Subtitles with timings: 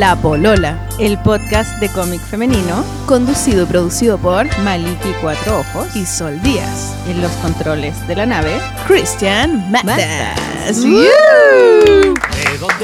[0.00, 6.06] La Polola, el podcast de cómic femenino, conducido y producido por Maliki Cuatro Ojos y
[6.06, 6.96] Sol Díaz.
[7.06, 10.82] En los controles de la nave, Christian Matas.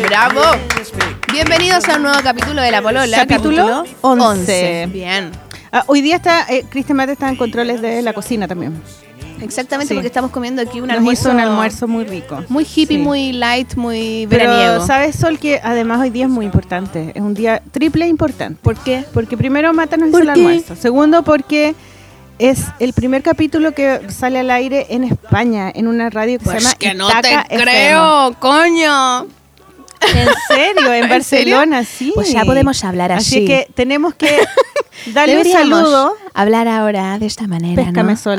[0.06, 0.42] ¡Bravo!
[1.32, 3.26] Bienvenidos a un nuevo capítulo de La Polola.
[3.26, 4.90] Capítulo 11.
[4.92, 5.30] Bien.
[5.72, 8.78] Ah, hoy día está, eh, Christian Matas está en controles de la cocina también.
[9.40, 9.94] Exactamente, Sí.
[9.94, 11.22] porque estamos comiendo aquí un Nos almuerzo.
[11.22, 12.42] hizo un almuerzo muy rico.
[12.48, 12.98] Muy hippie, Sí.
[12.98, 14.86] muy light, muy Pero veraniego.
[14.86, 17.12] sabes, Sol, que además hoy día es muy importante.
[17.14, 18.58] Es un día triple importante.
[18.62, 19.04] ¿Por qué?
[19.12, 20.76] Porque primero Mata nos hizo ¿Por el almuerzo.
[20.76, 21.74] Segundo, porque
[22.38, 26.50] es el primer capítulo que sale al aire en España, en una radio que se
[26.50, 27.62] Pues llama que no Itaca te FM.
[27.62, 29.26] creo, coño.
[30.14, 32.12] En serio, en, ¿En Barcelona, sí.
[32.14, 33.36] Pues ya podemos hablar así.
[33.36, 34.28] Así que tenemos que
[35.14, 36.12] darle un saludo.
[36.34, 38.18] hablar ahora de esta manera, Péscame ¿no?
[38.18, 38.38] Sol.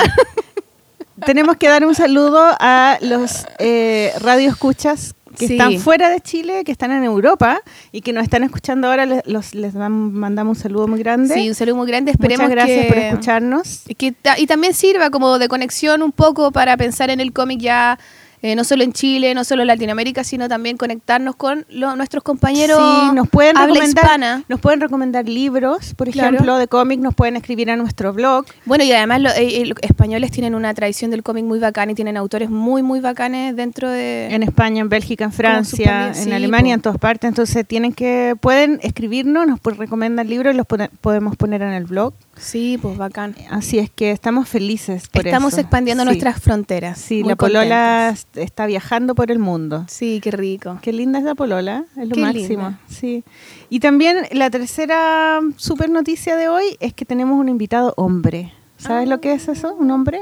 [1.25, 5.53] Tenemos que dar un saludo a los eh, radioescuchas que Sí.
[5.53, 7.59] están fuera de Chile, que están en Europa
[7.91, 9.05] y que nos están escuchando ahora.
[9.05, 11.33] Les, los- les dam- mandamos un saludo muy grande.
[11.35, 12.09] Sí, un saludo muy grande.
[12.11, 13.81] Esperemos Muchas gracias que, por escucharnos.
[13.97, 17.59] que ta- y también sirva como de conexión un poco para pensar en el cómic
[17.59, 17.99] ya
[18.41, 22.23] eh, no solo en Chile, no solo en Latinoamérica, sino también conectarnos con lo- nuestros
[22.23, 24.43] compañeros Sí, nos pueden habla recomendar, hispana.
[24.47, 26.35] nos pueden recomendar libros, por Claro.
[26.35, 28.45] ejemplo, de cómic, nos pueden escribir a nuestro blog.
[28.65, 29.33] Bueno, y además los
[29.81, 33.89] españoles tienen una tradición del cómic muy bacana y tienen autores muy, muy bacanes dentro
[33.89, 34.27] de...
[34.33, 36.77] en España, en Bélgica, en Francia, en sí, Alemania, po.
[36.77, 37.27] en todas partes.
[37.27, 41.73] Entonces tienen que, pueden escribirnos, nos pu- recomiendan libros y los pone- podemos poner en
[41.73, 42.13] el blog.
[42.39, 43.35] Sí, pues bacán.
[43.49, 45.61] Así es que estamos felices por Estamos eso.
[45.61, 46.07] expandiendo Sí.
[46.07, 46.97] nuestras fronteras.
[46.99, 48.27] Sí, muy la polola contentas.
[48.35, 49.85] está viajando por el mundo.
[49.87, 50.77] Sí, qué rico.
[50.81, 52.47] Qué linda es la polola, es lo Qué máximo.
[52.69, 52.79] linda.
[52.89, 53.23] Sí.
[53.69, 58.53] Y también la tercera super noticia de hoy es que tenemos un invitado hombre.
[58.77, 59.73] ¿Sabes lo que es eso?
[59.73, 60.21] ¿Un hombre?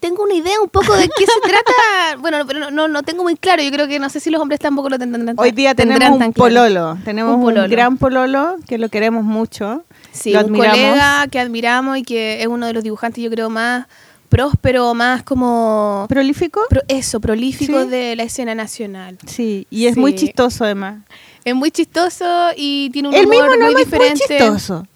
[0.00, 1.72] Tengo una idea un poco de qué se trata.
[2.20, 3.62] Bueno, pero no, no, no tengo muy claro.
[3.62, 5.34] Yo creo que no sé si los hombres tampoco lo tendrán.
[5.38, 6.32] Hoy día tenemos un claro.
[6.32, 6.98] pololo.
[7.04, 9.84] Tenemos Un un, gran pololo que lo queremos mucho.
[10.12, 13.50] Sí, lo un colega que admiramos y que es uno de los dibujantes, yo creo,
[13.50, 13.86] más
[14.28, 16.06] próspero, más como...
[16.08, 16.60] ¿Prolífico?
[16.68, 17.88] pro- eso, prolífico Sí.
[17.88, 19.16] de la escena nacional.
[19.26, 20.98] Sí, y es muy chistoso además.
[21.44, 24.24] Es muy chistoso y tiene un Él humor mismo muy es muy diferente.
[24.28, 24.86] chistoso.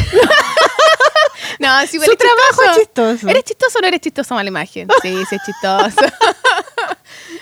[1.60, 3.28] No, sí, Su trabajo es chistoso.
[3.28, 4.88] ¿Eres chistoso o no eres chistoso mala imagen?
[5.02, 6.14] Sí, sí es chistoso.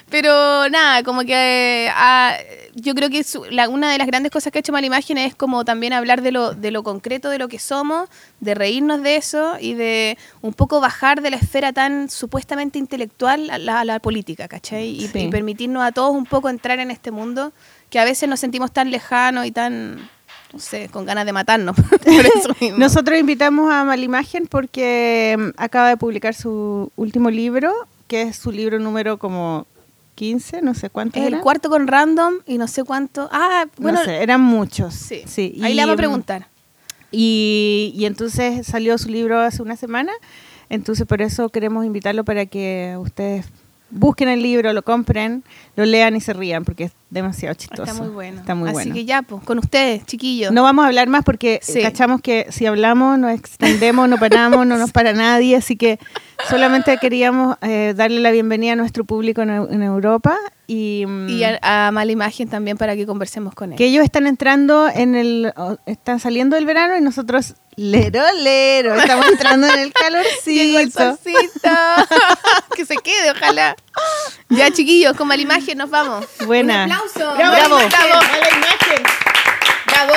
[0.10, 2.34] Pero nada, como que eh, ah,
[2.76, 5.18] yo creo que su- la- una de las grandes cosas que ha hecho Mala Imagen
[5.18, 8.08] es como también hablar de lo, de lo concreto, de lo que somos,
[8.40, 13.50] de reírnos de eso y de un poco bajar de la esfera tan supuestamente intelectual
[13.50, 14.88] a la, a la política, ¿cachai?
[14.88, 15.20] Y, Sí.
[15.20, 17.52] y permitirnos a todos un poco entrar en este mundo
[17.90, 20.10] que a veces nos sentimos tan lejanos y tan,
[20.54, 21.76] no sé, con ganas de matarnos.
[22.06, 22.78] Por eso mismo.
[22.78, 27.74] Nosotros invitamos a Malimagen porque mm, acaba de publicar su último libro,
[28.08, 29.66] que es su libro número como
[30.18, 33.30] 15, no sé cuánto el cuarto con random y no sé cuánto.
[33.32, 34.96] Ah, bueno, no sé, eran muchos.
[34.96, 35.22] sí.
[35.28, 35.60] sí.
[35.64, 36.48] Ahí Y, le vamos a preguntar.
[37.12, 40.12] Y, y entonces salió su libro hace una semana,
[40.70, 43.46] entonces por eso queremos invitarlo para que ustedes
[43.90, 45.44] busquen el libro, lo compren,
[45.76, 47.84] lo lean y se rían, porque es demasiado chistoso.
[47.92, 48.40] Está muy bueno.
[48.42, 48.94] Está muy Así bueno.
[48.96, 50.52] que ya, pues, con ustedes, chiquillos.
[50.52, 51.82] No vamos a hablar más porque Sí.
[51.82, 56.00] cachamos que si hablamos nos extendemos, no paramos, no nos para nadie, así que
[56.50, 60.38] solamente queríamos eh, darle la bienvenida a nuestro público en Europa
[60.68, 63.78] y, mm, Y a, a Mala Imagen también para que conversemos con él.
[63.78, 65.54] que ellos están entrando en el,
[65.86, 70.92] están saliendo del verano y nosotros lero lero, estamos entrando en el el calorcito.
[70.92, 71.70] solcito.
[72.76, 73.76] que se quede, ojalá.
[74.50, 76.26] Ya, chiquillos, con Mala Imagen nos vamos.
[76.46, 76.86] Buena.
[76.86, 77.36] Un aplauso.
[77.38, 77.78] Bravo.
[77.78, 78.22] Bravo.
[78.32, 79.04] Mala imagen.
[79.86, 80.14] Bravo.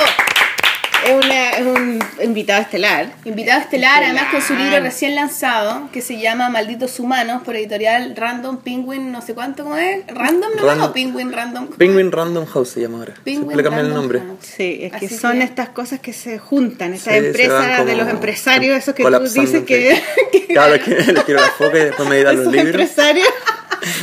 [1.06, 3.12] Es, una- es un invitado estelar.
[3.24, 4.82] Invitado estelar, además con su libro Estelar.
[4.82, 9.76] recién lanzado, que se llama Malditos Humanos, por editorial Random Penguin, no sé cuánto, ¿cómo
[9.76, 10.06] es?
[10.08, 10.64] ¿Random no?
[10.66, 10.90] Random.
[10.90, 11.68] ¿O Penguin Random?
[11.68, 13.14] Penguin Random House se llama ahora.
[13.24, 14.20] Penguin le cambian el nombre.
[14.20, 14.38] House.
[14.40, 17.96] Sí, es que Así son que- estas cosas que se juntan, estas Sí, empresas de
[17.96, 20.00] los empresarios, esos que tú dices que,
[20.32, 22.66] que Claro, que le quiero la foca y después me editan los libros.
[22.66, 23.28] empresarios.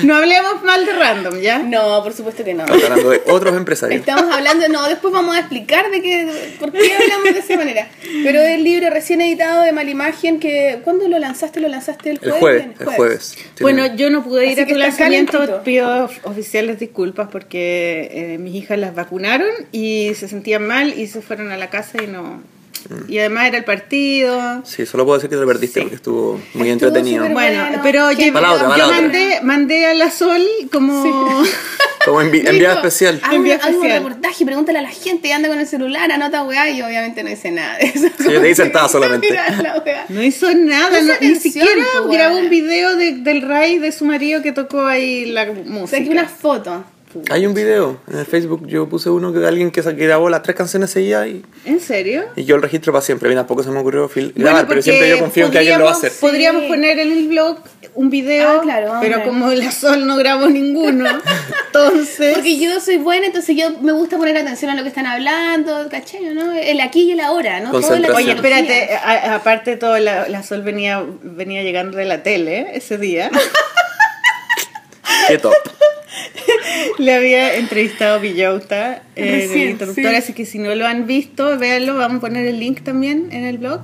[0.02, 1.60] No hablemos mal de random, ¿ya?
[1.60, 2.64] No, por supuesto que no.
[2.64, 4.00] Estamos hablando de otros empresarios.
[4.00, 7.88] Estamos hablando, no, después vamos a explicar de qué, por qué hablamos de esa manera.
[8.24, 11.60] Pero el libro recién editado de Malimagen, que ¿cuándo lo lanzaste?
[11.60, 12.68] ¿Lo lanzaste el El jueves?
[12.80, 13.36] el jueves.
[13.56, 15.64] Sí, Bueno, yo no pude ir Así a que tu lanzamiento, calentito.
[15.64, 21.08] pido of- oficiales disculpas porque eh, mis hijas las vacunaron y se sentían mal y
[21.08, 22.42] se fueron a la casa y no...
[23.10, 24.62] Y además era el partido.
[24.64, 25.82] Sí, solo puedo decir que te lo perdiste Sí.
[25.82, 27.28] porque estuvo muy Estuvo entretenido.
[27.28, 27.80] Bueno, bueno.
[27.84, 28.28] pero ¿Qué?
[28.28, 28.32] yo,
[28.88, 30.42] mandé, mandé a la Sol
[30.72, 31.04] como...
[32.08, 33.20] Como envi- enviado especial.
[33.24, 37.24] Haz un, reportaje, pregúntale a la gente, anda con el celular, anota weá, y obviamente
[37.24, 38.08] no dice nada de eso.
[38.30, 39.28] yo te hice sentada solamente.
[39.34, 40.06] La.
[40.10, 41.68] No hizo nada, no- ni siquiera
[42.10, 45.98] grabó un video de- del Ray de su marido que tocó ahí la música.
[45.98, 46.84] Saqué una foto.
[47.32, 50.56] Hay un video en el Facebook, yo puse uno que alguien que, grabó las tres
[50.56, 52.26] canciones seguidas y, ¿En serio?
[52.36, 53.28] y yo el registro para siempre.
[53.28, 55.58] A mí tampoco se me ocurrió fil- Bueno, grabar, pero siempre yo confío en que
[55.60, 56.12] alguien lo va a hacer.
[56.20, 56.68] podríamos- Sí.
[56.68, 57.60] poner en el blog
[57.96, 61.06] un video, Ah, claro, pero como la Sol no grabó ninguno,
[61.68, 62.34] entonces...
[62.36, 65.88] Porque yo soy buena, entonces yo me gusta poner atención a lo que están hablando,
[65.90, 66.26] ¿cachai?
[66.36, 66.54] ¿no?
[66.54, 67.72] El aquí y el ahora, ¿no?
[67.72, 68.14] Todo la.
[68.14, 72.68] Oye, espérate, a- aparte de todo, la, la Sol venía, venía llegando de la tele
[72.74, 73.32] ese día.
[75.28, 75.54] Qué top.
[76.98, 80.16] Le había entrevistado a Villota en el Recién, interruptor, sí.
[80.16, 83.46] así que si no lo han visto, véanlo, vamos a poner el link también en
[83.46, 83.82] el blog.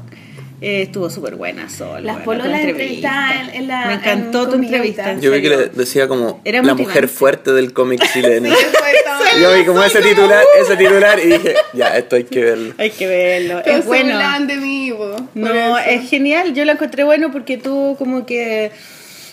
[0.62, 2.06] Eh, estuvo súper buena Sol.
[2.06, 3.10] Las bueno, pololas entrevista.
[3.10, 5.20] entrevistadas en- en la- Me encantó en- tu entrevista.
[5.20, 6.84] Yo vi que le decía como Era la motivante.
[6.84, 8.50] mujer fuerte del cómic chileno.
[9.42, 12.74] Yo vi como ese titular, ese titular y dije, ya, esto hay que verlo.
[12.78, 13.60] Hay que verlo.
[13.66, 14.18] Es bueno.
[14.48, 14.94] de mí,
[15.34, 15.90] No, eso.
[15.90, 16.54] es genial.
[16.54, 18.72] Yo lo encontré bueno porque tú como que,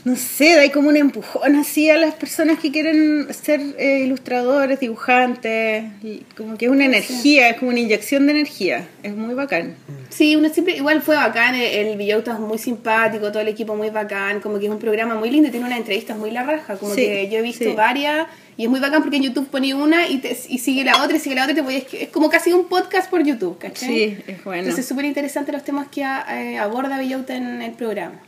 [0.04, 4.80] no sé, da como un empujón así a las personas que quieren ser eh, ilustradores,
[4.80, 5.84] dibujantes.
[6.02, 8.88] y Como que es una energía, es como una inyección de energía.
[9.02, 9.74] Es muy bacán.
[10.08, 13.76] Sí, uno siempre, igual fue bacán, el, el Villauta es muy simpático, todo el equipo
[13.76, 16.76] muy bacán, como que es un programa muy lindo tiene unas entrevistas muy la raja,
[16.76, 17.72] como Sí, que yo he visto sí.
[17.76, 18.26] varias
[18.56, 21.16] y es muy bacán porque en YouTube ponía una y, te- y sigue la otra
[21.16, 23.88] y sigue la otra y te voy, es como casi un podcast por YouTube, ¿cachai?
[23.88, 24.60] Sí, es bueno.
[24.62, 28.20] Entonces es súper interesante los temas que eh, aborda Villauta en el programa.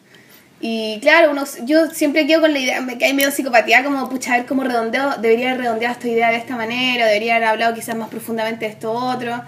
[0.64, 4.34] Y claro, uno, yo siempre quedo con la idea, me cae medio psicopatía, como, pucha,
[4.34, 7.74] a ver cómo redondeo, debería haber redondeado esta idea de esta manera, debería haber hablado
[7.74, 9.42] quizás más profundamente de esto otro.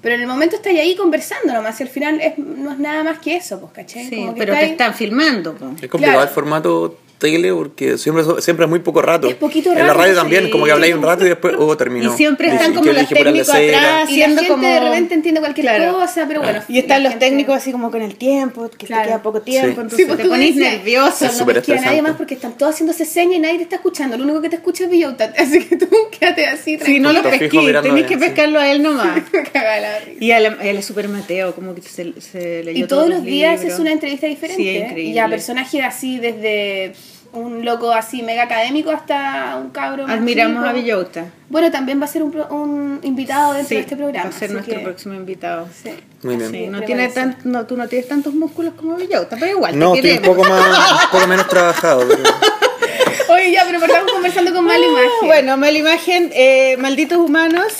[0.00, 3.02] Pero en el momento estáis ahí conversando nomás, y al final es, no es nada
[3.02, 4.08] más que eso, pues, ¿cachai?
[4.08, 5.54] Sí, Como que pero te están filmando.
[5.56, 5.64] po.
[5.64, 6.22] Es complicado Claro.
[6.22, 9.28] el formato tele porque siempre, siempre es muy poco rato.
[9.28, 10.18] Es poquito En la rato, radio sí.
[10.20, 12.12] también, como que habláis un rato y después, oh, terminó.
[12.12, 13.62] Y siempre están como ¿qué los la técnicos atrás.
[13.62, 15.92] Y la haciendo gente como- de repente entiende cualquier Claro.
[15.92, 16.62] cosa, pero bueno.
[16.66, 19.02] Y están la los gente- técnicos así como con el tiempo, que Claro.
[19.02, 19.72] te queda poco tiempo, Sí.
[19.80, 21.24] entonces Sí, pues te pones nervioso.
[21.26, 23.76] Es No me queda nadie más porque están todos haciéndose señas y nadie te está
[23.76, 24.16] escuchando.
[24.16, 25.32] Lo único que te escucha es Villauta.
[25.38, 25.88] Así que tú
[26.18, 27.50] quédate así, Si no lo pesquís,
[27.82, 29.20] tenés que pescarlo a él nomás.
[29.54, 29.98] La.
[30.18, 33.22] Y a la- él es súper Mateo, como que se, se leyó Y todos los
[33.22, 34.62] días es una entrevista diferente.
[34.62, 35.02] Sí, increíble.
[35.14, 36.92] Y a personajes así, desde
[37.32, 41.26] un loco así mega académico hasta un cabro Admiramos a Villota.
[41.48, 44.30] Bueno, también va a ser un, pro- un invitado dentro Sí, de este programa.
[44.30, 45.68] va a ser nuestro que- próximo invitado.
[45.82, 45.90] Sí.
[46.22, 46.50] Muy bien.
[46.50, 49.92] Sí, no tiene tan, no, tú no tienes tantos músculos como Villota, pero igual No,
[49.92, 52.06] te estoy un poco, más, un poco menos trabajado.
[52.08, 52.22] pero-
[53.34, 55.10] Oye, ya, pero estamos conversando con mala Ah, imagen.
[55.26, 57.72] Bueno, mala imagen, eh, Malditos Humanos,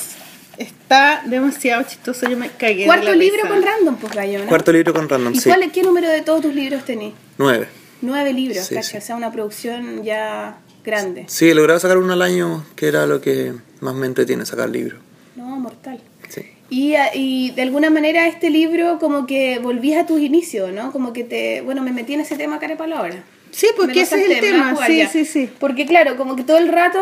[0.59, 3.49] está demasiado chistoso, yo me cagué de Cuarto la libro risa.
[3.49, 4.47] con random, pues gallo, ¿no?
[4.47, 5.49] Cuarto libro con random, ¿Y sí.
[5.49, 7.15] cuál, qué número de todos tus libros tenés?
[7.37, 7.67] Nueve.
[8.03, 8.97] Nueve libros, Sí, sí.
[8.97, 11.25] O sea, una producción ya grande.
[11.29, 14.71] Sí, he logrado sacar uno al año, que era lo que más me entretiene, sacar
[14.71, 15.01] libros.
[15.37, 16.01] No, mortal.
[16.29, 16.43] Sí.
[16.71, 20.93] Y, ah, y de alguna manera este libro como que volvías a tus inicios, ¿no?
[20.93, 23.25] Como que te, bueno, me metí en ese tema cara palabra.
[23.51, 25.09] Sí, pues Me que lo ese es el tema, sí, ya.
[25.09, 25.51] sí, sí.
[25.59, 27.01] Porque claro, como que todo el rato,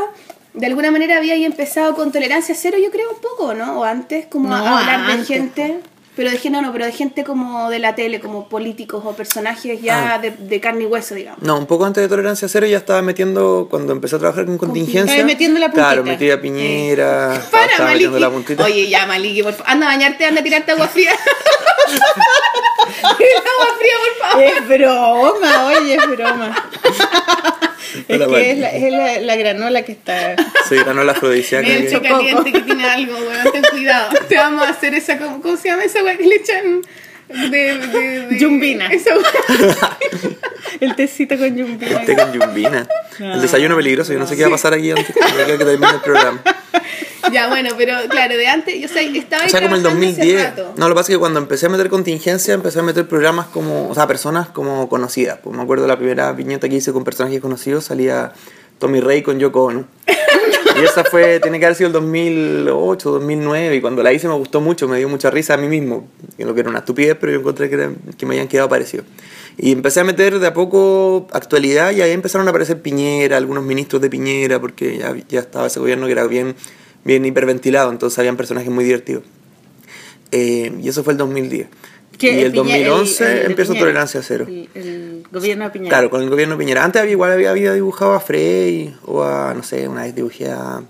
[0.54, 3.80] de alguna manera había ahí empezado con tolerancia cero, yo creo un poco, ¿no?
[3.80, 5.80] O antes, como No, a hablar de gente,
[6.18, 9.12] pero de gente, no, no, pero de gente como de la tele, como políticos o
[9.12, 10.18] personajes ya Ah.
[10.18, 11.40] de, de carne y hueso, digamos.
[11.42, 14.58] No, un poco antes de Tolerancia Cero ya estaba metiendo, cuando empecé a trabajar con
[14.58, 15.12] contingencia.
[15.14, 15.86] Estaba metiendo la puntita.
[15.86, 17.92] Claro, metí a Piñera, estaba, Para, Maliki.
[17.92, 18.64] metiendo la puntita.
[18.64, 19.70] Oye, ya, Maliki, por favor.
[19.70, 21.12] Anda a bañarte, anda a tirarte agua fría.
[23.02, 24.44] agua fría, por favor.
[24.44, 26.70] Es broma, oye, es broma.
[28.08, 30.36] es Hola, que es, la, es la, la granola que está...
[30.68, 31.68] Sí, ganó la afrodisíaca.
[31.90, 33.52] Choque caliente que tiene algo, weón.
[33.52, 34.10] Ten cuidado.
[34.28, 36.82] Te vamos a hacer esa, ¿cómo, cómo se llama esa weá que le echan?
[37.28, 38.86] De, de, de- Yumbina.
[38.88, 39.98] Esa weá.
[40.80, 42.04] El tecito con yumbina.
[42.04, 42.86] Té con yumbina.
[43.18, 46.00] El desayuno peligroso, yo no sé qué va a pasar aquí antes que termine el
[46.00, 46.40] programa.
[47.32, 50.08] Ya, bueno, pero claro, de antes, yo sé, estaba ahí O sea, como el trabajando
[50.08, 50.44] hace 2010.
[50.44, 50.72] rato.
[50.78, 53.48] No, lo que pasa es que cuando empecé a meter contingencia, empecé a meter programas
[53.48, 55.38] como, o sea, personas como conocidas.
[55.42, 58.32] Pues me acuerdo la primera viñeta que hice con personajes conocidos, salía
[58.78, 59.84] Tommy Rey con Yoko Ono.
[60.80, 64.34] Y esa fue, tiene que haber sido el 2008, 2009, y cuando la hice me
[64.34, 66.08] gustó mucho, me dio mucha risa a mí mismo,
[66.38, 69.06] lo que era una estupidez, pero yo encontré que, era- que me habían quedado parecidos.
[69.56, 73.64] Y empecé a meter de a poco actualidad y ahí empezaron a aparecer Piñera, algunos
[73.64, 76.54] ministros de Piñera, porque ya, ya estaba ese gobierno que era bien,
[77.04, 79.24] bien hiperventilado, entonces habían personajes muy divertidos.
[80.30, 81.68] Eh, y eso fue el 2010.
[82.18, 83.80] Que y el Piñe- 2011 el- el Piñera.
[83.80, 84.46] Tolerancia Cero.
[85.24, 85.90] El, gobierno de Piñera.
[85.90, 86.84] Claro, con el gobierno de Piñera.
[86.84, 90.50] Antes había, igual había, había dibujado a Frey o a, no sé, una vez dibujé
[90.50, 90.82] a,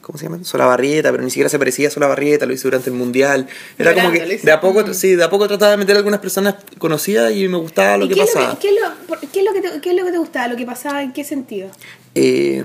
[0.00, 0.38] ¿cómo se llama?
[0.42, 3.46] Solabarrieta, pero ni siquiera se parecía a Solabarrieta, lo hice durante el Mundial.
[3.78, 6.56] Era como que de a poco, sí, de a poco trataba de meter algunas personas
[6.78, 8.58] conocidas y me gustaba lo ¿Y que qué es lo pasaba.
[8.58, 10.18] que- qué es lo- por- qué es lo que te- qué es lo que te
[10.18, 10.48] gustaba?
[10.48, 11.02] ¿Lo que pasaba?
[11.02, 11.70] ¿En qué sentido?
[12.14, 12.64] Eh,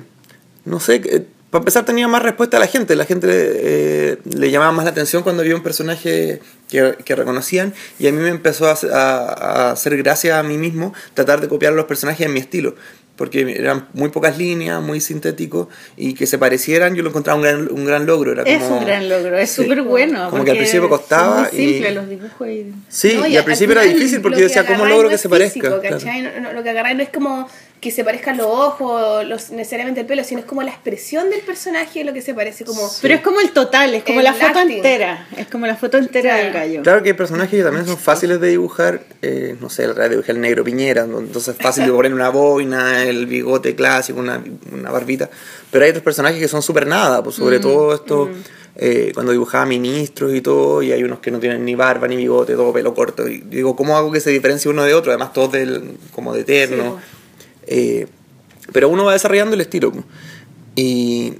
[0.65, 4.51] no sé, eh, para empezar tenía más respuesta a la gente, la gente eh, le
[4.51, 8.29] llamaba más la atención cuando había un personaje que, que reconocían y a mí me
[8.29, 9.27] empezó a, hacer- a-
[9.67, 12.75] a hacer gracia a mí mismo tratar de copiar los personajes en mi estilo.
[13.15, 17.43] porque eran muy pocas líneas, muy sintéticos, y que se parecieran, yo lo encontraba un
[17.43, 18.31] gran, un gran logro.
[18.31, 19.61] Era Es como- un gran logro, es Sí.
[19.61, 20.31] súper bueno.
[20.31, 22.47] Como que al principio costaba son muy y- simples los dibujos.
[22.47, 22.73] Y...
[22.89, 25.21] Sí, No, y, al principio era difícil porque yo decía, ¿cómo logro no que es
[25.21, 25.53] se parezca?
[25.53, 25.97] físico, Claro.
[25.99, 26.23] ¿cachai?
[26.23, 27.47] No, no, lo que agarráis no es como
[27.83, 31.41] que se parezcan los ojos, los, necesariamente el pelo, sino es como la expresión del
[31.41, 32.89] personaje lo que se parece, como...
[33.01, 34.77] Pero es como el total, es como El la foto acting.
[34.77, 35.27] entera.
[35.35, 36.43] Es como la foto entera Claro.
[36.45, 36.81] del gallo.
[36.83, 40.09] Claro que hay personajes que también son fáciles de dibujar, eh, no sé, el de
[40.09, 44.41] dibujé el negro Piñera, entonces es fácil de poner una boina, el bigote clásico, una,
[44.71, 45.29] una barbita,
[45.69, 48.29] pero hay otros personajes que son súper nada, pues sobre todo esto,
[48.77, 52.15] eh, cuando dibujaba ministros y todo, y hay unos que no tienen ni barba ni
[52.15, 55.11] bigote, todo pelo corto, y digo, ¿cómo hago que se diferencie uno de otro?
[55.11, 56.99] Además todos del, como de eterno,
[57.67, 58.07] Eh,
[58.71, 59.91] pero uno va desarrollando el estilo.
[60.75, 61.33] Y,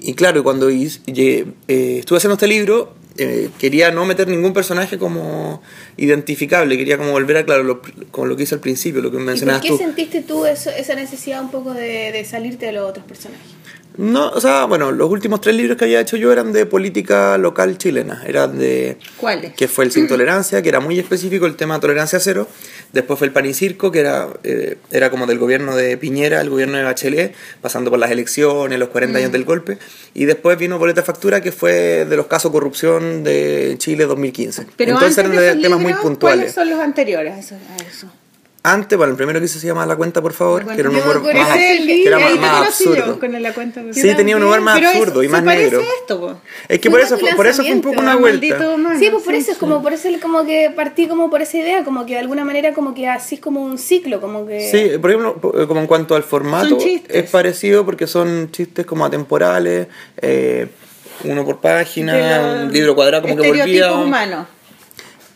[0.00, 5.62] y claro, cuando eh, estuve haciendo este libro, eh, quería no meter ningún personaje como
[5.96, 9.16] identificable, quería como volver a, claro, lo, como lo que hice al principio, lo que
[9.16, 9.76] ¿Y por mencionabas qué tú.
[9.76, 13.46] sentiste tú eso, esa necesidad un poco de, de salirte de los otros personajes?
[13.96, 17.36] No, o sea, bueno, los últimos tres libros que había hecho yo eran de política
[17.36, 18.96] local chilena, eran de...
[19.16, 19.52] ¿Cuáles?
[19.54, 22.48] Que fue el Sin Tolerancia, que era muy específico el tema tolerancia cero.
[22.92, 26.40] Después fue el Pan y Circo, que era, eh, era como del gobierno de Piñera,
[26.40, 29.78] el gobierno de Bachelet, pasando por las elecciones, los 40 años del golpe.
[30.14, 34.66] Y después vino Boleta Factura, que fue de los casos de corrupción de Chile 2015.
[34.76, 36.38] Pero Entonces antes eran de temas muy puntuales.
[36.38, 38.12] ¿Cuáles son los anteriores a eso?
[38.64, 40.94] Antes, bueno, el primero que hice se llama La Cuenta, por favor, que era un
[40.94, 42.16] humor más, que era
[42.60, 43.18] absurdo.
[43.18, 43.82] con la cuenta.
[43.90, 45.80] Sí, tenía un humor más Pero es- absurdo y más negro.
[46.00, 46.34] esto, po.
[46.68, 48.74] Es que por eso, por eso fue un poco una Maldito vuelta.
[48.76, 51.42] humano, sí, pues por sí, eso es como por eso como que partí como por
[51.42, 54.46] esa idea, como que de alguna manera como que así es como un ciclo, como
[54.46, 56.78] que Sí, por ejemplo, eh, como en cuanto al formato,
[57.08, 59.88] es parecido porque son chistes como atemporales,
[60.18, 60.68] eh,
[61.24, 64.04] uno por página, un libro cuadrado como que estereotipos volvía...
[64.06, 64.46] humanos.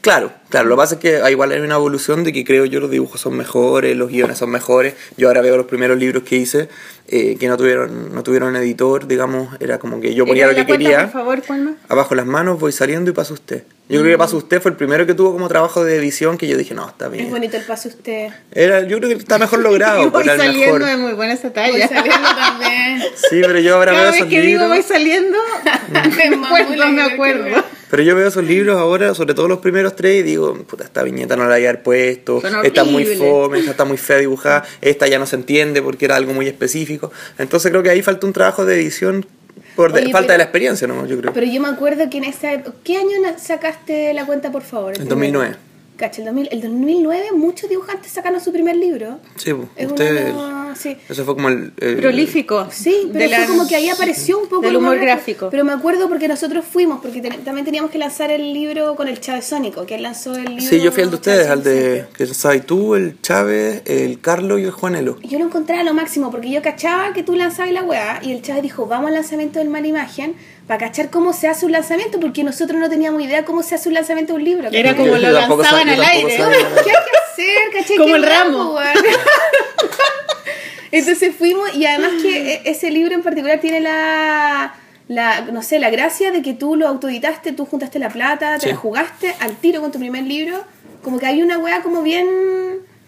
[0.00, 2.64] Claro, claro, lo que pasa es que ah, igual hay una evolución de que creo
[2.64, 4.94] yo los dibujos son mejores, los guiones son mejores.
[5.16, 6.68] Yo ahora veo los primeros libros que hice
[7.08, 10.64] eh, que no tuvieron no tuvieron editor, digamos, era como que yo ponía lo que
[10.66, 11.02] cuenta, quería.
[11.04, 11.74] por favor, ¿cuál más?
[11.88, 13.62] Abajo las manos, voy saliendo y pasa usted.
[13.88, 16.48] Yo creo que pasa usted fue el primero que tuvo como trabajo de edición que
[16.48, 17.30] yo dije, no, está es bien.
[17.30, 18.30] bonito el pase usted.
[18.50, 20.82] Era, yo creo que está mejor logrado, voy era saliendo, mejor.
[20.90, 21.86] es muy buena esa Voy talla.
[21.88, 23.02] saliendo también.
[23.30, 24.68] Sí, pero yo ahora Cada veo vez esos que digo libros.
[24.76, 25.38] voy saliendo,
[25.90, 27.64] me acuerdo, me acuerdo.
[27.88, 31.02] Pero yo veo esos libros ahora, sobre todo los primeros tres, y digo, puta, esta
[31.02, 34.18] viñeta no la voy a haber puesto, Son está muy fome, esta está muy fea
[34.18, 37.10] dibujada, esta ya no se entiende porque era algo muy específico.
[37.38, 39.26] Entonces creo que ahí falta un trabajo de edición
[39.74, 41.06] por de- falta pero- de la experiencia, ¿no?
[41.06, 41.32] Yo creo.
[41.32, 44.94] Pero yo me acuerdo que en esa ¿Qué año sacaste la cuenta, por favor?
[44.98, 45.56] El 2009.
[45.96, 49.18] Cacha, el, 2000, el 2009 muchos dibujantes sacaron su primer libro.
[49.36, 50.96] Sí, pues, Es usted, una- sí.
[51.08, 51.72] eso fue como el...
[51.80, 52.68] el- Prolífico.
[52.70, 55.48] Sí, pero fue la- como que ahí apareció un poco del el humor gráfico.
[55.50, 59.08] Pero me acuerdo porque nosotros fuimos, porque ten- también teníamos que lanzar el libro con
[59.08, 60.62] el Chavesónico, que él lanzó el libro.
[60.62, 62.06] Sí, yo fui al de ustedes, al de...
[62.12, 65.18] Chávez que sabes tú, el Chávez, el Carlos y el Juanelo.
[65.22, 68.42] Yo lo encontraba lo máximo, porque yo cachaba que tú lanzabas la weá, y el
[68.42, 70.34] Chávez dijo, vamos al lanzamiento del Mala Imagen,
[70.66, 73.88] para cachar cómo se hace un lanzamiento, porque nosotros no teníamos idea cómo se hace
[73.88, 74.68] un lanzamiento de un libro.
[74.72, 76.36] Era como Yo lo lanzaban al aire.
[76.36, 76.58] sabía.
[76.84, 77.72] ¿Qué hay que hacer?
[77.72, 77.96] ¿Cachai?
[77.96, 78.74] Como Qué el ramo.
[78.74, 78.94] weón.
[80.92, 84.74] Entonces fuimos y además que e- ese libro en particular tiene la,
[85.08, 88.60] la, no sé, la gracia de que tú lo autoeditaste, tú juntaste la plata, te
[88.60, 88.68] Sí.
[88.70, 90.64] la jugaste al tiro con tu primer libro.
[91.02, 92.26] Como que hay una weá como bien,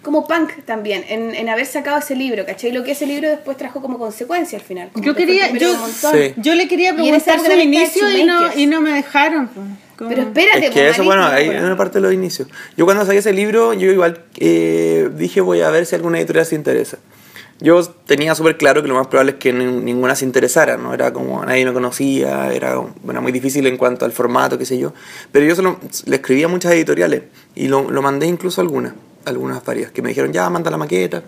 [0.09, 2.73] como punk también, en, en haber sacado ese libro, ¿cachai?
[2.73, 4.89] Lo que ese libro después trajo como consecuencia al final.
[4.95, 5.69] Yo quería, yo.
[5.87, 6.33] Sí.
[6.39, 9.49] yo le quería preguntar inicio y no, y no me dejaron.
[9.97, 12.49] Como- Pero espérate, Es que eso, bueno, hay una parte de los inicios.
[12.75, 16.47] Yo cuando saqué ese libro, yo igual eh, dije voy a ver si alguna editorial
[16.47, 16.97] se interesa.
[17.61, 20.95] Yo tenía súper claro que lo más probable es que ni- ninguna se interesara, ¿no?
[20.95, 24.79] Era como nadie me conocía, era bueno, muy difícil en cuanto al formato, qué sé
[24.79, 24.95] yo.
[25.33, 27.25] Pero yo solo, le escribía a muchas editoriales
[27.57, 28.93] y lo, lo mandé incluso a algunas,
[29.25, 31.23] algunas varias, que me dijeron ya, manda la maqueta.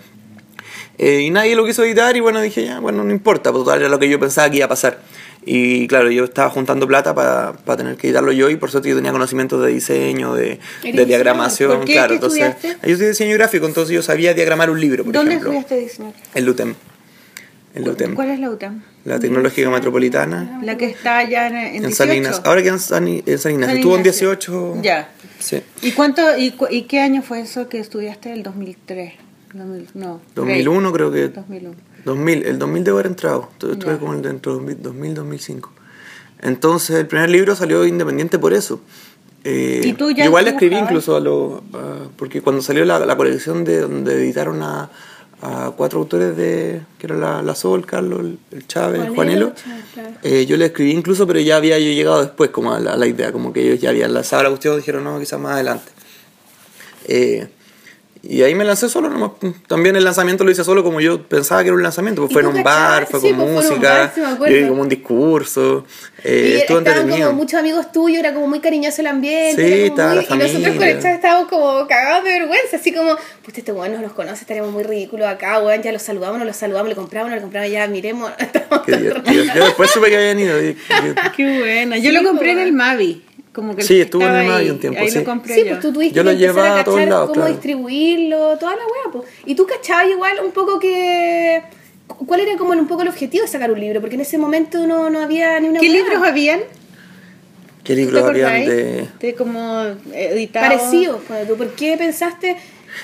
[0.98, 3.80] Eh, y nadie lo quiso editar y bueno, dije ya, bueno, no importa, pues total
[3.80, 4.98] era lo que yo pensaba que iba a pasar.
[5.46, 8.96] Y claro, yo estaba juntando plata para tener que editarlo yo y por suerte yo
[8.96, 11.92] tenía conocimientos de diseño, de, ¿Eres de diagramación, ¿Por qué?
[11.94, 12.08] claro.
[12.08, 12.90] ¿Qué entonces, estudiaste?
[12.90, 15.58] yo soy diseño gráfico, entonces yo sabía diagramar un libro, por ¿Dónde ejemplo.
[15.58, 16.12] estudiaste diseño?
[16.34, 16.74] En LUTEM.
[17.72, 18.14] En LUTEM.
[18.14, 18.82] ¿Cuál es la UTAM?
[19.04, 20.60] La Tecnológica Metropolitana.
[20.64, 21.94] La que está allá en, en, En 18.
[21.96, 22.42] San Ignacio.
[22.44, 23.38] Ahora que en Ignacio.
[23.38, 24.30] San Estuvo en Ignacio.
[24.30, 24.76] 18.
[24.82, 25.12] Ya.
[25.38, 25.62] Sí.
[25.82, 28.32] ¿Y cuánto y, y qué año fue eso que estudiaste?
[28.32, 29.12] El 2003.
[29.54, 30.20] 2000, no.
[30.34, 31.28] 2001 creo que.
[31.28, 31.74] 2001.
[32.04, 33.48] 2000, el 2000 debo haber entrado.
[33.52, 33.98] Estuve Ya.
[33.98, 35.72] como dentro de 2000, 2005.
[36.42, 38.80] Entonces, el primer libro salió independiente por eso.
[39.44, 41.60] Eh, ¿Y tú ya igual escribí incluso a los.
[41.74, 44.90] a- porque cuando salió la, la colección de donde editaron a,
[45.42, 46.82] a cuatro autores de.
[46.98, 49.54] que era la, la Sol, Carlos, el, el Chávez, Juanelo, Juanelo.
[49.54, 50.10] Chávez, claro.
[50.22, 52.96] eh, yo le escribí incluso, pero ya había yo llegado después como a la, a
[52.96, 55.90] la idea, como que ellos ya habían lanzado la cuestión, dijeron no, quizás más adelante.
[57.06, 57.48] Eh,
[58.22, 59.30] Y ahí me lancé solo nomás.
[59.66, 62.20] También el lanzamiento lo hice solo como yo pensaba que era un lanzamiento.
[62.20, 64.68] Pues ¿Y fue en un bar, fue Sí, con pues en un música, bar, sí
[64.68, 65.84] como un discurso.
[66.22, 67.28] Eh, y estuvo estaban entretenido.
[67.30, 69.56] como muchos amigos tuyos, era como muy cariñoso el ambiente.
[69.66, 72.30] Sí, era como estaba muy- la y nosotros con el chat estábamos como cagados de
[72.30, 75.90] vergüenza, así como, pues este weón no nos conoce, estaríamos muy ridículos acá, weón, ya
[75.90, 78.30] los saludamos, no los saludamos, le compramos, no le compramos, ya miremos.
[78.38, 79.44] estamos Qué divertido.
[79.54, 80.62] Yo después supe que habían ido.
[80.62, 80.76] y- y-
[81.36, 81.96] Qué buena.
[81.96, 82.66] Yo Sí, lo compré en pues.
[82.66, 83.24] el Mavi.
[83.52, 85.18] Como que Sí, estuvo en el ahí, un tiempo, Ahí sí.
[85.18, 85.68] lo compré Sí, yo.
[85.70, 87.50] pues tú tuviste Yo lo llevaba a a todos cachar lados, cómo claro.
[87.52, 89.24] distribuirlo, toda la weá, pues.
[89.44, 91.62] Y tú cachabas igual un poco que...
[92.06, 94.00] ¿Cuál era como un poco el objetivo de sacar un libro?
[94.00, 96.60] Porque en ese momento no, no había ni una ¿Qué libros habían?
[97.84, 99.08] ¿Qué ¿Te libros habían de.?
[99.20, 100.68] De como editados.
[100.68, 101.56] Parecidos, pues, tú.
[101.56, 102.56] ¿Por qué pensaste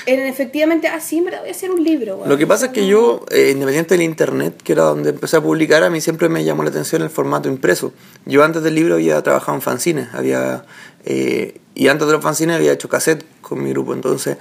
[0.06, 2.16] en efectivamente, ah, verdad voy a hacer un libro?
[2.16, 2.28] weón?
[2.28, 5.40] Lo que pasa es que yo, eh, independiente del internet, que era donde empecé a
[5.40, 7.92] publicar, a mí siempre me llamó la atención el formato impreso.
[8.24, 10.64] Yo antes del libro había trabajado en fanzines, había,
[11.04, 14.38] eh, y antes de los fanzines había hecho cassette con mi grupo, entonces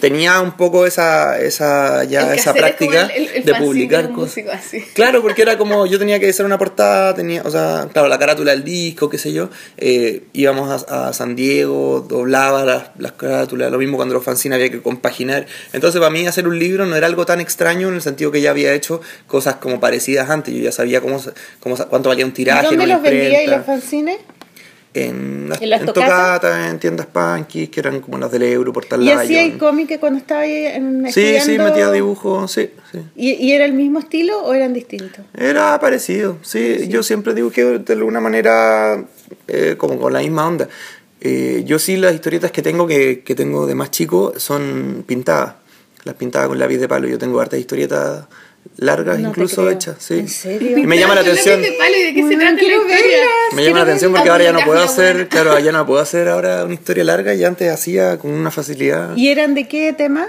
[0.00, 4.44] tenía un poco esa, esa, ya esa práctica el- el- el de publicar cosas.
[4.94, 8.18] Claro, porque era como, yo tenía que hacer una portada, tenía, o sea, claro, la
[8.18, 13.12] carátula del disco, qué sé yo, eh, íbamos a, a San Diego, doblaba las, las
[13.12, 15.46] carátulas, lo mismo cuando los fanzines había que compaginar.
[15.72, 18.40] Entonces para mí hacer un libro no era algo tan extraño en el sentido que
[18.40, 21.20] ya había hecho cosas como parecidas antes, yo ya sabía cómo,
[21.60, 22.66] cómo, cuánto valía un ¿Y tiraje.
[22.68, 23.56] en ¿Dónde los vendía y imprenta.
[23.58, 24.18] los fanzines?
[24.96, 29.10] En, ¿En en tocatas, en tiendas punky, que eran como las del Euro, Portal ¿Y
[29.10, 29.58] hacía el Lion.
[29.58, 31.64] cómic cuando estaba ahí en, Sí, sí, estudiando?
[31.64, 33.00] metía dibujos, sí, sí.
[33.14, 35.24] ¿Y, ¿Y era el mismo estilo o eran distintos?
[35.36, 39.04] Era parecido, sí, yo siempre dibujé de alguna manera
[39.48, 40.68] eh, como con la misma onda.
[41.20, 45.54] Eh, yo sí las historietas que tengo, que, que tengo de más chico, son pintadas,
[46.04, 47.08] las pintaba con lápiz de palo.
[47.08, 48.26] Yo tengo hartas historietas
[48.78, 50.18] largas No incluso hechas, sí.
[50.20, 50.78] ¿En serio?
[50.78, 51.60] Y me llama la atención.
[51.62, 52.96] de palo, ¿y de qué se Bueno, trata la quiero historia?
[53.06, 53.54] verlas.
[53.54, 55.28] Me llama la atención porque Ah, ahora ya no puedo hacer, buena.
[55.28, 59.16] claro, ya no puedo hacer ahora una historia larga y antes hacía con una facilidad.
[59.16, 60.26] ¿Y eran de qué tema?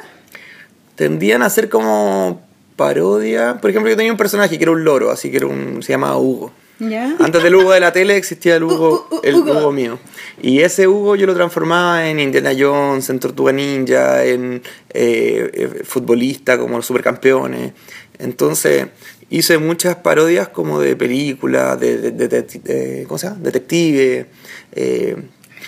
[0.96, 2.42] Tendían a ser como
[2.76, 3.58] parodia.
[3.62, 5.92] Por ejemplo, yo tenía un personaje que era un loro, así que era un, se
[5.94, 6.52] llamaba Hugo.
[6.80, 7.16] ¿Ya?
[7.20, 9.52] Antes del Hugo de la tele existía el Hugo, Uh, uh, uh, el Hugo.
[9.52, 10.00] Hugo mío.
[10.42, 14.62] Y ese Hugo yo lo transformaba en Indiana Jones, en Tortuga Ninja, en
[14.94, 17.74] eh, eh, futbolista como los supercampeones.
[18.20, 18.88] Entonces
[19.30, 23.40] hice muchas parodias como de películas, de, de- de- de- de- ¿cómo se llama?
[23.42, 24.26] detective.
[24.74, 25.16] eh,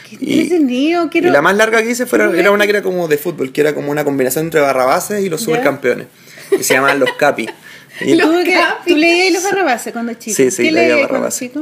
[0.09, 3.07] Qué entretenido, quiero- y la más larga que hice fue, era una que era como
[3.07, 5.45] de fútbol, que era como una combinación entre barrabases y los Ya.
[5.45, 6.07] supercampeones.
[6.49, 7.47] Que se llamaban los Capi.
[8.01, 8.91] Y- ¿Tú, que- Capi.
[8.93, 10.35] ¿Tú leías los barrabases cuando chico?
[10.35, 11.39] Sí, sí, ¿Qué leía cuando Barrabases.
[11.39, 11.61] chico?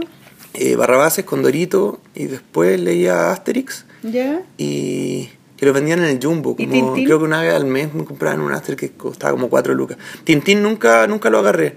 [0.53, 4.41] eh, Barrabases con Dorito y después leía Asterix ¿Ya?
[4.57, 6.55] y que lo vendían en el Jumbo.
[6.57, 7.05] ¿Y Como, Tintín?
[7.05, 9.97] creo que una vez al mes me compraban un Asterix que costaba como 4 lucas.
[10.23, 11.75] Tintín nunca, nunca lo agarré.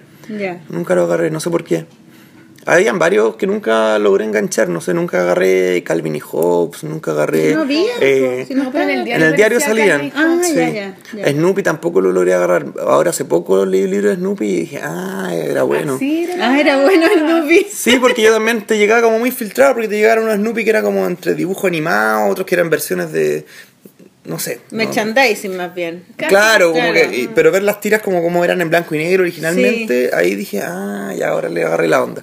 [0.68, 1.86] Nunca lo agarré, no sé por qué.
[2.66, 7.54] Habían varios que nunca logré enganchar, no sé, nunca agarré Calvin y Hobbes, nunca agarré...
[7.54, 9.14] No había, eh, si no en el diario.
[9.26, 10.12] en el diario salían.
[10.14, 10.54] Ah, Sí.
[10.54, 11.32] ya, ya, ya.
[11.32, 12.66] Snoopy tampoco lo logré agarrar.
[12.86, 15.96] Ahora hace poco leí el libro de Snoopy y dije, ah, era bueno.
[15.98, 17.66] Sí, era Ah, era bueno el Snoopy.
[17.72, 20.70] Sí, porque yo también te llegaba como muy filtrado, porque te llegaron unos Snoopy que
[20.70, 23.46] era como entre dibujo animado, otros que eran versiones de.
[24.24, 24.60] No sé.
[24.70, 24.78] ¿no?
[24.78, 26.04] Merchandising más bien.
[26.16, 27.10] Casi, Claro, como claro.
[27.10, 27.16] que.
[27.20, 30.60] y- Pero ver las tiras como, como eran en blanco y negro originalmente, ahí dije,
[30.62, 32.22] ah, ya ahora le agarré la onda.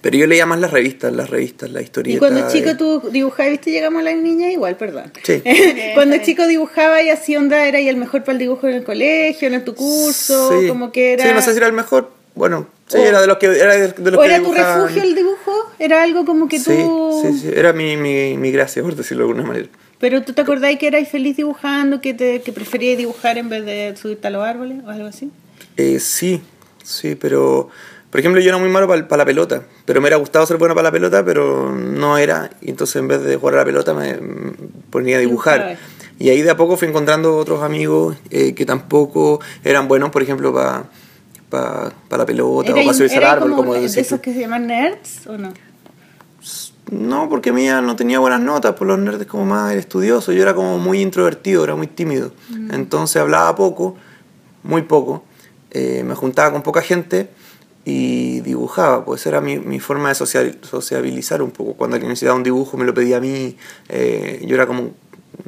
[0.00, 2.18] Pero yo leía más las revistas, las revistas, la Y historieta.
[2.18, 5.10] cuando chico de- tú dibujabas, viste, llegamos a la niña igual, perdón.
[5.22, 5.42] Sí.
[5.94, 8.84] cuando chico dibujaba y así onda, era y el mejor para el dibujo en el
[8.84, 10.68] colegio, en tu curso, Sí.
[10.68, 11.24] como que era...
[11.26, 12.10] Sí, no sé si era el mejor.
[12.34, 13.46] Bueno, sí, O- era de los que.
[13.46, 15.52] Era de, de los ¿O que era tu refugio el dibujo?
[15.78, 17.22] ¿Era algo como que Sí, tú...
[17.24, 19.68] sí, sí, era mi, mi, mi gracia, por decirlo de alguna manera.
[20.00, 23.64] Pero tú te acordáis que erais feliz dibujando, que, te, que preferías dibujar en vez
[23.64, 25.30] de subirte a los árboles o algo así?
[25.76, 26.42] Eh, sí,
[26.82, 27.68] sí, pero
[28.10, 30.74] por ejemplo yo era muy malo para la pelota, pero me hubiera gustado ser bueno
[30.74, 33.94] para la pelota, pero no era, y entonces en vez de jugar a la pelota
[33.94, 34.52] me me
[34.90, 35.78] ponía a dibujar.
[36.18, 40.22] Y ahí de a poco fui encontrando otros amigos eh, que tampoco eran buenos, por
[40.22, 40.84] ejemplo, para
[42.10, 44.66] la pelota o ¿Erais- para subirse al árbol, como como de esos que se llaman
[44.68, 45.52] nerds o no?
[46.90, 50.42] No, porque mía no tenía buenas notas, por los nerds como más era estudioso, yo
[50.42, 52.32] era como muy introvertido, era muy tímido.
[52.70, 53.96] Entonces hablaba poco,
[54.62, 55.24] muy poco,
[55.70, 57.28] eh, me juntaba con poca gente
[57.86, 61.74] y dibujaba, pues era mi, mi forma de social- sociabilizar un poco.
[61.74, 63.56] Cuando alguien necesitaba un dibujo me lo pedía a mí,
[63.88, 64.90] eh, yo era como,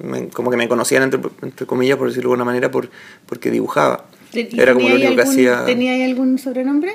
[0.02, 2.88] me- como que me conocían entre, entre comillas, por decirlo de alguna manera, por,
[3.26, 4.06] porque dibujaba.
[4.32, 6.92] ¿Y Era como lo teníais único que algún- hacía ¿Teníais algún sobrenombre?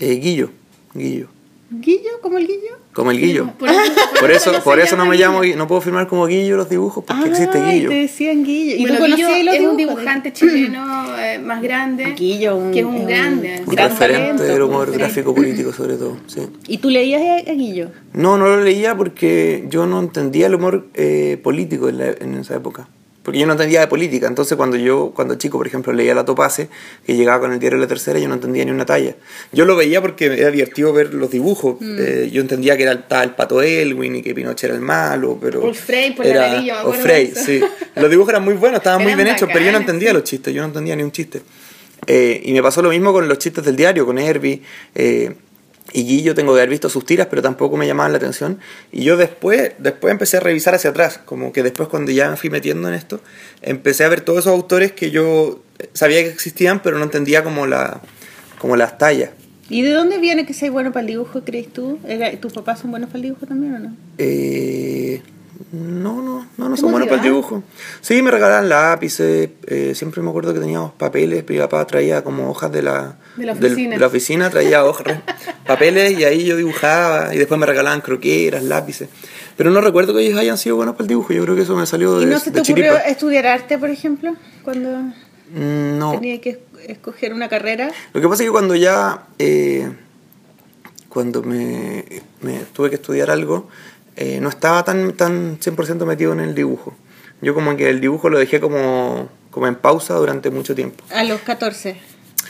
[0.00, 0.50] eh, Guillo,
[0.94, 1.28] Guillo.
[1.68, 2.20] ¿Guillo?
[2.22, 2.78] ¿Como el Guillo?
[2.92, 3.50] Como el Guillo.
[3.58, 3.80] Por eso,
[4.20, 5.56] Por eso, se por eso no me llamo, Guillo.
[5.56, 7.88] No puedo firmar como Guillo los dibujos porque existe Ay, Guillo.
[7.88, 8.76] te decían Guillo.
[8.76, 12.14] ¿Y Bueno, tú Guillo los es un dibujante chileno eh, más grande.
[12.16, 13.62] Guillo, un- que es un un grande.
[13.66, 16.42] Un gran referente talento, del humor gráfico político sobre todo, sí.
[16.68, 17.90] ¿Y tú leías a, a Guillo?
[18.12, 22.34] No, no lo leía porque yo no entendía el humor eh, político en, la- en
[22.36, 22.88] esa época.
[23.26, 24.28] Porque yo no entendía de política.
[24.28, 26.68] Entonces, cuando yo, cuando chico, por ejemplo, leía La Topase,
[27.04, 29.16] que llegaba con el diario La Tercera, yo no entendía ni una talla.
[29.50, 31.74] Yo lo veía porque era divertido ver los dibujos.
[31.80, 31.96] Mm.
[31.98, 34.80] Eh, yo entendía que era el, estaba el pato Elwin y que Pinochet era el
[34.80, 35.64] malo, pero.
[35.64, 37.60] O Frey por la era, me O Frey, sí.
[37.96, 40.14] Los dibujos eran muy buenos, estaban muy bien hechos, pero yo no entendía sí.
[40.14, 41.42] los chistes, yo no entendía ni un chiste.
[42.06, 44.62] Eh, y me pasó lo mismo con los chistes del diario, con Herbie.
[44.94, 45.34] eh,
[45.92, 48.58] y Guillo tengo que haber visto sus tiras, pero tampoco me llamaban la atención.
[48.92, 52.36] Y yo después, después empecé a revisar hacia atrás, como que después cuando ya me
[52.36, 53.20] fui metiendo en esto,
[53.62, 55.60] empecé a ver todos esos autores que yo
[55.92, 58.00] sabía que existían, pero no entendía como, la,
[58.58, 59.30] como las tallas.
[59.68, 61.98] ¿Y de dónde viene que seas bueno para el dibujo, crees tú?
[62.06, 63.96] ¿Era- ¿Tus papás son buenos para el dibujo también o no?
[64.18, 65.22] Eh,
[65.72, 67.62] no, no, no, no ¿Te son buenos para el dibujo.
[68.00, 72.50] Sí, me regalaban lápices, eh, siempre me acuerdo que teníamos papeles, mi papá traía como
[72.50, 73.94] hojas de la, De la oficina.
[73.94, 75.18] de la oficina, traía hojas,
[75.66, 79.08] papeles y ahí yo dibujaba y después me regalaban croqueras, lápices.
[79.56, 81.74] Pero no recuerdo que ellos hayan sido buenos para el dibujo, yo creo que eso
[81.76, 82.98] me salió de, ¿Y no se te ocurrió chiripa.
[83.08, 84.90] estudiar arte, por ejemplo, cuando
[85.54, 86.10] Mm, No.
[86.12, 87.90] tenías que es- escoger una carrera?
[88.12, 89.88] Lo que pasa es que cuando ya, eh,
[91.08, 92.04] cuando me,
[92.42, 93.68] me tuve que estudiar algo,
[94.16, 96.94] eh, no estaba tan, tan 100% metido en el dibujo.
[97.42, 101.04] Yo como que el dibujo lo dejé como, como en pausa durante mucho tiempo.
[101.14, 101.96] A los 14.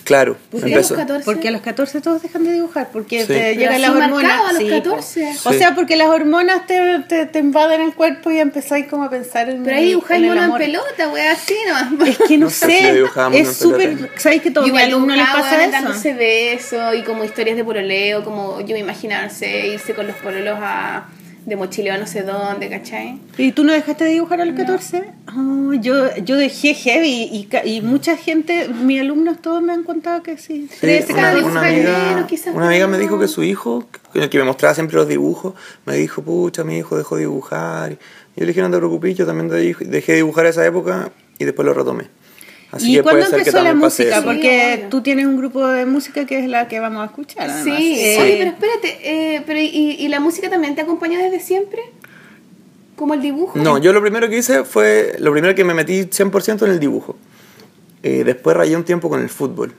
[0.05, 1.25] Claro, ¿Por qué a los 14?
[1.25, 3.27] Porque a los 14 todos dejan de dibujar, porque Sí.
[3.27, 4.41] te Pero llegan las hormonas.
[4.49, 5.33] a los sí, 14.
[5.43, 5.49] po.
[5.49, 5.59] O Sí.
[5.59, 9.49] sea, porque las hormonas te, te, te invaden el cuerpo y empezáis como a pensar
[9.49, 12.09] en Pero ahí el- dibujáis mono en pelota, wea, así nomás.
[12.09, 12.69] Es que no, No sé
[13.33, 14.11] si es súper...
[14.17, 15.73] ¿Sabéis que todos mis Igual alumnos les pasa eso?
[15.73, 20.57] dándose besos y como historias de pololeo, como yo me imaginarse irse con los pololos
[20.61, 21.09] a,
[21.47, 23.19] de mochileo a no sé dónde, ¿cachai?
[23.39, 25.05] ¿Y tú no dejaste de dibujar a los 14?
[25.37, 30.23] Oh, yo, yo dejé heavy y, y mucha gente, mis alumnos todos me han contado
[30.25, 30.69] que sí.
[30.71, 31.45] Sí, 13, una, 14.
[31.47, 33.03] una dibujar amiga, quizás una amiga me no.
[33.03, 35.55] dijo que su hijo, que el que me mostraba siempre los dibujos,
[35.87, 37.93] me dijo, pucha, mi hijo dejó de dibujar.
[37.93, 40.67] Y yo le dije, no te preocupes, yo también de- dejé de dibujar a esa
[40.67, 42.09] época y después lo retomé.
[42.73, 44.23] Así ¿Y que cuándo empezó la música?
[44.23, 44.89] Porque obvio.
[44.89, 47.49] tú tienes un grupo de música que es la que vamos a escuchar.
[47.49, 47.65] además.
[47.79, 48.99] Sí, Eh, oye, pero espérate,
[49.37, 51.81] eh, pero y, ¿y la música también te acompañó desde siempre?
[52.97, 53.59] ¿Como el dibujo?
[53.59, 56.81] No, yo lo primero que hice fue, lo primero que me metí 100% en el
[56.81, 57.17] dibujo.
[58.03, 59.73] Eh, después rayé un tiempo con el fútbol.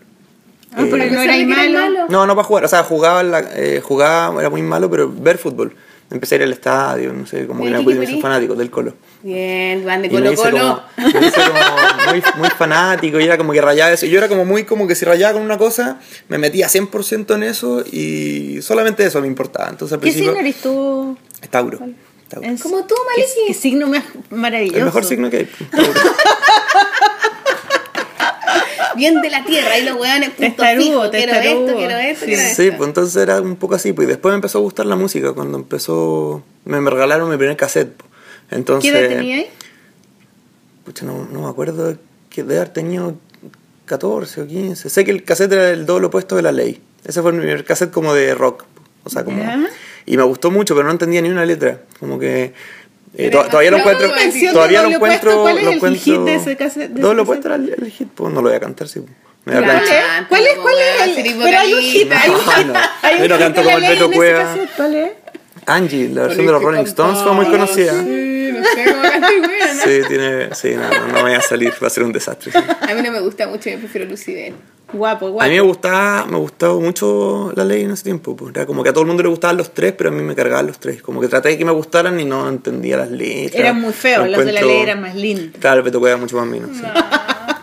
[0.71, 2.05] Ah, pero Eh, no era malo.
[2.09, 5.11] No, no para jugar, o sea, jugaba, en la- eh, jugaba, era muy malo, pero
[5.11, 5.75] ver fútbol.
[6.09, 8.21] Empecé a ir al estadio, no sé, como que ¿qué puse querís?
[8.21, 8.93] fanático del colo.
[9.23, 10.83] Bien, van de Y me Colo Colo.
[10.95, 14.05] como, me hice como muy, muy fanático y era como que rayaba eso.
[14.05, 17.43] Yo era como muy como que si rayaba con una cosa, me metía 100% en
[17.43, 19.69] eso y solamente eso me importaba.
[19.69, 21.17] Entonces al ¿Qué signo eres tú?
[21.49, 21.77] Tauro.
[22.29, 22.47] Tauro.
[22.61, 23.39] Como tú, ¿Qué, Maliki.
[23.47, 24.77] qué signo más maravilloso?
[24.79, 25.49] El mejor signo que hay.
[28.97, 32.31] Bien de la tierra, ahí los weones, punto Testarudo, fijo, quiero esto, quiero esto, Sí.
[32.31, 33.93] quiero Sí, pues entonces era un poco así.
[33.93, 36.43] Pues y después me empezó a gustar la música cuando empezó...
[36.65, 37.93] Me, me regalaron mi primer cassette.
[37.95, 38.09] pues.
[38.51, 38.91] Entonces...
[38.91, 39.45] ¿Qué edad tenías?
[40.83, 41.97] Pucha, no, no me acuerdo
[42.29, 43.15] que de haber tenido
[43.85, 44.89] 14 o 15.
[44.89, 46.81] Sé que el cassette era el doble opuesto de la ley.
[47.05, 48.65] Ese fue mi primer cassette como de rock.
[49.03, 49.41] O sea, como...
[50.05, 51.81] Y me gustó mucho, pero no entendía ni una letra.
[51.99, 52.53] Como que...
[53.15, 54.09] eh, to- todavía lo encuentro...
[54.53, 55.41] Todavía lo encuentro...
[55.41, 58.07] ¿cuál es lo el encuentro hit de ese cassette- de opuesto era el, el hit.
[58.13, 59.01] Pues no lo voy a cantar, sí.
[59.45, 59.81] Me da.
[60.27, 60.55] ¿Cuál es?
[60.57, 60.75] ¿Cuál
[61.07, 61.15] es?
[61.15, 62.65] Sería el- Pero hay un hit, hay un hit.
[62.67, 62.79] No, no.
[63.01, 64.55] Hay un Yo no hit canto como el Beto Cueva.
[64.75, 65.11] ¿Cuál es?
[65.67, 67.91] Angie, la versión de los Rolling Stones fue muy conocida.
[68.03, 69.77] Sí, no sé cómo cantar, weón.
[69.83, 70.55] Sí, tiene...
[70.55, 71.73] Sí, no, no, no me voy a salir.
[71.83, 72.51] Va a ser un desastre.
[72.51, 72.57] sí.
[72.57, 74.53] A mí no me gusta mucho, yo prefiero Lucibel.
[74.93, 75.43] Guapo, guapo.
[75.43, 78.35] A mí me gustaba, me gustaba mucho la ley en ese tiempo.
[78.37, 78.55] pues.
[78.55, 80.33] Era como que a todo el mundo le gustaban los tres, pero a mí me
[80.33, 81.01] cargaban los tres.
[81.01, 83.59] Como que traté de que me gustaran y no entendía las letras.
[83.59, 85.59] Eran muy feos, Lo los de la ley eran más lindos.
[85.59, 86.69] Claro, me tocaba mucho más menos.
[86.77, 86.83] sí.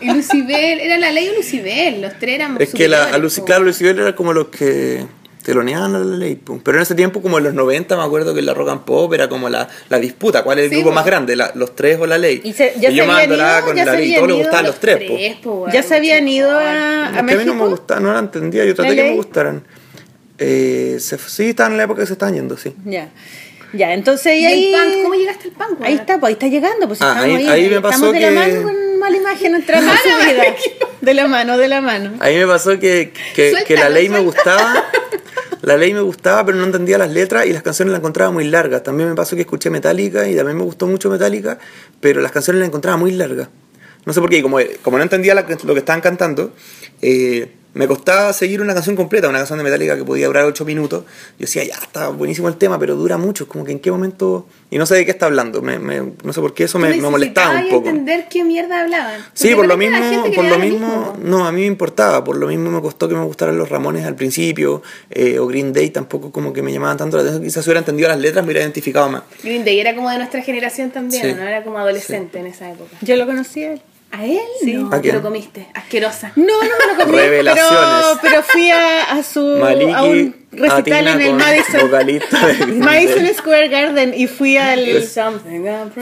[0.01, 3.41] Y Lucibel, era la ley o Lucibel, los tres eran Es que la, a Lucy,
[3.41, 5.03] claro, Lucibel era como los que
[5.45, 6.35] teloneaban a la ley.
[6.35, 6.59] pues.
[6.63, 8.81] Pero en ese tiempo, como en los 90, me acuerdo que en la rock and
[8.83, 10.43] pop era como la, la disputa.
[10.43, 10.95] ¿Cuál es el Sí, grupo po.
[10.95, 11.35] más grande?
[11.35, 12.41] La- los tres o la ley.
[12.43, 14.97] Y se- ya yo se me andaba con la ley todos les gustaban los tres.
[14.97, 17.69] Tres, po, ¿Ya se habían ido a, Es a que a mí no me México?
[17.69, 18.65] gustaba, no la entendía.
[18.65, 19.63] Yo traté ¿La que me gustaran.
[20.39, 22.73] Eh, se- sí, estaban en la época que se estaban yendo, sí.
[22.83, 23.09] Ya.
[23.73, 24.71] Ya, entonces ¿Y y ahí...
[24.73, 25.03] punk?
[25.03, 25.81] ¿Cómo llegaste al punk?
[25.83, 26.87] Ahí está, pues ahí está llegando.
[26.87, 29.55] Pues Ah, estamos ahí- ahí me pasó estamos de la que- mano con mala imagen
[29.55, 30.43] entrando en su vida.
[31.01, 32.13] De la mano, de la mano.
[32.19, 34.83] A mí me pasó que, que, Suéltalo, que la ley me gustaba.
[35.65, 38.43] La ley me gustaba, pero no entendía las letras y las canciones las encontraba muy
[38.43, 38.83] largas.
[38.83, 41.57] También me pasó que escuché Metallica y también me gustó mucho Metallica,
[41.99, 43.49] pero las canciones las encontraba muy largas.
[44.05, 46.53] No sé por qué, y como, no entendía lo que estaban cantando,
[47.01, 50.65] eh, me costaba seguir una canción completa, una canción de Metallica que podía durar 8
[50.65, 51.03] minutos.
[51.37, 53.47] Yo decía, ya, está buenísimo el tema, pero dura mucho.
[53.47, 54.47] Como que en qué momento.
[54.71, 55.61] Y no sé de qué está hablando.
[55.61, 57.89] Me, me- no sé por qué eso me, me molestaba un poco.
[57.89, 59.21] entender qué mierda hablaban.
[59.33, 59.97] Sí, por lo mismo,
[60.35, 63.23] por lo mismo, no, a mí me importaba, por lo mismo me costó que me
[63.23, 67.17] gustaran los Ramones al principio, eh, o Green Day tampoco como que me llamaban tanto
[67.17, 69.23] la atención, quizás si hubiera entendido las letras me hubiera identificado más.
[69.43, 71.33] Green Day era como de nuestra generación también, Sí.
[71.33, 71.43] ¿no?
[71.43, 72.91] Era como adolescente en esa época.
[73.01, 73.81] Yo lo conocí a él.
[74.15, 74.39] ¿A él?
[74.61, 74.73] Sí.
[74.73, 75.67] No, ¿A te lo comiste.
[75.73, 76.31] Asquerosa.
[76.37, 77.17] No, no me lo comí.
[77.17, 77.69] Revelaciones.
[77.69, 83.25] Pero, pero fui a, a su a Maliki, un recital en el Madison, Madison.
[83.35, 84.85] Square Garden y fui al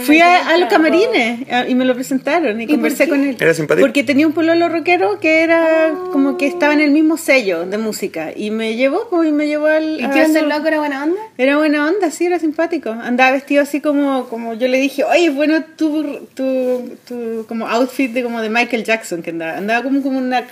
[0.04, 3.38] fui a, a los camarines y me lo presentaron y, conversé con él.
[3.40, 3.86] ¿Era simpático?
[3.86, 7.78] Porque tenía un pololo rockero que era como que estaba en el mismo sello de
[7.78, 10.68] música y me llevó pues, y me llevó al ¿Y qué onda el su- loco?
[10.68, 11.22] ¿Era buena onda?
[11.38, 12.90] Era buena onda, sí, era simpático.
[12.92, 17.68] Andaba vestido así como, como yo le dije, oye, es bueno tu, tu, tu como
[17.68, 19.58] outfit de como de Michael Jackson que andaba.
[19.58, 20.44] Andaba como, como una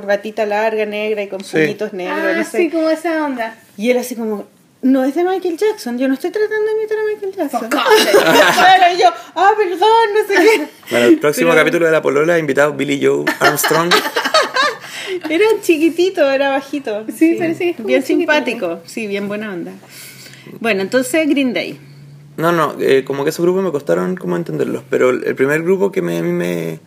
[0.00, 1.56] corbatita larga, negra y con Sí.
[1.58, 2.58] puñitos negros, Ah, no sé.
[2.58, 3.56] sí, como esa onda.
[3.76, 4.46] Y él así como,
[4.82, 7.68] no es de Michael Jackson, yo no estoy tratando de imitar a Michael Jackson.
[7.70, 10.68] Claro, y yo, ah, perdón, no sé qué.
[10.90, 13.90] Bueno, el próximo Pero- capítulo de La Polola invitado Billy Joe Armstrong.
[15.30, 17.04] Era chiquitito, era bajito.
[17.16, 18.32] Sí, parece que es Bien chiquitito.
[18.32, 19.72] simpático, sí, bien buena onda.
[20.60, 21.78] Bueno, entonces Green Day.
[22.36, 25.62] No, no, eh, como que esos grupos me costaron como entenderlos, pero el el primer
[25.62, 26.80] grupo que me, a mí me,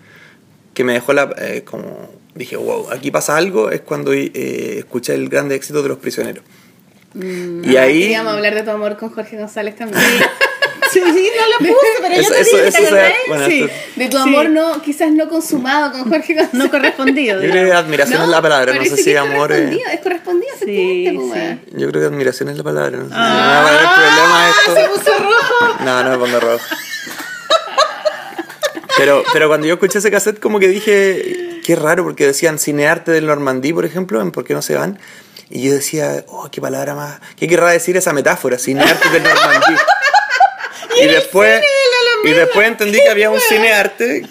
[0.73, 5.13] que me dejó la, eh, como dije, wow, aquí pasa algo, es cuando eh, escuché
[5.13, 6.43] el grande éxito de Los Prisioneros.
[7.15, 8.01] y ahí...
[8.01, 10.01] Queríamos hablar de tu amor con Jorge González también.
[10.91, 13.13] Sí, sí, no lo puse, pero yo Eso- te eso- dije, eso ¿te acordás?
[13.27, 13.67] bueno, sí.
[13.95, 14.23] De tu Sí.
[14.23, 16.53] amor no, quizás no consumado con Jorge González.
[16.53, 17.41] No correspondido.
[17.41, 19.57] Yo creo que admiración es la palabra, no sé si es amor es...
[19.59, 21.17] correspondido, Es correspondido, pues, sí.
[21.17, 21.61] weón.
[21.73, 24.93] Yo creo que admiración es la palabra, no sé Ah, a poner problema esto.
[24.95, 25.83] se puso rojo.
[25.83, 26.65] No, no me pongo rojo.
[28.99, 33.11] Pero, pero cuando yo escuché ese cassette como que dije, qué raro, porque decían cinearte
[33.11, 34.99] del Normandí, por ejemplo, en ¿Por qué no se van?
[35.49, 37.19] Y yo decía, oh, qué palabra más...
[37.37, 38.59] ¿Qué querrá decir esa metáfora?
[38.59, 39.73] Cinearte del Normandí.
[41.01, 41.63] y después,
[42.25, 44.27] y después entendí que había un cinearte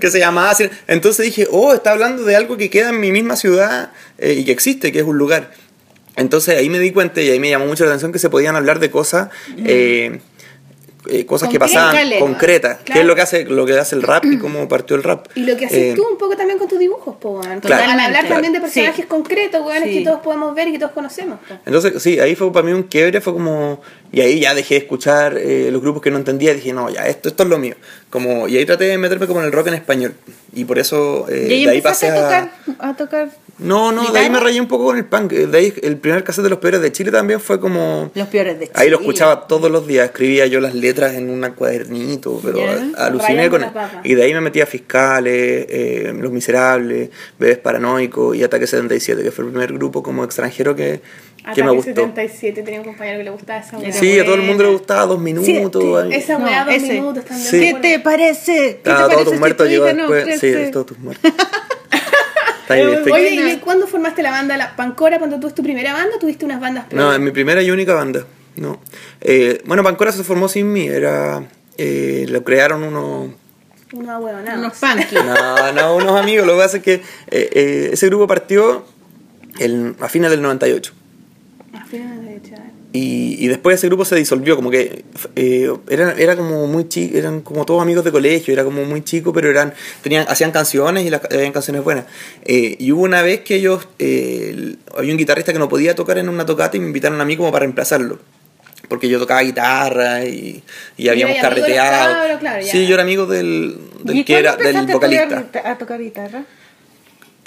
[0.00, 3.12] que se llamaba cine- Entonces dije, oh, está hablando de algo que queda en mi
[3.12, 5.50] misma ciudad eh, y que existe, que es un lugar.
[6.16, 8.56] Entonces ahí me di cuenta y ahí me llamó mucho la atención que se podían
[8.56, 9.28] hablar de cosas,
[9.64, 10.18] eh,
[11.06, 13.00] eh, cosas que pasaban concretas, que Claro.
[13.02, 15.26] es lo que hace lo que hace el rap y cómo partió el rap.
[15.34, 17.40] Y lo que haces Eh, tú un poco también con tus dibujos, po.
[17.62, 17.90] Claro.
[17.92, 18.62] Al hablar también de Sí.
[18.64, 19.98] personajes concretos, weón, Sí.
[19.98, 21.38] que todos podemos ver y que todos conocemos.
[21.48, 21.54] po.
[21.64, 23.80] Entonces, sí, ahí fue para mí un quiebre, fue como...
[24.10, 27.06] Y ahí ya dejé de escuchar eh, los grupos que no entendía, dije, no, ya,
[27.06, 27.74] esto, esto es lo mío.
[28.10, 30.14] Como, y ahí traté de meterme como en el rock en español.
[30.54, 32.22] Y por eso, eh, Y ahí de ahí pasé a a...
[32.22, 33.28] tocar, a tocar
[33.58, 35.32] No, no, de ahí me rayé un poco con el punk.
[35.32, 38.10] De ahí el primer cassette de Los Peores de Chile también fue como...
[38.14, 38.72] los peores de Chile.
[38.78, 42.60] Ahí lo escuchaba todos los días, escribía yo las letras en un cuadernito, pero
[42.96, 43.70] aluciné con él.
[44.04, 49.22] Y de ahí me metí a Fiscales, eh, Los Miserables, Bebés Paranoicos y Ataque 77,
[49.22, 51.00] que fue el primer grupo como extranjero que,
[51.54, 51.94] que me Ataque gustó.
[51.94, 53.92] 77 tenía un compañero que le gustaba esa weá.
[53.92, 55.46] Sí, a todo el mundo le gustaba dos minutos.
[55.46, 55.78] Siete.
[56.02, 56.14] ahí.
[56.20, 56.92] Esa No, weá, dos ese.
[56.92, 57.50] minutos también.
[57.50, 57.58] Sí.
[57.60, 58.52] ¿Qué te parece?
[58.52, 60.40] ¿Qué te parece todos tus muertos no después.
[60.40, 61.32] Sí, todos tus muertos.
[62.68, 63.26] Está ahí, está ahí.
[63.38, 65.18] Oye, ¿y cuándo formaste la banda La Pancora?
[65.18, 67.16] ¿Cuando tú tu primera banda o tuviste unas bandas No, previas?
[67.16, 68.26] en mi primera y única banda.
[68.56, 68.80] No.
[69.22, 70.86] Eh, bueno, Pancora se formó sin mí.
[70.86, 73.30] Era, eh, lo crearon unos.
[73.92, 74.20] Unos
[74.78, 75.14] punky.
[75.14, 76.46] No, no, unos amigos.
[76.46, 78.84] Lo que pasa es que eh, eh, ese grupo partió
[79.58, 80.92] el- a fines del 98.
[81.72, 82.67] A fines de hecho, eh.
[82.90, 85.04] Y, y después ese grupo se disolvió, como que
[85.36, 89.02] eh, era, era como muy chico, eran como todos amigos de colegio, era como muy
[89.04, 92.06] chico, pero eran tenían hacían canciones y las, habían canciones buenas.
[92.46, 96.16] Eh, y hubo una vez que ellos, eh, había un guitarrista que no podía tocar
[96.16, 98.20] en una tocata y me invitaron a mí como para reemplazarlo.
[98.88, 100.62] Porque yo tocaba guitarra y,
[100.96, 102.14] y habíamos carreteado.
[102.14, 102.72] cabros, claro, ya.
[102.72, 105.44] sí, yo era amigo del, del ¿Y que era del vocalista.
[105.62, 106.44] A tocar guitarra.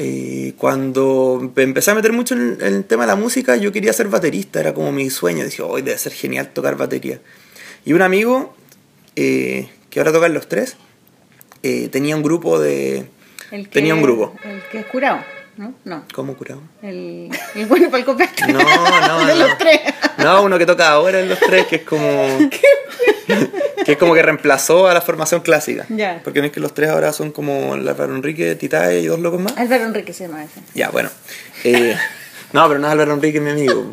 [0.03, 3.93] Eh, cuando empecé a meter mucho en, en el tema de la música, yo quería
[3.93, 5.45] ser baterista, era como mi sueño.
[5.45, 7.19] Dije, hoy debe ser genial tocar batería.
[7.85, 8.55] Y un amigo,
[9.15, 10.75] eh, que ahora tocan los tres,
[11.61, 13.05] eh, tenía un grupo de...
[13.51, 14.33] El que- tenía un grupo.
[14.43, 15.19] El que es curado,
[15.57, 15.73] ¿no?
[15.85, 16.03] No.
[16.13, 16.61] ¿Cómo curado?
[16.81, 18.47] El, el bueno para el copete.
[18.51, 19.47] No, no, De no.
[19.47, 19.79] los tres.
[20.17, 21.99] No, uno que toca ahora en los tres, que es como...
[23.85, 25.85] que es como que reemplazó a la formación clásica.
[25.89, 26.21] Ya.
[26.23, 29.39] Porque no es que los tres ahora son como Álvaro Enrique, Titae y dos locos
[29.41, 29.57] más.
[29.57, 30.61] Álvaro Enrique se llama ese.
[30.73, 31.09] Ya, bueno.
[31.63, 31.95] Eh,
[32.53, 33.89] no, pero no es Álvaro Enrique, mi amigo.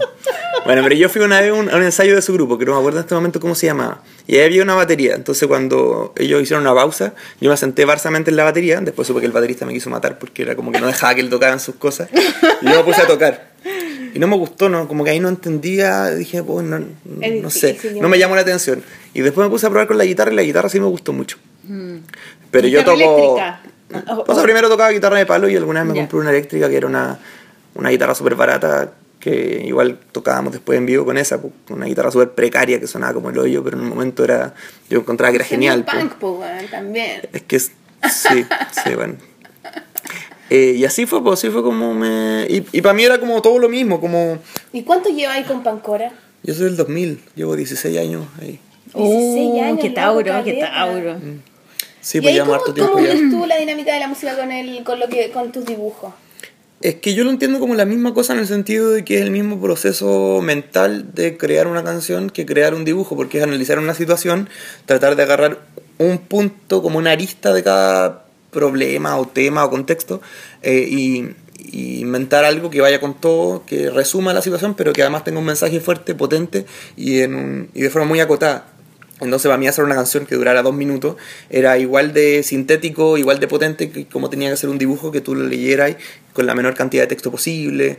[0.65, 2.65] Bueno, pero yo fui una vez a un, a un ensayo de su grupo, que
[2.67, 4.03] no me acuerdo en este momento cómo se llamaba.
[4.27, 5.15] Y ahí había una batería.
[5.15, 8.81] Entonces, cuando ellos hicieron una pausa, yo me senté barsamente en la batería.
[8.81, 11.21] Después supe que el baterista me quiso matar porque era como que no dejaba que
[11.23, 12.11] él tocara sus cosas.
[12.61, 13.53] Y yo me puse a tocar.
[14.15, 14.89] Y no me gustó, ¿no?
[14.89, 16.11] Como que ahí no entendía.
[16.11, 17.79] Dije, pues, no, sé.
[18.01, 18.83] No me llamó la atención.
[19.15, 21.13] Y después me puse a probar con la guitarra y la guitarra sí me gustó
[21.15, 21.39] mucho.
[22.51, 23.35] Pero yo ¿Guitarra toco.
[24.27, 26.77] O- sea, primero tocaba guitarra de palo y alguna vez me compré una eléctrica que
[26.77, 27.19] era una,
[27.75, 32.11] una guitarra súper barata que igual tocábamos después en vivo con esa, pues, una guitarra
[32.11, 34.55] súper precaria que sonaba como el hoyo, pero en un momento era
[34.89, 35.85] yo encontraba que era genial.
[35.85, 35.97] pues.
[35.97, 37.23] Punk, po, weón, también.
[37.33, 37.73] Es que es-
[38.13, 38.45] sí,
[38.85, 39.15] sí, bueno.
[40.51, 42.47] Eh, y así fue, pues así fue como me...
[42.49, 44.39] Y, y para mí era como todo lo mismo, como...
[44.73, 46.11] ¿Y cuánto lleváis con Pancora?
[46.43, 48.59] Yo soy del 2000, llevo 16 años ahí.
[48.95, 50.71] 16 años, qué tauro, qué caleta.
[50.73, 51.17] tauro.
[52.01, 53.13] Sí, ¿Y pues cómo, harto tiempo cómo ya.
[53.13, 56.15] ves tú la dinámica de la música con, el, con, lo que, con tus dibujos?
[56.81, 59.23] Es que yo lo entiendo como la misma cosa en el sentido de que es
[59.23, 63.81] el mismo proceso mental de crear una canción que crear un dibujo, porque es analizar
[63.81, 64.49] una situación,
[64.87, 65.59] tratar de agarrar
[65.99, 70.21] un punto como una arista de cada problema o tema o contexto
[70.63, 75.03] eh, y, y inventar algo que vaya con todo, que resuma la situación, pero que
[75.03, 76.65] además tenga un mensaje fuerte, potente
[76.97, 78.67] y, en un- y de forma muy acotada.
[79.21, 81.17] Entonces para mí hacer una canción que durara dos minutos
[81.51, 85.21] era igual de sintético, igual de potente que como tenía que ser un dibujo que
[85.21, 85.97] tú leyeras
[86.33, 87.99] con la menor cantidad de texto posible.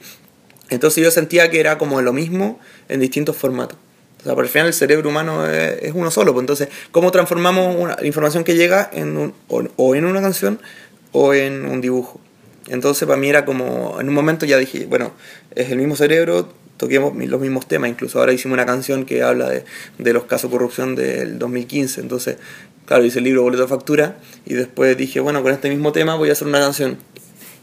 [0.69, 3.77] Entonces yo sentía que era como lo mismo en distintos formatos.
[4.21, 6.33] O sea, por el final el cerebro humano es, uno solo.
[6.33, 10.59] Pues entonces, ¿cómo transformamos una, información que llega en un- o, o en una canción
[11.11, 12.19] o en un dibujo?
[12.67, 15.11] Entonces para mí era como, en un momento ya dije, bueno,
[15.55, 17.91] es el mismo cerebro, toquemos los mismos temas.
[17.91, 19.63] Incluso ahora hicimos una canción que habla de,
[19.99, 22.01] de los casos de corrupción del 2015.
[22.01, 22.37] Entonces,
[22.85, 24.15] claro, hice el libro Boleto de Factura
[24.47, 26.97] y después dije, bueno, con este mismo tema voy a hacer una canción.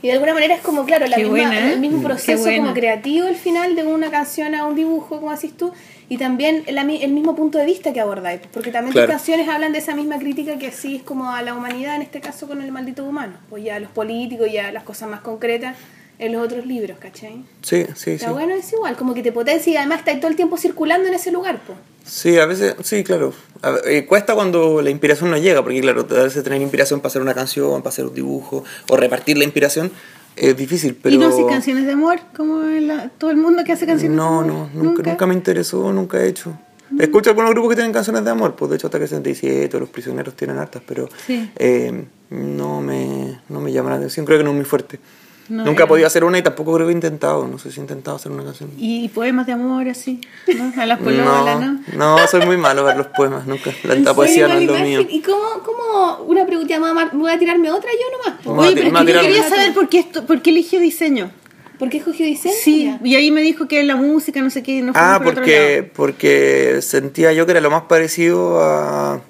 [0.02, 1.72] Y de alguna manera es como, claro, la Qué misma, buena, ¿eh?
[1.72, 5.32] el mismo Qué proceso como creativo el final de una canción a un dibujo, como
[5.32, 5.72] decís tú,
[6.10, 9.06] y también el mismo punto de vista que abordáis, porque también Claro.
[9.08, 12.02] tus canciones hablan de esa misma crítica que sí es como a la humanidad, en
[12.02, 15.08] este caso con el maldito humano, pues ya a los políticos, ya a las cosas
[15.08, 15.76] más concretas
[16.18, 17.44] en los otros libros, ¿cachai?
[17.62, 18.10] Sí, sí, sí.
[18.12, 21.08] Está bueno, es igual, como que te potencia y además estás todo el tiempo circulando
[21.08, 21.78] en ese lugar, pues.
[22.04, 23.32] Sí, a veces, sí, claro.
[23.62, 27.08] A eh, cuesta cuando la inspiración no llega, porque claro, a veces tener inspiración para
[27.08, 29.90] hacer una canción, para hacer un dibujo, o repartir la inspiración,
[30.36, 31.14] es difícil, pero...
[31.14, 34.42] ¿Y no haces canciones de amor como la- todo el mundo que hace canciones No,
[34.42, 34.68] de no, amor?
[34.74, 36.56] nunca, nunca me interesó, nunca he hecho.
[37.00, 39.88] Escucho algunos grupos que tienen canciones de amor, pues de hecho hasta que 67, Los
[39.88, 41.50] Prisioneros tienen hartas, pero Sí.
[41.56, 45.00] eh, no, me, no me llama la atención, creo que no es muy fuerte.
[45.48, 45.88] No, nunca he ya.
[45.88, 48.32] podido hacer una y tampoco creo que he intentado, no sé si he intentado hacer
[48.32, 48.70] una canción.
[48.78, 50.20] Y poemas de amor así,
[50.56, 50.72] ¿no?
[50.80, 51.80] A las pololas, ¿no?
[51.96, 53.70] no, soy muy malo para los poemas, nunca.
[53.84, 55.06] La, ¿En la poesía no es lo mío.
[55.08, 58.64] ¿Y cómo, cómo una pregunta, me voy a- tirarme otra yo nomás?
[58.64, 61.30] Oye, pero me es que yo quería saber por qué, esto, por qué eligió diseño.
[61.78, 62.54] ¿Por qué escogió diseño?
[62.58, 65.26] Sí, y ahí me dijo que la música, no sé qué, no fue Ah, por
[65.28, 65.92] otro porque, lado.
[65.94, 69.20] porque sentía yo que era lo más parecido a,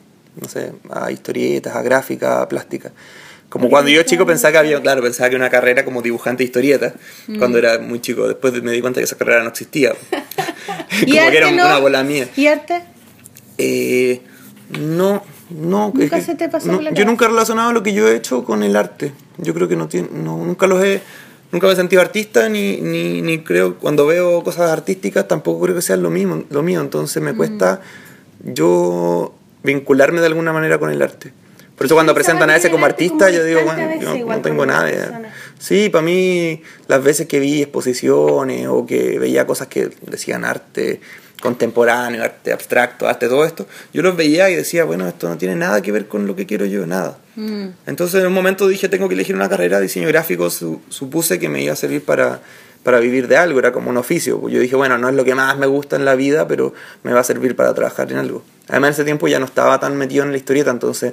[0.41, 2.93] no sé, a historietas, a gráfica, a plástica.
[3.57, 6.47] Como cuando yo chico pensaba que había, claro, pensaba que una carrera como dibujante de
[6.47, 6.93] historietas,
[7.27, 7.39] Mm.
[7.39, 8.27] cuando era muy chico.
[8.29, 9.95] Después me di cuenta que esa carrera no existía.
[11.07, 11.65] ¿Y como que era no?
[11.65, 12.29] una bola mía.
[12.37, 12.83] ¿Y arte?
[13.59, 14.21] Eh,
[14.79, 15.93] no, no.
[15.95, 17.11] ¿Nunca es que- se te pasó no, por la Yo cabeza?
[17.11, 19.13] nunca he relacionado lo que yo he hecho con el arte.
[19.39, 21.01] Yo creo que no tiene, no, nunca los he,
[21.53, 25.75] nunca me he sentido artista ni, ni, ni creo, cuando veo cosas artísticas tampoco creo
[25.77, 26.81] que sean lo mismo, lo mío.
[26.81, 27.25] Entonces Mm.
[27.27, 27.81] me cuesta
[28.45, 31.33] yo vincularme de alguna manera con el arte.
[31.77, 34.65] Por eso cuando presentan a ese como artista, como yo digo, bueno, yo no tengo
[34.65, 35.23] nada.
[35.59, 41.01] Sí, para mí las veces que vi exposiciones o que veía cosas que decían arte
[41.41, 45.55] contemporáneo, arte abstracto, arte todo esto, yo los veía y decía, bueno, esto no tiene
[45.55, 47.19] nada que ver con lo que quiero yo, nada.
[47.37, 47.67] Mm.
[47.87, 51.39] Entonces en un momento dije, tengo que elegir una carrera de diseño gráfico, su- supuse
[51.39, 52.41] que me iba a servir para,
[52.83, 54.41] para vivir de algo, era como un oficio.
[54.41, 56.73] Pues Yo dije, bueno, no es lo que más me gusta en la vida, pero
[57.03, 58.43] me va a servir para trabajar en algo.
[58.69, 61.13] Además en ese tiempo ya no estaba tan metido en la historieta, entonces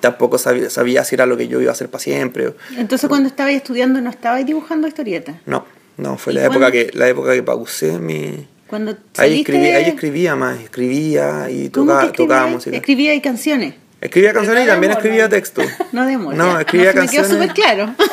[0.00, 2.52] tampoco sabía, sabía si era lo que yo iba a hacer para siempre.
[2.76, 5.36] Entonces cuando estabas estudiando no estabas dibujando historietas.
[5.46, 5.64] No,
[5.96, 8.46] no, fue ¿Y la época, que, la época que pausé mi...
[8.66, 12.76] Cuando Ahí, escribí, ahí escribía más, escribía y ¿Cómo tocaba, música.
[12.76, 13.74] Escribía y canciones.
[14.00, 15.62] Escribía canciones y no también escribía texto.
[15.92, 16.34] No de amor.
[16.34, 17.30] No, escribía se Me quedó canciones.
[17.48, 17.94] súper claro.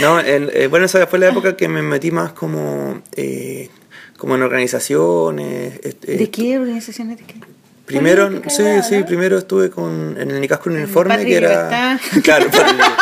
[0.00, 3.68] No, el- eh, bueno, esa fue la época que me metí más como, eh,
[4.16, 5.78] como en organizaciones.
[5.82, 7.18] este, ¿De qué organizaciones?
[7.18, 7.34] ¿De qué?
[7.90, 11.48] Primero, Política, sí, ¿verdad, sí, primero estuve con, en el Nicasco Uniforme, Patria que era...
[11.48, 12.00] Libertad.
[12.22, 12.96] Claro, Libertad.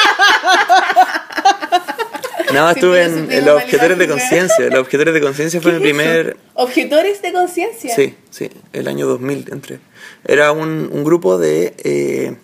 [2.55, 4.09] No, estuve en, los objetores de ¿eh?
[4.09, 4.67] conciencia.
[4.71, 6.37] Los objetores de conciencia fue mi primer...
[6.55, 7.95] Objetores de conciencia.
[7.95, 9.81] Sí, sí, el año 2000 entré.
[10.25, 12.37] Era un, un grupo de, eh,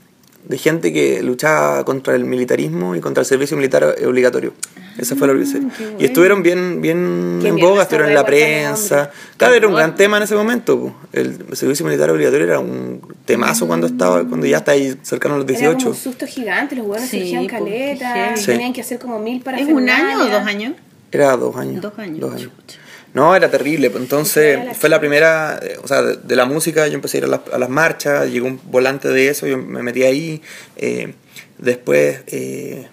[0.47, 4.53] de gente que luchaba contra el militarismo y contra el servicio militar obligatorio.
[4.99, 5.59] Ese fue lo que hice.
[5.65, 5.97] Ah, bueno.
[5.99, 9.11] Y estuvieron bien, bien Qué en boga, estuvieron en la que prensa.
[9.37, 10.79] Claro, era un gran tema en ese momento.
[10.79, 10.95] po.
[11.13, 15.39] El servicio militar obligatorio era un temazo cuando estaba, cuando ya está ahí cercano a
[15.39, 15.89] los Era como 18.
[15.89, 18.37] un susto gigante, los huevos Sí, po, caleta.
[18.37, 18.47] Sí.
[18.47, 20.75] tenían que hacer como mil para ¿Es un año o dos años?
[21.11, 21.81] Era dos años.
[21.83, 22.21] Dos años.
[22.21, 22.79] Chucha.
[23.15, 23.89] No, era terrible.
[23.91, 26.95] pues, Entonces Era la fue la primera, eh, o sea, de, de la música yo
[26.95, 29.83] empecé a ir a las, a las marchas, llegó un volante de eso, yo me
[29.83, 30.43] metí ahí.
[30.77, 31.15] eh,
[31.59, 32.89] después, eh,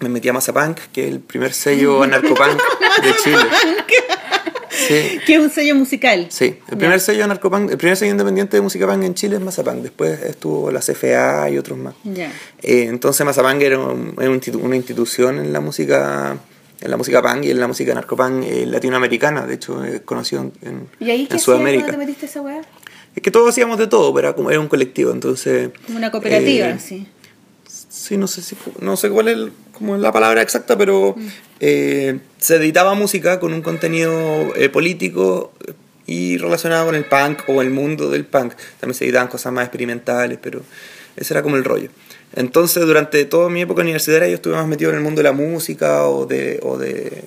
[0.00, 2.60] me metí a Mazapunk, que es el primer sello anarcopunk
[3.02, 3.44] de Chile.
[4.70, 6.26] Sí, Que es un sello musical.
[6.30, 6.58] sí.
[6.70, 9.82] El primer sello anarcopunk, el primer sello independiente de música punk en Chile es Mazapunk.
[9.82, 11.94] Después estuvo la CFA y otros más.
[12.02, 12.30] Ya.
[12.60, 14.14] Eh, entonces Mazapunk era un-
[14.62, 16.36] una institución en la música
[16.80, 20.42] en la música punk y en la música narcopunk eh, latinoamericana, de hecho es conocido
[20.42, 21.90] en, en- ¿Y ahí en Sudamérica.
[21.90, 22.60] te metiste esa weá?
[23.14, 25.70] Es que todos hacíamos de todo, pero era, un colectivo, entonces...
[25.86, 27.06] Como una cooperativa, eh, sí.
[27.88, 31.26] Sí, no sé si no sé cuál es el- como la palabra exacta, pero Mm.
[31.60, 35.52] eh, se editaba música con un contenido eh, político
[36.06, 38.52] y relacionado con el punk o el mundo del punk.
[38.80, 40.60] También se editaban cosas más experimentales, pero
[41.16, 41.90] ese era como el rollo.
[42.34, 45.32] Entonces, durante toda mi época universitaria yo estuve más metido en el mundo de la
[45.32, 47.24] música o de, o de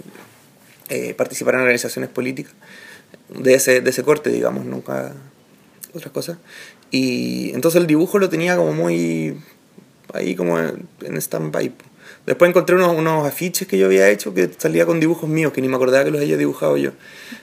[0.89, 2.53] eh, participar en organizaciones políticas
[3.29, 5.13] de ese, de ese corte, digamos, nunca
[5.93, 6.37] otras cosas.
[6.91, 9.37] Y entonces el dibujo lo tenía como muy
[10.13, 11.71] ahí como en, stand-by.
[12.27, 15.61] Después encontré unos, unos afiches que yo había hecho que salía con dibujos míos, que
[15.61, 16.91] ni me acordaba que los había dibujado yo.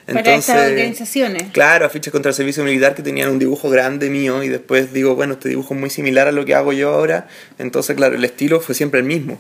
[0.07, 1.45] Para estas organizaciones.
[1.53, 5.17] Claro, afiches contra el servicio militar que tenían un dibujo grande mío y después digo,
[5.17, 7.27] bueno, este dibujo es muy similar a lo que hago yo ahora.
[7.59, 9.39] Entonces, claro, el estilo fue siempre el mismo.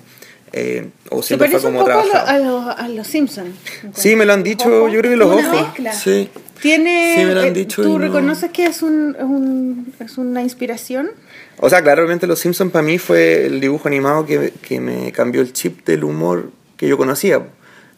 [0.57, 3.51] Eh, o siempre fue un como poco a, lo- a los, a los Simpsons.
[3.95, 5.61] Sí, me lo han dicho, Ojos, yo creo que los una ojos.
[5.66, 5.92] mezcla.
[5.92, 6.30] Sí.
[6.62, 10.16] Tiene, Sí, me lo han eh, dicho ¿Tú no- reconoces que es, un, un- es
[10.16, 11.11] una inspiración?
[11.59, 15.12] O sea, claro, obviamente Los Simpsons para mí fue el dibujo animado que, que me
[15.12, 17.46] cambió el chip del humor que yo conocía.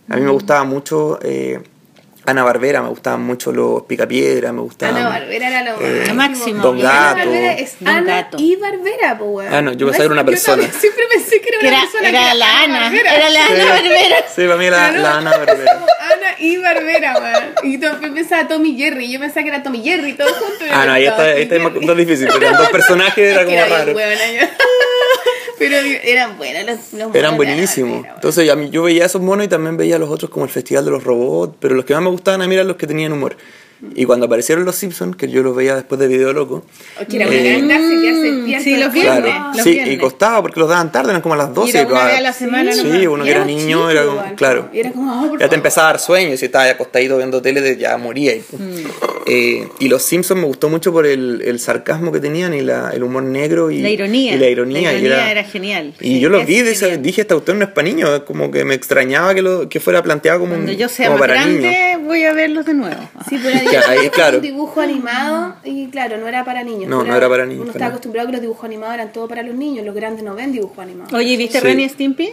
[0.09, 1.61] A mí me gustaba mucho eh,
[2.27, 4.97] Ana Barbera, me gustaban mucho los Picapiedra, me gustaban...
[4.97, 6.63] Ana Barbera era lo eh, máximo.
[6.63, 7.17] Don Y Ana Gato.
[7.19, 8.37] Barbera es Don Ana Gato.
[8.41, 9.55] y Barbera, po, weón.
[9.55, 10.63] Ah, no, yo pensaba que era una persona.
[10.73, 12.09] siempre pensé que era Que una era, persona.
[12.09, 12.81] era que la Ana.
[12.81, 13.15] Barbera.
[13.17, 14.17] Era la Ana Barbera.
[14.35, 14.99] Sí, para mí la, no.
[15.03, 15.73] la Ana Barbera.
[15.73, 17.45] Ana y Barbera, weón.
[17.63, 19.11] Y yo pensaba Tommy Jerry.
[19.13, 20.65] Yo pensaba que era Tommy Jerry todo junto.
[20.73, 23.57] Ah, no, ahí está, ahí está más, más difícil, porque eran dos personajes era como
[23.57, 23.95] era raro.
[25.59, 28.07] Pero eran buenos los, los monos Eran buenísimos.
[28.15, 30.85] Entonces a mí, yo veía esos monos y también veía los otros como el Festival
[30.85, 33.13] de los Robots, pero los que más me gustaban a mí eran los que tenían
[33.13, 33.37] humor.
[33.95, 36.65] Y cuando aparecieron los Simpsons, que yo los veía después de Video Loco,
[37.01, 39.23] O que era una Eh, que hace sí, los viernes.
[39.35, 39.95] Claro, los sí, viernes.
[39.95, 41.73] y costaba porque los daban tarde, eran como a las 12.
[41.77, 43.07] Y era una vez a la semana Sí, nomás.
[43.07, 44.69] uno que era niño chicos era como, igual, claro.
[44.73, 47.17] Y era como, oh, por Ya te empezaba a dar sueño, y si estabas acostadito
[47.19, 48.35] viendo tele ya moría.
[48.35, 48.87] Y, Mm.
[49.27, 52.91] eh, y los Simpsons me gustó mucho por el, el sarcasmo que tenían y la,
[52.95, 54.35] el humor negro y La ironía.
[54.35, 54.93] Y la ironía.
[54.93, 55.95] La y ironía era genial.
[56.01, 58.65] Y Sí, yo los vi, dije, dije, esta cuestión no es para niños, como que
[58.65, 61.45] me extrañaba que, lo, que fuera planteado como, Cuando un, yo sea como más para
[61.45, 61.61] niños.
[61.63, 62.97] grande, voy a verlos de nuevo.
[63.29, 64.37] Sí, pero era Que ahí, dibujo- claro.
[64.39, 66.89] un dibujo animado y claro, no era para niños.
[66.89, 67.87] No, no era para niños, Uno nada.
[67.87, 70.53] acostumbrado a que los dibujos animados eran todo para los niños, los grandes no ven
[70.53, 71.13] dibujos animados.
[71.13, 71.65] Oye, ¿viste Sí.
[71.65, 72.33] Ren y Stimpy?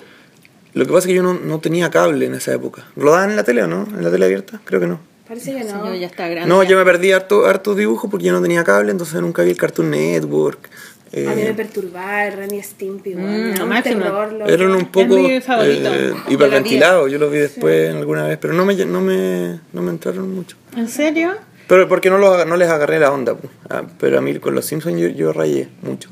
[0.73, 2.86] Lo que pasa es que yo no, no tenía cable en esa época.
[2.95, 3.84] ¿Lo daban en la tele o no?
[3.95, 4.59] ¿En la tele abierta?
[4.65, 4.99] Creo que no.
[5.27, 5.93] Parece que no.
[5.95, 6.49] Ya está grande.
[6.49, 9.51] No, yo me perdí harto, hartos dibujos porque yo no tenía cable, entonces nunca vi
[9.51, 10.69] el Cartoon Network.
[11.14, 13.16] Eh, A mí me perturbaba el Ren y Stimpy.
[13.16, 18.38] Mm, lo un terror, eran un poco eh, hiperventilados, yo los vi después alguna vez,
[18.39, 20.57] pero no me, no me, no me entraron mucho.
[20.76, 21.34] ¿En serio?
[21.68, 23.53] Pero porque no, los, no les agarré la onda, pues.
[23.70, 26.09] Ah, pero a mí con los Simpsons yo, yo rayé mucho.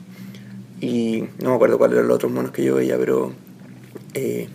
[0.79, 3.33] Y no me acuerdo cuáles eran los otros monos que yo veía, pero...
[4.13, 4.47] eh,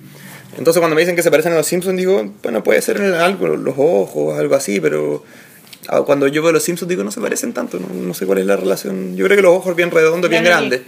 [0.58, 3.46] entonces cuando me dicen que se parecen a los Simpsons, digo, bueno, puede ser algo,
[3.48, 5.22] los ojos, algo así, pero...
[5.88, 8.38] ah, Cuando yo veo los Simpsons digo, no se parecen tanto, no, no sé cuál
[8.38, 9.16] es la relación.
[9.16, 10.56] Yo creo que los ojos bien redondos, bien nariz.
[10.58, 10.82] grandes.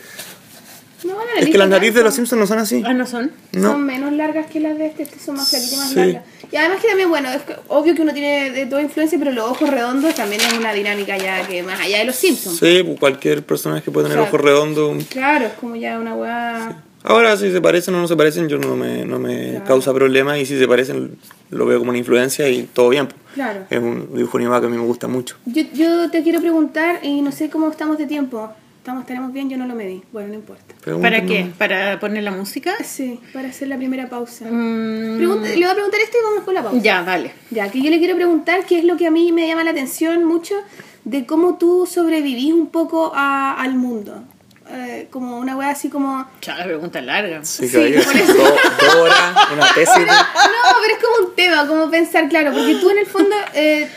[1.04, 2.82] No, la Es nariz que las narices de los Simpsons no son así.
[2.84, 3.30] Ah, no son.
[3.52, 3.70] No.
[3.72, 5.94] Son menos largas que las de este, este son más flaquitas y más Sí.
[5.94, 6.22] largas.
[6.50, 9.30] Y además que también, bueno, es que obvio que uno tiene de toda influencia, pero
[9.30, 12.58] los ojos redondos también es una dinámica ya que más allá de los Simpsons.
[12.58, 15.04] Sí, cualquier personaje puede tener ojos redondos.
[15.08, 16.82] Claro, es como ya una weá.
[17.04, 19.64] Ahora, si se parecen o no se parecen, yo no me, no me Claro.
[19.64, 20.38] causa problema.
[20.38, 21.16] Y si se parecen,
[21.50, 23.06] lo veo como una influencia y todo bien.
[23.06, 23.18] pues.
[23.34, 23.60] Claro.
[23.70, 25.36] Es un dibujo animado que a mí me gusta mucho.
[25.46, 28.50] Yo, yo te quiero preguntar, y no sé cómo estamos de tiempo.
[28.78, 29.50] ¿Estamos, ¿Tenemos bien?
[29.50, 30.02] Yo no lo medí.
[30.12, 30.74] Bueno, no importa.
[31.02, 31.50] ¿Para qué?
[31.58, 32.72] ¿Para poner la música?
[32.82, 34.46] Sí, para hacer la primera pausa.
[34.50, 36.78] Mm, Pregunta- le voy a preguntar esto y vamos con la pausa.
[36.82, 37.32] ya, vale.
[37.50, 39.72] Ya, que yo le quiero preguntar qué es lo que a mí me llama la
[39.72, 40.54] atención mucho
[41.04, 44.22] de cómo tú sobrevivís un poco a- al mundo.
[44.70, 46.28] Eh, como una wea así como...
[46.40, 47.44] Chao, la pregunta es larga.
[47.44, 48.34] Sí, Sí, por eso.
[48.34, 49.94] dos, dos horas, una tesis.
[49.96, 50.12] de- No,
[50.82, 53.88] pero es como un tema, como pensar, claro, porque tú en el fondo eh,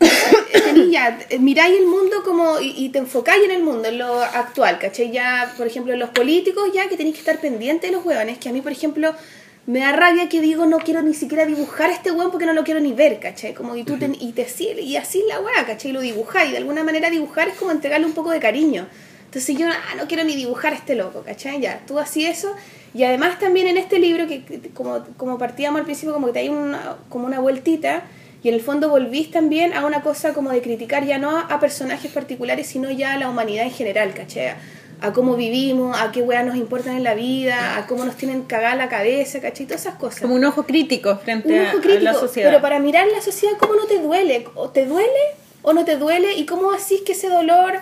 [0.00, 3.98] eh, ya, eh, miráis el mundo como y, y te enfocáis en el mundo, en
[3.98, 5.10] lo actual, ¿cachai?
[5.12, 8.38] Ya, por ejemplo, en los políticos ya que tenéis que estar pendientes de los hueones,
[8.38, 9.14] que a mí, por ejemplo,
[9.66, 12.52] me da rabia que digo no quiero ni siquiera dibujar a este hueón porque no
[12.52, 13.54] lo quiero ni ver, ¿cachai?
[13.54, 14.46] Como y tú te, y te
[14.80, 15.92] y así la hueá, ¿cachai?
[15.92, 18.86] Lo dibujáis, de alguna manera dibujar es como entregarle un poco de cariño.
[19.36, 21.60] Entonces yo ah, no quiero ni dibujar a este loco, ¿cachai?
[21.60, 22.54] Ya, tú así eso.
[22.94, 26.38] Y además también en este libro, que como, como partíamos al principio, como que te
[26.38, 28.04] hay una, como una vueltita,
[28.42, 31.40] y en el fondo volvís también a una cosa como de criticar ya no a,
[31.42, 34.54] a personajes particulares, sino ya a la humanidad en general, ¿cachai?
[35.02, 38.44] a cómo vivimos, a qué weas nos importan en la vida, a cómo nos tienen
[38.44, 39.66] cagada la cabeza, ¿cachai?
[39.66, 40.22] Todas esas cosas.
[40.22, 42.48] Como un ojo crítico frente Un a- ojo a, crítico, la sociedad.
[42.48, 44.48] pero para mirar la sociedad, ¿cómo no te duele?
[44.54, 45.10] ¿O te duele
[45.60, 46.32] o no te duele?
[46.38, 47.74] ¿Y cómo así que ese dolor,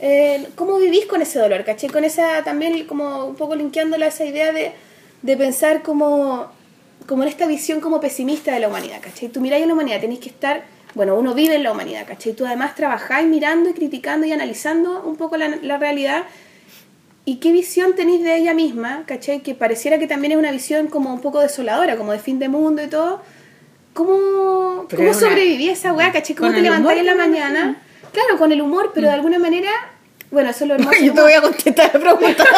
[0.00, 1.64] eh, cómo vivís con ese dolor?
[1.64, 1.90] ¿Cachai?
[1.90, 4.72] Con esa, también como un poco linkeándola a esa idea de,
[5.22, 6.46] de pensar como,
[7.06, 9.28] como en esta visión como pesimista de la humanidad, ¿cachai?
[9.28, 10.64] Tú miráis a la humanidad, tenéis que estar,
[10.94, 12.32] bueno, uno vive en la humanidad, ¿cachai?
[12.32, 16.24] Tú además trabajáis mirando y criticando y analizando un poco la, la realidad
[17.26, 19.04] ¿Y qué visión tenéis de ella misma?
[19.06, 19.40] ¿Cachai?
[19.40, 22.48] Que pareciera que también es una visión como un poco desoladora, como de fin de
[22.48, 23.22] mundo y todo.
[23.94, 26.12] ¿Cómo, cómo sobreviví a esa weá?
[26.12, 26.36] ¿Cachai?
[26.36, 27.82] ¿Cómo te levantáis en la mañana?
[28.14, 29.70] Claro, con el humor, pero de alguna manera,
[30.30, 30.98] bueno, eso es lo hermoso.
[31.02, 32.44] Yo te voy a contestar la pregunta.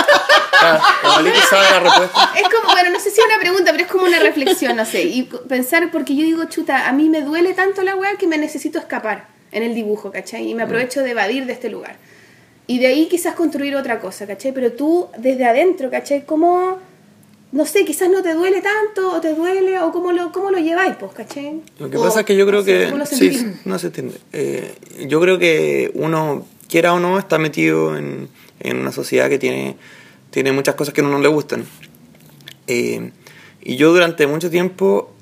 [0.58, 2.32] Ah, la Maliki sabe la respuesta.
[2.34, 4.86] Es como, bueno, no sé si es una pregunta, pero es como una reflexión, no
[4.86, 5.02] sé.
[5.02, 8.38] Y pensar, porque yo digo, chuta, a mí me duele tanto la weá que me
[8.38, 10.48] necesito escapar en el dibujo, ¿cachai?
[10.48, 11.96] Y me aprovecho de evadir de este lugar.
[12.66, 14.52] Y de ahí quizás construir otra cosa, ¿cachai?
[14.52, 16.24] Pero tú, desde adentro, ¿cachai?
[16.24, 16.78] ¿Cómo,
[17.56, 20.58] no sé, quizás no te duele tanto, o te duele, o cómo lo, cómo lo
[20.58, 21.62] lleváis, pues, ¿cachai?
[21.78, 23.06] Lo que O, pasa es que yo creo no que...
[23.06, 24.18] sí, no se entiende.
[24.34, 24.74] Eh,
[25.08, 28.28] yo creo que uno, quiera o no, está metido en,
[28.60, 29.76] en una sociedad que tiene,
[30.30, 31.64] tiene muchas cosas que a uno no le gustan.
[32.66, 33.10] Eh,
[33.62, 35.12] y yo durante mucho tiempo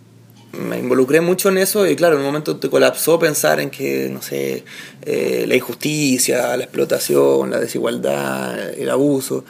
[0.59, 4.09] me involucré mucho en eso y claro, en un momento te colapsó pensar en que,
[4.09, 4.65] no sé,
[5.03, 9.45] eh, la injusticia, la explotación, la desigualdad, el abuso.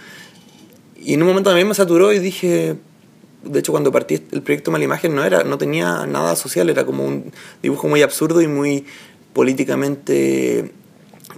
[1.05, 2.77] Y en un momento también me saturó y dije,
[3.45, 7.05] de hecho cuando partí el proyecto Malimagen no era no tenía nada social, era como
[7.05, 7.31] un
[7.63, 8.85] dibujo muy absurdo y muy
[9.35, 10.73] políticamente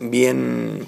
[0.00, 0.80] bien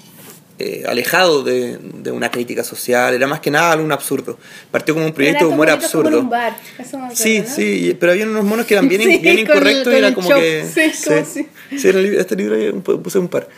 [0.59, 4.37] eh, alejado de, de una crítica social, era más que nada algo absurdo.
[4.71, 6.19] Partió como un proyecto de humor como como absurdo.
[6.19, 7.45] un bar, eso me acuerdo, Sí, ¿no?
[7.55, 10.29] sí, pero había unos monos que eran bien, Sí, bien el- incorrectos y era como
[10.29, 10.65] que...
[10.73, 11.47] Sí, como sí.
[11.77, 13.47] Sí, en el libro- este libro un- puse un par.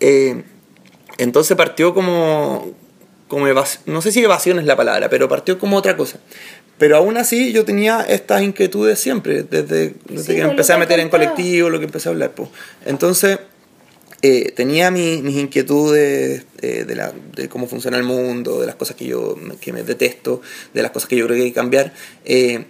[0.00, 0.44] Eh,
[1.18, 2.70] entonces partió como,
[3.28, 3.46] como
[3.86, 6.18] no sé si evasión es la palabra, pero partió como otra cosa.
[6.78, 10.72] Pero aún así yo tenía estas inquietudes siempre, desde, desde Sí, que pues, me empecé
[10.72, 12.32] a meter en colectivo, lo que empecé a hablar.
[12.32, 12.48] pues.
[12.86, 13.38] Entonces
[14.22, 18.74] eh, tenía mi- mis inquietudes eh, de, la, de cómo funciona el mundo, de las
[18.76, 20.40] cosas que yo me- que me detesto,
[20.74, 21.92] de las cosas que yo creo que hay que cambiar.
[22.24, 22.64] eh,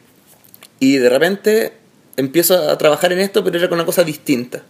[0.81, 1.73] y de repente
[2.17, 4.63] empiezo a trabajar en esto, pero era con una cosa distinta.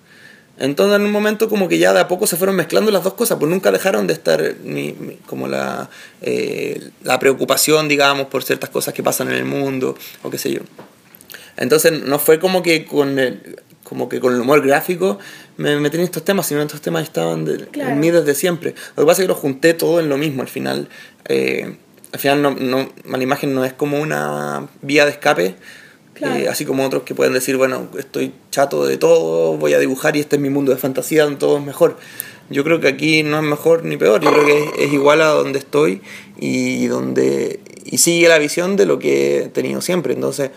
[0.58, 3.14] Entonces en un momento como que ya de a poco se fueron mezclando las dos
[3.14, 5.88] cosas, pues nunca dejaron de estar mi- mi- como la,
[6.20, 10.50] eh, la preocupación, digamos, por ciertas cosas que pasan en el mundo, o qué sé
[10.52, 10.60] yo.
[11.56, 15.18] Entonces no fue como que con el, como que con el humor gráfico
[15.56, 17.90] me metí en estos temas, sino estos temas estaban de- Claro.
[17.90, 18.74] en mí desde siempre.
[18.96, 20.88] Lo que pasa es que los junté todo en lo mismo al final.
[21.30, 21.76] eh,
[22.10, 25.56] al final no, no, la imagen no es como una vía de escape,
[26.18, 26.36] Claro.
[26.36, 30.16] eh, así como otros que pueden decir, bueno, estoy chato de todo, voy a dibujar
[30.16, 31.96] y este es mi mundo de fantasía, donde todo es mejor.
[32.50, 35.20] Yo creo que aquí no es mejor ni peor, yo creo que es, es igual
[35.22, 36.00] a donde estoy
[36.38, 40.12] y donde y sigue la visión de lo que he tenido siempre.
[40.14, 40.50] Entonces,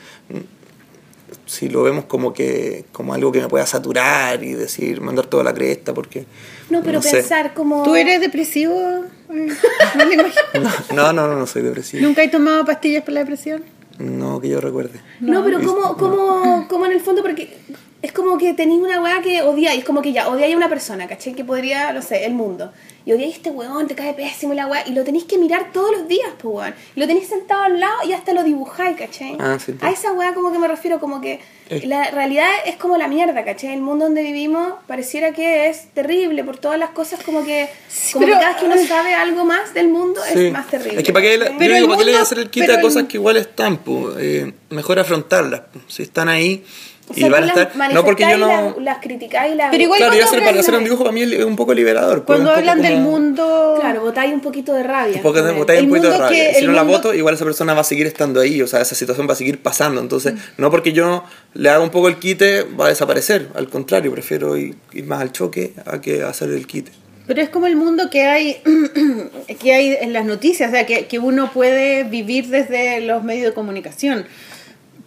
[1.45, 5.43] si lo vemos como que como algo que me pueda saturar y decir mandar toda
[5.43, 6.25] la cresta porque
[6.69, 7.17] No, pero no sé.
[7.17, 7.83] pensar como...
[7.83, 9.05] ¿Tú eres depresivo?
[9.97, 10.69] No me imagino.
[10.93, 13.63] no no no no soy depresivo ¿Nunca he tomado pastillas para la depresión?
[13.99, 14.99] No que yo recuerde.
[15.19, 17.57] No, pero como, como, como en el fondo, porque
[18.01, 20.69] es como que tenéis una weá que odiáis, es como que ya, odiáis a una
[20.69, 21.33] persona, ¿cachai?
[21.33, 22.71] Que podría, no sé, el mundo.
[23.05, 25.71] Y odiáis a este weón, te cae pésimo la weá, y lo tenéis que mirar
[25.71, 26.75] todos los días, pues weón.
[26.95, 29.35] Y lo tenéis sentado al lado y hasta lo dibujáis, ¿cachai?
[29.39, 31.39] Ah, sí, a esa weá como que me refiero, como que
[31.69, 33.73] Es- la realidad es como la mierda, ¿cachai?
[33.73, 37.69] El mundo donde vivimos pareciera que es terrible por todas las cosas, como que,
[38.13, 40.45] como pero- que cada vez que uno sabe algo más del mundo Sí.
[40.47, 40.97] es más terrible.
[40.99, 42.73] Es que para qué, Pero digo, el ¿para qué le voy a hacer el pero
[42.73, 43.77] a el- cosas que igual están?
[43.77, 44.11] po?
[44.19, 45.61] Eh, mejor afrontarlas.
[45.71, 45.79] po.
[45.87, 46.63] Si están ahí
[47.11, 47.71] O y van a estar.
[47.93, 48.47] No porque yo no.
[48.47, 49.71] Las, las criticáis y las...
[49.71, 51.73] Pero igual Claro, yo cuando hacer, para hacer un dibujo para mí es un poco
[51.73, 52.23] liberador.
[52.25, 53.77] pues, Cuando hablan del como- mundo...
[53.79, 55.17] Claro, botáis un poquito de rabia.
[55.17, 56.51] Un poco botáis un El poquito de mundo rabia.
[56.51, 58.61] que- Si no la voto, igual esa persona va a seguir estando ahí.
[58.61, 60.01] O sea, esa situación va a seguir pasando.
[60.01, 60.37] Entonces, Mm.
[60.57, 63.49] no porque yo le haga un poco el quite, va a desaparecer.
[63.55, 66.91] Al contrario, prefiero ir, ir más al choque a que hacer el quite.
[67.27, 68.57] Pero es como el mundo que hay,
[69.59, 73.45] que hay en las noticias, o sea, que, que uno puede vivir desde los medios
[73.45, 74.25] de comunicación.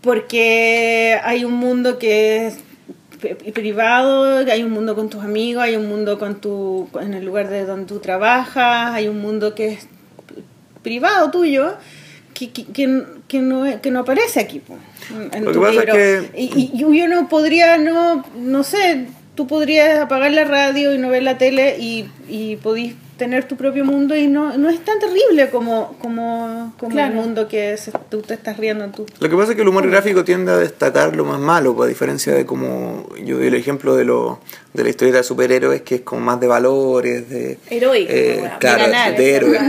[0.05, 2.59] Porque hay un mundo que es
[3.21, 7.25] pri- privado, hay un mundo con tus amigos, hay un mundo con tu, en el
[7.25, 9.89] lugar de donde tú trabajas, hay un mundo que es
[10.83, 11.73] privado tuyo,
[12.35, 12.65] que, que,
[13.29, 14.61] que, no, que no aparece aquí.
[15.33, 15.87] en Lo que pasa es
[16.31, 20.99] que- Y, y yo no podría, no, no sé, tú podrías apagar la radio y
[20.99, 24.85] no ver la tele y, y podís tener tu propio mundo y no, no es
[24.85, 27.13] tan terrible como, como, como Claro.
[27.13, 29.07] el mundo que se- tú te estás riendo en tu...
[29.21, 31.87] Lo que pasa es que el humor gráfico tiende a destacar lo más malo, pues,
[31.87, 34.41] a diferencia de como yo doy el ejemplo de lo
[34.73, 38.51] de la historia de superhéroes, que es como más de valores, de Heroico, eh, de
[38.61, 39.63] ganar, héroes.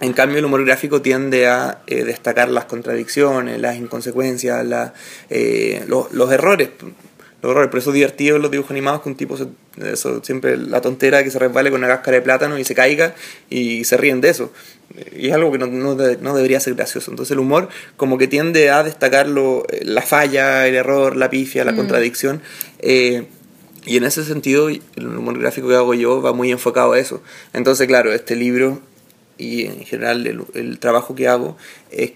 [0.00, 4.92] En cambio, el humor gráfico tiende a eh, destacar las contradicciones, las inconsecuencias, la,
[5.30, 6.68] eh, los, los errores.
[7.44, 7.70] Los errores.
[7.70, 9.46] Por eso es divertido en los dibujos animados que un tipo, se-
[9.92, 13.14] eso, siempre la tontera que se resbale con una cáscara de plátano y se caiga
[13.50, 14.52] y se ríen de eso.
[15.16, 17.10] Y es algo que no, no, de- no debería ser gracioso.
[17.10, 21.30] Entonces el humor como que tiende a destacar lo- eh, la falla, el error, la
[21.30, 22.40] pifia, la contradicción.
[22.78, 23.26] eh,
[23.86, 27.22] y en ese sentido, el humor gráfico que hago yo va muy enfocado a eso.
[27.52, 28.80] Entonces, claro, este libro
[29.36, 31.58] y en general el, el trabajo que hago
[31.90, 32.12] es-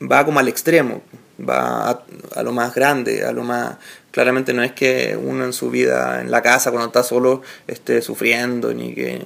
[0.00, 1.02] va como al extremo,
[1.40, 2.04] va a,
[2.36, 3.76] a lo más grande, a lo más...
[4.18, 8.02] Claramente no es que uno en su vida, en la casa, cuando está solo, esté
[8.02, 9.22] sufriendo, ni que...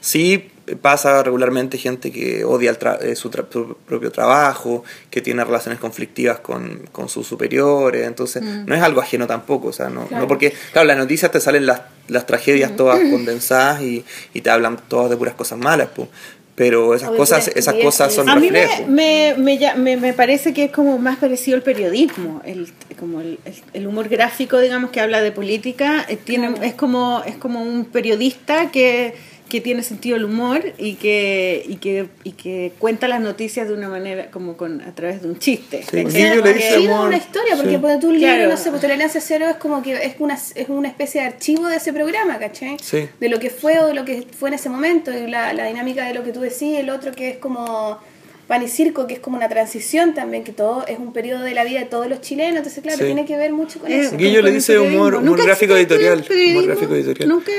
[0.00, 0.50] Sí
[0.80, 5.42] pasa regularmente gente que odia el tra- eh, su, tra- su propio trabajo, que tiene
[5.44, 10.06] relaciones conflictivas con, con sus superiores, entonces no es algo ajeno tampoco, o sea, no,
[10.06, 10.22] Claro.
[10.22, 14.50] no porque, claro, las noticias te salen las, las tragedias todas condensadas y, y te
[14.50, 16.08] hablan todas de puras cosas malas, pues.
[16.54, 20.64] Pero esas cosas, esas cosas son A mí me, me, me, me- me parece que
[20.64, 25.00] es como más parecido al periodismo, el, como el, el- el humor gráfico, digamos, que
[25.00, 29.14] habla de política, eh, tiene, es, como, es como un periodista que,
[29.48, 33.74] que tiene sentido del humor y que, y, que, y que cuenta las noticias de
[33.74, 35.84] una manera como con a través de un chiste.
[35.88, 36.04] Sí.
[36.04, 37.78] Guillo le Sí, humor, una historia, porque sí.
[38.00, 38.48] tú un libro, Claro.
[38.50, 41.66] no sé, pues Tolerancia Cero es como que es una, es una especie de archivo
[41.68, 42.76] de ese programa, ¿cachai?
[42.82, 43.08] Sí.
[43.20, 45.66] De lo que fue o de lo que fue en ese momento, y la, la
[45.66, 47.98] dinámica de lo que tú decís, el otro que es como
[48.46, 51.54] pan y circo, que es como una transición también, que todo es un periodo de
[51.54, 53.04] la vida de todos los chilenos, entonces claro, Sí.
[53.06, 54.16] tiene que ver mucho con Eh, eso.
[54.16, 55.00] Guillo le dice humor- periodismo.
[55.18, 56.94] humor ¿Nunca gráfico editorial, humor gráfico.
[57.26, 57.52] Nunca,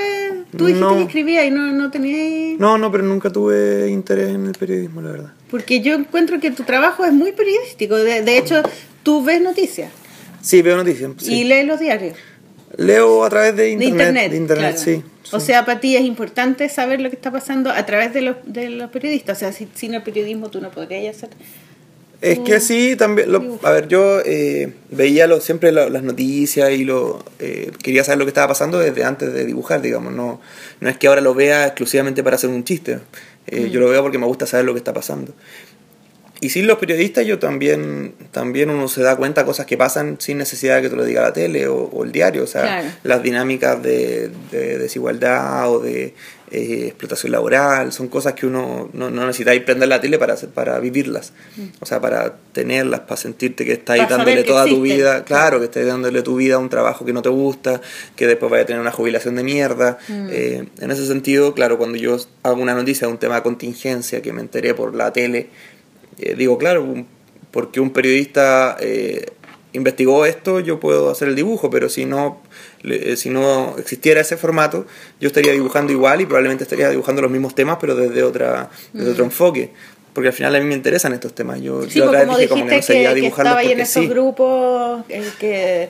[0.56, 0.96] tú dijiste No.
[0.98, 2.60] que escribías y no, no tenías...
[2.60, 5.34] No, no, pero nunca tuve interés en el periodismo, la verdad.
[5.50, 7.96] Porque yo encuentro que tu trabajo es muy periodístico.
[7.96, 8.62] De, de hecho,
[9.04, 9.92] tú ves noticias
[10.42, 11.12] Sí, veo noticias.
[11.18, 11.34] sí.
[11.42, 12.16] y lees los diarios.
[12.78, 14.32] Leo a través de De internet.
[14.32, 15.00] de internet, claro.
[15.02, 15.04] sí.
[15.32, 18.36] O sea, para ti es importante saber lo que está pasando a través de los,
[18.46, 19.38] de los periodistas.
[19.38, 21.30] O sea, si, sin el periodismo tú no podrías hacer.
[22.22, 23.32] Es que sí, también.
[23.32, 28.04] lo- a ver, yo eh, veía lo, siempre lo- las noticias y lo eh, quería
[28.04, 30.14] saber lo que estaba pasando desde antes de dibujar, digamos.
[30.14, 30.40] No,
[30.80, 33.00] no es que ahora lo vea exclusivamente para hacer un chiste.
[33.48, 35.34] Eh, Yo lo veo porque me gusta saber lo que está pasando.
[36.46, 40.18] Y sin los periodistas, yo también, también uno se da cuenta de cosas que pasan
[40.20, 42.44] sin necesidad de que te lo diga la tele o, o el diario.
[42.44, 42.88] O sea, Claro.
[43.02, 46.14] las dinámicas de, de desigualdad o de
[46.52, 50.36] eh, explotación laboral son cosas que uno no, no necesita ir prender la tele para,
[50.54, 51.34] para vivirlas.
[51.80, 55.26] O sea, para tenerlas, para sentirte que estás Para dándole toda tu vida.
[55.26, 57.82] Claro, que estés dándole tu vida a un trabajo que no te gusta,
[58.16, 59.98] que después vaya a tener una jubilación de mierda.
[60.10, 64.22] Eh, en ese sentido, claro, cuando yo hago una noticia de un tema de contingencia
[64.22, 65.48] que me enteré por la tele,
[66.20, 67.06] eh, digo, claro,
[67.52, 69.26] porque un periodista eh,
[69.74, 72.42] investigó esto, yo puedo hacer el dibujo, pero si no,
[72.82, 74.86] le- eh, si no existiera ese formato,
[75.20, 79.12] yo estaría dibujando igual y probablemente estaría dibujando los mismos temas, pero desde, otra, desde
[79.12, 79.72] otro enfoque.
[80.14, 81.60] Porque al final a mí me interesan estos temas.
[81.62, 83.60] Yo, Sí, yo pues, como dije como dijiste que no que, sería que dibujarlos estaba
[83.60, 84.08] ahí en esos sí.
[84.08, 85.06] grupos
[85.40, 85.90] que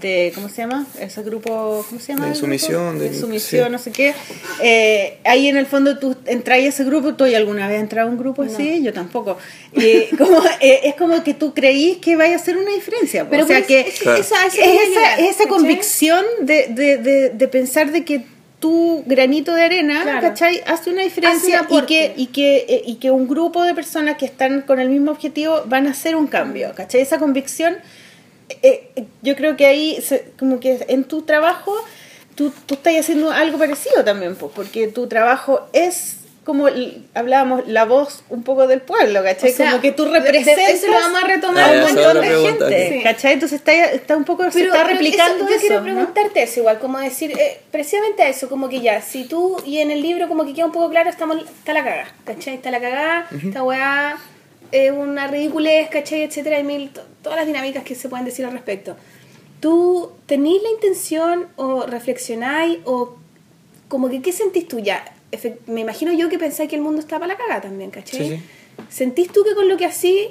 [0.00, 3.72] de cómo se llama ese grupo cómo se llama De sumisión, de de- sumisión sí.
[3.72, 4.14] no sé qué
[4.62, 8.08] Eh, ahí en el fondo tú entras a ese grupo tú alguna vez has entrado
[8.08, 9.36] a un grupo así yo tampoco
[9.72, 13.42] Eh, como, eh, es como que tú creís que vaya a hacer una diferencia Pero
[13.44, 14.20] o sea pues, que es- Claro.
[14.20, 18.24] esa, esa es esa, esa convicción de, de, de, de pensar de que
[18.60, 20.20] tu granito de arena, Claro.
[20.22, 20.62] ¿cachai?
[20.66, 23.74] Hace una diferencia Hace un y que, y, que, eh, y que un grupo de
[23.74, 27.02] personas que están con el mismo objetivo van a hacer un cambio, ¿cachai?
[27.02, 27.76] Esa convicción,
[28.62, 28.90] eh,
[29.22, 31.72] yo creo que ahí, se- como que en tu trabajo,
[32.34, 36.66] tú, tú estás haciendo algo parecido también, pues, porque tu trabajo es como
[37.14, 39.50] hablábamos, la voz un poco del pueblo, ¿cachai?
[39.50, 42.20] O sea, como que tú representas eso lo vamos a retomar a Ah, un montón
[42.20, 43.02] de gente, sí.
[43.02, 43.32] ¿cachai?
[43.32, 45.84] Entonces está, está un poco, se Pero- está pero replicando eso- yo eso, quiero ¿no?
[45.84, 49.90] preguntarte eso igual, como decir, eh, precisamente eso, como que ya, si tú, y en
[49.90, 52.56] el libro como que queda un poco claro, estamos, está la cagada, ¿cachai?
[52.56, 54.18] Está la cagada, esta weá
[54.74, 56.22] es una ridiculez, ¿cachai?
[56.22, 58.96] Etcétera, hay mil, to- todas las dinámicas que se pueden decir al respecto.
[59.60, 63.14] ¿Tú tenís la intención o reflexionáis o
[63.88, 65.04] como que qué sentís tú ya?
[65.66, 68.28] Me imagino yo que pensáis que el mundo está para la cagada también, ¿cachai?
[68.28, 68.42] Sí, sí.
[68.88, 70.28] ¿Sentís tú que con lo que así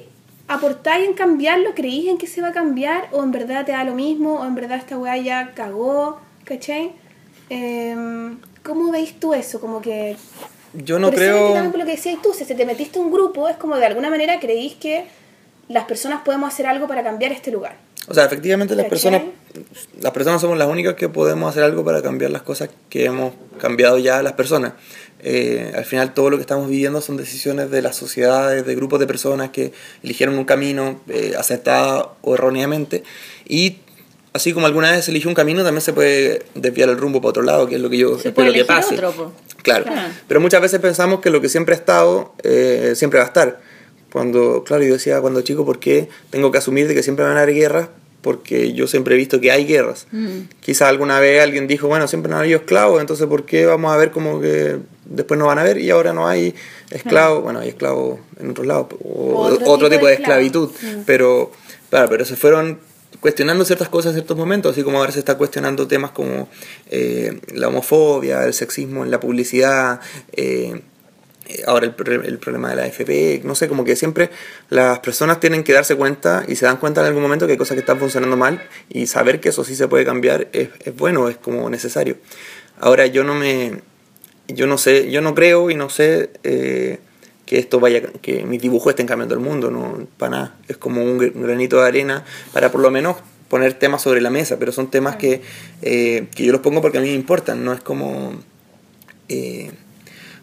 [0.47, 1.73] aportáis en cambiarlo?
[1.73, 3.07] ¿Creís en que se va a cambiar?
[3.13, 4.35] ¿O en verdad te da lo mismo?
[4.41, 6.19] ¿O en verdad esta weá ya cagó?
[6.43, 6.91] ¿Cachai?
[7.49, 9.59] Em, ¿Cómo veis tú eso?
[9.59, 10.15] Como que...
[10.73, 11.53] Yo no creo...
[11.53, 14.09] también por lo que decías tú, si te metiste un grupo, es como de alguna
[14.09, 15.05] manera creís que
[15.69, 17.77] las personas podemos hacer algo para cambiar este lugar.
[18.07, 19.21] O sea, efectivamente las personas,
[20.01, 23.33] las personas somos las únicas que podemos hacer algo para cambiar las cosas que hemos
[23.59, 24.73] cambiado ya las personas.
[25.21, 28.99] Eh, al final todo lo que estamos viviendo son decisiones de las sociedades, de grupos
[28.99, 29.71] de personas que
[30.03, 33.03] eligieron un camino eh, aceptado o erróneamente.
[33.47, 33.77] Y
[34.33, 37.29] así como alguna vez se eligió un camino, también se puede desviar el rumbo para
[37.29, 38.95] otro lado, que es lo que yo Se espero puede que pase.
[38.95, 39.31] otro, po.
[39.61, 39.85] Claro.
[39.85, 40.09] Claro.
[40.27, 43.61] Pero muchas veces pensamos que lo que siempre ha estado, eh, siempre va a estar.
[44.11, 47.37] Cuando, claro, yo decía cuando chico, ¿por qué tengo que asumir de que siempre van
[47.37, 47.87] a haber guerras?
[48.21, 50.07] Porque yo siempre he visto que hay guerras.
[50.61, 53.91] Quizá alguna vez alguien dijo, bueno, siempre no ha habido esclavos, entonces ¿por qué vamos
[53.91, 56.55] a ver como que después no van a haber y ahora no hay
[56.91, 57.43] esclavos?
[57.43, 60.69] Bueno, hay esclavos en otros lados, o Otro otro, tipo tipo de de esclavitud.
[60.73, 61.03] esclavos.
[61.05, 61.51] Pero,
[61.89, 62.79] claro, pero se fueron
[63.19, 66.49] cuestionando ciertas cosas en ciertos momentos, así como ahora se está cuestionando temas como
[66.89, 69.99] eh, la homofobia, el sexismo en la publicidad,
[70.31, 70.81] eh,
[71.67, 74.29] ahora el, el problema de la FP, no sé, como que siempre
[74.69, 77.57] las personas tienen que darse cuenta y se dan cuenta en algún momento que hay
[77.57, 80.95] cosas que están funcionando mal y saber que eso sí se puede cambiar es, es
[80.95, 82.17] bueno, es como necesario.
[82.79, 83.81] Ahora yo no me,
[84.47, 86.99] yo no sé, yo no creo y no sé eh,
[87.53, 90.55] que esto vaya, que mis dibujos estén cambiando el mundo, no, para nada.
[90.67, 94.31] Es como un gr- granito de arena para por lo menos poner temas sobre la
[94.31, 95.41] mesa, pero son temas que,
[95.83, 98.33] eh, que yo los pongo porque a mí me importan, no es como...
[99.29, 99.69] eh,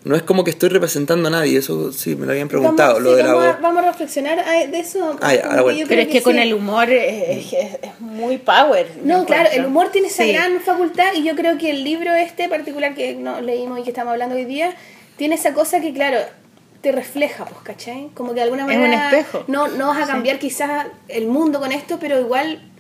[0.05, 3.03] no es como que estoy representando a nadie, eso sí me lo habían preguntado, Vamos,
[3.03, 5.19] lo sí, de la vamos, a, vamos a reflexionar ah, de eso.
[5.21, 5.79] Ah, ya, ahora bueno.
[5.81, 6.39] Pero creo es que con sí.
[6.41, 8.87] el humor es, es- es muy power.
[9.05, 9.61] No, claro, encuentro.
[9.61, 10.33] el humor tiene esa Sí.
[10.33, 13.91] gran facultad y yo creo que el libro este particular que no leímos y que
[13.91, 14.75] estamos hablando hoy día
[15.19, 16.17] tiene esa cosa que, claro,
[16.81, 18.11] te refleja, pues, ¿cachai?
[18.15, 19.45] Como que de alguna Es un manera espejo.
[19.49, 22.71] No, no vas a cambiar quizás el mundo con esto, pero igual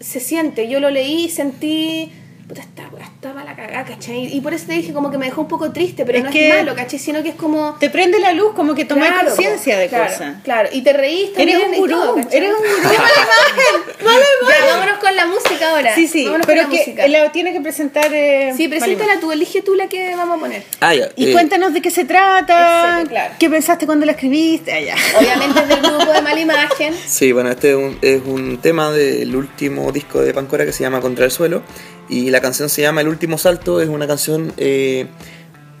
[0.00, 0.68] se siente.
[0.68, 2.12] Yo lo leí y sentí...
[2.48, 4.26] Puta, esta weá estaba la cagada, ¿cachai?
[4.36, 6.30] Y por eso te dije como que me dejó un poco triste, pero Es no
[6.30, 6.98] que- es malo, ¿cachai?
[6.98, 7.76] Sino que es como...
[7.78, 10.34] Te prende la luz, como que tomás Claro, conciencia de claro, cosas.
[10.42, 11.60] Claro, y te reís también.
[11.60, 12.90] Eres un gurú, todo, eres un gurú.
[12.90, 13.94] ¡Qué mala imagen!
[14.04, 14.66] ¡Mala imagen!
[14.66, 15.94] Ya, vámonos con la música ahora.
[15.94, 17.08] Sí, sí, Vámonos pero con la que música.
[17.08, 18.12] la tiene que presentar.
[18.12, 20.62] eh, Sí, preséntala tú, elige tú la que vamos a poner.
[20.80, 23.34] Ah, ya, Y eh, cuéntanos de qué se trata, Excelente, claro.
[23.38, 24.72] qué pensaste cuando la escribiste.
[24.72, 24.96] Allá.
[25.18, 26.94] Obviamente es del grupo de Mala Imagen.
[27.06, 30.82] Sí, bueno, este es un, es un tema del último disco de Pancora que se
[30.82, 31.62] llama Contra el Suelo
[32.08, 35.06] y la canción se llama El Último Salto, es una canción eh,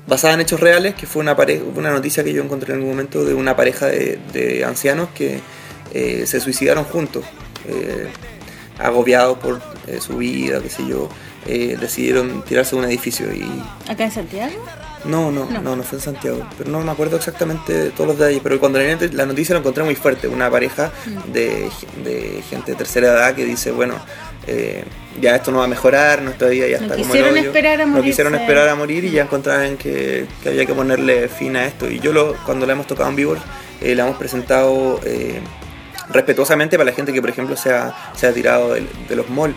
[0.06, 2.90] basada en hechos reales, que fue una, pare- una noticia que yo encontré en algún
[2.90, 5.40] momento de una pareja de, de ancianos que
[5.94, 7.24] eh, se suicidaron juntos,
[7.68, 8.08] eh,
[8.78, 11.08] agobiados por eh, su vida, qué sé yo,
[11.46, 13.42] decidieron tirarse de un edificio y
[13.90, 14.52] ¿Acá en Santiago?
[15.04, 15.60] no, no, No.
[15.60, 16.46] no, no, fue en Santiago.
[16.56, 18.40] Pero no me acuerdo exactamente de todos los detalles.
[18.44, 20.28] Pero cuando la noticia la encontré muy fuerte.
[20.28, 20.92] Una pareja
[21.32, 21.68] de,
[22.04, 23.96] de gente de tercera edad que dice, bueno,
[24.46, 24.84] eh,
[25.20, 27.42] ya esto no va a mejorar, nuestra vida ya No está como el quisieron hoyo".
[27.48, 31.28] esperar a No quisieron esperar a morir y ya encontraban que, que había que ponerle
[31.28, 31.90] fin a esto.
[31.90, 33.36] Y yo lo, cuando la hemos tocado en vivo,
[33.80, 35.40] eh, la hemos presentado eh,
[36.10, 39.28] respetuosamente para la gente que, por ejemplo, se ha, se ha tirado de, de los
[39.30, 39.56] malls,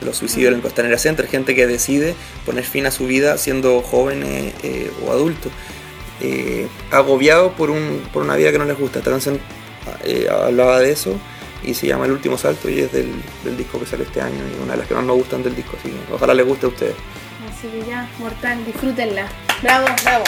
[0.00, 2.14] los suicidios en Costanera Center, gente que decide
[2.46, 5.52] poner fin a su vida siendo jóvenes eh, o adultos,
[6.20, 9.00] eh, agobiados por, un, por una vida que no les gusta.
[10.04, 11.18] Eh, hablaba de eso
[11.64, 13.12] y se llama El Último Salto y es del,
[13.44, 15.54] del disco que sale este año y una de las que más me gustan del
[15.54, 16.94] disco, así que ojalá les guste a ustedes.
[17.48, 19.26] Así que ya, mortal, disfrútenla.
[19.62, 20.24] Bravo, bravo.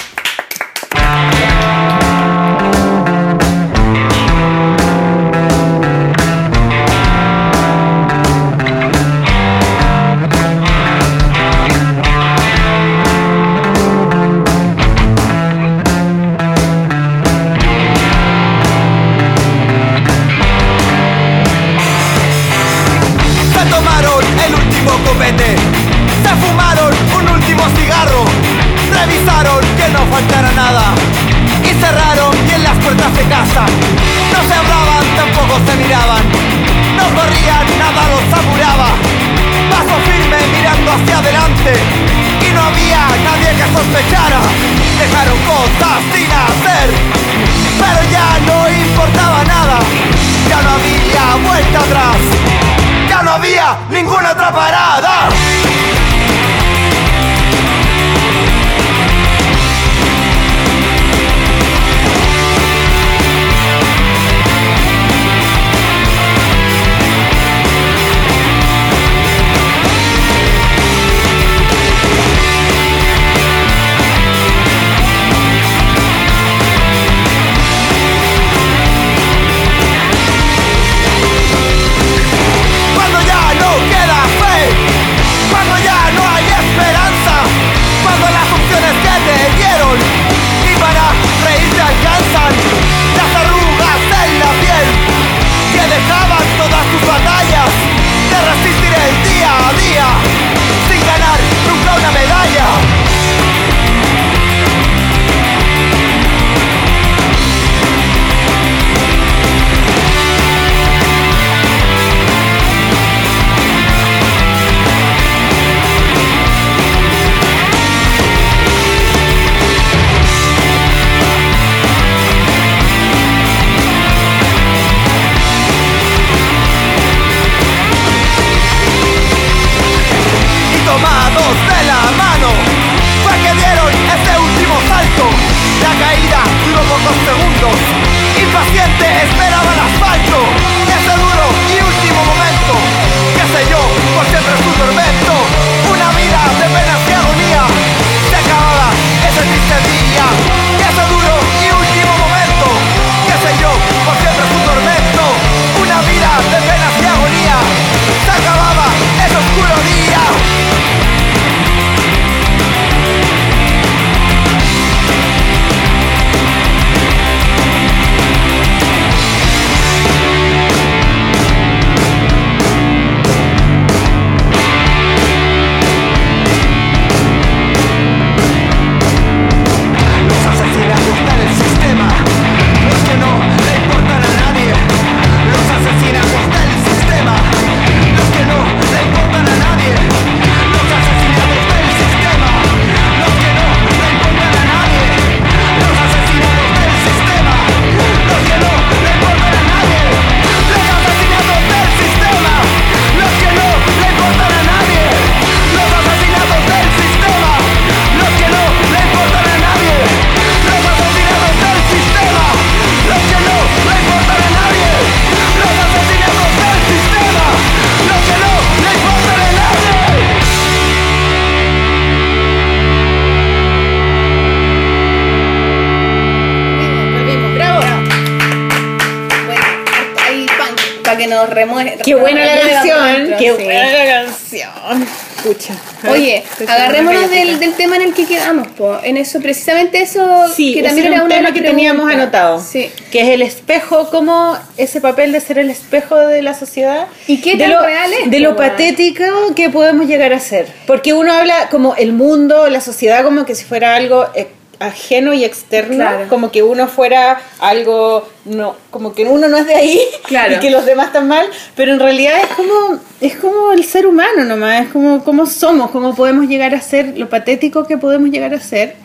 [238.10, 238.98] En que quedamos, po.
[239.02, 242.60] en eso, precisamente eso, Sí, que también era un de tema que teníamos anotado.
[242.60, 242.90] Sí.
[243.10, 247.06] Que es el espejo, como ese papel de ser el espejo de la sociedad.
[247.26, 250.40] ¿Y qué de tan lo, real es, De lo po, patético que podemos llegar a
[250.40, 250.66] ser.
[250.86, 254.48] Porque uno habla como el mundo, la sociedad, como que si fuera algo eh,
[254.80, 255.96] ajeno y externo.
[255.96, 256.28] Claro.
[256.28, 260.56] Como que uno fuera algo, no, como que uno no es de ahí Claro.
[260.56, 261.46] y que los demás están mal.
[261.76, 265.90] Pero en realidad es como, es como el ser humano nomás, es como cómo somos,
[265.90, 268.96] cómo podemos llegar a ser, lo patético que podemos llegar a ser.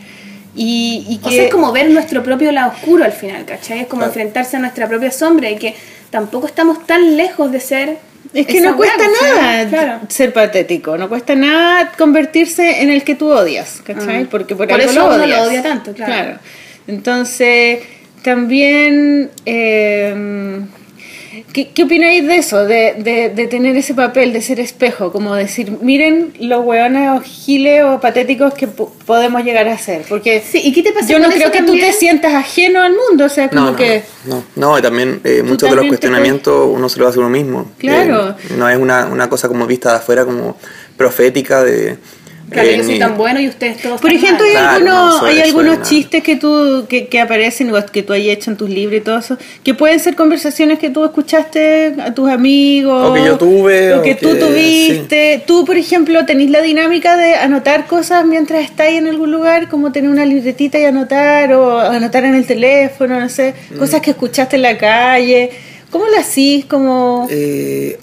[0.55, 3.81] Y, y que O sea, es como ver nuestro propio lado oscuro al final, ¿cachai?
[3.81, 5.75] Es como enfrentarse a nuestra propia sombra y que
[6.09, 7.97] tampoco estamos tan lejos de ser.
[8.35, 9.99] Es que no cuesta nada Claro.
[10.09, 14.25] ser patético, no cuesta nada convertirse en el que tú odias, ¿cachai?
[14.25, 14.27] Mm.
[14.27, 15.41] Porque por, Por algo eso lo uno lo odias.
[15.47, 16.37] odia tanto, claro.
[16.87, 17.79] Entonces,
[18.23, 20.59] también, eh,
[21.53, 22.65] ¿qué, qué opináis de eso?
[22.65, 27.21] De, de, de tener ese papel, de ser espejo, como decir, miren los hueones o
[27.21, 30.03] giles o patéticos que po- podemos llegar a ser.
[30.07, 31.91] Porque Sí, ¿y qué te pasa yo no creo que tú también?
[31.91, 34.03] te sientas ajeno al mundo, o sea, como No, no, que...
[34.25, 37.29] no, no, y también eh, muchos de los te cuestionamientos uno se lo hace uno
[37.29, 37.71] mismo.
[37.77, 38.29] Claro.
[38.29, 40.57] Eh, no es una, una cosa como vista de afuera, como
[40.97, 41.97] profética de...
[42.49, 45.81] Claro, eh, yo soy tan bueno y ustedes todos Por ejemplo, hay algunos, hay algunos
[45.81, 49.03] chistes que tú que, que aparecen o que tú hayas hecho en tus libros y
[49.03, 53.37] todo eso, que pueden ser conversaciones que tú escuchaste a tus amigos O que yo
[53.37, 55.43] tuve, o o que tú que- tuviste.
[55.47, 59.91] Tú, por ejemplo, tenés la dinámica de anotar cosas mientras estáis en algún lugar, como
[59.91, 63.77] tener una libretita y anotar o anotar en el teléfono, no sé, Mm.
[63.77, 65.49] cosas que escuchaste en la calle.
[65.91, 66.65] ¿Cómo lo hacís?
[66.65, 67.99] Como Eh,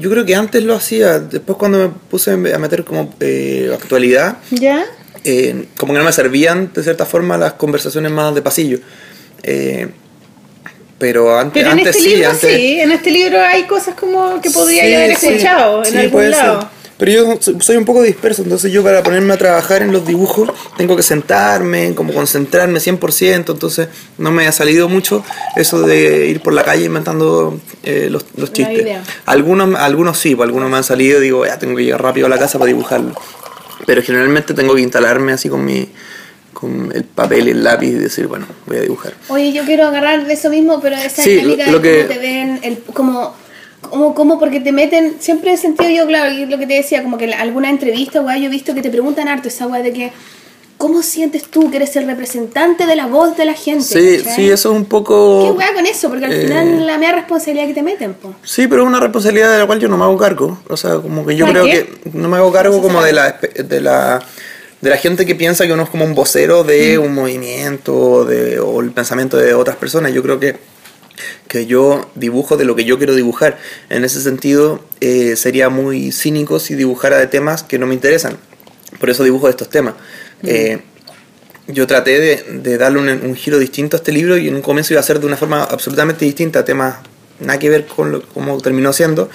[0.00, 4.38] yo creo que antes lo hacía, después cuando me puse a meter como eh, actualidad,
[4.50, 4.84] ¿Ya?
[5.24, 8.78] eh, como que no me servían de cierta forma las conversaciones más de pasillo.
[9.42, 9.88] Eh,
[10.98, 13.94] pero antes, Pero en antes este sí, libro antes, sí, en este libro hay cosas
[13.96, 16.60] como que podría Sí, haber sí, escuchado en algún lado.
[16.62, 16.68] ser.
[16.98, 20.06] Pero yo so- soy un poco disperso, entonces yo para ponerme a trabajar en los
[20.06, 25.22] dibujos tengo que sentarme, como concentrarme 100%, entonces no me ha salido mucho
[25.56, 28.98] eso de ir por la calle inventando eh, los, los chistes.
[29.26, 32.26] Algunos, algunos sí, pues algunos me han salido y digo, ya tengo que llegar rápido
[32.26, 33.12] a la casa para dibujarlo.
[33.84, 35.88] Pero generalmente tengo que instalarme así con mi
[36.54, 39.12] con el papel y el lápiz y decir, bueno, voy a dibujar.
[39.28, 42.60] Oye, yo quiero agarrar de eso mismo, pero esa Sí, lo de que- te ven,
[42.62, 43.34] el, como,
[43.88, 47.18] como, como porque te meten, siempre he sentido yo, claro, lo que te decía, como
[47.18, 49.92] que en alguna entrevista, weá, yo he visto que te preguntan harto esa weá de
[49.92, 50.12] que,
[50.76, 53.84] ¿cómo sientes tú que eres el representante de la voz de la gente?
[53.84, 54.34] Sí, ¿cachai?
[54.34, 55.44] sí, eso es un poco...
[55.44, 56.08] ¿Qué weá con eso?
[56.08, 58.34] Porque al eh, final la mea responsabilidad que te meten, po.
[58.42, 60.58] Sí, pero es una responsabilidad de la cual yo no me hago cargo.
[60.68, 61.86] O sea, como que yo ¿Para creo qué?
[62.02, 64.22] que no me hago cargo como de la, de la
[64.80, 68.60] de la gente que piensa que uno es como un vocero de un movimiento de,
[68.60, 70.12] o el pensamiento de otras personas.
[70.12, 70.56] Yo creo que,
[71.48, 73.58] que yo dibujo de lo que yo quiero dibujar.
[73.90, 78.36] En ese sentido, eh, sería muy cínico si dibujara de temas que no me interesan.
[79.00, 79.94] Por eso dibujo de estos temas.
[80.42, 80.80] Eh,
[81.68, 84.62] yo traté de, de darle un, un giro distinto a este libro y en un
[84.62, 86.96] comienzo iba a ser de una forma absolutamente distinta, temas
[87.40, 89.28] nada que ver con lo, cómo terminó siendo.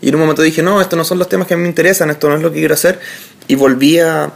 [0.00, 1.68] Y en un momento dije, no, estos no son los temas que a mí me
[1.68, 3.00] interesan, esto no es lo que quiero hacer.
[3.48, 4.32] Y volví a,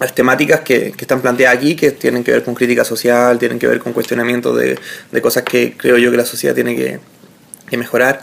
[0.00, 3.58] las temáticas que, que están planteadas aquí, que tienen que ver con crítica social, tienen
[3.58, 4.78] que ver con cuestionamiento de,
[5.12, 6.98] de cosas que creo yo que la sociedad tiene que,
[7.68, 8.22] que mejorar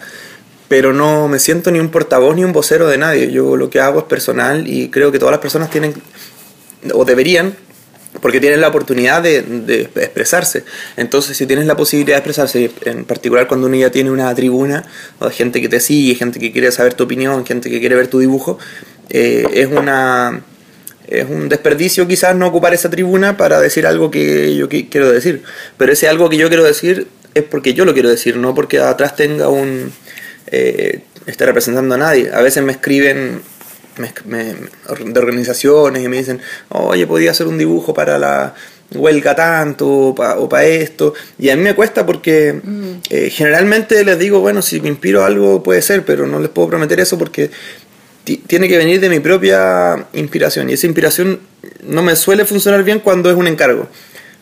[0.68, 3.32] pero no me siento ni un portavoz ni un vocero de nadie.
[3.32, 5.94] Yo lo que hago es personal y creo que todas las personas tienen,
[6.94, 7.56] o deberían,
[8.22, 10.64] porque tienen la oportunidad de, de expresarse.
[10.98, 14.84] Entonces, si tienes la posibilidad de expresarse, en particular cuando uno ya tiene una tribuna,
[15.20, 18.08] o gente que te sigue, gente que quiere saber tu opinión, gente que quiere ver
[18.08, 18.60] tu dibujo,
[19.10, 20.42] eh, es una
[21.08, 25.12] es un desperdicio quizás no ocupar esa tribuna para decir algo que yo qui- quiero
[25.12, 25.44] decir.
[25.78, 28.80] Pero ese algo que yo quiero decir es porque yo lo quiero decir, no porque
[28.80, 29.92] atrás tenga un...
[30.52, 32.32] Eh, esté representando a nadie.
[32.34, 33.42] A veces me escriben
[33.98, 34.54] me, me-
[35.12, 36.40] de organizaciones y me dicen,
[36.70, 38.54] oye, podía hacer un dibujo para la
[38.94, 41.14] huelga tanto o para esto.
[41.38, 42.62] Y a mí me cuesta porque
[43.10, 46.70] eh, generalmente les digo, bueno, si me inspiro algo puede ser, pero no les puedo
[46.70, 47.50] prometer eso porque
[48.36, 50.70] tiene que venir de mi propia inspiración.
[50.70, 51.40] Y esa inspiración
[51.84, 53.88] no me suele funcionar bien cuando es un encargo.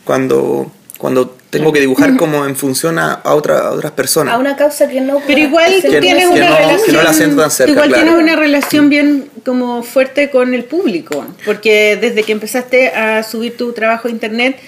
[0.04, 4.34] Cuando, cuando tengo que dibujar como en función a, a otra- a otras personas.
[4.34, 5.20] A una causa que no.
[5.26, 6.96] Pero igual que tienes que una no- que relación.
[6.96, 8.02] no la siento tan cerca, igual claro.
[8.04, 13.56] tienes una relación bien como fuerte con el público, porque desde que empezaste a subir
[13.56, 14.58] tu trabajo a internet,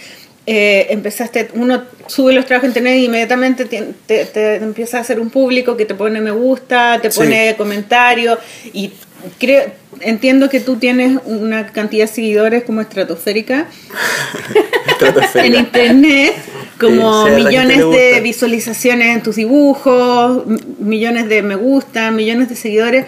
[0.50, 5.00] eh, empezaste, uno sube los trabajos a internet y inmediatamente te, te- te empieza a
[5.02, 7.18] hacer un público que te pone me gusta, te Sí.
[7.20, 8.38] pone comentarios
[8.72, 8.92] y
[9.38, 9.66] creo,
[10.00, 13.66] entiendo que tú tienes una cantidad de seguidores como estratosférica
[15.34, 16.34] en internet
[16.80, 20.44] como Sí, millones de visualizaciones en tus dibujos,
[20.78, 23.06] millones de me gusta, millones de seguidores.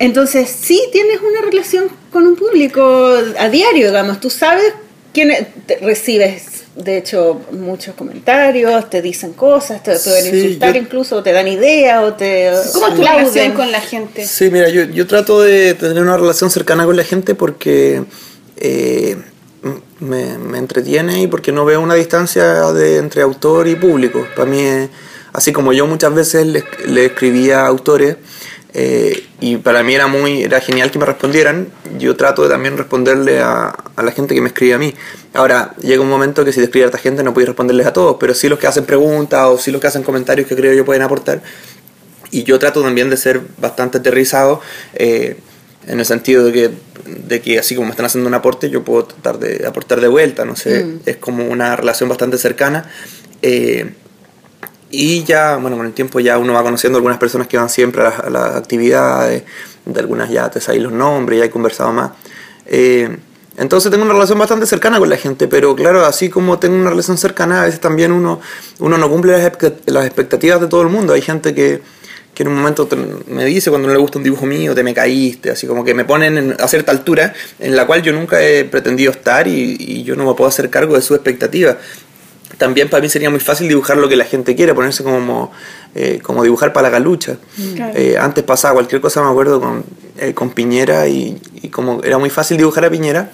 [0.00, 2.82] Entonces, sí tienes una relación con un público
[3.38, 4.20] a diario, digamos.
[4.20, 4.72] Tú sabes
[5.14, 5.30] quién
[5.66, 11.22] te- recibes, de hecho, muchos comentarios, te dicen cosas, te pueden Sí, insultar yo- incluso,
[11.22, 14.24] te dan ideas o te ¿Cómo es tu relación con la gente?
[14.26, 18.04] Sí, mira, yo, yo trato de tener una relación cercana con la gente porque
[18.56, 19.16] eh,
[20.00, 24.24] me, me entretiene y porque no veo una distancia de, entre autor y público.
[24.36, 24.88] Para mí, es-
[25.32, 28.16] así como yo muchas veces le, le escribía a autores
[28.74, 32.76] eh, y para mí era muy era genial que me respondieran, yo trato de también
[32.76, 34.94] responderle a, a la gente que me escribe a mí.
[35.32, 37.92] Ahora, llega un momento que si te escribe a esta gente no puedes responderles a
[37.92, 40.74] todos, pero sí los que hacen preguntas o sí los que hacen comentarios que creo
[40.74, 41.42] yo pueden aportar.
[42.30, 44.60] Y yo trato también de ser bastante aterrizado
[44.94, 45.38] eh,
[45.86, 46.70] en el sentido de que,
[47.06, 50.08] de que así como me están haciendo un aporte, yo puedo tratar de aportar de
[50.08, 52.90] vuelta, no sé, es como una relación bastante cercana.
[53.40, 53.92] eh,
[54.90, 58.02] y ya, bueno, con el tiempo ya uno va conociendo algunas personas que van siempre
[58.02, 59.42] a las, a actividades,
[59.84, 62.10] de algunas ya te sabes los nombres, ya he conversado más.
[62.66, 63.16] Eh,
[63.56, 66.90] entonces tengo una relación bastante cercana con la gente, pero claro, así como tengo una
[66.90, 68.40] relación cercana, a veces también uno,
[68.78, 71.12] uno no cumple las, expect- las expectativas de todo el mundo.
[71.12, 71.82] Hay gente que,
[72.34, 72.88] que en un momento
[73.26, 75.92] me dice cuando no le gusta un dibujo mío, te me caíste, así como que
[75.92, 79.76] me ponen en- a cierta altura en la cual yo nunca he pretendido estar y,
[79.78, 81.78] y yo no me puedo hacer cargo de sus expectativas
[82.58, 85.52] también para mí sería muy fácil dibujar lo que la gente quiere, ponerse como,
[85.94, 87.38] eh, como dibujar para la galucha.
[87.74, 87.92] Claro.
[87.96, 89.84] Eh, antes pasaba cualquier cosa, me acuerdo, con,
[90.18, 93.30] eh, con Piñera y, y como era muy fácil dibujar a Piñera,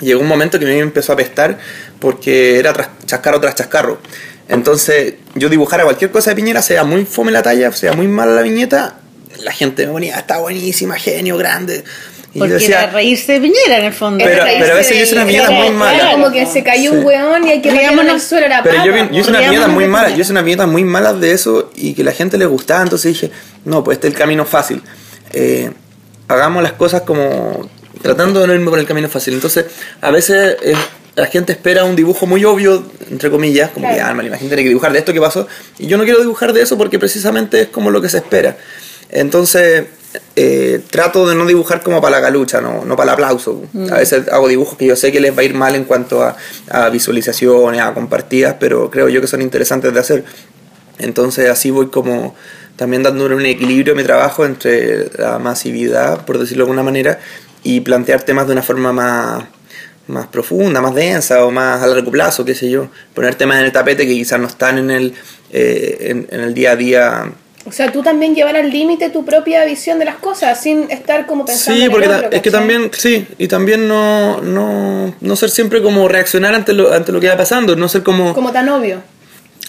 [0.00, 1.58] llegó un momento que a mí me empezó a pestar
[1.98, 3.98] porque era tras chascarro tras chascarro.
[4.48, 8.32] Entonces yo dibujara cualquier cosa de Piñera, sea muy fome la talla, sea muy mala
[8.32, 8.98] la viñeta,
[9.42, 11.84] la gente me ponía, está buenísima, genio, grande.
[12.38, 14.24] Porque decía, era reírse de Piñera en el fondo.
[14.24, 15.96] Pero- pero a veces yo hice una era- muy mala.
[15.98, 17.04] Era como que se cayó un Sí.
[17.06, 19.38] weón y hay que ponerlo en el suelo la Pero yo, papa, yo hice una
[19.40, 22.12] viñeta Riámonos muy mala, yo hice una viñeta muy mala de eso y que la
[22.12, 23.30] gente le gustaba, entonces dije,
[23.64, 24.80] no, pues este es el camino fácil.
[25.32, 25.70] Eh,
[26.28, 27.68] hagamos las cosas como
[28.02, 29.34] tratando de no irme por el camino fácil.
[29.34, 29.66] Entonces,
[30.00, 30.74] a veces eh,
[31.16, 34.10] la gente espera un dibujo muy obvio, entre comillas, como que, Claro.
[34.12, 35.48] ah, me lo imagino, tiene que dibujar de esto que pasó.
[35.78, 38.56] Y yo no quiero dibujar de eso porque precisamente es como lo que se espera.
[39.10, 39.84] Entonces,
[40.36, 43.62] eh, trato de no dibujar como para la galucha, no, no para el aplauso.
[43.90, 46.22] A veces hago dibujos que yo sé que les va a ir mal en cuanto
[46.22, 46.36] a,
[46.68, 50.24] a visualizaciones, a compartidas, pero creo yo que son interesantes de hacer.
[50.98, 52.34] Entonces así voy como
[52.76, 57.20] también dando un equilibrio a mi trabajo entre la masividad, por decirlo de alguna manera,
[57.62, 59.44] y plantear temas de una forma más,
[60.06, 62.88] más profunda, más densa o más a largo plazo, qué sé yo.
[63.14, 65.14] Poner temas en el tapete que quizás no están en el,
[65.52, 67.32] eh, en, en el día a día.
[67.66, 71.26] O sea, tú también llevar al límite tu propia visión de las cosas sin estar
[71.26, 74.40] como pensando Sí, en porque el ta- otro, es que también, sí, y también no,
[74.40, 78.02] no, no ser siempre como reaccionar ante lo, ante lo que va pasando, no ser
[78.02, 78.32] como...
[78.34, 79.02] Como tan obvio.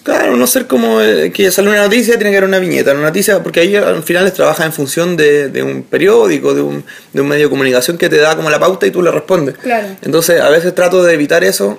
[0.04, 2.92] Claro, no ser como eh, que sale una noticia, tiene que haber una viñeta.
[2.92, 6.62] Una noticia, porque ahí al final les trabaja en función de, de un periódico, de
[6.62, 9.12] un, de un medio de comunicación que te da como la pauta y tú le
[9.12, 9.56] respondes.
[9.58, 9.86] Claro.
[10.02, 11.78] Entonces, a veces trato de evitar eso.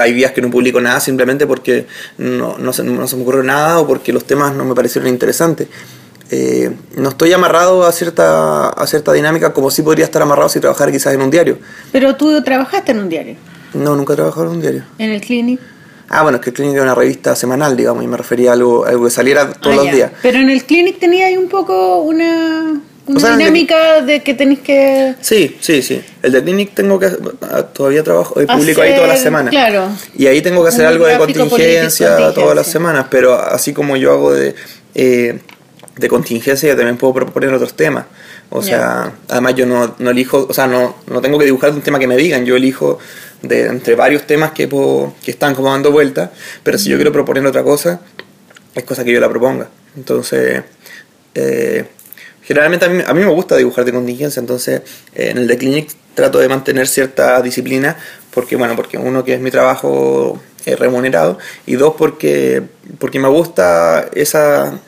[0.00, 1.86] Hay días que no publico nada simplemente porque
[2.18, 5.08] no, no, se, no se me ocurre nada o porque los temas no me parecieron
[5.08, 5.68] interesantes.
[6.30, 10.60] eh, no estoy amarrado a cierta, a cierta dinámica como sí podría estar amarrado si
[10.60, 11.58] trabajara quizás en un diario.
[11.92, 13.36] Pero tú trabajaste en un diario,
[13.74, 14.84] No, nunca he trabajado en un diario.
[14.98, 15.58] en el clinic.
[16.10, 18.52] Ah, bueno, es que el Clinic era una revista semanal, digamos, y me refería a
[18.54, 19.92] algo, algo que saliera todos Ah, los ya.
[19.94, 20.10] días.
[20.22, 24.02] Pero en el clinic tenía ahí un poco una, una O sea, en el- dinámica
[24.02, 25.14] de que tenés que...
[25.20, 26.02] Sí, sí, sí.
[26.22, 27.06] El de Clinic tengo que
[27.42, 29.50] ah, todavía trabajo, eh, publico ahí Hacer, todas las semanas.
[29.50, 29.88] claro.
[30.16, 34.12] Y ahí tengo que hacer algo de contingencia, todas las semanas, pero así como yo
[34.12, 34.54] hago de,
[34.94, 35.38] eh,
[35.96, 38.04] de contingencia, yo también puedo proponer otros temas.
[38.50, 41.82] O sea, además yo no, no elijo, o sea, no, no tengo que dibujar un
[41.82, 42.98] tema que me digan, yo elijo
[43.42, 46.30] de entre varios temas que, puedo- que están como dando vueltas,
[46.62, 48.00] pero si yo quiero proponer otra cosa,
[48.74, 49.68] es cosa que yo la proponga.
[49.96, 50.62] Entonces,
[51.34, 51.84] eh,
[52.48, 54.80] generalmente a mí, a mí me gusta dibujar de contingencia, entonces
[55.14, 57.98] eh, en el de Clinic trato de mantener cierta disciplina,
[58.32, 62.62] porque bueno, porque uno que es mi trabajo eh, remunerado, y dos porque,
[62.98, 64.80] porque me gusta esa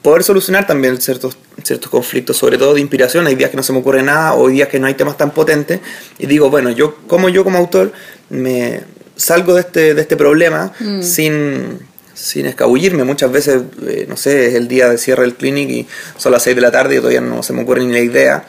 [0.00, 3.26] poder solucionar también ciertos, ciertos conflictos, sobre todo de inspiración.
[3.26, 5.18] Hay días que no se me ocurre nada o hay días que no hay temas
[5.18, 5.80] tan potentes.
[6.18, 7.92] Y digo, bueno, yo como yo como autor
[8.30, 8.80] me
[9.16, 10.72] salgo de este, de este problema
[11.02, 11.80] sin,
[12.18, 13.04] sin escabullirme.
[13.04, 16.42] Muchas veces, eh, no sé, es el día de cierre del clinic y son las
[16.42, 18.44] 6 de la tarde y todavía no se me ocurre ni la idea.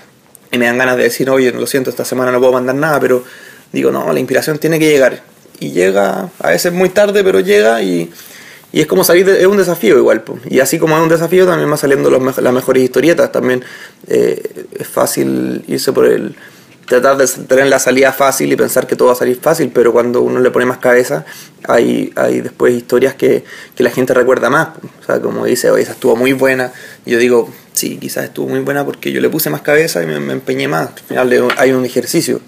[0.51, 2.99] Y me dan ganas de decir, oye, lo siento, esta semana no puedo mandar nada,
[2.99, 3.23] pero
[3.71, 5.21] digo, no, la inspiración tiene que llegar.
[5.59, 8.11] Y llega, a veces muy tarde, pero llega y,
[8.71, 10.23] y es como salir, de, es un desafío igual.
[10.49, 13.31] Y así como es un desafío, también va saliendo los las mejores historietas.
[13.31, 13.63] También
[14.07, 16.35] eh, es fácil irse por el.
[16.89, 19.93] Tratar de tener la salida fácil y pensar que todo va a salir fácil, pero
[19.93, 21.23] cuando uno le pone más cabeza,
[21.67, 24.69] hay, hay después historias que, que la gente recuerda más.
[25.01, 26.73] O sea, como dice, oye, esa estuvo muy buena.
[27.05, 30.19] Yo digo, sí, quizás estuvo muy buena porque yo le puse más cabeza y me,
[30.19, 30.89] me empeñé más.
[30.89, 32.41] Al final hay un ejercicio.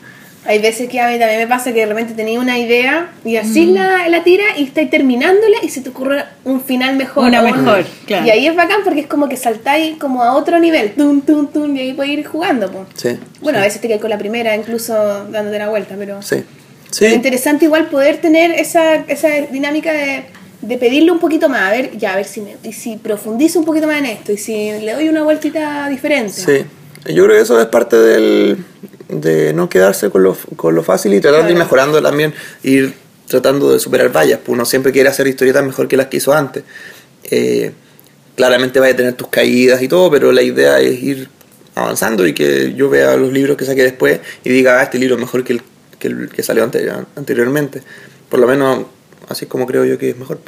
[0.43, 3.35] Hay veces que a mí también me pasa que de repente tenía una idea y
[3.35, 7.25] así la, la tira y estáis terminándola y se te ocurre un final mejor.
[7.27, 8.25] Una mejor, claro.
[8.25, 11.45] Y ahí es bacán porque es como que saltáis como a otro nivel, tum, tum,
[11.47, 12.71] tum, y ahí puedes ir jugando.
[12.71, 12.85] po.
[12.95, 13.19] Sí.
[13.41, 14.93] Bueno, a veces te quedas con la primera, incluso
[15.29, 16.21] dándote la vuelta, pero...
[16.21, 16.37] Sí.
[16.37, 16.45] Pero
[16.91, 17.05] Sí.
[17.15, 20.23] interesante igual poder tener esa, esa dinámica de,
[20.61, 23.59] de pedirle un poquito más, a ver, ya, a ver si, me, y si profundizo
[23.59, 26.33] un poquito más en esto y si le doy una vueltita diferente.
[26.33, 26.65] Sí,
[27.05, 28.57] yo creo que eso es parte del,
[29.09, 32.33] de no quedarse con lo, con lo fácil y tratar de ir mejorando también,
[32.63, 32.93] ir
[33.27, 34.39] tratando de superar vallas.
[34.43, 36.63] Pues uno siempre quiere hacer historietas mejor que las que hizo antes.
[37.23, 37.71] Eh,
[38.35, 41.29] claramente vaya a tener tus caídas y todo, pero la idea es ir
[41.75, 45.15] avanzando y que yo vea los libros que saqué después y diga, ah, este libro
[45.15, 45.61] es mejor que el
[45.99, 47.81] que, el que salió anterior- anteriormente.
[48.29, 48.85] Por lo menos
[49.29, 50.39] así es como creo yo que es mejor.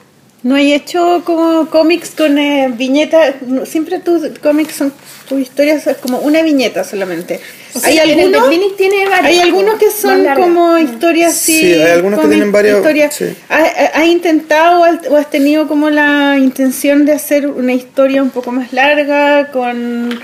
[0.43, 3.35] ¿No hay hecho como cómics con eh, viñetas?
[3.65, 4.91] Siempre tus cómics son,
[5.29, 7.39] tus historias es como una viñeta solamente.
[7.73, 8.47] O sea, ¿Hay en el de algunos?
[8.49, 11.59] Clinic tiene varios, Hay algunos que son como historias así.
[11.61, 13.15] Sí, hay algunos que tienen varias- historias.
[13.15, 13.33] sí.
[13.47, 18.21] ¿Has, has intentado o has- o has tenido como la intención de hacer una historia
[18.21, 20.19] un poco más larga, con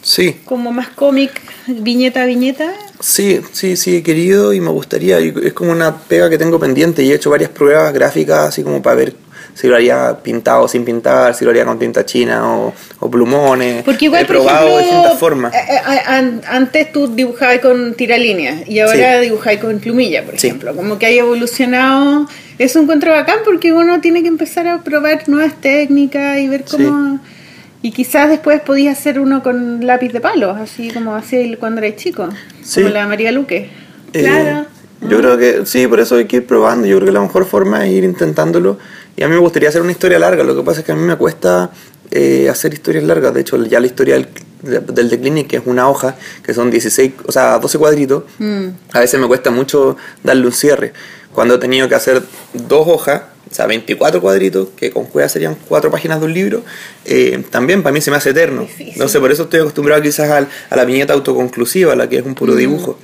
[0.00, 1.30] Sí, como más cómic,
[1.66, 2.72] viñeta a viñeta?
[3.00, 5.18] Sí, sí, sí, he querido y me gustaría.
[5.18, 8.82] es como una pega que tengo pendiente y he hecho varias pruebas gráficas así como
[8.82, 9.14] para ver
[9.54, 13.10] si lo haría pintado o sin pintar, si lo haría con tinta china o, o
[13.10, 13.82] plumones.
[13.82, 15.54] Porque igual, he por probado ejemplo, distintas formas.
[15.54, 19.24] eh, eh, an- antes tú dibujabas con tiralíneas y ahora Sí.
[19.26, 20.46] dibujabas con plumilla, por Sí.
[20.48, 20.76] ejemplo.
[20.76, 22.28] Como que hay evolucionado.
[22.58, 26.64] Es un encuentro bacán porque uno tiene que empezar a probar nuevas técnicas y ver
[26.68, 27.20] cómo...
[27.82, 31.96] Y quizás después podías hacer uno con lápiz de palos, así como hacía cuando eras
[31.96, 32.28] chico,
[32.62, 32.82] Sí.
[32.82, 33.70] como la María Luque.
[34.12, 34.66] Eh, claro.
[35.02, 36.86] yo creo que sí, por eso hay que ir probando.
[36.86, 38.78] Yo creo que la mejor forma es ir intentándolo.
[39.16, 40.42] Y a mí me gustaría hacer una historia larga.
[40.44, 41.70] Lo que pasa es que a mí me cuesta
[42.10, 43.32] eh, hacer historias largas.
[43.34, 44.28] De hecho, ya la historia del,
[44.86, 48.24] del The Clinic, que es una hoja, que son 16, o sea, 12 cuadritos,
[48.92, 50.92] a veces me cuesta mucho darle un cierre.
[51.32, 52.22] Cuando he tenido que hacer
[52.54, 56.62] dos hojas, o sea, 24 cuadritos, que con cueva serían cuatro páginas de un libro,
[57.04, 58.62] eh, también para mí se me hace eterno.
[58.62, 58.94] Difícil.
[58.98, 62.24] No sé, por eso estoy acostumbrado quizás al- a la viñeta autoconclusiva, la que es
[62.26, 62.98] un puro dibujo.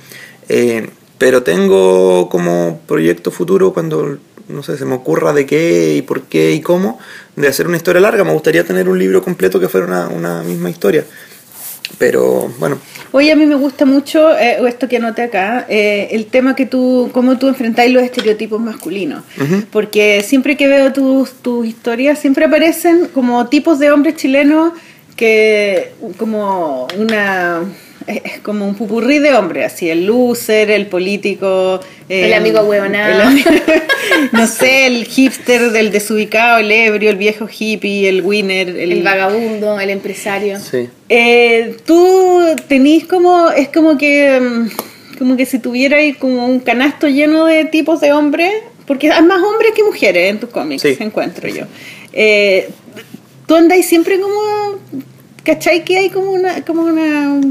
[0.49, 4.17] Eh, pero tengo como proyecto futuro cuando,
[4.49, 6.99] no sé, se me ocurra de qué y por qué y cómo,
[7.35, 8.23] de hacer una historia larga.
[8.23, 11.05] Me gustaría tener un libro completo que fuera una, una misma historia.
[11.97, 12.77] Pero bueno,
[13.15, 16.65] Oye, a mí me gusta mucho eh, esto que anoté acá, eh, el tema que
[16.65, 19.23] tú, cómo tú enfrentáis los estereotipos masculinos.
[19.71, 24.73] Porque siempre que veo tus, tus historias, siempre aparecen como tipos de hombres chilenos
[25.15, 27.61] que, como una.
[28.07, 31.79] Es como un pupurrí de hombres, así, el loser, el político.
[32.07, 33.09] El amigo huevonao.
[33.09, 33.43] el ami-
[34.31, 39.79] no sé, el hipster del desubicado, el ebrio, el viejo hippie, el winner, El vagabundo,
[39.79, 40.59] el empresario.
[40.59, 40.87] sí.
[41.09, 47.07] eh, tú tenís como, es como que, mm, como que si tuvierais como un canasto
[47.07, 48.51] lleno de tipos de hombres,
[48.85, 50.95] porque hay más hombres que mujeres en tus cómics, Sí.
[50.99, 51.63] encuentro yo.
[52.13, 52.69] Eh,
[53.47, 54.35] tú andáis siempre como,
[55.43, 55.83] ¿cachai?
[55.83, 57.41] Que hay como una, como una,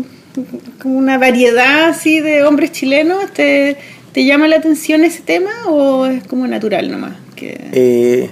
[0.81, 3.33] como una variedad así de hombres chilenos.
[3.33, 3.77] ¿Te,
[4.13, 7.15] te llama la atención ese tema o es como natural nomás?
[7.37, 7.69] Que...
[7.73, 8.31] Eh,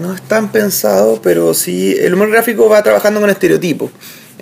[0.00, 3.90] no es tan pensado, pero sí, el humor gráfico va trabajando con estereotipos.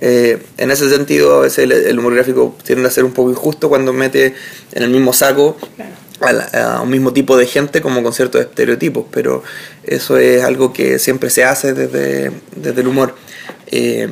[0.01, 3.31] Eh, en ese sentido, a veces el, el humor gráfico tiende a ser un poco
[3.31, 4.35] injusto cuando mete
[4.73, 5.57] en el mismo saco
[6.21, 6.45] a, la-
[6.77, 9.43] a un mismo tipo de gente como con ciertos estereotipos, pero
[9.85, 13.15] eso es algo que siempre se hace desde, desde el humor.
[13.69, 14.09] Eh,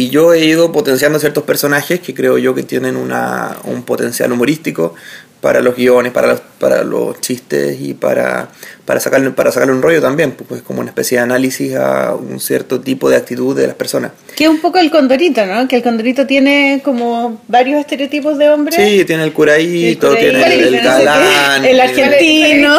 [0.00, 4.32] y yo he ido potenciando ciertos personajes que creo yo que tienen una, un potencial
[4.32, 4.94] humorístico
[5.42, 8.48] para los guiones, para los, para los chistes y para,
[8.86, 12.40] para, sacarle, para sacarle un rollo también, pues como una especie de análisis a un
[12.40, 14.12] cierto tipo de actitud de las personas.
[14.36, 15.68] Que es un poco el condorito, ¿no?
[15.68, 18.76] Que el condorito tiene como varios estereotipos de hombres.
[18.76, 21.62] Sí, tiene el curadito, El tiene el, el qué, galán.
[21.62, 22.78] el argentino.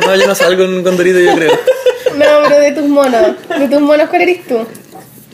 [0.00, 1.52] No, yo no salgo en un condorito, yo creo.
[2.16, 3.36] No, pero de tus monos.
[3.60, 4.66] De tus monos, ¿cuál eres tú?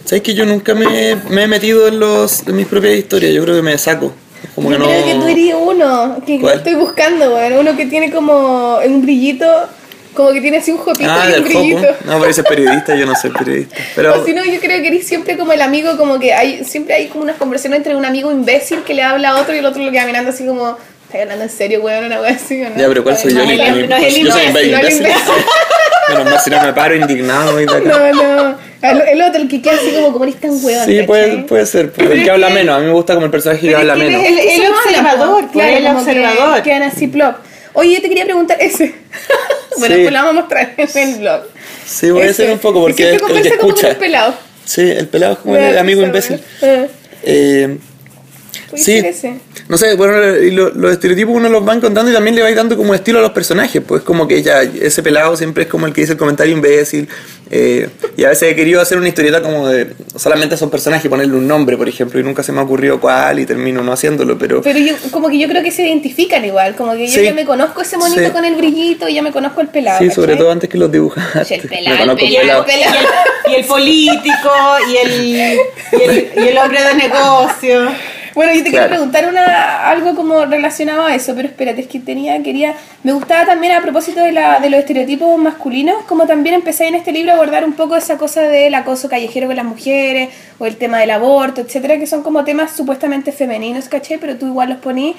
[0.05, 3.33] ¿Sabes que yo nunca me, me he metido en, los, en mis propias historias?
[3.33, 4.13] Yo creo que me saco.
[4.55, 4.89] Como Yo que no...
[4.89, 6.59] creo que tú eres uno, que ¿Cuál?
[6.59, 7.55] estoy buscando, weón.
[7.55, 9.47] Uno que tiene como un brillito,
[10.13, 11.79] como que tiene así un jopito Ah, y un brillito.
[11.81, 11.95] Jopo.
[12.05, 13.77] No, parece periodista, yo no soy periodista.
[13.97, 16.65] Pero O si no, yo creo que eres siempre como el amigo, como que hay
[16.65, 19.59] siempre hay como unas conversaciones entre un amigo imbécil que le habla a otro y
[19.59, 20.77] el otro lo queda mirando así como,
[21.07, 22.05] ¿estás hablando en serio, weón?
[22.05, 22.77] Una wea así, ¿o no?
[22.77, 23.39] Ya, pero ¿cuál soy yo?
[23.43, 25.09] No, El- no, el- no, el yo soy imbécil, no.
[26.11, 27.65] Menos mal si no me paro indignado y.
[27.65, 27.79] No,
[28.13, 28.74] no.
[28.91, 30.85] El, el otro, el que queda así como, como eres tan weón.
[30.87, 31.91] Sí, puede, puede ser.
[31.93, 32.77] pues, El que habla menos.
[32.77, 34.25] A mí me gusta como el personaje que habla menos.
[34.25, 36.57] El- el observador, malos, claro, el observador.
[36.57, 37.37] Que quedan así plop.
[37.75, 38.95] Oye, yo te quería preguntar ese.
[39.79, 40.03] bueno, Sí.
[40.03, 41.41] pues lo vamos a mostrar en el blog.
[41.87, 42.35] Sí, voy a Ese.
[42.45, 44.35] ser un poco Y porque siempre el que como con un pelado.
[44.65, 46.41] Sí, el pelado es como el amigo imbécil.
[46.63, 46.89] Eh,
[47.25, 47.79] Eh,
[48.75, 48.99] Sí.
[48.99, 49.39] ese.
[49.69, 52.51] No sé, bueno, y lo- los estereotipos uno los va encontrando y también le va
[52.53, 55.87] dando como estilo a los personajes, pues como que ya ese pelado siempre es como
[55.87, 57.09] el que dice el comentario imbécil,
[57.51, 61.05] eh, y a veces he querido hacer una historieta como de solamente a esos personajes
[61.07, 63.83] y ponerle un nombre, por ejemplo, y nunca se me ha ocurrido cuál y termino
[63.83, 67.07] no haciéndolo, pero Pero yo, como que yo creo que se identifican igual, como que
[67.07, 67.23] yo Sí.
[67.25, 68.31] ya me conozco ese monito Sí.
[68.31, 69.99] con el brillito y ya me conozco el pelado.
[69.99, 70.85] sí, sobre todo antes que los.
[70.95, 72.97] El pelado, el pelado, el pelado.
[73.51, 74.51] Y el político,
[74.91, 75.41] y el, y
[76.03, 77.91] el, y el hombre de negocio.
[78.35, 78.85] Bueno, yo te Claro.
[78.87, 82.75] quería preguntar una, algo como relacionado a eso, pero espérate, es que tenía, quería,
[83.05, 86.97] me gustaba también a propósito de, la, de los estereotipos masculinos, como también empecé en
[86.97, 90.67] este libro a abordar un poco esa cosa del acoso callejero con las mujeres, o
[90.67, 94.19] el tema del aborto, etcétera, que son como temas supuestamente femeninos, ¿cachai?
[94.19, 95.15] Pero tú igual los poní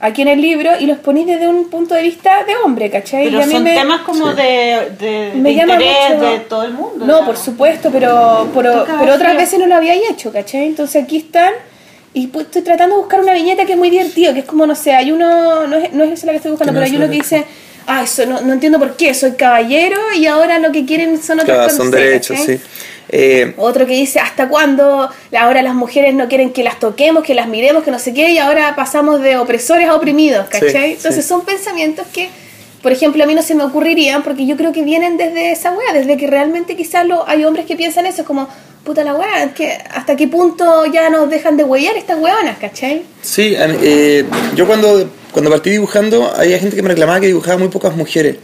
[0.00, 3.28] aquí en el libro y los poní desde un punto de vista de hombre, ¿cachai?
[3.28, 6.30] y Pero a mí son me, temas como de, de, me de llama interés mucho-
[6.32, 6.98] de todo el mundo.
[6.98, 7.24] No, digamos.
[7.26, 10.66] por supuesto, pero, pero, pero otras veces no lo había hecho, ¿cachai?
[10.66, 11.52] Entonces aquí están
[12.16, 14.66] y pues estoy tratando de buscar una viñeta que es muy divertido, que es como,
[14.66, 16.82] no sé, hay uno, no es, no es esa la que estoy buscando, Que no
[16.82, 17.44] pero hay uno que dice,
[17.86, 21.40] ah, eso no, no entiendo por qué, soy caballero y ahora lo que quieren son
[21.40, 22.58] otras Claro, son derechos, sí.
[23.10, 27.34] Eh, Otro que dice, ¿hasta cuándo ahora las mujeres no quieren que las toquemos, que
[27.34, 30.70] las miremos, que no sé qué, y ahora pasamos de opresores a oprimidos, ¿cachai?
[30.70, 31.28] Sí, Entonces sí.
[31.28, 32.30] son pensamientos que,
[32.80, 35.72] por ejemplo, a mí no se me ocurrirían porque yo creo que vienen desde esa
[35.72, 38.48] wea, desde que realmente quizás lo, hay hombres que piensan eso, como,
[38.86, 42.56] puta la wea, es que hasta qué punto ya nos dejan de huellar estas weonas,
[42.58, 43.02] ¿cachai?
[43.20, 47.68] Sí, eh, yo cuando, cuando partí dibujando, había gente que me reclamaba que dibujaba muy
[47.68, 48.36] pocas mujeres.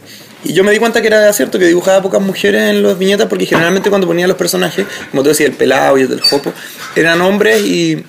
[0.43, 3.27] Y yo me di cuenta que era cierto que dibujaba pocas mujeres en las viñetas
[3.27, 6.51] porque generalmente cuando ponía los personajes, como tú decías, el pelado y el del jopo,
[6.95, 8.03] eran hombres y...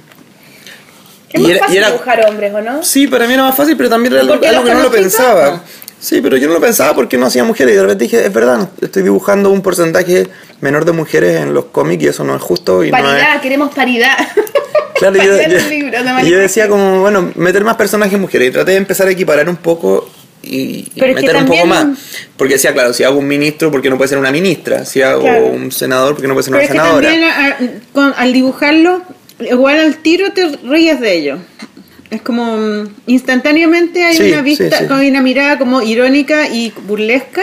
[1.32, 2.82] Es y más era- fácil y era- dibujar hombres, ¿o no?
[2.82, 5.51] Sí, para mí era más fácil, pero también era algo, que no lo pensaba.
[5.51, 5.61] ¿no?
[6.05, 8.32] Sí, pero yo no lo pensaba porque no hacía mujeres y de repente dije, es
[8.32, 10.28] verdad, estoy dibujando un porcentaje
[10.60, 13.02] menor de mujeres en los cómics y eso no es justo y no es...
[13.05, 14.16] Paridad, queremos paridad.
[14.97, 18.70] Claro, Paridad yo- libro, y yo decía como, bueno, meter más personajes mujeres y traté
[18.72, 20.09] de empezar a equiparar un poco
[20.43, 21.86] y, que meter un poco más.
[22.36, 24.85] Porque decía, claro, si hago un ministro, ¿por qué no puede ser una ministra?
[24.85, 25.47] Si hago Claro.
[25.47, 27.09] un senador, ¿por qué no puede ser Pero una es que senadora?
[27.09, 29.02] también a- con- al dibujarlo,
[29.40, 31.39] igual al tiro te ríes de ello.
[32.10, 34.93] Es como mm, instantáneamente hay Sí, una vista, sí, sí.
[34.93, 37.43] hay una mirada como irónica y burlesca.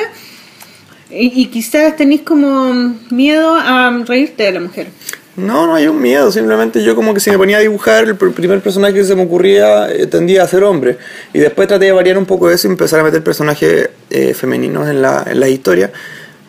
[1.09, 4.87] Y, y quizás tenéis como mm, miedo a reírte de la mujer.
[5.35, 8.17] No, no hay un miedo, simplemente yo como que si me ponía a dibujar, el
[8.17, 10.97] pr- primer personaje que se me ocurría eh, tendía a ser hombre.
[11.33, 14.89] Y después traté de variar un poco eso y empezar a meter personajes eh, femeninos
[14.89, 15.91] en la, en la historia.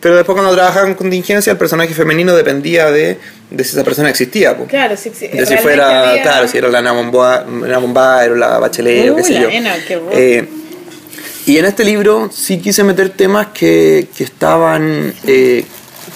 [0.03, 3.17] Pero después cuando trabajaba en contingencia, el personaje femenino dependía de,
[3.49, 4.55] de si esa persona existía.
[4.57, 4.65] po.
[4.65, 9.09] Claro, sí, sí, De si fuera, había- claro, si era la Bombay o la Bachelet
[9.11, 9.49] o qué sé yo.
[9.87, 10.01] Qué.
[10.11, 10.47] Eh,
[11.45, 15.65] y en este libro sí quise meter temas que, que estaban eh,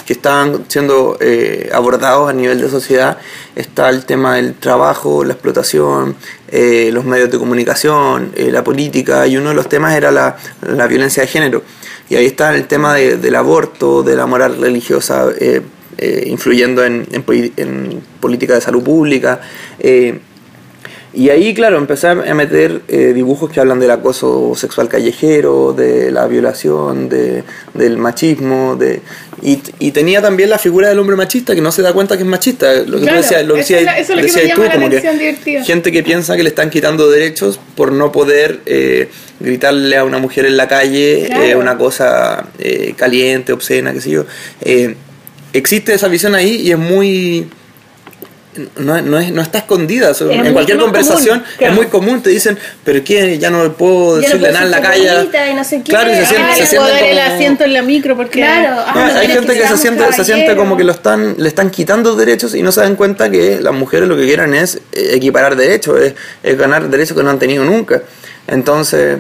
[0.06, 3.18] que estaban siendo eh, abordados a nivel de sociedad.
[3.58, 6.16] Está el tema del trabajo, la explotación,
[6.50, 10.38] eh, los medios de comunicación, eh, la política, y uno de los temas era la,
[10.62, 11.62] la violencia de género.
[12.10, 15.28] Y ahí está el tema de- del aborto, de la moral religiosa.
[15.40, 15.62] eh,
[16.00, 19.42] eh, influyendo en, en, política de salud pública.
[19.80, 20.20] eh,
[21.19, 26.11] y ahí, claro, empecé a meter eh, dibujos que hablan del acoso sexual callejero, de
[26.11, 29.02] la violación, de, del machismo, de
[29.41, 32.23] y, y tenía también la figura del hombre machista que no se da cuenta que
[32.23, 32.72] es machista.
[32.85, 34.53] Lo que Claro, tú decías, lo eso decías, es la- eso es lo que me
[34.53, 38.60] tú, la como que gente que piensa que le están quitando derechos por no poder
[38.65, 41.44] eh, gritarle a una mujer en la calle Claro.
[41.44, 44.26] eh, una cosa eh, caliente, obscena, qué sé yo.
[45.53, 47.48] Existe esa visión ahí y es muy
[48.78, 50.12] no, no, es, no está escondida.
[50.12, 51.74] Es en cualquier conversación común, claro.
[51.74, 52.22] es muy común.
[52.22, 53.38] Te dicen, pero ¿qué?
[53.38, 55.10] Ya no puedo decirle nada en la calle.
[55.52, 55.92] y no sé qué.
[55.92, 58.40] Claro, y se sienten, ya se sienten dar el como- asiento en la micro porque
[58.40, 61.48] Claro, ah, no, hay gente que, se siente, se siente como que lo están, le
[61.48, 64.76] están quitando derechos y no se dan cuenta que las mujeres lo que quieren es
[64.94, 66.14] eh, equiparar derechos, es,
[66.44, 68.02] es ganar derechos que no han tenido nunca.
[68.48, 69.18] Entonces,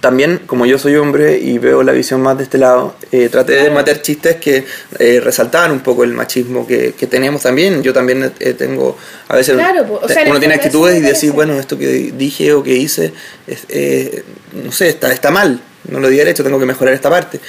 [0.00, 3.54] también, como yo soy hombre y veo la visión más de este lado, eh, traté
[3.54, 4.64] de meter chistes que
[4.98, 7.82] eh, resaltaban un poco el machismo que, que tenemos también.
[7.82, 8.96] Yo también eh, tengo,
[9.28, 11.76] a veces Claro, pues, o te- sea, en uno tiene actitudes y decir, bueno, esto
[11.78, 13.12] que dije o que hice,
[13.46, 14.22] es, eh,
[14.64, 17.40] no sé, está, está mal, no lo di derecho, tengo que mejorar esta parte.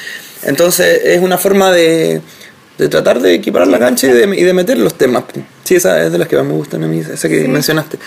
[0.43, 2.21] Entonces, es una forma de,
[2.77, 5.25] de tratar de equiparar la cancha y de, y de meter los temas.
[5.63, 7.97] Sí, esa es de las que más me gustan a mí, esa que mencionaste.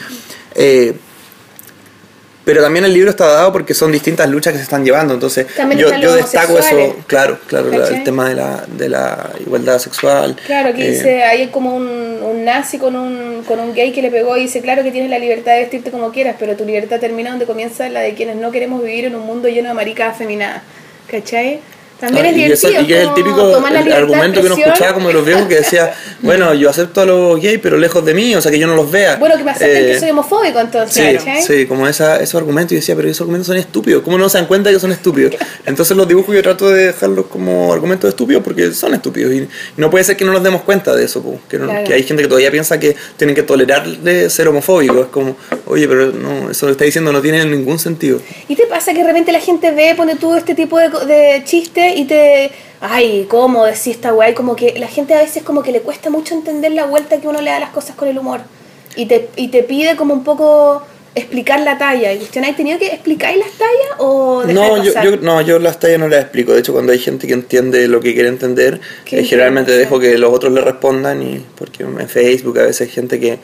[2.44, 5.14] Pero también el libro está dado porque son distintas luchas que se están llevando.
[5.14, 9.78] Entonces, También yo, yo destaco eso, claro, claro, el tema de la, de la igualdad
[9.78, 10.36] sexual.
[10.46, 14.02] Claro, que eh, dice, hay como un, un nazi con un, con un gay que
[14.02, 16.64] le pegó y dice, claro que tienes la libertad de vestirte como quieras, pero tu
[16.64, 19.74] libertad termina donde comienza la de quienes no queremos vivir en un mundo lleno de
[19.74, 20.62] maricas afeminadas.
[21.06, 21.60] ¿Cachai?
[22.02, 22.82] También es divertido.
[22.82, 25.54] y que es el típico el argumento que uno escuchaba como de los viejos que
[25.56, 28.66] decía, bueno, yo acepto a los gays, pero lejos de mí, o sea, que yo
[28.66, 29.16] no los vea.
[29.16, 31.42] Bueno, que me acepten Eh, que soy homofóbico entonces, Sí, ¿cachai?
[31.42, 32.72] sí, como esa, esos argumentos.
[32.72, 34.02] Y decía, pero esos argumentos son estúpidos.
[34.02, 35.34] ¿Cómo no se dan cuenta que son estúpidos?
[35.66, 39.32] Entonces los dibujos yo trato de dejarlos como argumentos estúpidos porque son estúpidos.
[39.34, 41.22] Y no puede ser que no nos demos cuenta de eso.
[41.48, 41.84] Que, no- Claro.
[41.86, 45.00] que hay gente que todavía piensa que tienen que tolerarle ser homofóbico.
[45.02, 48.20] Es como, oye, pero no, eso lo está diciendo no tiene ningún sentido.
[48.48, 51.42] ¿Y te pasa que de repente la gente ve, pone tú este tipo de, de
[51.96, 52.50] y te...
[52.80, 54.30] Ay, ¿cómo decís esta weá?
[54.30, 57.20] Y como que la gente a veces como que le cuesta mucho entender la vuelta
[57.20, 58.40] que uno le da a las cosas con el humor.
[58.96, 60.82] Y te, y te pide como un poco
[61.14, 62.12] explicar la talla.
[62.12, 65.04] Y cuestión, ¿hay tenido que explicar las tallas o No de yo, pasar?
[65.04, 66.52] yo, no, yo las tallas no las explico.
[66.52, 70.00] De hecho, cuando hay gente que entiende lo que quiere entender, ¿Qué eh, generalmente dejo
[70.00, 71.22] que los otros le respondan.
[71.22, 73.38] y Porque en Facebook a veces hay gente que,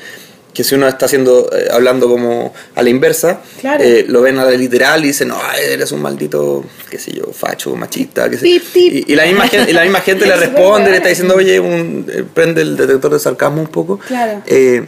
[0.59, 3.85] que si uno está haciendo eh, hablando como a la inversa, Claro.
[3.85, 7.27] eh, lo ven a la literal y dicen, no, eres un maldito, qué sé yo,
[7.33, 8.93] facho, machista, qué sé Pip, pip.
[9.09, 11.61] Y, y la misma gente, y la misma gente le responde, le está diciendo, oye,
[11.61, 14.01] un, eh, prende el detector de sarcasmo un poco.
[14.01, 14.43] Claro.
[14.47, 14.85] Eh,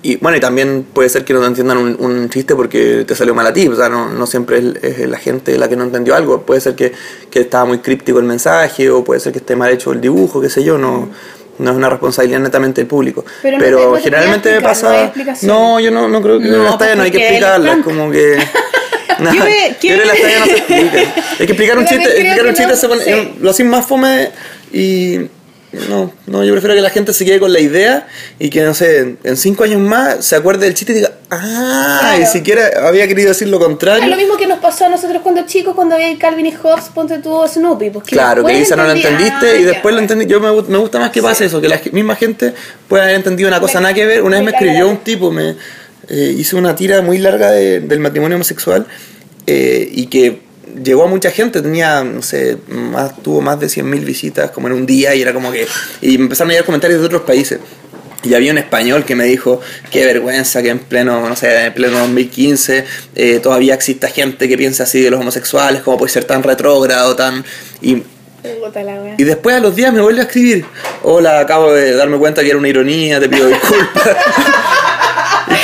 [0.00, 3.16] y bueno, y también puede ser que no te entiendan un, un chiste porque te
[3.16, 3.66] salió mal a ti.
[3.66, 6.42] O sea, no, no siempre es, es la gente la que no entendió algo.
[6.42, 6.92] Puede ser que,
[7.32, 10.40] que estaba muy críptico el mensaje o puede ser que esté mal hecho el dibujo,
[10.40, 10.78] qué sé yo.
[10.78, 11.08] No,
[11.58, 13.24] no es una responsabilidad netamente del público.
[13.42, 15.04] Pero Pero, no te- no te generalmente me no pasa.
[15.04, 15.48] explicación.
[15.50, 17.78] No, yo no, no creo que No, las tallas no hay que explicarlas.
[17.78, 18.38] es Como que.
[19.18, 20.96] No, Yo me- yo creo que las tallas no se explican.
[20.98, 23.34] Hay que explicar un chiste, explicar un chiste no, se pone- sí.
[23.40, 24.30] lo hacen más fome
[24.72, 25.20] y
[25.90, 28.06] no, no, yo prefiero que la gente se quede con la idea
[28.38, 31.98] y que, no sé, en cinco años más se acuerde del chiste y diga, ah,
[32.00, 32.22] Claro.
[32.22, 34.06] y siquiera había querido decir lo Es contrario.
[34.08, 37.18] lo mismo que nos pasó a nosotros cuando chicos, cuando veía Calvin y Hobbes, ponte
[37.18, 37.90] tú Snoopy.
[37.90, 39.68] Pues, Claro, que quizá no lo entendiste ah, y ya.
[39.72, 40.24] después lo entendí.
[40.26, 42.54] Yo me, me gusta más que pase eso, que la misma gente
[42.88, 44.22] pueda haber entendido una cosa Me- nada que ver.
[44.22, 45.54] Una vez me escribió un tipo, me
[46.08, 48.86] eh, hizo una tira muy larga de- del matrimonio homosexual
[49.46, 50.47] eh, y que
[50.82, 54.74] llegó a mucha gente, tenía, no sé, más, tuvo más de 100.000 visitas como en
[54.74, 55.66] un día y era como que...
[56.00, 57.60] Y empezaron a llegar comentarios de otros países.
[58.24, 61.74] Y había un español que me dijo, qué vergüenza que en pleno, no sé, en
[61.74, 62.84] pleno 2015
[63.14, 67.14] eh, todavía exista gente que piensa así de los homosexuales, cómo puede ser tan retrógrado,
[67.14, 67.44] tan...
[67.80, 68.02] Y,
[69.18, 70.64] y después a los días me vuelve a escribir,
[71.02, 74.08] hola, acabo de darme cuenta que era una ironía, te pido disculpas.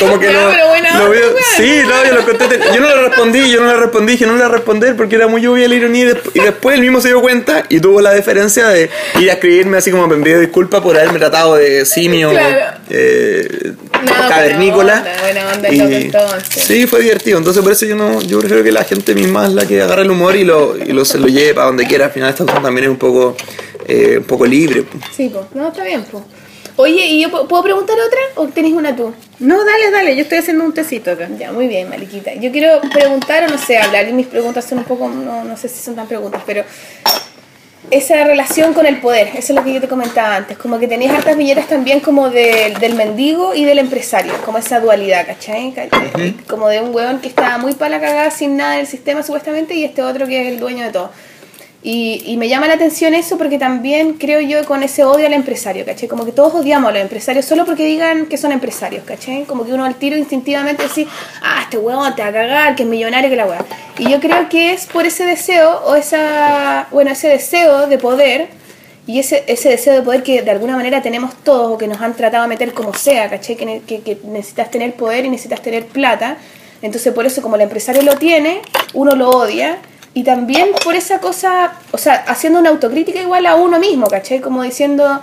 [0.00, 1.36] como que lo, pero lo veo- weón.
[1.56, 2.44] Sí, no, yo lo conté,
[2.74, 5.16] yo no le respondí, yo no le respondí, dije no le voy a responder porque
[5.16, 7.80] era muy obvia la ironía y, desp- y después él mismo se dio cuenta y
[7.80, 8.90] tuvo la deferencia de
[9.20, 12.78] ir a escribirme así como me pidió disculpas por haberme tratado de simio Claro.
[12.90, 13.72] eh,
[14.04, 15.00] No, cavernícola.
[15.00, 16.64] buena onda, buena onda Y- entonces.
[16.64, 17.38] Sí, fue divertido.
[17.38, 20.02] Entonces por eso yo no, yo prefiero que la gente misma es la que agarre
[20.02, 22.06] el humor y lo, y lo se lo lleve para donde quiera.
[22.06, 23.36] Al final esta cosa también es un poco,
[23.88, 24.84] eh, un poco libre.
[25.16, 26.22] Sí, pues, no, está bien, pues.
[26.76, 29.14] Oye, ¿y yo pu- puedo preguntar otra o tenés una tú?
[29.38, 31.28] No, dale, dale, yo estoy haciendo un tecito acá.
[31.38, 32.34] Ya, muy bien, Mariquita.
[32.34, 35.56] Yo quiero preguntar, o no sé, hablar, y mis preguntas son un poco, no, no
[35.56, 36.64] sé si son tan preguntas, pero
[37.90, 40.88] esa relación con el poder, eso es lo que yo te comentaba antes, como que
[40.88, 45.72] tenías hartas viñetas también como del- del mendigo y del empresario, como esa dualidad, ¿cachai?
[45.72, 45.88] Ca-
[46.48, 49.74] Como de un hueón que estaba muy para la cagada sin nada del sistema supuestamente
[49.74, 51.10] y este otro que es el dueño de todo.
[51.86, 55.34] Y, y me llama la atención eso porque también creo yo con ese odio al
[55.34, 56.08] empresario, ¿cachai?
[56.08, 59.44] Como que todos odiamos a los empresarios solo porque digan que son empresarios, ¿cachai?
[59.44, 61.06] Como que uno al tiro instintivamente dice,
[61.42, 63.66] ah, este huevón te va a cagar, que es millonario, que la hueá.
[63.98, 68.48] Y yo creo que es por ese deseo o esa, bueno, ese deseo de poder
[69.06, 72.00] y ese, ese deseo de poder que de alguna manera tenemos todos o que nos
[72.00, 73.56] han tratado de meter como sea, ¿cachai?
[73.56, 76.38] Que, que necesitas tener poder y necesitas tener plata.
[76.80, 78.62] Entonces por eso como el empresario lo tiene,
[78.94, 79.78] uno lo odia.
[80.14, 84.40] Y también por esa cosa, o sea, haciendo una autocrítica igual a uno mismo, ¿cachai?
[84.40, 85.20] Como diciendo,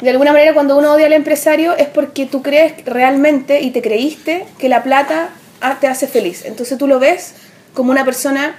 [0.00, 3.82] de alguna manera cuando uno odia al empresario es porque tú crees realmente y te
[3.82, 6.44] creíste que la plata ah, te hace feliz.
[6.44, 7.34] Entonces tú lo ves
[7.74, 8.56] como una persona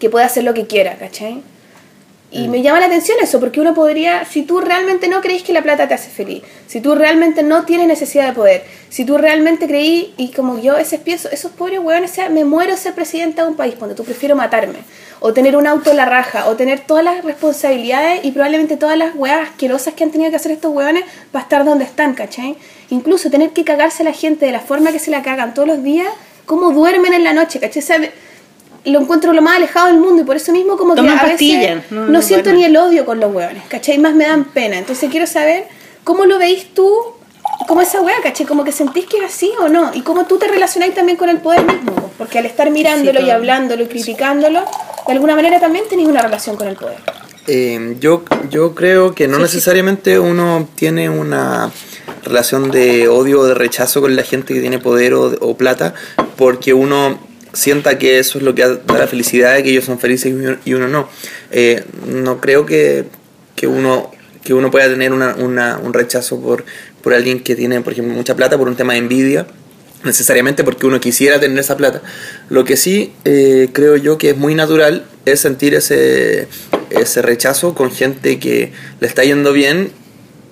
[0.00, 1.42] que puede hacer lo que quiera, ¿cachai?
[2.44, 5.52] Y me llama la atención eso, porque uno podría, si tú realmente no creís que
[5.52, 9.16] la plata te hace feliz, si tú realmente no tienes necesidad de poder, si tú
[9.16, 12.76] realmente creí, y como yo a veces pienso, esos pobres hueones, o sea, me muero
[12.76, 14.78] ser presidenta de un país, cuando tú prefiero matarme,
[15.20, 18.98] o tener un auto en la raja, o tener todas las responsabilidades y probablemente todas
[18.98, 22.56] las hueas asquerosas que han tenido que hacer estos hueones para estar donde están, ¿cachai?
[22.90, 25.66] Incluso tener que cagarse a la gente de la forma que se la cagan todos
[25.68, 26.08] los días,
[26.44, 27.82] cómo duermen en la noche, ¿cachai?
[27.82, 28.10] O sea, me-
[28.86, 31.28] lo encuentro lo más alejado del mundo y por eso mismo como Toman que a
[31.28, 33.98] veces no, no- no siento ni el odio con los hueones, ¿cachai?
[33.98, 34.78] Más me dan pena.
[34.78, 35.64] Entonces quiero saber
[36.04, 36.90] cómo lo veis tú,
[37.68, 38.46] como esa hueá, ¿cachai?
[38.46, 39.90] Como que sentís que es así o no.
[39.94, 42.10] Y cómo tú te relacionáis también con el poder mismo.
[42.18, 44.64] Porque al estar mirándolo y hablándolo y criticándolo,
[45.06, 46.96] de alguna manera también tenéis una relación con el poder.
[47.48, 51.70] Eh, yo, yo creo que no necesariamente uno tiene una
[52.24, 55.94] relación de odio o de rechazo con la gente que tiene poder o, o plata,
[56.36, 57.18] porque uno
[57.56, 60.32] sienta que eso es lo que da la felicidad, que ellos son felices
[60.64, 61.08] y uno, no.
[61.50, 63.04] Eh, no creo que,
[63.54, 64.10] que uno
[64.44, 66.64] que uno pueda tener una- un rechazo por,
[67.02, 69.44] por alguien que tiene, por ejemplo, mucha plata por un tema de envidia,
[70.04, 72.00] necesariamente porque uno quisiera tener esa plata.
[72.48, 76.46] Lo que sí eh, creo yo que es muy natural es sentir ese,
[76.90, 78.70] ese rechazo con gente que
[79.00, 79.90] le está yendo bien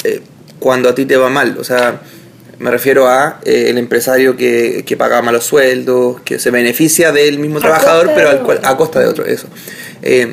[0.02, 0.22] eh,
[0.59, 1.56] cuando a ti te va mal.
[1.59, 2.02] O sea,
[2.64, 7.38] me refiero a eh, el empresario que, que paga malos sueldos, que se beneficia del
[7.38, 9.26] mismo A trabajador, pero al cual- a costa de otro.
[9.26, 9.46] Eso.
[10.02, 10.32] Eh,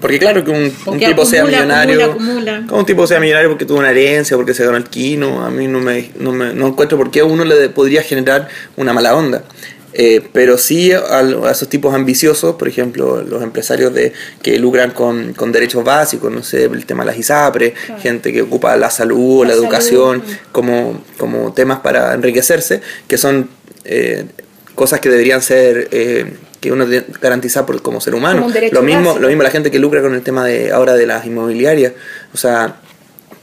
[0.00, 2.76] porque claro que un, un tipo sea acumula, millonario, acumula, acumula.
[2.78, 5.68] un tipo sea millonario porque tuvo una herencia, porque se ganó el quino, a mí
[5.68, 9.14] no me, no me no encuentro por qué a uno le podría generar una mala
[9.14, 9.44] onda.
[9.92, 14.12] Eh, pero sí a, a esos tipos ambiciosos, por ejemplo, los empresarios de
[14.42, 18.42] que lucran con, con derechos básicos, no sé, el tema de las ISAPRES, gente que
[18.42, 20.38] ocupa la salud o la, La educación salud.
[20.52, 23.48] como, como temas para enriquecerse, que son
[23.84, 24.26] eh,
[24.74, 26.86] cosas que deberían ser eh, que uno
[27.20, 28.42] garantizar por, como ser humano.
[28.42, 29.20] Como lo mismo, básico.
[29.20, 31.94] lo mismo la gente que lucra con el tema de ahora de las inmobiliarias,
[32.32, 32.76] o sea,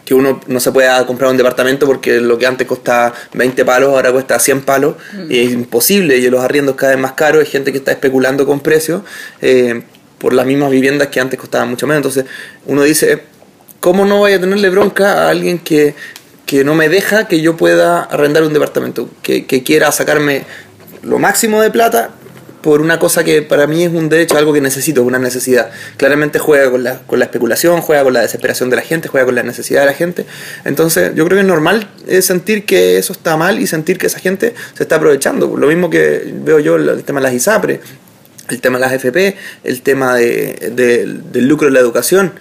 [0.07, 3.89] que uno no se pueda comprar un departamento porque lo que antes costaba 20 palos
[3.89, 4.95] ahora cuesta 100 palos.
[5.29, 8.45] Y es imposible y los arriendos cada vez más caros, hay gente que está especulando
[8.45, 9.01] con precios
[9.41, 9.83] eh,
[10.17, 12.23] por las mismas viviendas que antes costaban mucho menos, entonces
[12.67, 13.23] uno dice,
[13.81, 15.93] ¿cómo no voy a tenerle bronca a alguien que,
[16.45, 20.45] que no me deja que yo pueda arrendar un departamento, que, que quiera sacarme
[21.03, 22.11] lo máximo de plata
[22.61, 25.69] por una cosa que para mí es un derecho, algo que necesito, una necesidad.
[25.97, 29.25] Claramente juega con la, con la especulación, juega con la desesperación de la gente, juega
[29.25, 30.25] con la necesidad de la gente.
[30.65, 34.07] Entonces yo creo que es normal eh, sentir que eso está mal y sentir que
[34.07, 35.55] esa gente se está aprovechando.
[35.55, 37.79] Lo mismo que veo yo el, tema de las ISAPRE,
[38.49, 42.33] el tema de las FP, el tema de, de- del lucro de la educación.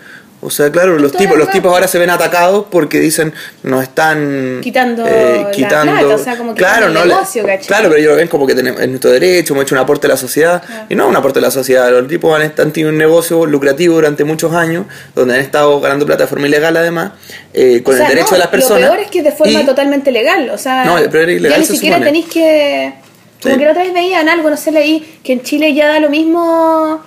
[0.46, 4.60] O sea, claro, los tipos, los tipos ahora se ven atacados porque dicen nos están
[4.62, 7.66] Quitando la plata, o sea, como que claro, el no le- negocio, ¿cachai?
[7.66, 10.06] claro, pero ellos lo ven como que tenemos, es nuestro derecho, hemos hecho un aporte
[10.06, 10.62] a la sociedad.
[10.88, 11.90] Y no es un aporte a la sociedad.
[11.90, 16.06] Los tipos han, han tenido un negocio lucrativo durante muchos años, donde han estado ganando
[16.06, 17.12] plata de forma ilegal además,
[17.52, 18.82] eh, con O sea, el derecho no, de las personas.
[18.82, 20.48] Lo peor es que es de forma y- totalmente legal.
[20.50, 22.06] O sea, No, pero ilegal, ya ni siquiera supone.
[22.12, 22.94] tenéis que.
[23.42, 23.58] Como Sí.
[23.58, 26.08] que la otra vez veían algo, no sé, leí que en Chile ya da lo
[26.08, 27.00] mismo.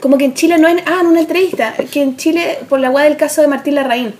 [0.00, 0.82] Como que en Chile no es.
[0.86, 1.74] Ah, en una entrevista.
[1.90, 4.14] Que en Chile, por la guada del caso de Martín Larraín.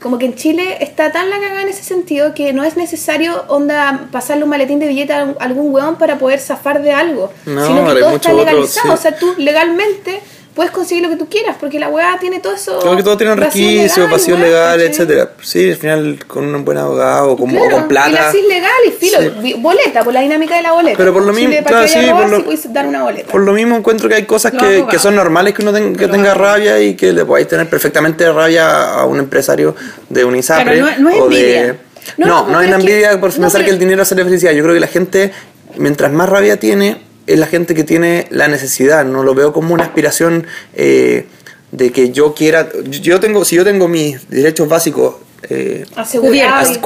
[0.00, 3.44] Como que en Chile está tan la cagada en ese sentido que no es necesario
[3.48, 7.30] onda pasarle un maletín de billete a algún hueón para poder zafar de algo.
[7.44, 8.88] No, sino que hay todo está otro, legalizado.
[8.88, 8.92] sí.
[8.94, 10.20] O sea, tú legalmente
[10.54, 12.78] puedes conseguir lo que tú quieras porque la hueá tiene todo eso.
[12.80, 15.30] Creo que todo tiene un vacío requisito, legal, legal, etcétera.
[15.42, 18.10] Sí, al final con un buen abogado o con, o Claro, con plata.
[18.10, 19.54] Y la CIS legal y filo, Sí.
[19.58, 20.96] boleta, por la dinámica de la boleta.
[20.98, 23.30] Pero por lo Chile, mismo, claro, sí, por lo- puedes dar una boleta.
[23.30, 26.34] Por lo mismo encuentro que hay cosas que, son normales que uno ten- que tenga
[26.34, 29.74] rabia y que le podáis tener perfectamente rabia a un empresario
[30.08, 31.74] de un ISAPRE no no es o de...
[32.16, 34.14] No, No, no, no, pero es es que- envidia por pensar que el dinero hace
[34.14, 34.52] la felicidad.
[34.52, 35.32] Yo creo que la gente,
[35.76, 36.96] mientras más rabia tiene,
[37.32, 39.04] es la gente que tiene la necesidad.
[39.04, 41.26] No lo veo como una aspiración eh,
[41.70, 42.68] de que yo quiera...
[42.84, 45.16] Yo tengo, si yo tengo mis derechos básicos...
[45.48, 46.80] eh, Asegurado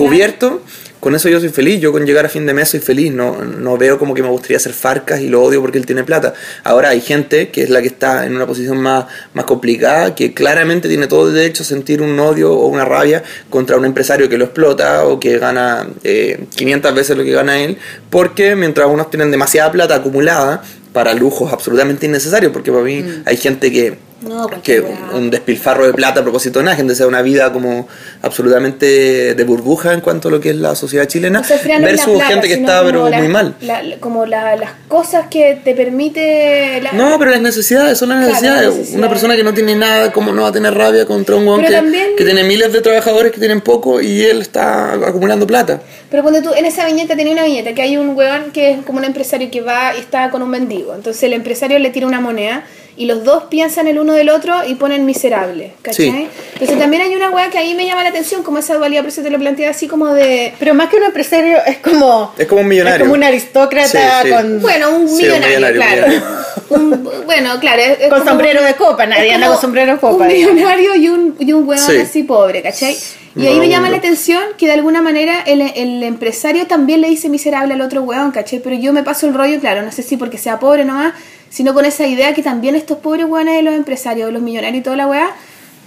[1.05, 3.45] con eso yo soy feliz, yo con llegar a fin de mes soy feliz, no,
[3.45, 6.33] no veo como que me gustaría hacer farcas y lo odio porque él tiene plata.
[6.63, 9.05] Ahora hay gente que es la que está en una posición más,
[9.35, 13.23] más complicada, que claramente tiene todo el derecho a sentir un odio o una rabia
[13.51, 17.59] contra un empresario que lo explota o que gana eh, 500 veces lo que gana
[17.59, 17.77] él,
[18.09, 20.63] porque mientras unos tienen demasiada plata acumulada,
[20.95, 25.11] para lujos absolutamente innecesarios, porque para mí hay gente que No, que weá.
[25.15, 27.87] un despilfarro de plata a propósito de nada, gente sea una vida como
[28.23, 32.15] absolutamente de burbuja en cuanto a lo que es la sociedad chilena, O sea, versus
[32.15, 33.55] plata, gente que está pero la- muy mal.
[33.61, 36.81] la- como la- las cosas que te permite...
[36.83, 38.69] la- No, pero las necesidades son las Claro, necesidades.
[38.71, 38.99] necesidades.
[38.99, 41.69] Una persona que no tiene nada, ¿cómo no va a tener rabia contra un Pero
[41.69, 45.81] que, también- que tiene miles de trabajadores que tienen poco y él está acumulando plata?
[46.11, 48.79] Pero cuando tú, en esa viñeta tenía una viñeta que hay un weón que es
[48.85, 50.95] como un empresario que va y está con un mendigo.
[50.95, 52.65] Entonces el empresario le tira una moneda
[52.97, 56.11] y los dos piensan el uno del otro y ponen miserable, ¿cachai?
[56.11, 56.29] Sí.
[56.55, 59.09] Entonces también hay una weá que ahí me llama la atención, como esa dualidad, por
[59.09, 60.53] eso te lo planteé así como de...
[60.59, 62.33] Pero más que un empresario, es como.
[62.39, 62.97] Es como un millonario.
[62.99, 64.35] Es como un aristócrata Sí, sí.
[64.35, 66.07] con, Bueno, un Sí, un millonario, claro.
[66.09, 66.23] millonario.
[66.71, 67.83] Un- bueno, claro.
[67.83, 69.07] es- es con como sombrero un- de copa.
[69.07, 70.25] Nadie anda con sombrero de copa.
[70.25, 71.97] Un millonario y un, y un Sí.
[71.99, 72.97] así pobre, ¿cachai?
[73.37, 73.93] Y ahí me llama no.
[73.93, 78.03] la atención que de alguna manera el, el empresario también le dice miserable al otro
[78.03, 78.61] huevón, ¿cachai?
[78.61, 81.15] Pero yo me paso el rollo, claro, no sé si porque sea pobre nomás,
[81.55, 84.83] sino con esa idea que también estos pobres hueones de los empresarios, los millonarios y
[84.83, 85.31] toda la hueá,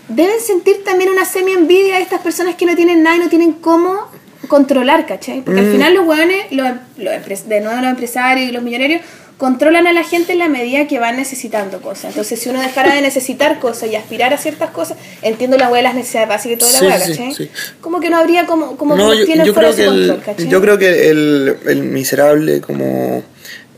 [0.08, 3.52] deben sentir también una semi-envidia de estas personas que no tienen nada y no tienen
[3.52, 4.10] cómo
[4.48, 5.42] controlar, ¿cachai?
[5.42, 5.66] Porque Mm.
[5.66, 6.68] al final los hueones, los,
[6.98, 9.02] los empres- de nuevo los empresarios y los millonarios,
[9.38, 12.06] controlan a la gente en la medida que van necesitando cosas.
[12.06, 15.78] Entonces, si uno dejara de necesitar cosas y aspirar a ciertas cosas, entiendo la hueá
[15.78, 17.34] de las necesidades básicas y toda la Sí, hueá, ¿cachai?
[17.36, 17.50] sí.
[17.82, 21.58] Como que no habría como, como No, yo, yo creo que yo creo que el,
[21.68, 23.22] el miserable como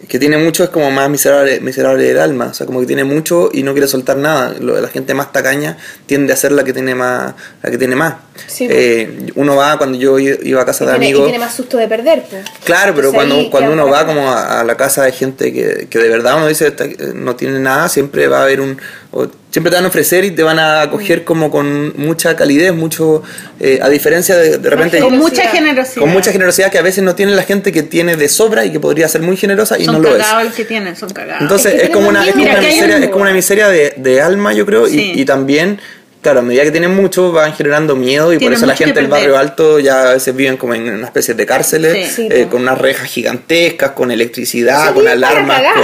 [0.10, 3.03] que tiene mucho es como más miserable, miserable del alma, o sea, como que tiene
[3.03, 4.56] mucho y no quiere soltar nada.
[4.60, 5.77] Lo- la gente más tacaña
[6.07, 8.15] tiende a ser la que tiene más, la que tiene más.
[8.48, 11.27] Sí, Eh, uno va cuando yo iba a casa y, de tiene, y amigos.
[11.27, 12.44] tiene más susto de perder, pues.
[12.64, 15.99] Claro, pero cuando, cuando uno va como a, a la casa de gente que, que
[15.99, 18.80] de verdad uno dice "Esta- eh, no tiene nada, siempre va a haber un...
[19.11, 22.73] o siempre te van a ofrecer y te van a acoger como con mucha calidez,
[22.73, 23.23] mucho...
[23.60, 24.99] eh, a diferencia de, de repente...
[24.99, 26.02] Con mucha generosidad.
[26.02, 28.72] Con mucha generosidad que a veces no tiene la gente que tiene de sobra y
[28.72, 30.22] que podría ser muy generosa y Son no lo es.
[30.23, 31.41] cagados los que tienen, son cagados.
[31.41, 33.68] Entonces Es que es, como una, es, como una miseria, un- es como una miseria
[33.69, 35.80] de, de alma, yo creo, y, también,
[36.21, 39.07] claro, a medida que tienen mucho van generando miedo y por eso la gente del
[39.09, 42.13] barrio alto ya a veces viven como en una especie de cárceles, Sí.
[42.23, 45.83] Sí, eh, con unas rejas gigantescas, con electricidad, con alarmas, con-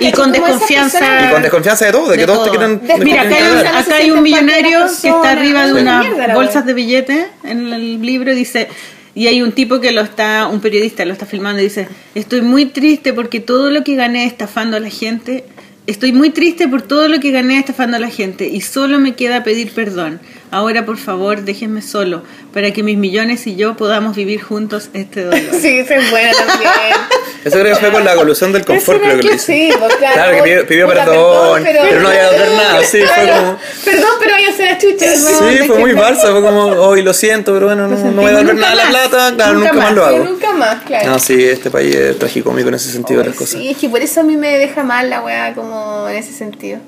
[0.00, 0.98] Y con desconfianza.
[0.98, 3.36] personas- y con desconfianza de todo, de, que De todos te quieren, De- Mira, acá
[3.36, 7.72] hay, un, acá hay un millonario que está arriba de unas bolsas de billetes en
[7.72, 8.68] el libro dice
[9.14, 12.42] y hay un tipo que lo está, un periodista lo está filmando y dice, estoy
[12.42, 15.44] muy triste porque todo lo que gané estafando a la gente,
[15.86, 19.14] estoy muy triste por todo lo que gané estafando a la gente y solo me
[19.14, 20.20] queda pedir perdón.
[20.50, 25.24] Ahora por favor déjenme solo para que mis millones y yo podamos vivir juntos este
[25.24, 25.40] dolor.
[25.60, 26.70] Sí, esa es buena también.
[27.44, 29.94] Eso creo que fue con la colusión del confort, creo que lo que sí, pues,
[29.96, 30.14] claro.
[30.14, 33.58] Claro, que pidió, pidió perdón, pero, pero- no había ver nada, sí, fue como...
[33.84, 35.14] Perdón, pero vaya a ser a chucha.
[35.16, 38.42] Sí, fue muy falsa, fue como, hoy lo siento, pero bueno, no, no voy a
[38.42, 40.24] nunca nada de la más, plata, claro, nunca nunca, más, más, lo Sí, hago.
[40.24, 41.10] nunca más, claro.
[41.10, 43.60] No, sí, este país es tragicómico en ese sentido de las cosas.
[43.60, 46.32] Sí, es que por eso a mí me deja mal la weá como en ese
[46.32, 46.80] sentido.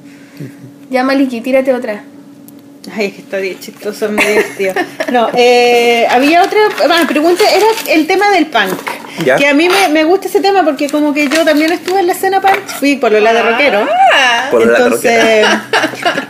[0.91, 2.03] Ya, Maliki, tírate otra.
[2.97, 4.75] Ay, es que está bien chistoso, es muy divertido.
[5.13, 8.79] No, eh, había otra bueno, pregunta, era el tema del punk.
[9.25, 9.37] Ya.
[9.37, 12.07] Que a mí me, me gusta ese tema porque como que yo también estuve en
[12.07, 13.87] la escena punk, fui por lo de rockero.
[14.15, 15.47] Ah, Por la Entonces,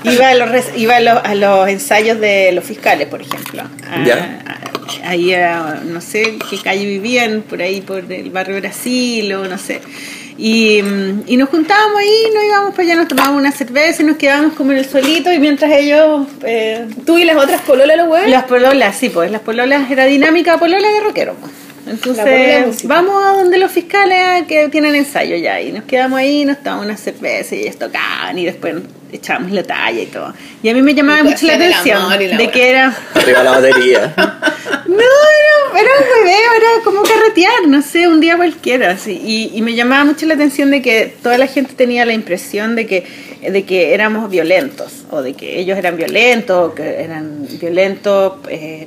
[0.04, 3.62] iba, a los, iba a los, a los ensayos de los fiscales, por ejemplo.
[3.90, 4.40] A- Ya.
[4.46, 9.44] a- ahí era, no sé qué calle vivían, por ahí por el barrio Brasil o
[9.46, 9.80] no sé.
[10.40, 10.78] Y,
[11.26, 14.52] y nos juntábamos ahí, nos íbamos para allá, nos tomábamos una cerveza y nos quedábamos
[14.54, 16.28] como en el solito y mientras ellos...
[16.44, 18.30] eh, ¿Tú y las otras pololas, los weones?
[18.30, 21.34] las pololas, sí, pues las pololas era dinámica polola de rockero.
[21.40, 21.52] pues.
[21.86, 26.58] Entonces, vamos a donde los fiscales que tienen ensayo ya y nos quedamos ahí, nos
[26.62, 28.74] tomamos una cerveza y ellos tocaban y después
[29.12, 30.34] echábamos la talla y todo.
[30.62, 34.14] Y a mí me llamaba mucho la atención la de que era Arriba la batería.
[34.86, 38.90] no, era, era un hueveo, era como carretear, no sé, un día cualquiera.
[38.92, 39.20] así.
[39.24, 42.76] Y, y me llamaba mucho la atención de que toda la gente tenía la impresión
[42.76, 43.04] de que,
[43.48, 48.34] de que éramos violentos, o de que ellos eran violentos, o que eran violentos.
[48.50, 48.86] eh,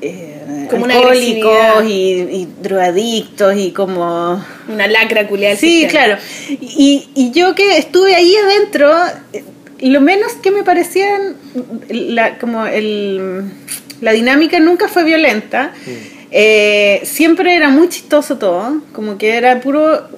[0.00, 5.56] eh, Como alcohólicos y, y drogadictos y como Una lacra culiada.
[5.56, 5.90] Sí, sistema.
[5.90, 6.22] claro.
[6.48, 8.92] Y, y yo que estuve ahí adentro,
[9.80, 11.36] lo menos que me parecían,
[11.88, 13.44] la, como el,
[14.00, 15.72] la dinámica nunca fue violenta.
[16.30, 20.08] Eh, siempre era muy chistoso todo, como que era puro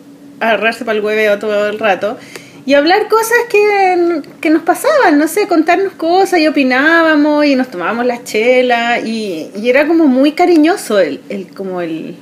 [0.40, 2.18] agarrarse para el hueveo todo el rato.
[2.64, 7.68] Y hablar cosas que, que nos pasaban, no sé, contarnos cosas y opinábamos y nos
[7.70, 12.14] tomábamos la chela y, y era como muy cariñoso el, el como el,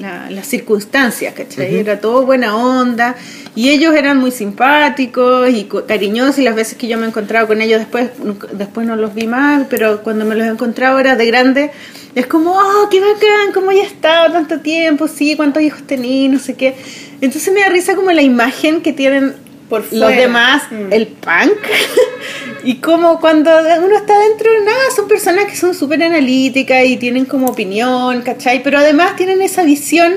[0.00, 1.76] la- las circunstancias, ¿cachai?
[1.76, 3.14] Era todo buena onda
[3.54, 7.46] y ellos eran muy simpáticos y cariñosos y las veces que yo me he encontrado
[7.46, 8.10] con ellos después,
[8.52, 11.70] después no los vi más, pero cuando me los he encontrado ahora de grande,
[12.16, 16.38] es como, oh, qué bacán, cómo ya estado tanto tiempo, sí, cuántos hijos tení, no
[16.40, 16.74] sé qué.
[17.20, 19.34] Entonces me da risa como la imagen que tienen
[19.68, 20.08] Por los fuera.
[20.10, 20.92] demás, Mm.
[20.92, 21.58] el punk,
[22.64, 23.50] y como cuando
[23.82, 28.62] uno está dentro, nada, son personas que son súper analíticas y tienen como opinión, ¿cachai?
[28.62, 30.14] Pero además tienen esa visión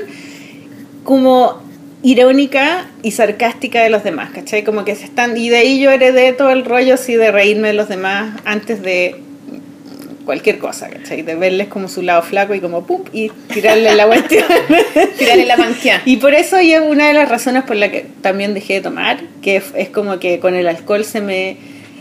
[1.04, 1.62] como
[2.02, 4.62] irónica y sarcástica de los demás, ¿cachai?
[4.64, 7.68] Como que se están, y de ahí yo heredé todo el rollo así de reírme
[7.68, 9.16] de los demás antes de
[10.28, 11.22] cualquier cosa, ¿cachai?
[11.22, 14.44] De verles como su lado flaco y como pum, y tirarle la cuestión.
[15.18, 16.02] Tirarle la manquea.
[16.04, 18.80] Y por eso y es una de las razones por la que también dejé de
[18.82, 21.56] tomar, que es, es como que con el alcohol se me...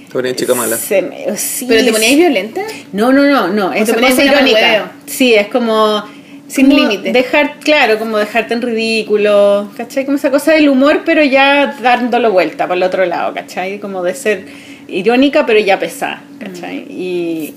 [0.08, 0.76] Te ponía chica mala.
[0.76, 2.60] Se me sí, ¿Pero te ponías violenta?
[2.92, 4.92] No, no, no, no, es te una ponías cosa irónica.
[5.06, 6.04] Sí, es como...
[6.50, 7.14] Sin límite.
[7.14, 10.04] Dejar, claro, como dejarte en ridículo, ¿cachai?
[10.04, 13.80] Como esa cosa del humor, pero ya dándolo vuelta para el otro lado, ¿cachai?
[13.80, 14.46] Como de ser
[14.90, 16.80] irónica, pero ya pesada, ¿cachai?
[16.90, 17.54] Y...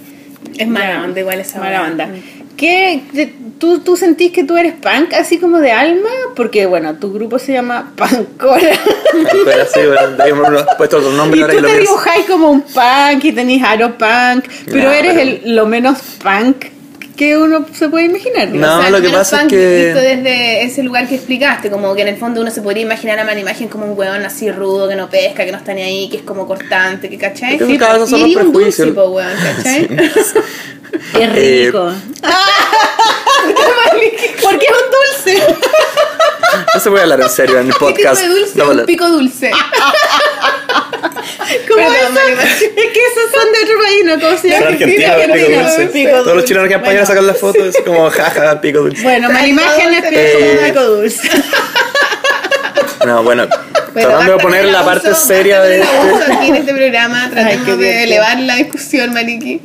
[0.56, 2.06] Es mala onda igual esa Mala onda.
[2.06, 2.40] Mm.
[2.56, 3.02] ¿Qué?
[3.14, 6.08] te- ¿Tú, ¿Tú sentís que tú eres punk así como de alma?
[6.36, 8.60] Porque, bueno, tu grupo se llama Pancora.
[9.44, 9.80] Pero sí,
[10.34, 13.96] bueno, puesto otro nombre y ahora tú te dibujáis como un punk y tenés aro
[13.98, 16.66] punk, pero No, eres pero- el, lo menos punk
[17.20, 18.48] que uno se puede imaginar.
[18.48, 18.78] No.
[18.78, 22.01] O sea, lo que pasa es que- Visto desde ese lugar que explicaste, como que
[22.01, 24.88] en el fondo uno se podría imaginar a mala imagen como un hueón así rudo,
[24.88, 27.59] que no pesca, que no está ni ahí, que es como cortante, que cachai.
[27.78, 29.86] Cada vez son y un dulce, po, weón, ¿cachai?
[31.14, 31.92] Es Eh, rico.
[34.42, 35.56] Porque es un dulce.
[36.74, 38.22] No se puede hablar en serio en el ¿Qué tipo podcast.
[38.22, 38.52] de dulce?
[38.59, 39.51] No, un pico dulce.
[41.68, 42.12] ¿Cómo Perdón, eso?
[42.12, 42.70] mala imagen.
[42.77, 44.20] Es que esos son de otro país, ¿no?
[44.20, 44.66] ¿Cómo se En llama?
[44.68, 45.62] Argentina, Pico pico dulce.
[45.82, 45.86] dulce.
[45.86, 49.02] Pico Todos los chilenos que españoles sacan las fotos, es como jaja, pico dulce.
[49.02, 50.02] Bueno, mala imagen es
[50.35, 51.28] como pico dulce.
[53.06, 53.48] No, bueno,
[53.94, 56.32] Pero tratando de poner la parte seria de este.
[56.35, 59.60] aquí en este programa, tratando de elevar la discusión, Maliki.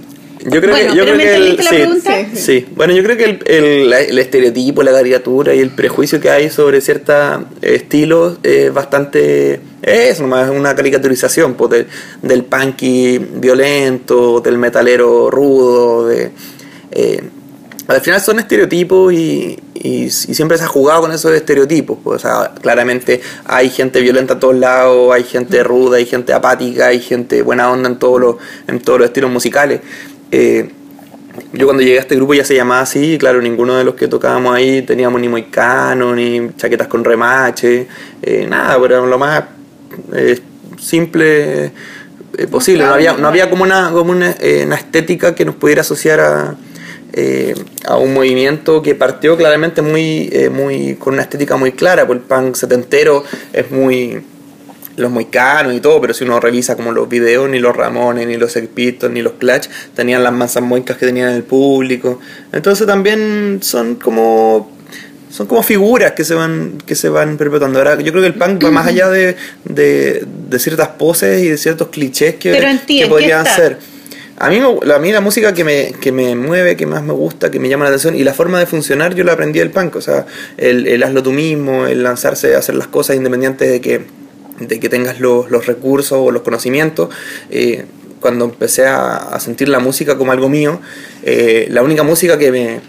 [0.47, 2.11] Yo creo Bueno, que, yo creo ¿me que el, la sí, pregunta?
[2.33, 2.65] sí, sí.
[2.75, 6.29] Bueno, yo creo que el, el- la- el estereotipo, la caricatura y el prejuicio que
[6.29, 7.15] hay sobre ciertos
[7.63, 11.87] estilos es bastante es nomás una caricaturización pues, del,
[12.21, 16.31] del punky violento, del metalero rudo, de
[16.91, 17.23] eh,
[17.87, 21.97] al final son estereotipos y, y- y siempre se ha jugado con esos estereotipos.
[22.03, 26.33] pues, o sea, claramente hay gente violenta a todos lados, hay gente ruda, hay gente
[26.33, 28.35] apática, hay gente buena onda en todos los,
[28.67, 29.81] en todos los estilos musicales.
[30.31, 30.69] Eh,
[31.53, 33.95] yo cuando llegué a este grupo ya se llamaba así, y claro, ninguno de los
[33.95, 37.87] que tocábamos ahí teníamos ni moicano, ni chaquetas con remache,
[38.21, 39.43] eh, nada, pero lo más
[40.13, 40.39] eh,
[40.79, 41.71] simple
[42.51, 42.83] posible.
[42.85, 44.35] No había, no había como una, como una,
[44.65, 46.55] una estética que nos pudiera asociar a,
[47.17, 52.05] eh, a un movimiento que partió claramente muy, eh, muy con una estética muy clara,
[52.05, 53.23] pues el punk setentero
[53.53, 54.21] es muy
[54.97, 58.37] los moicanos y todo, pero si uno revisa como los videos, ni los Ramones, ni
[58.37, 62.19] los Sex Pistols, ni los Clash tenían las mansas moicas que tenían el público.
[62.51, 64.73] Entonces también son como
[65.29, 67.79] son como figuras que se van que se van perpetuando.
[67.79, 69.35] Ahora, yo creo que el punk va más allá de,
[69.65, 73.09] de, de ciertas poses y de ciertos clichés que, Pero en ti, que ¿en qué
[73.09, 73.77] podrían ser.
[74.37, 77.13] A mí, me- a mí la música que me, que me mueve, que más me
[77.13, 79.71] gusta, que me llama la atención y la forma de funcionar yo la aprendí del
[79.71, 79.95] punk.
[79.97, 80.25] O sea,
[80.57, 84.01] el, el hazlo tú mismo, el lanzarse a hacer las cosas independientes de que,
[84.59, 87.09] de que tengas los, los recursos o los conocimientos.
[87.49, 87.85] Eh,
[88.19, 90.79] cuando empecé a, sentir la música como algo mío,
[91.23, 92.79] eh, la única música que me,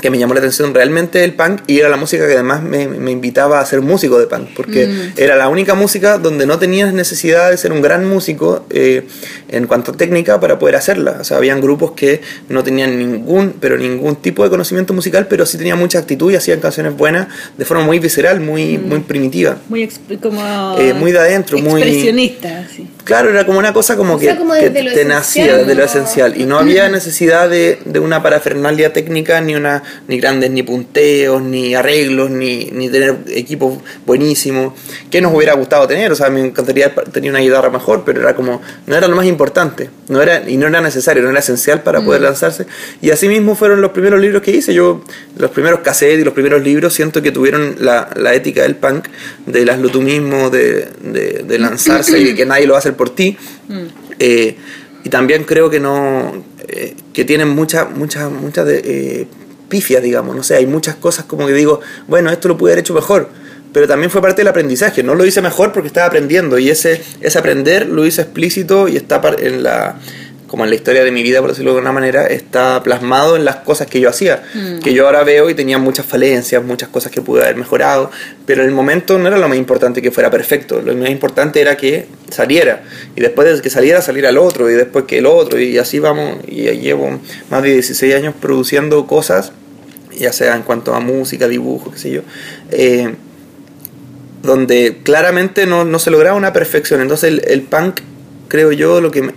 [0.00, 2.86] que me llamó la atención realmente el punk y era la música que además me,
[2.86, 5.12] me invitaba a ser músico de punk, porque Mm.
[5.16, 9.06] era la única música donde no tenías necesidad de ser un gran músico eh,
[9.48, 11.18] en cuanto a técnica para poder hacerla.
[11.20, 15.44] O sea, habían grupos que no tenían ningún, pero ningún tipo de conocimiento musical, pero
[15.46, 17.26] sí tenían mucha actitud y hacían canciones buenas
[17.56, 19.56] de forma muy visceral, muy, muy primitiva.
[19.68, 19.88] Muy
[20.22, 22.86] como Eh, muy de adentro, muy- expresionista, así.
[23.04, 25.56] Claro, era como una cosa como O que, sea, como que desde lo te nacía
[25.56, 26.38] desde lo como- esencial.
[26.38, 31.40] Y no había necesidad de, de una parafernalia técnica ni una ni grandes ni punteos
[31.40, 34.74] ni arreglos ni, ni tener equipos buenísimos
[35.10, 36.12] que nos hubiera gustado tener.
[36.12, 39.24] O sea me encantaría tener una guitarra mejor pero era como no era lo más
[39.26, 39.88] importante.
[40.08, 42.04] No era y no era necesario no era esencial para Mm.
[42.04, 42.66] poder lanzarse.
[43.00, 44.74] Y así mismo fueron los primeros libros que hice.
[44.74, 45.02] Yo
[45.38, 49.06] los primeros cassettes y los primeros libros siento que tuvieron la, la ética del punk
[49.46, 52.97] del hazlo tú mismo de, de, de lanzarse y de que nadie lo a hacer
[52.98, 53.38] por ti
[54.18, 54.56] eh,
[55.04, 59.26] y también creo que no eh, que tienen muchas muchas muchas eh,
[59.70, 62.80] pifias digamos no sé hay muchas cosas como que digo bueno esto lo pude haber
[62.80, 63.30] hecho mejor
[63.72, 65.02] pero también fue parte del aprendizaje.
[65.02, 68.96] No lo hice mejor porque estaba aprendiendo y ese, ese aprender lo hice explícito y
[68.96, 69.98] está en la
[70.48, 73.44] como en la historia de mi vida, por decirlo de alguna manera, está plasmado en
[73.44, 74.42] las cosas que yo hacía,
[74.82, 78.10] que yo ahora veo y tenía muchas falencias, muchas cosas que pude haber mejorado,
[78.46, 81.60] pero en el momento no era lo más importante que fuera perfecto, lo más importante
[81.60, 82.82] era que saliera,
[83.14, 85.98] y después de que saliera, saliera el otro, y después que el otro, y así
[85.98, 87.20] vamos, y llevo
[87.50, 89.52] más de 16 años produciendo cosas,
[90.18, 92.22] ya sea en cuanto a música, dibujo, qué sé yo,
[92.72, 93.14] eh,
[94.42, 97.00] donde claramente no, no se lograba una perfección.
[97.00, 98.00] Entonces el, el punk,
[98.48, 99.32] creo yo, lo que, me-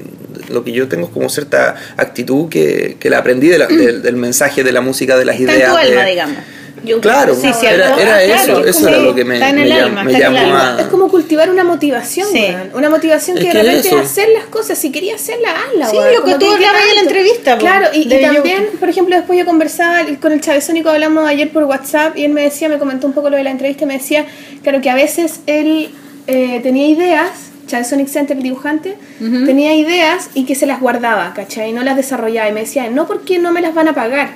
[0.50, 4.02] lo que yo tengo es como cierta actitud que, que la aprendí de la- del,
[4.02, 5.72] del mensaje de la música, de las Está en ideas.
[5.72, 6.38] tu alma, de- digamos.
[6.84, 9.36] Yo Claro, Sí, esa era, era Ah, eso, claro, eso era sí, lo que me,
[9.36, 10.78] está en me el llam- alma, me está en el llamó alma.
[10.78, 10.82] a...
[10.82, 12.48] Es como cultivar una motivación, Sí.
[12.74, 14.00] Una motivación Es que de que repente eso.
[14.00, 14.80] hacer las cosas.
[14.80, 18.04] Si querías hacerlas, hazlas, Sí, lo que tú ¿qué hablabas en la entrevista, Claro, y,
[18.04, 22.18] y de también, por ejemplo, después yo conversaba con el Chavesónico, hablamos ayer por WhatsApp,
[22.18, 24.26] y él me decía, me comentó un poco lo de la entrevista, y me decía,
[24.64, 25.92] claro, que a veces él
[26.26, 27.30] eh, tenía ideas,
[27.68, 31.70] Chavesonic Center, el dibujante, tenía ideas y que se las guardaba, ¿cachai?
[31.70, 32.50] Y no las desarrollaba.
[32.50, 34.32] Y me decía, no porque no me las van a pagar,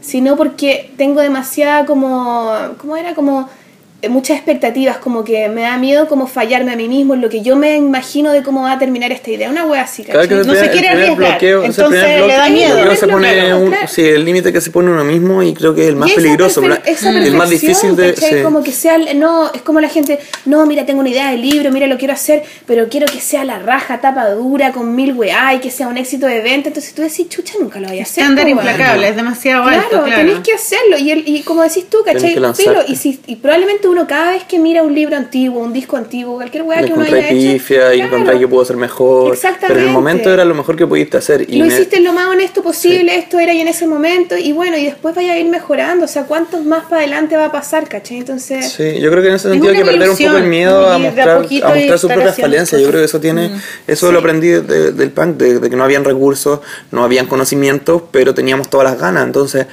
[0.00, 3.14] sino porque tengo demasiada como, ¿cómo era?
[3.14, 3.48] Como
[4.08, 7.40] muchas expectativas, como que me da miedo como fallarme a mí mismo en lo que
[7.42, 9.50] yo me imagino de cómo va a terminar esta idea.
[9.50, 10.40] Una wea así, Claro que ¿cachai?
[10.42, 12.94] el No se quiere el arriesgar, bloqueo, entonces le da miedo.
[12.94, 13.88] se pone un- claro.
[13.88, 16.60] sí, el límite que se pone uno mismo y creo que es el más peligroso,
[16.62, 16.82] perfe- ¿verdad?
[16.86, 18.14] esa el más difícil de...
[18.14, 18.36] sí.
[18.44, 21.38] Como que sea, el- no, es como la gente, no, mira, tengo una idea de
[21.38, 25.12] libro, mira, lo quiero hacer, pero quiero que sea la raja, tapa dura, con mil
[25.14, 26.68] weá, y que sea un éxito de venta.
[26.68, 28.22] Entonces tú decís, chucha, nunca lo voy a hacer.
[28.22, 30.16] Estándar implacable, es demasiado Claro, alto, claro.
[30.22, 30.98] tenés que hacerlo.
[30.98, 32.34] Y, el, y como decís tú, ¿cachai?
[32.54, 35.96] Filo, y, si, y probablemente uno cada vez que mira un libro antiguo, un disco
[35.96, 37.52] antiguo, cualquier weá que uno haya hecho.
[37.52, 39.32] pifia y claro, que pudo ser mejor.
[39.32, 39.66] Exactamente.
[39.68, 41.44] Pero en el momento era lo mejor que pudiste hacer.
[41.48, 44.52] Y lo me- hiciste lo más honesto posible, esto era y en ese momento, y
[44.52, 47.52] bueno, y después vaya a ir mejorando, o sea, ¿cuántos más para adelante va a
[47.52, 48.18] pasar, cachai?
[48.18, 50.44] Entonces, Sí, yo creo que en ese Es sentido hay que perder un poco el
[50.44, 52.80] miedo a mostrar, a mostrar sus propias falencias.
[52.80, 53.50] Yo creo que eso tiene,
[53.86, 56.60] eso lo aprendí de- del punk, de, de que no habían recursos,
[56.90, 59.24] no habían conocimientos, pero teníamos todas las ganas.
[59.24, 59.66] Entonces,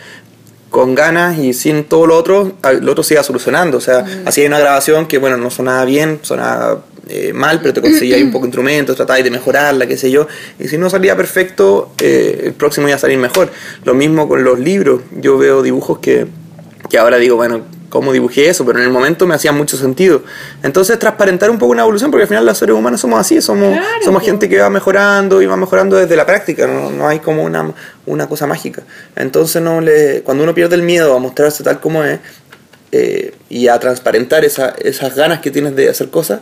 [0.75, 3.77] con ganas y sin todo lo otro, lo otro se iba solucionando.
[3.77, 7.81] O sea, hacía una grabación que, bueno, no sonaba bien, sonaba eh, mal, pero te
[7.81, 10.27] conseguía ahí un poco de instrumentos, tratabas de mejorarla, qué sé yo.
[10.59, 13.51] Y si no salía perfecto, eh, el próximo iba a salir mejor.
[13.85, 14.99] Lo mismo con los libros.
[15.13, 16.27] Yo veo dibujos que,
[16.89, 18.65] que ahora digo, bueno, ¿cómo dibujé eso?
[18.65, 20.23] Pero en el momento me hacía mucho sentido.
[20.63, 23.69] Entonces, transparentar un poco una evolución, porque al final los seres humanos somos así, somos,
[23.77, 27.19] Claro, somos gente que va mejorando y va mejorando desde la práctica, no, no hay
[27.19, 27.71] como una,
[28.05, 28.83] una cosa mágica.
[29.15, 32.19] Entonces, no le, cuando uno pierde el miedo a mostrarse tal como es
[32.91, 36.41] eh, y a transparentar esa- esas ganas que tienes de hacer cosas,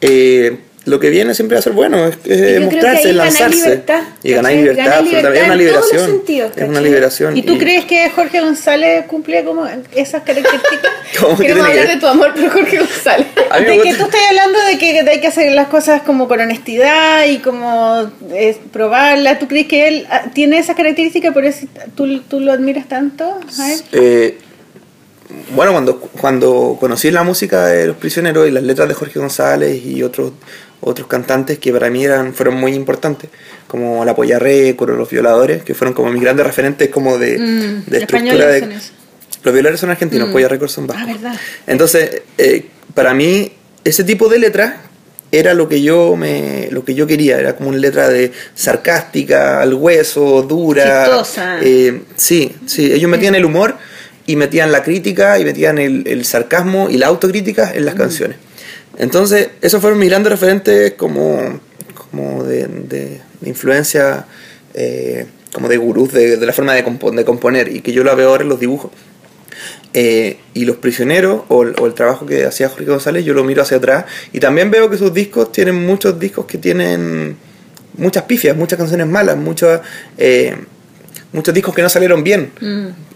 [0.00, 3.56] eh, lo que viene siempre va a ser bueno, es, es mostrarse, lanzarse.
[3.56, 5.38] libertad, y ganar libertad, absolutamente.
[5.38, 6.10] es una libertad liberación.
[6.10, 7.36] sentidos, es una liberación.
[7.36, 10.92] ¿Y tú crees que Jorge González cumple como esas características?
[11.20, 13.26] ¿Cómo que queremos hablar de tu amor por Jorge González.
[13.54, 17.24] De que tú estás hablando de que hay que hacer las cosas como con honestidad
[17.26, 19.38] y como eh, probarlas.
[19.38, 23.38] ¿Tú crees que él ah, tiene esas características por eso tú, tú lo admiras tanto?
[23.58, 23.80] A él?
[23.92, 24.38] Eh,
[25.54, 29.84] bueno, cuando, cuando conocí la música de Los Prisioneros y las letras de Jorge González
[29.84, 30.32] y otros
[30.84, 33.30] otros cantantes que para mí eran, fueron muy importantes,
[33.66, 37.38] como La Polla Récord o Los Violadores, que fueron como mis grandes referentes como de,
[37.38, 38.78] Mm, de estructura de...
[39.42, 41.06] Los Violadores son argentinos, Polla Récord son vascos.
[41.06, 41.40] Ah, verdad.
[41.66, 43.52] Entonces, eh, para mí,
[43.84, 44.74] ese tipo de letras
[45.30, 49.60] era lo que yo me lo que yo quería era como una letra de sarcástica
[49.60, 51.24] al hueso dura
[51.60, 53.76] eh, sí sí ellos metían el humor
[54.26, 58.36] y metían la crítica y metían el, el sarcasmo y la autocrítica en las canciones
[58.98, 61.60] entonces esos fueron mis grandes referentes como
[62.10, 64.26] como de, de- influencia
[64.74, 68.02] eh, como de gurús de, de la forma de, compo- de componer y que yo
[68.04, 68.90] la veo ahora en los dibujos
[69.92, 73.62] eh, y Los Prisioneros, o, o el trabajo que hacía Jorge González, yo lo miro
[73.62, 74.06] hacia atrás.
[74.32, 77.36] Y también veo que sus discos tienen muchos discos que tienen
[77.96, 79.80] muchas pifias, muchas canciones malas, muchos,
[80.18, 80.56] eh,
[81.34, 82.50] muchos discos que no salieron bien.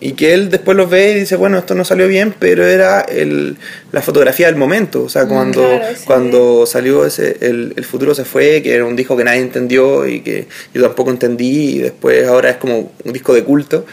[0.00, 3.00] Y que él después los ve y dice, bueno, esto no salió bien, pero era
[3.00, 3.56] el,
[3.92, 5.04] la fotografía del momento.
[5.04, 8.84] O sea, cuando, Claro, ese- cuando salió ese, el, el futuro se fue, que era
[8.84, 12.92] un disco que nadie entendió y que yo tampoco entendí, y después ahora es como
[13.04, 13.86] un disco de culto.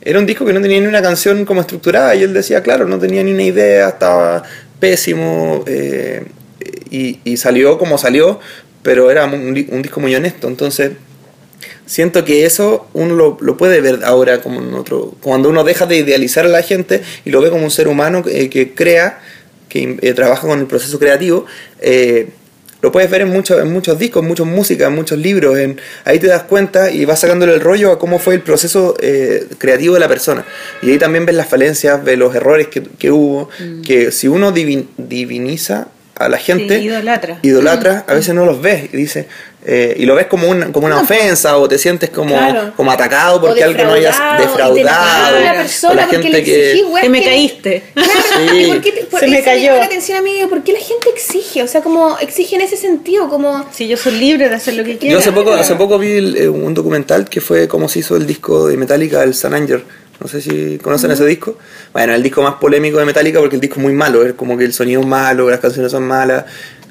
[0.00, 2.86] Era un disco que no tenía ni una canción como estructurada y él decía, claro,
[2.86, 4.42] no tenía ni una idea, estaba
[4.80, 6.24] pésimo eh,
[6.90, 8.38] y, y salió como salió,
[8.82, 10.48] pero era un, un disco muy honesto.
[10.48, 10.92] Entonces,
[11.88, 15.86] siento que eso uno lo, lo puede ver ahora como en otro, cuando uno deja
[15.86, 19.18] de idealizar a la gente y lo ve como un ser humano que, que crea,
[19.68, 21.46] que eh, trabaja con el proceso creativo.
[21.80, 22.28] eh,
[22.80, 25.58] lo puedes ver en muchos, en muchos discos, en muchas músicas, en muchos libros.
[25.58, 28.94] En, ahí te das cuenta y vas sacándole el rollo a cómo fue el proceso
[29.00, 30.44] eh, creativo de la persona.
[30.82, 33.48] Y ahí también ves las falencias, ves los errores que, que hubo,
[33.84, 37.40] que si uno divin- diviniza a la gente, Sí, idolatra.
[37.42, 39.26] idolatra, a veces no los ves y dice
[39.66, 42.72] eh, y lo ves como una, como una ofensa o te sientes como, Claro.
[42.76, 45.50] como atacado porque O alguien no hayas defraudado, a la
[45.90, 47.82] o la porque gente le que exigí, weas Te me caíste.
[47.92, 48.10] Claro,
[48.50, 48.56] Sí.
[48.62, 49.64] ¿y por qué te- por Se me cayó.
[49.66, 51.62] llama la atención a mí, ¿por qué la gente exige?
[51.62, 53.66] O sea, como exige en ese sentido, como...
[53.72, 55.12] Si yo soy libre de hacer lo que quiera.
[55.14, 58.16] Yo hace poco, hace poco vi el- eh, un documental que fue cómo se hizo
[58.16, 59.82] el disco de Metallica, el San Anger.
[60.20, 61.56] No sé si conocen ese disco.
[61.92, 64.24] Bueno, el disco más polémico de Metallica porque el disco es muy malo.
[64.26, 66.44] Es como que el sonido es malo, las canciones son malas.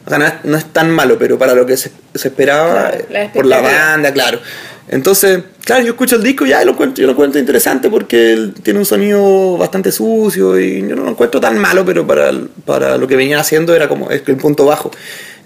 [0.08, 2.92] O sea, no es, no es tan malo, pero para lo que se, se esperaba
[2.92, 4.40] Claro, la eh, por la banda, claro.
[4.88, 8.32] Entonces, claro, yo escucho el disco y ya lo encuentro, yo lo encuentro interesante porque
[8.32, 12.32] él tiene un sonido bastante sucio y yo no lo encuentro tan malo, pero para,
[12.66, 14.92] para lo que venían haciendo era como es que el punto bajo.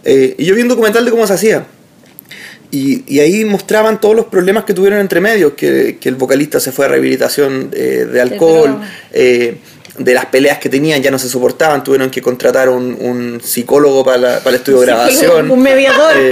[0.06, 1.66] Eh, y yo vi un documental de cómo se hacía.
[2.70, 6.60] Y, y ahí mostraban todos los problemas que tuvieron entre medios, que, que el vocalista
[6.60, 8.80] se fue a rehabilitación eh, de alcohol,
[9.12, 9.58] eh,
[9.98, 14.04] de las peleas que tenían, ya no se soportaban, tuvieron que contratar un, un psicólogo
[14.06, 15.52] para, la- para el estudio de grabación.
[15.52, 16.16] Un mediador.
[16.18, 16.32] Eh,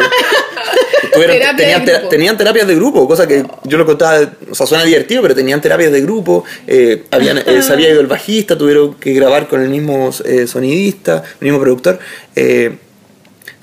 [1.14, 2.10] tuvieron- Terapia de tenían, grupo.
[2.10, 4.19] tenían terapias de grupo, cosa que yo lo contaba,
[4.49, 8.02] o sea, suena divertido, pero tenían terapias de grupo, eh, habían, eh, se había ido
[8.02, 11.99] el bajista, tuvieron que grabar con el mismo eh, sonidista, el mismo productor.
[12.36, 12.77] eh,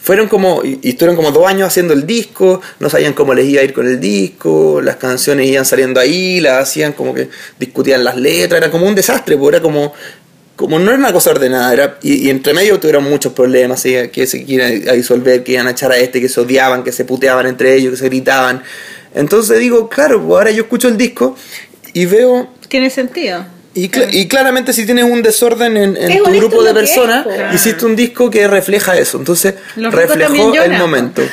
[0.07, 3.61] fueron como, y estuvieron como dos años haciendo el disco, no sabían cómo les iba
[3.61, 7.29] a ir con el disco, las canciones iban saliendo ahí, las hacían como que
[7.59, 9.93] discutían las letras, era como un desastre, porque era como,
[10.55, 13.97] como no era una cosa ordenada, era, y, y entre medio tuvieron muchos problemas, ¿sí?
[14.13, 16.93] que se iban a disolver, que iban a echar a este, que se odiaban, que
[16.93, 18.63] se puteaban entre ellos, que se gritaban.
[19.13, 21.37] Entonces digo, claro, pues ahora yo escucho el disco
[21.95, 23.45] y veo Tiene sentido.
[23.77, 25.95] Y, cla- y claramente si tienes un desorden en,
[26.25, 29.19] tu grupo de personas, hiciste un disco que refleja eso.
[29.19, 31.23] Entonces, Los reflejó el momento.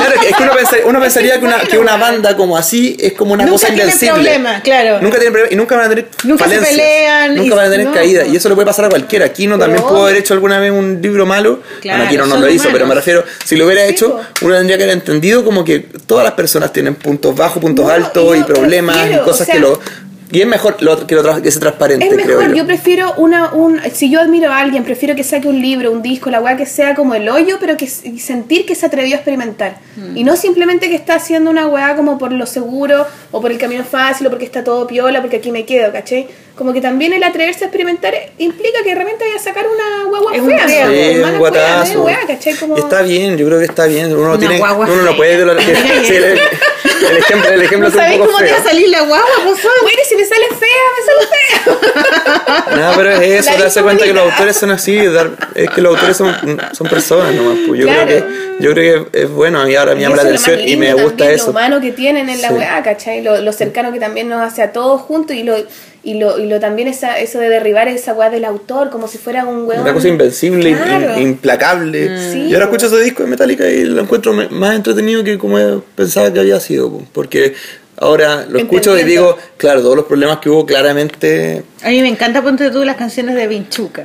[0.00, 3.12] Claro, es que uno pensaría, uno pensaría que, una, que una banda como así es
[3.12, 4.14] como una Nunca cosa tiene invencible.
[4.14, 4.98] problema, claro.
[5.02, 7.70] Nunca tienen problema y nunca van a tener Nunca se pelean Nunca y- van a
[7.70, 7.92] tener no.
[7.92, 8.24] caída.
[8.26, 9.26] Y eso le puede pasar a cualquiera.
[9.26, 11.60] Aquí no también Pero- pudo haber hecho alguna vez un libro malo.
[11.82, 14.46] Claro, bueno, aquí no, lo hizo, pero me refiero, si lo hubiera Sí, hecho, po.
[14.46, 17.92] uno tendría que haber entendido como que todas las personas tienen puntos bajos, puntos No,
[17.92, 19.80] altos y problemas prefiero, y cosas o sea- que lo.
[20.32, 22.54] Y es mejor lo, que, lo, tra- que sea transparente, Es creo mejor, yo.
[22.58, 26.02] yo prefiero una, un, si yo admiro a alguien, prefiero que saque un libro, un
[26.02, 29.16] disco, la weá que sea como el hoyo, pero que sentir que se atrevió a
[29.16, 29.78] experimentar.
[29.96, 30.16] Mm.
[30.16, 33.58] Y no simplemente que está haciendo una weá como por lo seguro, o por el
[33.58, 36.28] camino fácil, o porque está todo piola, porque aquí me quedo, ¿cachai?
[36.54, 40.04] Como que también el atreverse a experimentar implica que de repente vaya a sacar una
[40.10, 40.68] guagua Es fea.
[40.68, 40.74] Sí,
[41.20, 42.02] Mala un weá, guatazo.
[42.04, 42.54] weá, ¿cachai?
[42.54, 42.76] Como...
[42.76, 44.06] Está bien, yo creo que está bien.
[44.14, 45.16] Uno, no Una tiene, uno no fea.
[45.16, 46.40] puede.
[47.00, 48.54] que- el, ejemplo, el ejemplo ¿No es un poco cómo te feo.
[48.54, 52.76] va a salir la guagua, vos Bueno, y si me sale fea, me sale fea.
[52.76, 55.94] No, pero es eso, darse cuenta que los autores son así, dar- es que los
[55.94, 56.36] autores son,
[56.72, 57.58] son personas nomás.
[57.66, 58.06] Pues yo Claro.
[58.06, 60.60] creo que yo creo que es bueno, a mí ahora me Y llama la atención
[60.60, 61.44] y me gusta también, eso.
[61.46, 62.54] Lo humano que tienen en la Sí.
[62.54, 63.22] weá, ¿cachai?
[63.22, 65.56] Lo, lo cercano que también nos hace a todos juntos y lo,
[66.02, 69.18] y lo, y lo también esa, eso de derribar esa weá del autor como si
[69.18, 69.82] fuera un weón.
[69.82, 71.16] Una cosa invencible, in- Claro.
[71.18, 72.32] in- implacable.
[72.32, 75.58] Sí, y ahora escucho ese disco de Metallica y lo encuentro más entretenido que como
[75.94, 76.90] pensaba que había sido.
[76.90, 77.54] po, Porque
[77.98, 82.08] ahora lo escucho y digo, claro, todos los problemas que hubo claramente A mí me
[82.08, 84.04] encanta, ponte tú, las canciones de Vinchuca,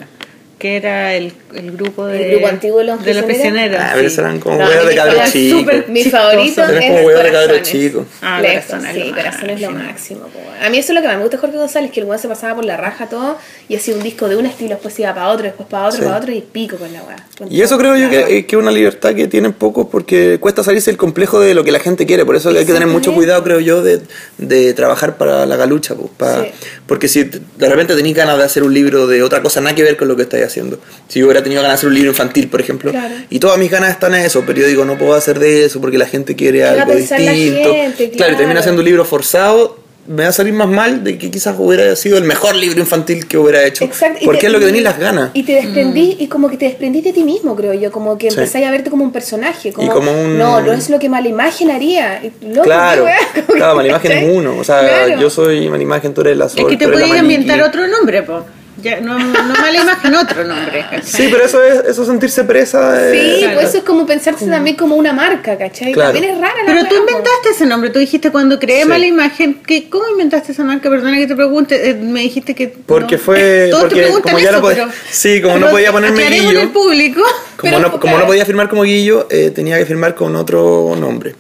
[0.59, 2.25] que era el, el grupo de...
[2.25, 3.25] ¿El grupo antiguo de los prisioneros?
[3.25, 4.01] prisioneros, Ah, sí.
[4.07, 5.73] pero eran como No, weas de cabros chicos.
[5.89, 8.05] Mi favorito es como huevos de cabros chicos.
[8.21, 9.13] Ah, Corazones, sí,
[9.49, 10.21] es lo máximo.
[10.61, 12.19] A mí eso es lo que más me gusta de Jorge González, que el weón
[12.21, 13.37] se pasaba por la raja todo
[13.67, 16.05] y hacía un disco de un estilo, después iba para otro, después para otro, Sí.
[16.05, 17.01] para otro y pico con la
[17.37, 20.63] con Y eso creo yo que es que una libertad que tienen pocos porque cuesta
[20.63, 22.25] salirse del complejo de lo que la gente quiere.
[22.25, 24.01] Por eso hay que tener mucho cuidado, creo yo, de,
[24.37, 25.95] de trabajar para la galucha.
[25.95, 26.51] pues, para- Sí.
[26.87, 29.83] Porque si de repente tenéis ganas de hacer un libro de otra cosa, nada que
[29.83, 30.79] ver con lo que estáis haciendo.
[31.07, 33.15] Si yo hubiera tenido ganas de hacer un libro infantil, por ejemplo, Claro.
[33.29, 35.79] y todas mis ganas están en eso, pero yo digo, no puedo hacer de eso
[35.79, 37.71] porque la gente quiere algo distinto.
[37.73, 38.09] gente?
[38.11, 38.59] Claro, y termina Claro.
[38.59, 39.85] haciendo un libro forzado.
[40.07, 43.25] Me va a salir más mal de que quizás hubiera sido el mejor libro infantil
[43.27, 43.85] que hubiera hecho.
[43.85, 44.19] Exacto.
[44.21, 45.31] y Porque te- es lo que tenéis las ganas.
[45.33, 48.29] Y te desprendí, y como que te desprendiste de ti mismo, creo yo, como que
[48.29, 48.37] Sí.
[48.37, 49.73] empezáis a verte como un personaje.
[49.73, 52.21] Como, como un- No, no es lo que mala imagen haría.
[52.23, 53.05] Y, loco, Claro,
[53.51, 54.55] claro, mala imagen es uno.
[54.59, 55.19] O sea, Claro.
[55.21, 58.21] yo soy mala imagen, tú eres la sol, Es que te podías inventar otro nombre,
[58.21, 58.45] po.
[58.85, 60.81] Ya, no, no mala imagen, otro nombre.
[60.91, 61.01] ¿cachai?
[61.03, 63.09] Sí, pero eso es eso es sentirse presa.
[63.11, 63.55] Sí, eh, Claro.
[63.55, 65.91] pues eso es como pensarse también como una marca, ¿cachai?
[65.91, 66.11] Claro.
[66.13, 68.87] También es rara la Pero tú inventaste ese nombre, tú dijiste cuando creé Sí.
[68.87, 70.87] mala imagen, que, ¿cómo inventaste esa marca?
[70.89, 72.67] Perdona que te pregunte, eh, me dijiste que...
[72.67, 73.21] Porque no.
[73.23, 75.91] fue- Todos porque te preguntan como ya eso, no pod- pero- sí, como no podía
[75.91, 76.61] ponerme Guillo.
[76.61, 77.21] al público.
[77.55, 78.19] Como, Pero, no, como claro.
[78.19, 81.33] no podía firmar como Guillo, eh, tenía que firmar con otro nombre.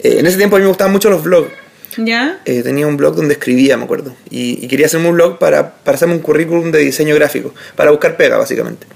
[0.00, 1.50] Eh, en ese tiempo a mí me gustaban mucho los blogs.
[1.96, 2.40] ¿Ya?
[2.44, 4.14] Eh, tenía un blog donde escribía, me acuerdo.
[4.30, 7.90] Y, y quería hacerme un blog para, para hacerme un currículum de diseño gráfico, para
[7.90, 8.86] buscar pega, básicamente.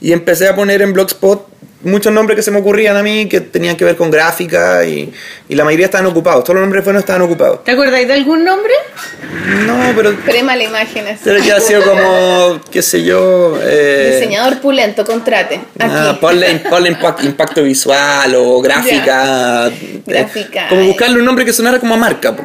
[0.00, 1.46] Y empecé a poner en Blogspot
[1.82, 5.12] muchos nombres que se me ocurrían a mí que tenían que ver con gráfica y,
[5.48, 6.44] y la mayoría estaban ocupados.
[6.44, 7.64] Todos los nombres buenos estaban ocupados.
[7.64, 8.72] ¿Te acordáis de algún nombre?
[9.66, 11.20] No, pero Crema la imagen así.
[11.24, 13.58] pero que ha sido como, qué sé yo.
[13.62, 15.56] eh, Diseñador pulento, contrate.
[15.78, 15.90] Aquí.
[15.96, 19.68] Ah, ponle, ponle impact- impacto visual o gráfica.
[19.68, 20.68] eh, Gráfica.
[20.68, 22.36] como buscarle un nombre que sonara como a marca.
[22.36, 22.44] po.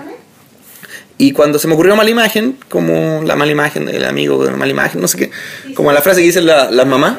[1.18, 4.58] Y cuando se me ocurrió mala imagen, como la mala imagen del amigo de la
[4.58, 5.32] mala imagen, no sé qué,
[5.74, 7.16] como la frase que dicen la- las mamás,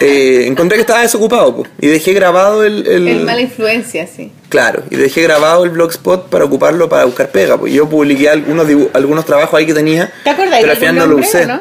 [0.00, 4.32] eh, encontré que estaba desocupado po, y dejé grabado el, el- El mala influencia, sí.
[4.48, 7.56] Claro, y dejé grabado el blogspot para ocuparlo para buscar pega.
[7.56, 10.96] Pues yo publiqué algunos, dibu- algunos trabajos ahí que tenía, ¿Te acordáis pero al final
[10.96, 11.46] no lo usé.
[11.46, 11.60] no?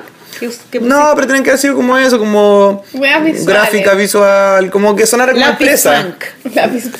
[1.15, 3.45] Pero tienen que haber sido como eso, como Weas visuales.
[3.47, 6.05] gráfica visual, como que sonara como empresa.
[6.43, 6.53] punk.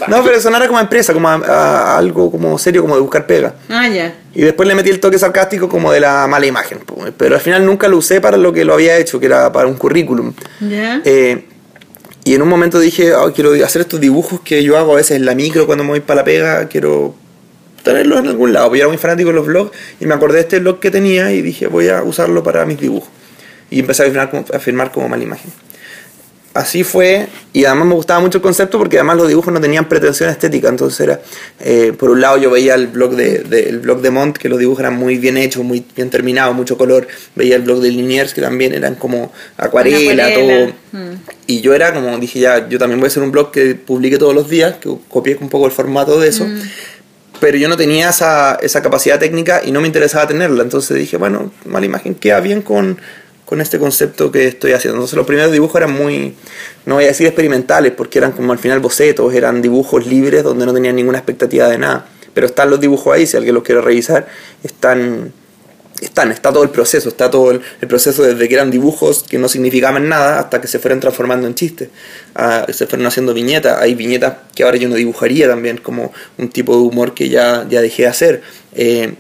[0.08, 3.54] No, pero sonara como empresa, como a- a algo como serio, como de buscar pega.
[3.70, 4.14] Ah, ya.
[4.36, 6.80] Y después le metí el toque sarcástico como de la mala imagen.
[7.18, 9.68] Pero al final nunca lo usé para lo que lo había hecho, que era para
[9.68, 10.34] un currículum.
[11.06, 11.46] Eh,
[12.26, 15.18] y en un momento dije, "Ah, quiero hacer estos dibujos que yo hago a veces
[15.18, 17.16] en la micro cuando me voy para la pega, quiero
[17.84, 18.68] tenerlos en algún lado.
[18.68, 20.90] Porque yo era muy fanático de los blogs y me acordé de este blog que
[20.90, 23.10] tenía y dije, voy a usarlo para mis dibujos.
[23.70, 25.52] Y empecé a firmar a firmar como mala imagen.
[26.54, 29.90] Así fue, y además me gustaba mucho el concepto porque además los dibujos no tenían
[29.90, 31.20] pretensión estética, entonces era,
[31.60, 34.50] eh, por un lado yo veía el blog de, de- el blog de Mont, que
[34.50, 37.90] los dibujos eran muy bien hechos, muy bien terminados, mucho color, veía el blog de
[37.90, 39.98] Liniers, que también eran como acuarela,
[40.28, 40.34] acuarela.
[40.36, 40.74] todo,
[41.48, 44.20] y yo era como, dije ya, yo también voy a hacer un blog que publique
[44.20, 46.46] todos los días, que copié un poco el formato de eso,
[47.40, 51.18] pero yo no tenía esa, esa capacidad técnica y no me interesaba tenerla, entonces dije,
[51.18, 53.00] bueno, mala imagen queda bien con,
[53.54, 54.98] con este concepto que estoy haciendo.
[54.98, 56.34] Entonces los primeros dibujos eran muy,
[56.88, 60.66] no voy a decir experimentales, porque eran como al final bocetos, eran dibujos libres donde
[60.66, 63.80] no tenían ninguna expectativa de nada, pero están los dibujos ahí, si alguien los quiere
[63.80, 64.26] revisar,
[64.64, 65.32] están
[66.02, 69.48] están, está todo el proceso, está todo el, proceso desde que eran dibujos que no
[69.48, 71.90] significaban nada hasta que se fueron transformando en chistes,
[72.34, 76.50] Ah, se fueron haciendo viñetas, hay viñetas que ahora yo no dibujaría también como un
[76.50, 78.42] tipo de humor que ya, ya dejé de hacer.
[78.74, 79.14] Eh,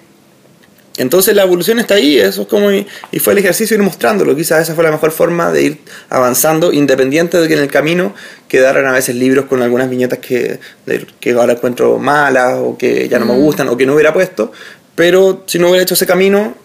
[0.97, 4.35] entonces la evolución está ahí, eso es como y, y fue el ejercicio ir mostrándolo,
[4.35, 5.77] quizás esa fue la mejor forma de ir
[6.09, 8.13] avanzando, independiente de que en el camino
[8.47, 13.09] quedaran a veces libros con algunas viñetas que, de- que ahora encuentro malas o que
[13.09, 14.51] ya no me gustan o que no hubiera puesto,
[14.95, 16.55] pero si no hubiera hecho ese camino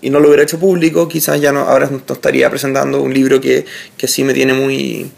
[0.00, 3.40] y no lo hubiera hecho público, quizás ya no, ahora no estaría presentando un libro
[3.40, 3.66] que,
[3.96, 5.10] que sí me tiene muy,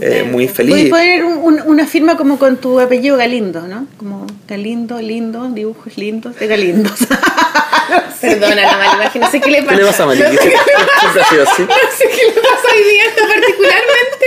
[0.00, 0.90] eh, muy Puedes feliz.
[0.90, 3.86] poner un- un- una firma como con tu apellido Galindo, ¿no?
[3.96, 6.90] Como Galindo, lindo, dibujos lindos de Galindo.
[8.20, 9.76] Perdona la mala imagen, no sé qué le pasa.
[9.76, 10.26] ¿Qué le pasa a Maliki?
[10.36, 11.62] Siempre ha sido así.
[11.62, 14.26] No sé qué le pasa hoy día, particularmente.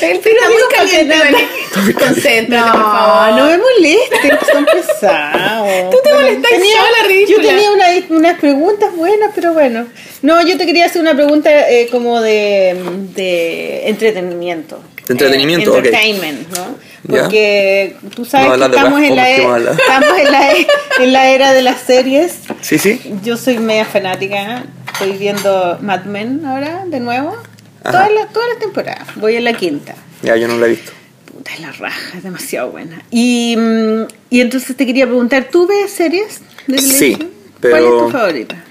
[0.00, 1.92] Está digo muy caliente, no- Maliki.
[1.92, 3.32] Concéntrate, por favor.
[3.38, 5.90] no me molestes, son pesados.
[5.90, 7.36] Tú te molestas sola, ridícula.
[7.42, 9.86] Yo tenía una- unas preguntas buenas, pero bueno.
[10.22, 12.76] No, yo te quería hacer una pregunta eh, como de,
[13.14, 14.82] de entretenimiento.
[15.06, 16.90] De entretenimiento, Eh, entertainment, ¿no?
[17.08, 20.66] Porque tú sabes No que de estamos, en la, e- estamos en, la, e-
[21.00, 22.34] en la era de las series.
[22.60, 23.00] Sí, sí.
[23.24, 24.64] Yo soy media fanática.
[24.92, 27.34] Estoy viendo Mad Men ahora, de nuevo.
[27.82, 27.92] Ajá.
[27.92, 29.08] Todas las toda la temporadas.
[29.16, 29.94] Voy en la quinta.
[30.22, 30.92] Ya, yo no lo he visto.
[31.32, 33.02] Puta, es la raja, es demasiado buena.
[33.10, 37.16] Y, mm, y entonces te quería preguntar, ¿tú ves series de Sí,
[37.60, 38.64] pero- ¿Cuál es tu favorita?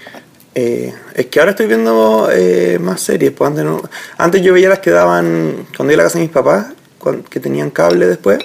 [0.54, 3.30] Eh, es que ahora estoy viendo eh, más series.
[3.32, 3.82] Pues antes, no-
[4.18, 6.66] antes yo veía las que daban cuando iba a la casa de mis papás,
[7.30, 8.38] que tenían cable después.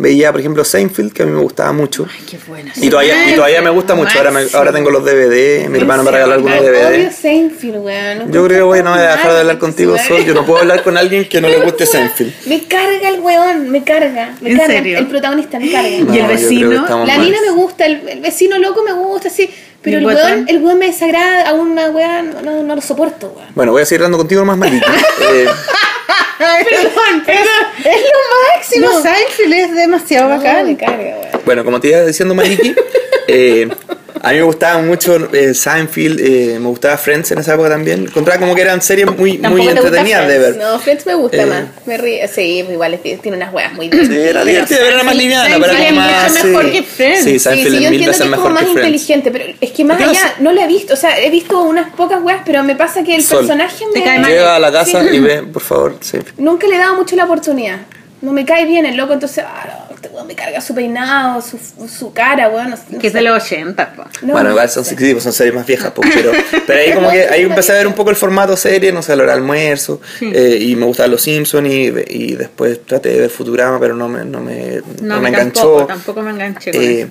[0.00, 2.06] Veía, por ejemplo, Seinfeld, que a mí me gustaba mucho.
[2.08, 2.72] Ay, qué buena.
[2.76, 4.16] Y todavía, y todavía me gusta mucho.
[4.16, 7.10] Ahora, me- ahora tengo los DVD, mi hermano me regaló algunos DVD.
[7.10, 8.30] Seinfeld, weón.
[8.30, 10.24] Yo creo que voy, no voy a dejar de hablar contigo, Sol.
[10.24, 12.32] Yo no puedo hablar con alguien que no le guste Seinfeld.
[12.46, 14.34] Me carga el weón, me carga.
[14.40, 14.74] Me ¿En carga.
[14.74, 14.98] serio?
[14.98, 15.88] El protagonista me carga.
[15.88, 17.04] ¿Y el vecino?
[17.04, 19.50] La mina me gusta, el, el vecino loco me gusta, sí.
[19.82, 22.80] Pero ¿Y el weón, el weón me desagrada a una weá, no, no, no lo
[22.80, 23.48] soporto, weón.
[23.54, 24.86] Bueno, voy a seguir hablando contigo más malito.
[26.40, 26.64] Eh,
[27.26, 27.72] Perdón.
[27.84, 28.86] Es lo máximo.
[28.86, 29.02] No.
[29.02, 30.66] Seinfeld es demasiado No, bacán.
[30.66, 31.16] me carga.
[31.44, 32.74] Bueno, como te iba diciendo Maliki,
[33.28, 33.68] eh,
[34.20, 38.00] a mí me gustaba mucho eh, Seinfeld, eh, me gustaba Friends en esa época también.
[38.02, 40.56] Encontraba como que eran series muy, Tampoco muy te entretenidas de ver.
[40.56, 41.46] No, Friends me gusta Eh.
[41.46, 41.62] más.
[41.86, 42.26] Me ríe.
[42.26, 45.14] Sí, pues igual es que tiene unas weas muy Sí, era divertida, pero era más
[45.16, 46.30] liviana, pero era más.
[46.32, 46.48] mucho sí.
[46.48, 47.24] mejor que Friends.
[47.24, 48.86] Sí, Seinfeld sí, es yo mil entiendo veces que es como mejor más que Friends.
[49.02, 51.20] inteligente, pero es que más ¿Por qué no allá, no lo he visto, o sea,
[51.20, 54.04] he visto unas pocas weas, pero me pasa que el Sol, personaje te me...
[54.04, 54.30] cae mal.
[54.30, 55.14] Llega a la casa Sí.
[55.16, 56.38] y ve, por favor, Seinfeld.
[56.40, 57.78] Nunca le he dado mucho la oportunidad.
[58.20, 61.40] No me cae bien el loco, entonces, ah, no, este weón me carga su peinado,
[61.40, 61.58] su,
[61.88, 62.70] su cara, weón.
[62.70, 64.02] No, no Que es de los 80, po.
[64.22, 66.32] No, bueno, no igual son, sí, pues son series más viejas, pues, pero,
[66.66, 69.14] pero ahí como que ahí empecé a ver un poco el formato serie, no sé,
[69.14, 73.30] lo era almuerzo, eh, y me gustaban los Simpsons y, y después traté de ver
[73.30, 75.86] Futurama, pero no me, no me, no No, me tampoco, enganchó.
[75.86, 77.08] tampoco me enganché con Eh, eso.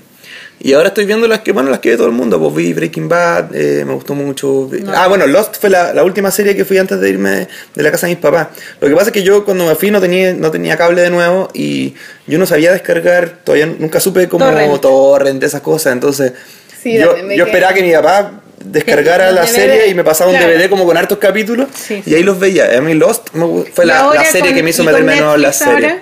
[0.60, 2.40] Y ahora estoy viendo las que, bueno, las que ve todo el mundo.
[2.40, 4.70] Pues vi Breaking Bad, eh, me gustó mucho.
[4.88, 7.92] Ah, bueno, Lost fue la, la última serie que fui antes de irme de la
[7.92, 8.48] casa de mis papás.
[8.82, 11.12] Lo que pasa es que yo cuando me fui no tenía, no tenía cable de
[11.12, 11.94] nuevo y
[12.26, 14.82] yo no sabía descargar, todavía nunca supe como Torrent.
[14.82, 15.94] torrent, esas cosas.
[15.94, 16.34] Entonces,
[16.82, 20.52] Sí, yo, esperaba que mi papá descargara la DVD, serie y me pasaba un claro.
[20.54, 22.78] DVD como con hartos capítulos Sí, y ahí los veía.
[22.78, 23.30] A mí Lost
[23.74, 26.00] fue la, la serie con- que me hizo nuevo en la serie.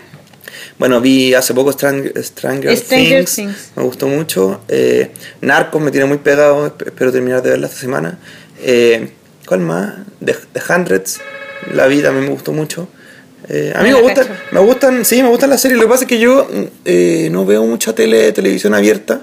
[0.78, 3.72] Bueno, vi hace poco Strang- Stranger, Stranger Things, Things.
[3.76, 4.62] me gustó mucho.
[4.68, 5.12] Eh,
[5.42, 8.20] Narcos me tiene muy pegado, esp- espero terminar de verla esta semana.
[8.62, 9.10] Eh,
[9.48, 9.94] ¿Cuál más?
[10.24, 11.20] The, The Hundreds,
[11.74, 12.88] la vi también me gustó mucho.
[13.48, 15.78] Eh, a mí No me gustan, me gustan, sí, me gustan las series.
[15.80, 19.22] Lo que pasa es que yo mm, eh, no veo mucha tele, televisión abierta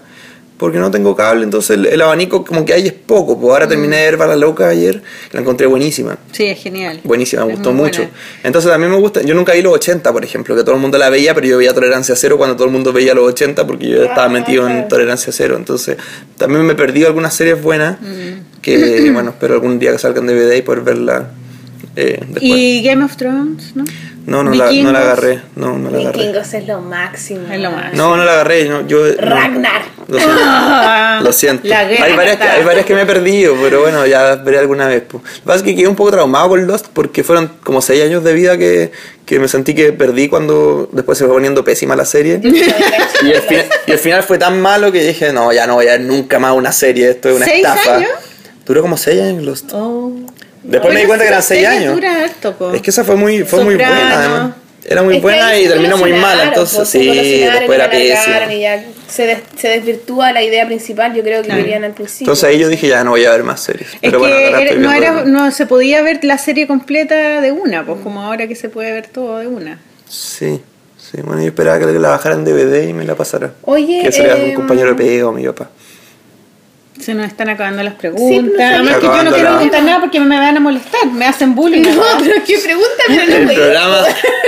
[0.62, 3.39] porque no tengo cable, entonces el, el abanico como que hay es poco.
[3.39, 3.52] Pues Mm.
[3.52, 5.02] ahora terminé de ver Bala Loca ayer,
[5.32, 6.16] la encontré buenísima.
[6.32, 7.01] Sí, es genial.
[7.05, 8.02] Buenísima, me Es gustó mucho.
[8.02, 8.16] buena.
[8.44, 10.97] Entonces también me gusta, yo nunca vi los 80, por ejemplo, que todo el mundo
[10.97, 13.89] la veía, pero yo veía Tolerancia Cero cuando todo el mundo veía los 80 porque
[13.89, 15.56] yo estaba metido en Tolerancia Cero.
[15.59, 15.97] Entonces
[16.39, 18.60] también me perdí algunas series buenas Mm.
[18.62, 21.30] que, bueno, espero algún día que salgan DVD y poder verla
[21.97, 22.20] eh.
[22.40, 23.85] Y Game of Thrones, ¿no?
[24.24, 26.19] No, no la, no la agarré, no, no la agarré.
[26.20, 27.52] Vikingos es lo máximo.
[27.52, 27.93] Es lo más.
[27.94, 29.05] No, no la agarré, no, yo...
[29.05, 29.14] no.
[29.19, 29.82] Ragnar.
[30.06, 30.43] Lo siento.
[30.44, 31.74] Ah, Lo siento.
[31.74, 35.02] Hay, varias que, hay varias que me he perdido, pero bueno, ya veré alguna vez.
[35.02, 35.19] po.
[35.19, 38.05] Lo que pasa es que quedé un poco traumado con Lost porque fueron como seis
[38.05, 38.93] años de vida que,
[39.27, 42.40] que me sentí que perdí cuando después se fue poniendo pésima la serie.
[42.43, 45.86] Y el, final, y el final fue tan malo que dije, no, ya no voy
[45.89, 47.97] a ver nunca más una serie, esto es una ¿Seis estafa.
[47.97, 48.10] años?
[48.66, 49.70] Duró como seis años Lost.
[49.73, 50.12] Oh.
[50.62, 51.94] Después me di Bueno, cuenta que eran seis años.
[51.94, 52.72] dura harto, po.
[52.72, 54.55] Es que esa fue muy, fue muy buena además.
[54.84, 57.06] Era muy Es buena y se terminó muy mala, entonces se sí,
[57.44, 58.82] después era pésima.
[59.06, 61.62] Se, des- se desvirtúa la idea principal, yo creo que Claro.
[61.62, 62.24] querían al principio.
[62.24, 63.89] Entonces ahí yo dije, ya no voy a ver más series.
[63.94, 67.40] Es Pero bueno, que ahora era- no, era, no se podía ver la serie completa
[67.40, 69.78] de una, pues como ahora que se puede ver todo de una.
[70.09, 70.60] Sí,
[70.98, 73.52] sí, bueno, yo esperaba que la bajara en DVD y me la pasara.
[73.62, 75.70] Oye, Que sería un em, compañero de pego mi papá.
[77.03, 78.53] Se nos están acabando las Sí, preguntas.
[78.57, 81.55] pero Además que yo no quiero preguntar nada porque me van a molestar, me hacen
[81.55, 81.83] bullying.
[81.83, 84.05] No, pero qué pregunta, pero no El me programa,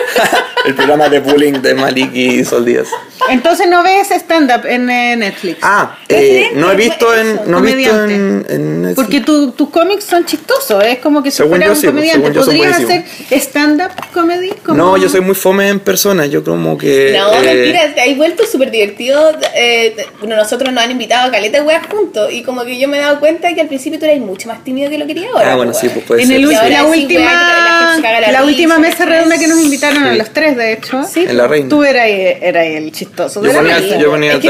[0.67, 2.89] el programa de bullying de Malik y Sol Díaz.
[3.31, 5.59] Entonces no ves stand-up en eh, Netflix.
[5.63, 8.97] Ah, eh, no he visto en, no he visto en, en Netflix.
[8.97, 11.87] Porque tu- tus cómics son chistosos, es como que si Según fueras yo un sí,
[11.87, 12.21] pues, comediante.
[12.21, 14.51] según yo son ¿Podrías hacer stand-up comedy?
[14.65, 17.17] Como- No, yo soy muy fome en persona, yo como que...
[17.19, 19.33] No, eh, mentira, te has vuelto súper divertido.
[19.57, 22.89] Eh, bueno, nosotros nos han invitado a caleta de weas juntos y como que yo
[22.89, 25.13] me he dado cuenta que al principio tú eras mucho más tímido que lo que
[25.13, 25.53] eres ahora.
[25.53, 26.37] Ah, bueno, pues, sí, pues puede en ser.
[26.37, 27.99] el, la sí, última,
[28.33, 29.15] la última mesa ¿sabes?
[29.15, 31.03] redonda que nos invitaron a los tres, de hecho.
[31.05, 31.69] Sí, En la reina.
[31.69, 34.41] Tú eras, eras el chistoso Yo ponía, yo ponía Es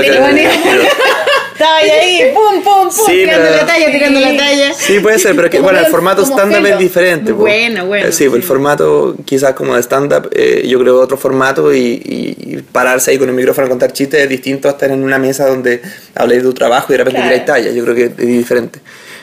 [1.54, 4.36] Estaba ahí, ahí, pum, pum, pum, Sí, tirando pero- la talla, tirando la Sí.
[4.36, 4.74] talla.
[4.74, 7.32] Sí, puede ser, pero que bueno, el formato stand-up es diferente.
[7.32, 7.38] po.
[7.40, 8.48] Bueno, bueno, Eh, Sí, pues el sí.
[8.48, 13.18] formato quizás como de stand-up, eh, yo creo otro formato y, y- y pararse ahí
[13.18, 15.80] con el micrófono a contar chistes es distinto a estar en una mesa donde
[16.14, 17.30] habláis de tu trabajo y de repente Claro.
[17.30, 17.70] tiráis talla.
[17.72, 18.80] Yo creo que es diferente.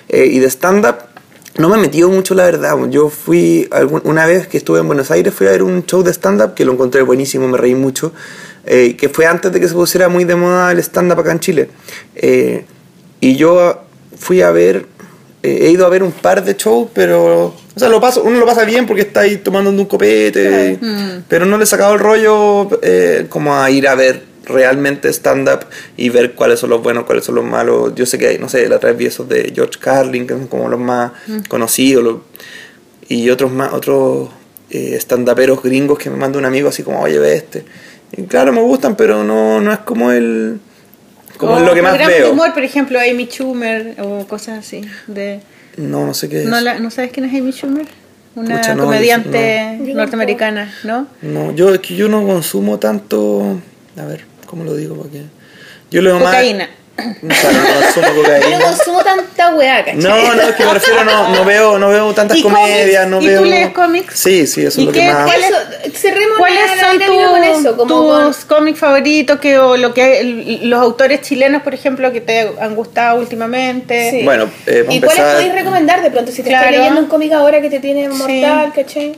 [0.09, 0.95] Eh, y de stand-up
[1.57, 2.77] no me he metido mucho, la verdad.
[2.89, 3.69] Yo fui,
[4.03, 6.63] una vez que estuve en Buenos Aires, fui a ver un show de stand-up que
[6.63, 8.13] lo encontré buenísimo, me reí mucho,
[8.65, 11.39] eh, que fue antes de que se pusiera muy de moda el stand-up acá en
[11.39, 11.69] Chile.
[12.15, 12.65] Eh,
[13.19, 13.81] y yo
[14.17, 14.85] fui a ver,
[15.43, 18.39] eh, he ido a ver un par de shows, pero, o sea, lo paso, uno
[18.39, 20.77] lo pasa bien porque está ahí tomando un copete,
[21.27, 25.65] pero no le he sacado el rollo eh, como a ir a ver realmente stand-up
[25.97, 27.93] y ver cuáles son los buenos, cuáles son los malos.
[27.95, 30.47] Yo sé que hay, no sé, la vez vi esos de George Carlin, que son
[30.47, 31.11] como los más
[31.47, 32.17] conocidos, los-
[33.07, 34.29] y otros más, otros
[34.69, 37.63] eh, stand-uperos gringos que me manda un amigo así como, oye, ve este.
[38.17, 40.59] Y claro, me gustan, pero no, no es como el...
[41.37, 42.31] Como es O lo que más programas de veo.
[42.33, 44.81] humor, por ejemplo, Amy Schumer o cosas así.
[45.07, 45.39] De,
[45.77, 46.45] No, no sé qué es.
[46.49, 47.87] ¿no, la- ¿No sabes quién es Amy Schumer?
[48.35, 49.93] Una Pucha, no, comediante no.
[49.95, 51.07] Norteamericana, ¿no?
[51.21, 53.59] No, yo es que yo no consumo tanto.
[53.97, 54.95] A ver, ¿cómo lo digo?
[54.95, 55.23] Porque
[55.89, 56.65] yo leo Cocaína.
[56.67, 56.69] más.
[57.21, 58.59] O sea, no consumo Yo no cocaína.
[58.59, 59.95] consumo tanta weá, ¿cachai?
[59.97, 63.21] No, no, es que me refiero, no, no veo, no veo tantas ¿Y comedias, no
[63.21, 63.39] ¿Y veo.
[63.41, 64.19] tú lees cómics?
[64.19, 65.23] Sí, sí, eso ¿Y es lo qué- que más.
[65.25, 69.77] ¿Cuáles la, la son dinámica con eso, tu- como con- tus cómics favoritos que, o
[69.77, 74.11] lo que los autores chilenos, por ejemplo, que te han gustado últimamente?
[74.11, 74.23] Sí.
[74.23, 76.31] Bueno, eh, ¿Y cuáles empezar- podéis recomendar de pronto?
[76.31, 76.65] Si te Claro.
[76.65, 79.15] estás leyendo un cómic ahora que te tiene mortal, ¿cachai?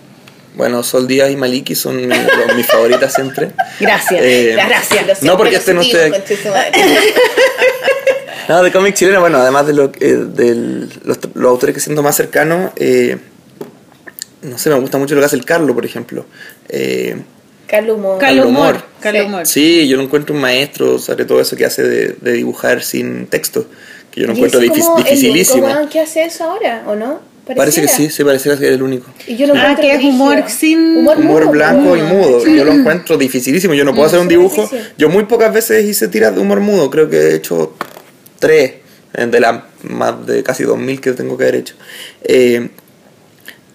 [0.55, 3.51] Bueno, Sol Díaz y Maliki son los- mis favoritas siempre.
[3.79, 4.21] Gracias.
[4.23, 5.23] Eh, Gracias.
[5.23, 6.33] No, porque este no esté aquí.
[8.49, 12.03] No, de cómic chileno, bueno, además de lo, eh, del- los, los autores que siento
[12.03, 13.17] más cercanos, eh,
[14.41, 16.25] no sé, me gusta mucho lo que hace el Carlo, por ejemplo.
[16.67, 17.15] Eh,
[17.67, 18.19] Carlos Humor.
[18.19, 18.71] Carlos Humor.
[18.75, 18.83] Humor.
[18.99, 19.87] Carlos Sí.
[19.87, 23.65] Yo lo encuentro un maestro, sobre todo eso que hace de, de dibujar sin texto,
[24.11, 25.89] que yo lo encuentro dificilísimo.
[25.89, 27.21] que hace eso ahora, ¿o no?
[27.45, 29.11] Parece que sí, sí, pareciera ser el único.
[29.27, 32.45] Y yo lo Ah, que es humor sin- Humor, Humor mudo, blanco y mudo.
[32.47, 33.73] Yo lo encuentro dificilísimo.
[33.73, 34.61] Yo no puedo hacer un dibujo.
[34.63, 34.93] difícil.
[34.97, 36.89] Yo muy pocas veces hice tiras de humor mudo.
[36.89, 37.75] Creo que he hecho
[38.39, 38.73] tres
[39.13, 41.75] eh, de las más de casi 2000 que tengo que haber hecho.
[42.23, 42.69] Eh,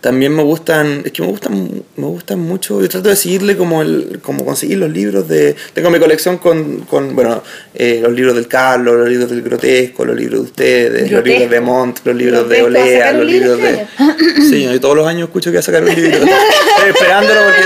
[0.01, 3.83] también me gustan, es que me gustan, me gustan mucho, yo trato de seguirle como
[3.83, 7.43] el, como conseguir los libros de, tengo mi colección con, con bueno,
[7.75, 11.29] eh, los libros del Carlos, los libros del Grotesco, los libros de ustedes, los Grotesco.
[11.29, 14.49] libros de Montt, los libros de Grotesco, ¿va a Olea, los libro libros de...
[14.49, 16.19] Sí, yo todos los años escucho que va a sacar un libro.
[16.19, 17.63] Estoy esperándolo porque...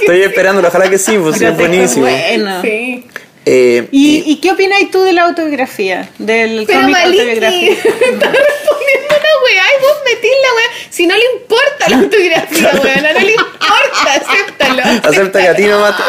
[0.00, 2.06] Estoy esperándolo, ojalá que sí, pues sí, es buenísimo.
[2.06, 2.60] Bueno.
[2.62, 3.04] Sí.
[3.44, 6.08] Eh, ¿Y, ¿Y qué opinas tú de la autobiografía?
[6.18, 7.72] Del Pero cómic Maliki, autobiográfico.
[7.88, 10.86] está respondiendo una weá y vos metís la weá.
[10.90, 14.82] Si no le importa la autografía, weá, no le importa, acéptalo.
[15.08, 15.94] acepta que a ti nomás...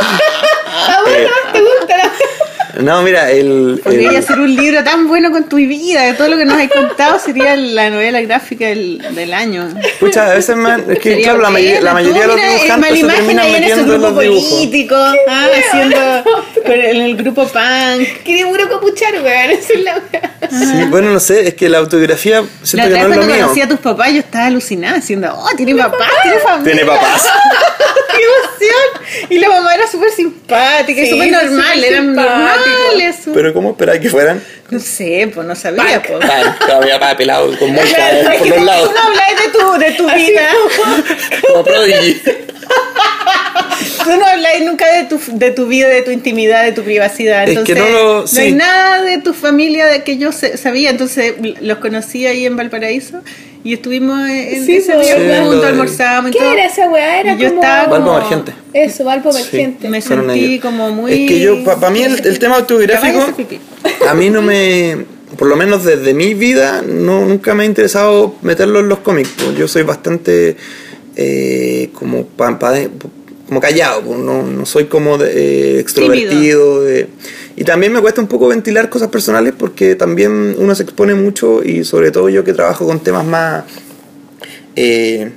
[0.73, 1.27] A vos Eh.
[1.29, 2.11] no te gusta la
[2.81, 3.79] No, mira, el...
[3.83, 6.57] Podría el- hacer un libro tan bueno con tu vida, de todo lo que nos
[6.57, 9.69] has contado sería la novela gráfica del, del año.
[9.99, 12.99] Pucha, a veces me, es que Sería claro, la, mayoría, la mayoría de los dibujantes
[12.99, 14.53] se la terminan imagino ahí en ese metiendo en grupo los dibujos.
[14.53, 16.23] político, ah, haciendo
[16.63, 18.23] con el, en el grupo punk.
[18.23, 20.01] Quiere puro copuchar, weón, esa es la.
[20.49, 23.15] Sí, bueno, no sé, es que la autografía La siento otra que no es lo
[23.15, 23.43] cuando mío.
[23.43, 26.73] conocí a tus papás yo estaba alucinada diciendo, oh, tiene papás, tiene familia.
[26.73, 27.27] Tiene papás.
[28.15, 29.29] ¡Qué emoción!
[29.31, 32.62] Y la mamá era súper simpática Sí, súper normal, eran simpático.
[32.65, 33.15] Normales.
[33.33, 34.41] Pero ¿cómo esperáis que fueran?
[34.69, 36.01] No sé, pues no sabía.
[36.01, 36.19] Pues.
[36.83, 37.83] Mi papá pelado con eh,
[38.39, 38.89] por los lados.
[38.89, 40.47] Tú no habláis de tu, de tu vida.
[41.47, 42.21] Como Prodigy.
[44.03, 47.47] Tú no habláis nunca de tu, de tu vida, de tu intimidad, de tu privacidad.
[47.47, 48.51] Es que Entonces, no lo- hay sí.
[48.53, 50.89] nada de tu familia de que yo se- sabía.
[50.89, 53.21] Entonces los conocí ahí en Valparaíso
[53.63, 55.07] y estuvimos en Sí, ese pues.
[55.07, 56.51] día Sí, juntos, de- almorzamos y ¿Qué todo.
[56.53, 57.19] era esa weá?
[57.21, 57.61] Era Y yo como...
[57.61, 58.53] estaba Valpo como- Emergente.
[58.73, 59.39] Eso, Valpo Sí.
[59.39, 59.89] Emergente.
[59.89, 60.61] Me sentí ellos.
[60.61, 61.11] como muy...
[61.23, 63.25] Es que yo, para mí el, el tema autobiográfico,
[64.09, 65.05] a mí no me,
[65.37, 69.29] por lo menos desde mi vida, no, nunca me ha interesado meterlo en los cómics.
[69.37, 69.57] pues.
[69.57, 70.57] Yo soy bastante
[71.15, 72.73] eh, como, pa- pa-
[73.53, 74.19] como callado, pues.
[74.19, 76.81] no, no soy como de, eh, extrovertido.
[76.81, 77.07] de-
[77.55, 81.63] y también me cuesta un poco ventilar cosas personales porque también uno se expone mucho
[81.63, 83.63] y sobre todo yo que trabajo con temas más...
[84.75, 85.31] eh,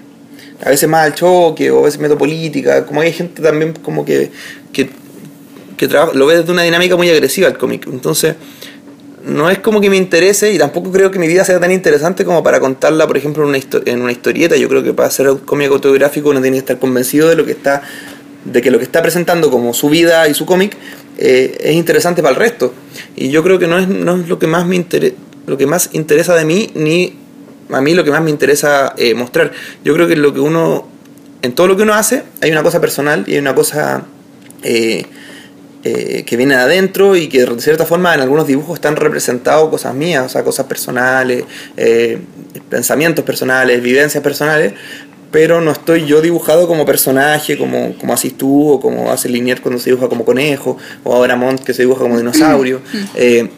[0.65, 4.07] a veces más al choque o a veces meto política, como hay gente también como
[4.07, 4.31] que,
[4.73, 4.89] que,
[5.77, 7.87] que trabaja, lo ve desde una dinámica muy agresiva el cómic.
[7.93, 8.37] Entonces,
[9.27, 12.25] no es como que me interese y tampoco creo que mi vida sea tan interesante
[12.25, 14.57] como para contarla, por ejemplo, en una, en una historieta.
[14.57, 17.45] Yo creo que para hacer un cómic autobiográfico uno tiene que estar convencido de lo
[17.45, 17.83] que está
[18.45, 20.77] de que lo que está presentando como su vida y su cómic
[21.19, 22.73] eh, es interesante para el resto.
[23.17, 25.15] Y yo creo que no es, no es lo que más me intere-
[25.47, 27.17] lo que más interesa de mí ni
[27.71, 29.51] a mí lo que más me interesa eh, mostrar.
[29.85, 30.87] Yo creo que lo que uno
[31.43, 34.05] en todo lo que uno hace hay una cosa personal y hay una cosa
[34.63, 35.05] eh,
[35.89, 39.71] eh, que viene de adentro y que de cierta forma en algunos dibujos están representados
[39.71, 41.45] cosas mías, o sea, cosas personales,
[41.77, 42.19] eh,
[42.69, 44.73] pensamientos personales, vivencias personales,
[45.31, 49.61] pero no estoy yo dibujado como personaje, como, como haces tú, o como hace Linier
[49.61, 52.81] cuando se dibuja como conejo, o ahora Montt que se dibuja como dinosaurio.
[53.15, 53.49] Eh,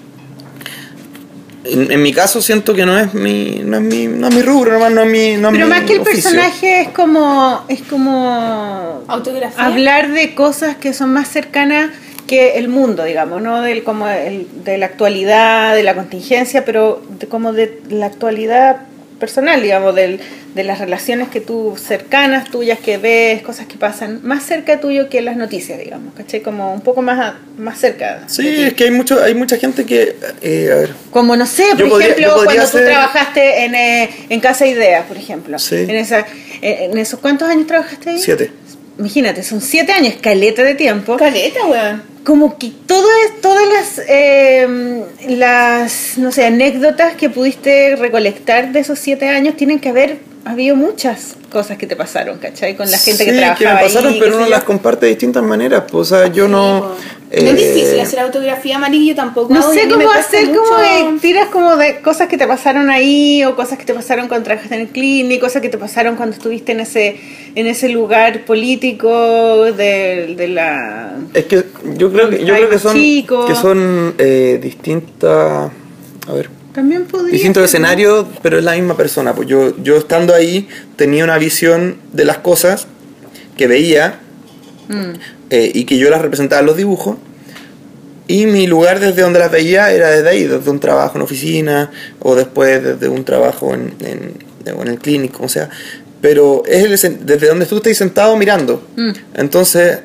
[1.65, 4.43] en, en mi caso siento que no es mi, no es mi, no es mi
[4.43, 6.23] rubro, nomás no es mi, no es Pero mi más que el oficio.
[6.31, 9.67] personaje es como es como Autografía.
[9.67, 11.91] hablar de cosas que son más cercanas
[12.29, 17.03] que el mundo, digamos, no del como el, de la actualidad, de la contingencia, pero
[17.19, 18.83] de, como de la actualidad
[19.19, 20.21] personal, digamos, del,
[20.55, 25.09] de las relaciones que tú cercanas tuyas que ves, cosas que pasan más cerca tuyo
[25.09, 26.41] que las noticias, digamos, ¿cachai?
[26.41, 28.23] Como un poco más a- más cerca.
[28.29, 31.65] Sí, es que hay mucho, hay mucha gente que, eh, a ver, Como no sé,
[31.73, 35.59] por Yo ejemplo, podría cuando tú hacer- trabajaste en, eh, en Casa Ideas, por ejemplo.
[35.59, 35.75] Sí.
[35.77, 36.25] En, esa,
[36.63, 38.19] en, en esos cuántos años trabajaste ahí?
[38.21, 38.53] siete.
[39.01, 41.17] Imagínate, son siete años, caleta de tiempo.
[41.17, 42.03] Caleta, weón.
[42.29, 48.81] Como que todo es, todas las, eh, las, no sé, anécdotas que pudiste recolectar de
[48.81, 52.77] esos siete años tienen que haber habido muchas cosas que te pasaron, ¿cachai?
[52.77, 55.43] Con la gente que Sí, trabajaba me pasaron, ahí, pero uno las comparte de distintas
[55.43, 55.85] maneras.
[55.91, 56.81] Pues, o sea, yo no.
[56.81, 56.97] No
[57.31, 59.53] es eh, difícil hacer autografía amarillo tampoco.
[59.53, 63.55] No sé cómo hacer, como de, tiras como de cosas que te pasaron ahí o
[63.55, 66.73] cosas que te pasaron cuando trabajaste en el clínico, cosas que te pasaron cuando estuviste
[66.73, 67.21] en ese
[67.55, 71.17] en ese lugar político de, de la...
[71.35, 71.65] Es que
[71.97, 73.47] yo creo que, yo creo que son, chicos.
[73.47, 75.71] que son eh, distintas.
[76.27, 76.51] A ver.
[76.73, 77.33] También podría...
[77.33, 77.87] Distintos ser, ¿no?
[77.87, 79.35] escenarios, pero es la misma persona.
[79.35, 82.87] Pues yo, yo estando ahí tenía una visión de las cosas
[83.57, 84.21] que veía
[84.89, 85.13] Mm.
[85.51, 87.17] eh, y que yo las representaba en los dibujos.
[88.27, 91.91] Y mi lugar desde donde las veía era desde ahí, desde un trabajo en oficina
[92.21, 94.35] o después desde un trabajo en, en,
[94.67, 95.71] en el clínico, o sea.
[96.21, 98.83] Pero es el desde donde tú estás sentado mirando.
[98.97, 99.11] Mm.
[99.35, 100.01] Entonces,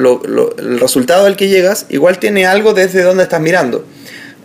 [0.00, 3.84] lo- lo- el resultado al que llegas igual tiene algo desde donde estás mirando.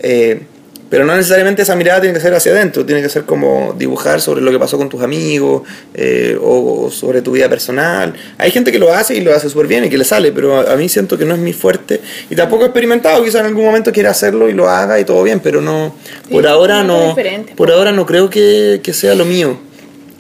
[0.02, 0.42] Eh,
[0.88, 4.22] Pero no necesariamente esa mirada tiene que ser hacia adentro, tiene que ser como dibujar
[4.22, 5.64] sobre lo que pasó con tus amigos
[5.96, 8.14] eh, o sobre tu vida personal.
[8.38, 10.58] Hay gente que lo hace y lo hace súper bien y que le sale, pero
[10.60, 13.48] a, a mí siento que no es mi fuerte y tampoco he experimentado, quizás en
[13.48, 15.96] algún momento quiera hacerlo y lo haga y todo bien, pero no,
[16.32, 17.16] por ahora no,
[17.56, 17.74] por po.
[17.74, 19.58] ahora no creo que, que sea lo mío.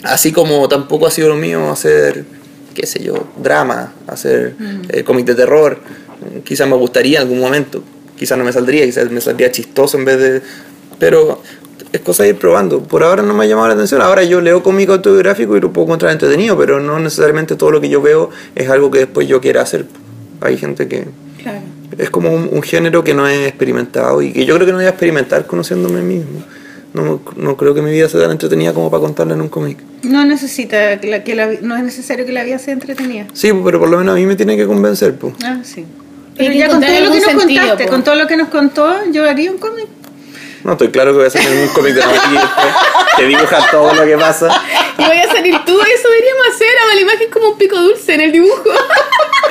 [0.03, 2.26] Así como tampoco ha sido lo mío hacer,
[2.76, 4.56] qué sé yo, drama, hacer
[4.90, 5.80] eh, cómic de terror.
[6.44, 7.82] Quizás me gustaría en algún momento,
[8.18, 10.42] quizás no me saldría, quizás me saldría chistoso en vez de...
[11.00, 11.42] Pero
[11.92, 12.84] es cosa de ir probando.
[12.84, 14.02] Por ahora no me ha llamado la atención.
[14.02, 17.82] Ahora yo leo cómic autobiográfico y lo puedo encontrar entretenido, pero no necesariamente todo lo
[17.82, 19.86] que yo veo es algo que después yo quiera hacer.
[20.42, 21.08] Hay gente que...
[21.42, 21.60] Claro.
[21.98, 24.80] Es como un, un género que no he experimentado y que yo creo que no
[24.80, 26.44] voy a experimentar conociéndome mismo.
[26.96, 29.78] No, no creo que mi vida sea tan entretenida como para contarla en un cómic.
[30.04, 33.28] No necesita que la, que la- no es necesario que la vida sea entretenida.
[33.34, 35.16] Sí, pero por lo menos a mí me tiene que convencer.
[35.16, 35.34] Pues.
[35.44, 35.84] Ah, sí.
[36.38, 37.90] Pero ya con todo lo que nos sentido, contaste, po.
[37.92, 39.88] con todo lo que nos contó, yo haría un cómic.
[40.66, 42.38] No, estoy claro que voy a hacer un cómic de Navy
[43.18, 44.50] que dibuja todo lo que pasa.
[44.98, 46.68] Y voy a salir tú, eso deberíamos hacer.
[46.82, 48.64] Hago la imagen como un pico dulce en el dibujo.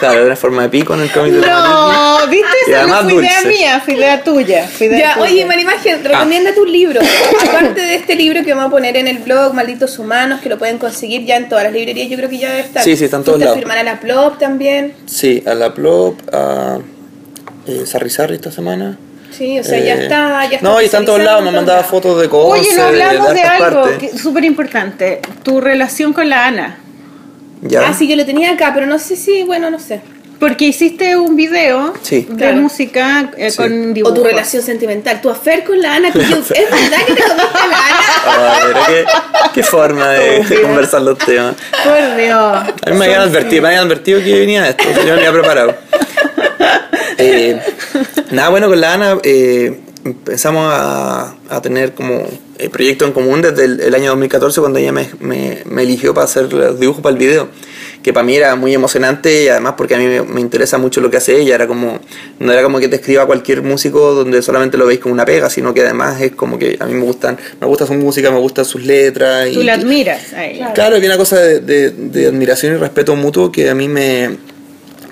[0.01, 1.47] Claro, de una forma de pico en el cómic de.
[1.47, 4.67] No, viste, esa no fue idea mía, fue idea tuya.
[4.67, 5.25] Fue idea Ya, tuya.
[5.33, 7.01] oye, Marimagen, recomienda tu libro.
[7.49, 10.59] Aparte de este libro que vamos a poner en el blog, Malditos Humanos, que lo
[10.59, 12.83] pueden conseguir ya en todas las librerías, yo creo que ya debe estar.
[12.83, 13.59] Sí, sí, está en todos a lados.
[13.59, 14.95] firmar a la Plop también.
[15.07, 16.79] Sí, a la Plop, a
[17.69, 18.99] eh, Sarri Sarri esta semana.
[19.37, 20.45] Sí, o sea, ya Eh, está.
[20.49, 22.61] Ya está no, y está en todos lados, me mandaba fotos de cosas.
[22.61, 25.21] Oye, no hablamos de, algo súper importante.
[25.43, 26.79] Tu relación con la Ana.
[27.63, 27.89] ¿Ya?
[27.89, 30.01] Ah, sí, yo lo tenía acá, pero no sé si, bueno, no sé.
[30.39, 32.27] Porque hiciste un video Sí.
[32.29, 32.57] de Claro.
[32.59, 33.57] música eh, Sí.
[33.57, 34.19] con O dibujos.
[34.19, 36.09] tu relación sentimental, tu afer con la Ana.
[36.15, 37.97] ¿Es verdad que te comiste a la Ana?
[38.27, 39.05] Ah, pero qué,
[39.55, 41.55] qué forma de conversar los temas.
[41.83, 42.37] Por Dios.
[42.37, 45.75] A mí me habían advertido, me habían advertido que venía esto, yo no venía preparado.
[47.19, 47.61] Eh,
[48.33, 52.27] nada, bueno, con la Ana eh, empezamos a, a tener como
[52.59, 56.13] eh, proyectos en común desde el, el año 2014 cuando ella me, me- me eligió
[56.13, 57.49] para hacer los dibujos para el video.
[58.03, 61.01] Que para mí era muy emocionante y además porque a mí me, me interesa mucho
[61.01, 61.55] lo que hace ella.
[61.55, 62.01] Era como,
[62.39, 65.49] no era como que te escriba cualquier músico donde solamente lo veis como una pega,
[65.49, 68.39] sino que además es como que a mí me gustan, me gusta su música, me
[68.41, 69.49] gustan sus letras.
[69.53, 70.73] Tú y, la admiras a ella.
[70.75, 74.37] Claro, que una cosa de, de- de admiración y respeto mutuo que a mí me,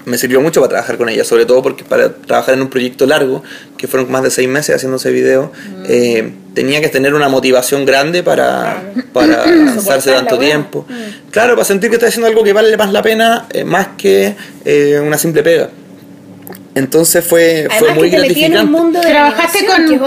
[0.05, 3.07] me sirvió mucho para trabajar con ella, sobre todo porque para trabajar en un proyecto
[3.07, 3.43] largo,
[3.77, 5.53] que fueron más de seis meses haciendo ese video,
[5.89, 10.87] eh, tenía que tener una motivación grande para, para lanzarse tanto tiempo.
[11.31, 14.35] Claro, para sentir que está haciendo algo que vale más la pena, eh, más que
[14.65, 15.71] eh, una simple pega.
[16.75, 18.83] Entonces fue, fue muy que te metí en un gratificante.
[18.83, 19.99] mundo de ¿Trabajaste con,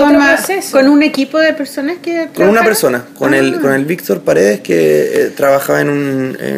[0.71, 3.61] con, un equipo de personas que Con una persona, con el, Ah.
[3.61, 6.55] con el Víctor Paredes, que eh, trabajaba en, un, en,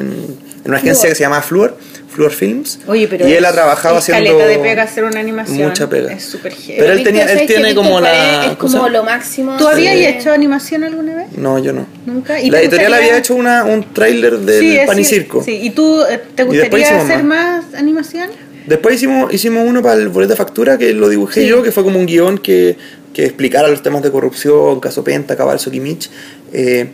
[0.64, 1.09] en una agencia Fluor.
[1.09, 1.77] que se llama Fluor,
[2.18, 2.80] Fluor Films.
[2.88, 5.68] Oye, pero y él es- ha trabajado es haciendo caleta de pega hacer una animación.
[5.69, 6.11] mucha pega.
[6.11, 6.80] Es súper heavy.
[6.80, 9.56] Pero él tenía- él ¿sabes que tiene como la- Es como cosa- lo máximo.
[9.57, 10.03] ¿Tú habías Sí.
[10.06, 11.27] hecho animación alguna vez?
[11.38, 11.85] No, yo no.
[12.07, 12.41] Nunca.
[12.41, 15.44] ¿Y La editorial gustaría- había hecho una, un tráiler del Sí, Pan y Circo.
[15.44, 15.60] Sí.
[15.61, 18.30] ¿Y tú eh, te gustaría hacer más animación?
[18.65, 21.48] Después hicimos, hicimos uno para el boleto de factura que lo dibujé Sí.
[21.48, 22.76] yo, que fue como un guion que,
[23.14, 26.10] que explicara los temas de corrupción, caso Penta, Cabal, Sokimich.
[26.52, 26.88] Eh,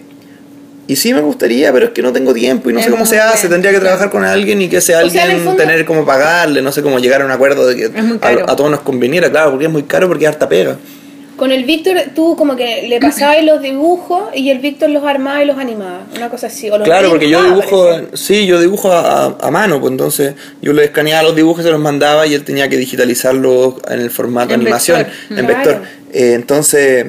[0.88, 3.06] y sí me gustaría, pero es que no tengo tiempo y no Es sé cómo
[3.06, 3.48] se hace.
[3.48, 3.52] bien.
[3.62, 6.06] Tendría que trabajar con alguien y que ese sea, en alguien el fondo- tener cómo
[6.06, 7.86] pagarle, no sé cómo llegar a un acuerdo de que
[8.22, 10.78] a, todos nos conveniera, claro, porque es muy caro porque es harta pega.
[11.38, 15.42] Con el Víctor, tú como que le pasabas los dibujos y el Víctor los armaba
[15.44, 16.02] y los animaba.
[16.16, 16.70] Una cosa así.
[16.70, 18.08] O los Claro, porque yo dibujo, parece.
[18.18, 21.72] sí, yo dibujo a, a- a mano, pues entonces yo le escaneaba los dibujos, se
[21.72, 25.14] los mandaba y él tenía que digitalizarlos en el formato En animación, vector.
[25.40, 25.48] en Claro.
[25.72, 25.82] vector.
[26.14, 27.08] Eh, entonces,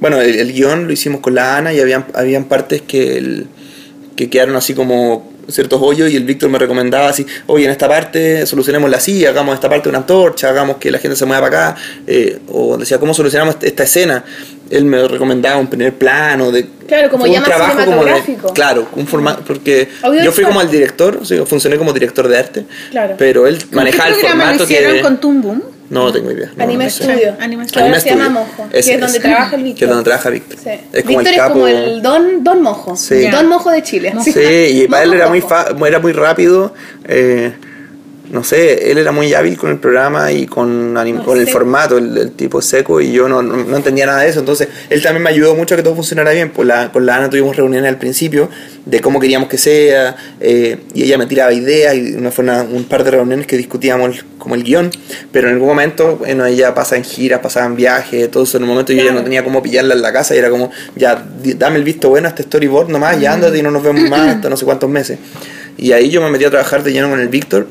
[0.00, 3.46] bueno, el, el guion lo hicimos con la Ana y habían, habían partes que, el-
[4.16, 7.86] que quedaron así como ciertos hoyos y el Víctor me recomendaba así, oye, en esta
[7.88, 11.68] parte solucionémosla así, hagamos esta parte una antorcha, hagamos que la gente se mueva para
[11.70, 14.24] acá, eh, o decía, ¿cómo solucionamos esta- escena?
[14.70, 19.06] Él me recomendaba un primer plano, de, Claro, como ya más como de- claro, un
[19.06, 19.88] formato, porque
[20.24, 23.14] yo fui como el director, o sea, funcioné como director de arte, Claro.
[23.16, 25.02] pero él ¿Con qué manejaba el programa lo formato hicieron que...
[25.02, 25.62] con Toon Boom?
[25.88, 26.50] No, tengo idea.
[26.56, 26.90] no, Anime no.
[26.90, 27.36] Studio.
[27.40, 28.40] Anime Que ahora Anime se llama Studio.
[28.40, 28.68] Mojo.
[28.72, 29.22] Ese que es donde es.
[29.22, 29.78] trabaja el Víctor.
[29.78, 30.58] Que es donde trabaja Víctor.
[30.62, 30.70] Sí.
[30.92, 31.48] Es como Víctor el capo...
[31.48, 32.96] es como el Don, don Mojo.
[32.96, 33.28] Sí.
[33.28, 34.12] Don Mojo de Chile.
[34.16, 34.32] así.
[34.32, 35.48] Sí, y para él Mojo era muy, Mojo.
[35.48, 36.74] fa- era muy rápido.
[37.04, 37.52] eh,
[38.30, 41.98] no sé, él era muy hábil con el programa y con, No con el formato,
[41.98, 44.40] el, el tipo seco, y yo no, no, no entendía nada de eso.
[44.40, 46.50] Entonces, él también me ayudó mucho a que todo funcionara bien.
[46.50, 48.48] Pues la, con la Ana tuvimos reuniones al principio
[48.84, 52.62] de cómo queríamos que sea, eh, y ella me tiraba ideas, y una, fue una-
[52.62, 54.90] un par de reuniones que discutíamos como el guion,
[55.32, 58.56] pero en algún momento, bueno, ella pasa en giras, pasaba en viajes, todo eso.
[58.58, 60.70] En un momento yo ya no tenía cómo pillarla en la casa, y era como,
[60.94, 61.24] ya,
[61.56, 64.20] dame el visto bueno a este storyboard nomás, ya ándate y no nos vemos más
[64.36, 65.18] hasta no sé cuántos meses.
[65.78, 67.66] Y ahí yo me metí a trabajar de lleno con el Víctor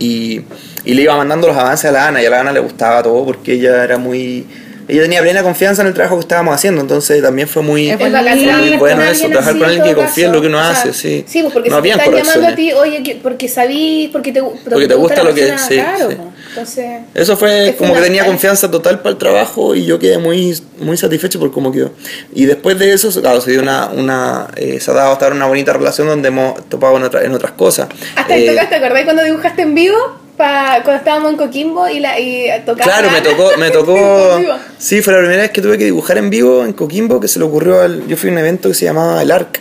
[0.00, 0.40] y,
[0.84, 3.24] le iba mandando los avances a la Ana y a la Ana le gustaba todo
[3.24, 4.46] porque ella era muy
[4.90, 7.96] ella tenía plena confianza en el trabajo que estábamos haciendo, entonces también fue muy, Muy
[7.96, 10.60] trabajar bueno eso, trabajar con alguien en que todo confía en lo que uno O
[10.62, 11.24] sea, hace, sí.
[11.26, 14.32] Sí, pues porque No si te están llamando a ti, oye, que- porque sabí, porque
[14.32, 16.16] te, Porque te gusta la lo que- sí, claro, sí.
[16.16, 16.28] pues.
[16.50, 20.18] Entonces, Eso fue Es como que tenía confianza total para el trabajo y yo quedé
[20.18, 21.92] muy, muy satisfecho por cómo quedó.
[22.34, 25.36] Y después de eso, claro, se dio una, una eh, se ha dado hasta ahora
[25.36, 27.88] una bonita relación donde hemos topado en, otra- en otras cosas.
[28.16, 29.96] hasta Eh, el tocaste, ¿te acordás cuando dibujaste en vivo?
[30.40, 32.90] Pa, cuando estábamos en Coquimbo y, la, y tocaste.
[32.90, 34.38] Claro, me tocó, me tocó.
[34.78, 37.38] Sí, fue la primera vez que tuve que dibujar en vivo en Coquimbo, que se
[37.38, 38.06] le ocurrió al.
[38.06, 39.60] Yo fui a un evento que se llamaba El Arc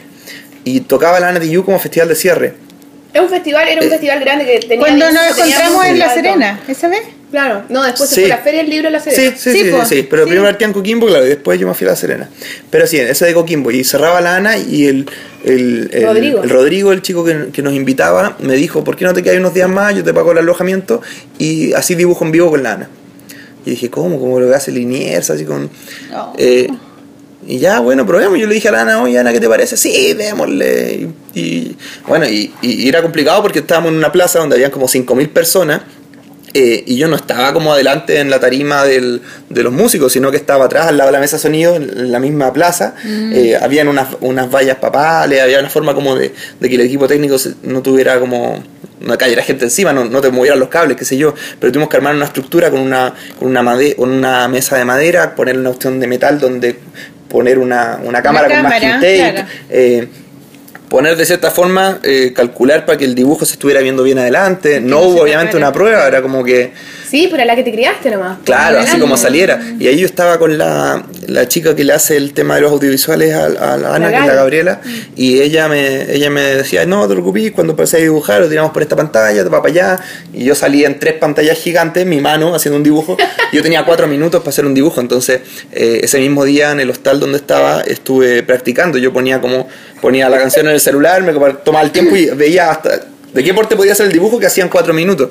[0.64, 2.54] y tocaba la NTU como festival de cierre.
[3.14, 4.80] Es un festival, era un Eh, festival grande que tenía.
[4.80, 7.02] Cuando nos encontramos en La Serena, ¿esa vez?
[7.32, 8.16] Claro, no, después Sí.
[8.16, 9.32] se fue la feria del libro en La Serena.
[9.36, 10.04] sí, Sí, sí, sí.
[10.10, 10.30] Pero Sí.
[10.30, 12.30] primero partía en Coquimbo, claro, y después yo me fui a La Serena.
[12.70, 13.72] Pero sí, ese de Coquimbo.
[13.72, 15.06] Y cerraba la Ana y el,
[15.44, 16.44] el, el- Rodrigo.
[16.44, 19.38] el Rodrigo, el chico que, que nos invitaba, me dijo, ¿por qué no te quedas
[19.38, 19.96] unos días más?
[19.96, 21.02] Yo te pago el alojamiento
[21.38, 22.90] y así dibujo en vivo con la Ana.
[23.66, 24.20] Y dije, ¿cómo?
[24.20, 25.30] ¿Cómo lo que hace Liniers?
[25.30, 25.70] Así con...
[26.12, 26.34] No.
[26.38, 26.68] eh,
[27.50, 28.38] y ya, bueno, probemos.
[28.40, 29.76] Yo le dije a la Ana, oye, Ana, ¿qué te parece?
[29.76, 31.10] Sí, démosle.
[31.34, 31.78] Y, y,
[32.08, 35.82] bueno, y, y era complicado porque estábamos en una plaza donde habían como 5.000 personas.
[36.56, 40.32] eh, y yo no estaba como adelante en la tarima del- de los músicos, sino
[40.32, 42.96] que estaba atrás, al lado de la mesa de sonido, en la misma plaza.
[43.06, 47.08] Eh, habían unas, unas vallas papales, había una forma como de, de que el equipo
[47.08, 48.64] técnico no tuviera como
[49.00, 51.88] no cayera gente encima, no, no te movieran los cables, qué sé yo, pero tuvimos
[51.90, 55.56] que armar una estructura con una, con una, made- con una mesa de madera, poner
[55.58, 56.80] una opción de metal donde
[57.30, 59.48] poner una, una cámara con cámara, masking tape, claro.
[59.70, 60.08] eh,
[60.90, 64.82] poner de cierta forma, eh, calcular para que el dibujo se estuviera viendo bien adelante.
[64.82, 66.74] No hubo obviamente una prueba, era como que,
[67.10, 68.38] Sí, pero la que te criaste nomás.
[68.44, 69.60] claro, así como saliera.
[69.80, 72.72] Y ahí yo estaba con la, la chica que le hace el tema de los
[72.72, 74.34] audiovisuales a, a la Ana, La que es la.
[74.36, 74.82] Gabriela,
[75.16, 78.72] y ella me, ella me decía, no te preocupes, cuando empecé a dibujar, lo tiramos
[78.72, 80.00] por esta pantalla, te va para allá,
[80.34, 83.18] y yo salía en tres pantallas gigantes, mi mano haciendo un dibujo,
[83.54, 85.42] yo tenía cuatro minutos para hacer un dibujo, entonces
[85.72, 89.68] eh, ese mismo día en el hostal donde estaba estuve practicando, yo ponía como,
[90.00, 93.02] ponía la canción en el celular, me tomaba el tiempo y veía hasta
[93.34, 95.30] de qué porte podía hacer el dibujo que hacían cuatro minutos.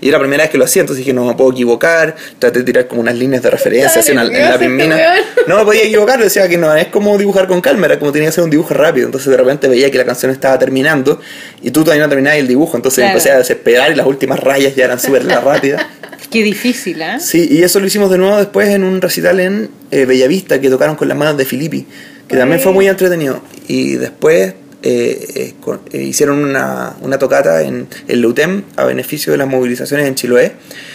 [0.00, 2.16] Y era la primera vez que lo hacía, entonces dije, no me puedo equivocar.
[2.38, 4.96] Traté de tirar como unas líneas de referencia así en, la- en la pismina.
[4.96, 5.18] weón.
[5.46, 8.26] No me podía equivocar, decía que no es como dibujar con calma, era como tenía
[8.26, 9.06] que hacer un dibujo rápido.
[9.06, 11.20] Entonces de repente veía que la canción estaba terminando
[11.62, 12.76] y tú todavía no terminabas el dibujo.
[12.76, 13.10] Entonces Claro.
[13.10, 15.84] empecé a desesperar y las últimas rayas ya eran súper rápidas.
[16.30, 17.18] Qué difícil, ¿ah?
[17.18, 20.70] Sí, y eso lo hicimos de nuevo después en un recital en eh, Bellavista que
[20.70, 21.86] tocaron con las manos de Filippi,
[22.28, 23.42] que también fue muy entretenido.
[23.66, 29.32] Y después eh, eh, con- eh, hicieron una, una tocata en el LUTEM a beneficio
[29.32, 30.52] de las movilizaciones en Chiloé.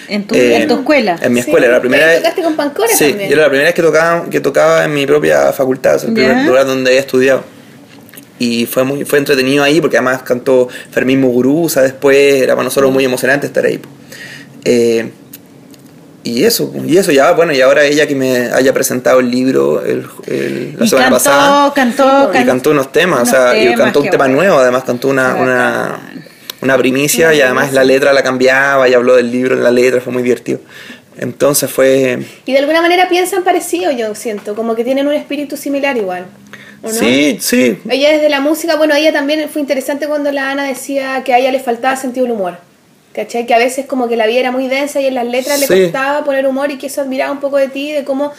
[0.08, 1.18] En tu, Eh, en tu escuela.
[1.22, 2.18] En mi Sí, escuela, era la primera vez.
[2.18, 3.30] tocaste con Pancora Sí, también.
[3.30, 6.08] y era la primera vez que tocaba, que tocaba en mi propia facultad, o sea,
[6.10, 7.44] el primer lugar donde había estudiado.
[8.38, 12.92] Y fue muy fue entretenido ahí porque además cantó Fermín Muguruza después, era para nosotros
[12.92, 13.80] muy emocionante estar ahí.
[14.66, 15.10] Eh,
[16.26, 19.82] y eso, y eso ya, bueno, y ahora ella que me haya presentado el libro
[19.86, 21.74] el- el- la y semana cantó, pasada.
[21.74, 24.42] cantó, Y can- cantó unos temas, unos o sea, y cantó un tema bueno.
[24.42, 26.00] nuevo, además cantó una, una,
[26.62, 30.02] una primicia y además la letra la cambiaba y habló del libro en la letra,
[30.02, 30.60] fue muy divertido.
[31.18, 32.20] Entonces fue...
[32.46, 36.26] Y de alguna manera piensan parecido, yo siento, como que tienen un espíritu similar igual.
[36.84, 36.94] ¿o no?
[36.94, 37.78] Sí, sí.
[37.90, 41.40] Ella desde la música, bueno, ella también fue interesante cuando la Ana decía que a
[41.40, 42.58] ella le faltaba sentido del humor.
[43.16, 43.46] ¿Cachai?
[43.46, 45.68] Que a veces como que la vida era muy densa y en las letras le
[45.68, 45.84] Sí.
[45.84, 48.34] costaba poner humor y que eso admiraba un poco de ti, de cómo...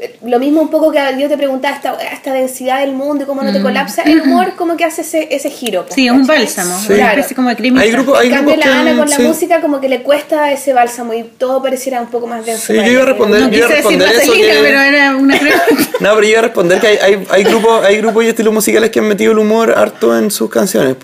[0.00, 3.26] eh, Lo mismo un poco que yo te preguntaba esta, esta densidad del mundo y
[3.26, 4.02] cómo no te colapsa.
[4.02, 5.82] El humor como que hace ese, ese giro.
[5.88, 5.92] Mm.
[5.94, 6.92] Sí, es un bálsamo, Sí.
[6.94, 7.82] una especie como de cremita.
[7.84, 9.22] Hay grupos, hay En cambio, grupos la que- Ana con la sí.
[9.22, 12.66] música como que le cuesta ese bálsamo y todo pareciera un poco más denso.
[12.72, 14.60] Sí, yo iba a responder- No yo iba a quise decir responder eso vaselina, que-
[14.60, 15.64] pero era una pregunta.
[16.00, 18.52] No, pero yo iba a responder que hay, hay, hay grupos hay grupos y estilos
[18.52, 20.96] musicales que han metido el humor harto en sus canciones.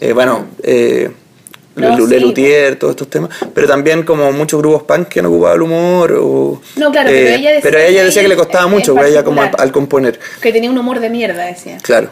[0.00, 1.10] Eh, bueno, eh,
[1.76, 3.30] No, sí, Lelutier, todos estos temas.
[3.52, 6.12] Pero también como muchos grupos punk que han ocupado el humor.
[6.20, 9.24] O, No, claro, pero ella decía pero ella que decía que le costaba mucho, ella
[9.24, 10.18] como al, al componer.
[10.40, 11.78] Que tenía un humor de mierda, decía.
[11.82, 12.10] Claro.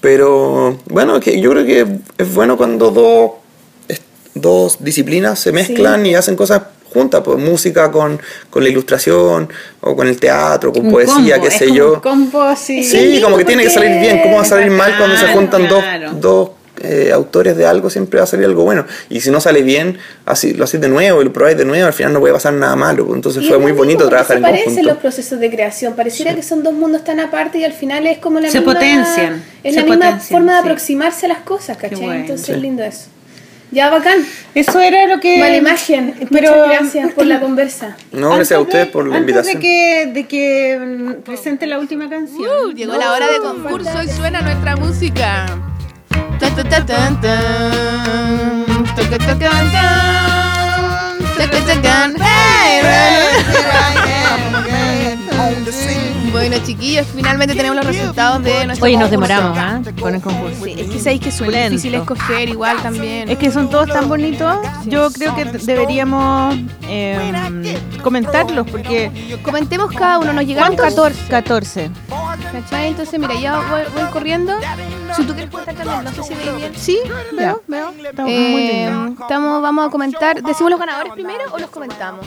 [0.00, 1.86] Pero bueno, que yo creo que
[2.18, 3.98] es bueno cuando dos,
[4.34, 6.62] dos disciplinas se mezclan y hacen cosas
[6.92, 9.48] juntas, pues música con, con la ilustración
[9.80, 11.92] o con el teatro, con Un poesía, combo, qué sé como yo.
[11.94, 12.82] un combo así.
[12.82, 14.20] Sí, lindo como que tiene que salir bien.
[14.22, 16.10] ¿Cómo va a salir mal cuando se juntan claro.
[16.12, 16.50] dos, dos
[16.82, 17.90] eh, autores de algo?
[17.90, 18.84] Siempre va a salir algo bueno.
[19.10, 21.86] Y si no sale bien, así lo haces de nuevo y lo probáis de nuevo,
[21.86, 23.08] al final no puede pasar nada malo.
[23.14, 24.88] Entonces Y fue muy bonito trabajar se en parecen conjunto.
[24.90, 25.94] los procesos de creación.
[25.94, 28.74] Pareciera que son dos mundos tan aparte y al final es como la Se misma...
[28.74, 30.66] potencian, Es se la misma potencian, forma de sí.
[30.66, 32.00] aproximarse a las cosas, ¿cachai?
[32.00, 32.52] bueno, Entonces sí.
[32.52, 33.06] es lindo eso.
[33.70, 34.24] Ya, bacán.
[34.54, 35.38] Eso era lo que.
[35.40, 36.14] Mala imagen.
[36.30, 37.96] Pero- Muchas gracias por la conversa.
[38.12, 39.60] No, gracias a ustedes por la antes invitación.
[39.60, 42.48] de que, de que mm, presente la última canción.
[42.66, 45.44] Uh, llegó la hora de concurso y suena nuestra música.
[52.18, 53.44] Hey, Ren!
[53.46, 54.97] Here I am again.
[55.38, 56.62] Hey.
[56.64, 59.28] chiquillos, finalmente tenemos los resultados de nuestro Oye, nos concurso.
[59.34, 59.80] demoramos ¿ah?
[60.00, 60.64] con el concurso.
[60.64, 61.70] Sí, es que sabéis que es Lento.
[61.70, 63.28] difícil escoger igual también.
[63.28, 64.58] Es que son todos tan bonitos.
[64.86, 66.56] Yo creo que deberíamos
[66.88, 69.38] eh, comentarlos porque.
[69.42, 71.28] Comentemos cada uno, nos llegaron 14.
[71.28, 71.90] 14.
[72.52, 72.88] ¿Cachai?
[72.88, 74.54] Entonces, mira, ya voy, voy corriendo.
[75.16, 76.72] Si tú quieres contar también, no sé si veis bien.
[76.76, 76.98] Sí,
[77.36, 77.56] Ya.
[77.56, 77.92] veo, veo.
[78.10, 80.42] Está muy Eh, estamos, vamos a comentar.
[80.42, 82.26] ¿Decimos los ganadores primero o los comentamos?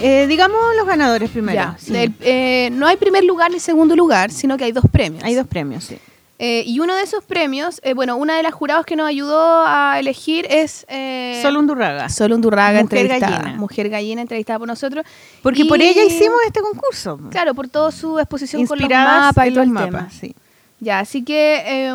[0.00, 1.54] Eh, digamos los ganadores primero.
[1.54, 1.76] ya.
[1.78, 1.92] sí.
[1.92, 5.22] Del- eh, no hay primer lugar ni segundo lugar, sino que hay dos premios.
[5.24, 5.98] Hay dos premios, sí.
[6.42, 9.62] Eh, y uno de esos premios, eh, bueno, una de las jurados que nos ayudó
[9.66, 10.86] a elegir es.
[10.88, 12.08] eh, Solo un Durraga.
[12.08, 13.38] Solo un Durraga Mujer entrevistada.
[13.40, 13.56] gallina.
[13.58, 15.04] Mujer gallina entrevistada por nosotros.
[15.42, 17.20] Porque Y- por ella hicimos este concurso.
[17.30, 20.10] Claro, por toda su exposición con los Inspiradas mapas y todo los el mapas, tema.
[20.18, 20.34] sí.
[20.80, 21.94] Ya, así que eh,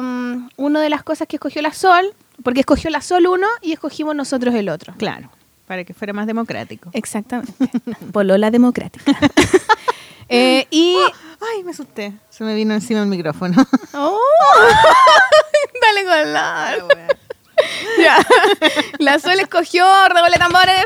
[0.57, 2.13] una de las cosas que escogió la Sol,
[2.43, 4.93] porque escogió la Sol uno y escogimos nosotros el otro.
[4.97, 5.31] Claro,
[5.67, 6.89] para que fuera más democrático.
[6.93, 7.53] Exactamente.
[8.11, 9.11] Polola democrática.
[10.27, 10.97] Eh, y.
[11.39, 12.11] Ay, me asusté.
[12.31, 13.63] Se me vino encima el micrófono.
[13.93, 14.17] ¡Oh!
[15.83, 16.75] Dale con la.
[18.01, 18.17] ya.
[18.97, 20.85] La Sol escogió, redoble tambores.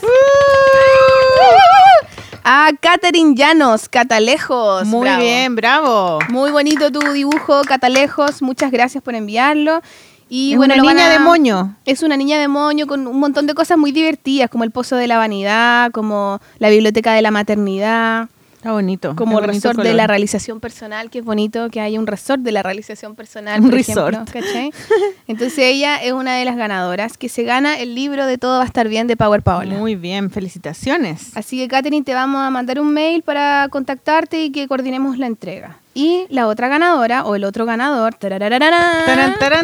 [2.43, 4.85] A Catherine Llanos, Catalejos.
[4.87, 5.21] Muy Bravo.
[5.21, 6.19] bien, bravo.
[6.27, 8.41] Muy bonito tu dibujo, Catalejos.
[8.41, 9.81] Muchas gracias por enviarlo.
[10.29, 11.75] Y Es bueno, una niña a- de moño.
[11.85, 14.95] Es una niña de moño con un montón de cosas muy divertidas, como el Pozo
[14.95, 19.15] de la Vanidad, como la Biblioteca de la Maternidad, Está bonito.
[19.15, 22.41] como el bonito resort de la realización personal, que es bonito que haya un resort
[22.41, 23.59] de la realización personal.
[23.61, 24.13] Un por resort.
[24.13, 24.71] ejemplo, ¿cachai?
[25.27, 28.63] Entonces ella es una de las ganadoras que se gana el libro de Todo va
[28.63, 29.75] a estar bien de Power Paola.
[29.75, 31.35] Muy bien, felicitaciones.
[31.35, 35.27] Así que, Katherine, te vamos a mandar un mail para contactarte y que coordinemos la
[35.27, 35.77] entrega.
[35.93, 38.13] Y la otra ganadora, o el otro ganador,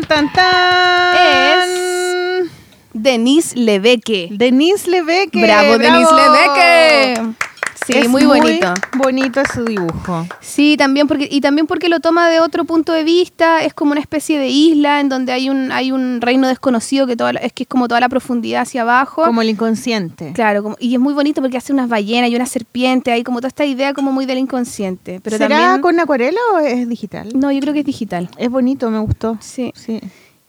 [0.03, 1.15] tan, tan.
[1.15, 2.51] Es-
[2.93, 4.29] Denise Lebeque.
[4.31, 5.41] Denise Lebeque.
[5.41, 7.21] Bravo, Denise Lebeque.
[7.85, 8.73] Sí, Es muy bonito.
[8.97, 10.25] bonito su dibujo.
[10.41, 13.91] Sí, también porque y también porque lo toma de otro punto de vista, es como
[13.91, 17.39] una especie de isla en donde hay un hay un reino desconocido que toda la-
[17.41, 19.23] es que es como toda la profundidad hacia abajo.
[19.23, 20.31] Como el inconsciente.
[20.33, 23.39] Claro, como- y es muy bonito porque hace unas ballenas y una serpiente, hay como
[23.39, 27.29] toda esta idea como muy del inconsciente, pero ¿Será también con acuarela o es digital?
[27.35, 28.29] No, yo creo que es digital.
[28.37, 29.37] Es bonito, me gustó.
[29.41, 29.71] Sí.
[29.75, 29.99] Sí.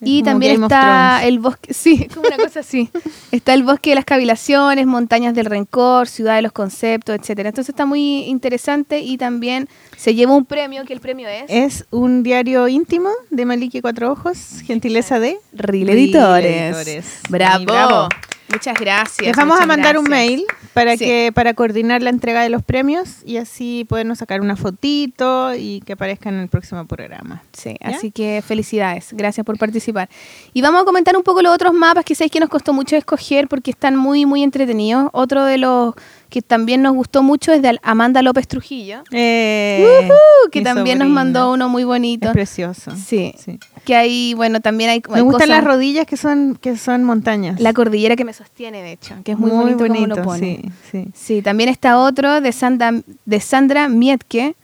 [0.00, 2.90] Y como también está el bosque, sí, como una cosa así.
[3.32, 7.48] Está el bosque de las cavilaciones, montañas del rencor, ciudad de los conceptos, etcétera.
[7.48, 11.86] Entonces está muy interesante y también se lleva un premio, que el premio es Es
[11.90, 16.76] un diario íntimo de Maliki Cuatro Ojos, gentileza de Reel Editores.
[16.76, 17.20] Editores.
[17.30, 18.08] Bravo.
[18.48, 19.26] Muchas gracias.
[19.26, 20.44] Les vamos a mandar un mail
[20.76, 21.06] para Sí.
[21.06, 25.80] que para coordinar la entrega de los premios y así podernos sacar una fotito y
[25.86, 27.42] que aparezca en el próximo programa.
[27.54, 27.88] Sí, ¿Ya?
[27.96, 30.10] así que felicidades, gracias por participar.
[30.52, 32.94] Y vamos a comentar un poco los otros mapas que sabéis que nos costó mucho
[32.94, 35.08] escoger porque están muy, muy entretenidos.
[35.12, 35.94] Otro de los
[36.28, 40.08] que también nos gustó mucho es de Amanda López Trujillo, Eh,
[40.50, 42.28] que también nos mandó uno muy bonito.
[42.28, 42.92] Es precioso.
[42.96, 43.34] Sí.
[43.38, 43.58] Sí.
[43.84, 47.04] Que hay, bueno, también hay, Me hay gustan cosas- las rodillas que son que son
[47.04, 47.60] montañas.
[47.60, 50.60] La cordillera que me sostiene, de hecho, que es muy, bonito, como lo pone.
[50.62, 51.08] sí, sí.
[51.14, 52.92] Sí, también está otro de Sandra,
[53.24, 54.54] de Sandra Mietke.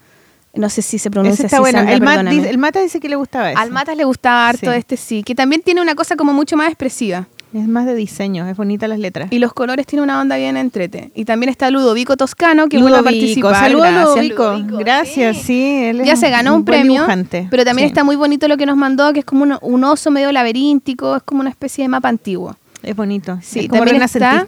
[0.54, 1.78] No sé si se pronuncia está así, bueno.
[1.78, 3.58] Sandra, el, Mat dice, el Mata dice que le gustaba ese.
[3.60, 4.76] Al Matas le gustaba harto Sí.
[4.76, 7.26] este sí, que también tiene una cosa como mucho más expresiva.
[7.54, 9.28] Es más de diseño, es bonita las letras.
[9.30, 11.10] Y los colores tienen una onda bien entrete.
[11.14, 13.54] Y también está Ludovico Toscano, que vuelve a participar.
[13.56, 14.52] saludos Gracias, Ludovico.
[14.54, 15.84] Ludovico, Gracias, sí.
[15.84, 17.46] él Ya se ganó un, premio, dibujante.
[17.50, 17.92] pero también Sí.
[17.92, 21.16] está muy bonito lo que nos mandó, que es como un, un oso medio laberíntico,
[21.16, 22.56] es como una especie de mapa antiguo.
[22.82, 23.38] Es bonito.
[23.42, 24.46] Sí, es como también está-.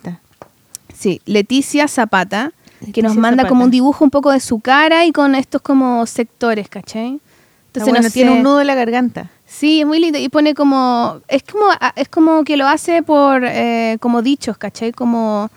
[0.97, 2.53] Sí, Leticia Zapata,
[2.93, 3.49] que nos manda Zapata.
[3.51, 7.21] como un dibujo un poco de su cara y con estos como sectores, ¿cachai?
[7.67, 8.37] Está bueno, no tiene sé.
[8.39, 9.31] un nudo en la garganta.
[9.57, 10.19] Sí, es muy lindo.
[10.19, 11.21] Y pone como.
[11.29, 14.93] Es como, ah, es como que lo hace por eh, como dichos, ¿cachai?
[14.93, 15.49] Como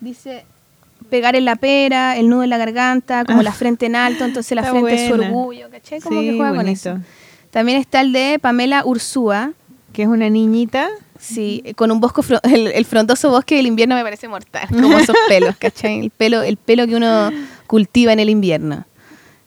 [0.00, 0.44] dice
[1.10, 4.24] pegar en la pera, el nudo en la garganta, como Ah, la frente en alto,
[4.24, 6.00] entonces la frente es su orgullo, ¿cachai?
[6.00, 6.98] Como Sí, que juega con eso.
[7.50, 9.52] También está el de Pamela Ursúa,
[9.92, 10.88] Que es una niñita.
[11.18, 15.16] sí, con un bosco, el, el frondoso bosque del invierno me parece mortal, como esos
[15.28, 15.98] pelos, ¿cachai?
[16.00, 17.30] El pelo, el pelo que uno
[17.66, 18.86] cultiva en el invierno.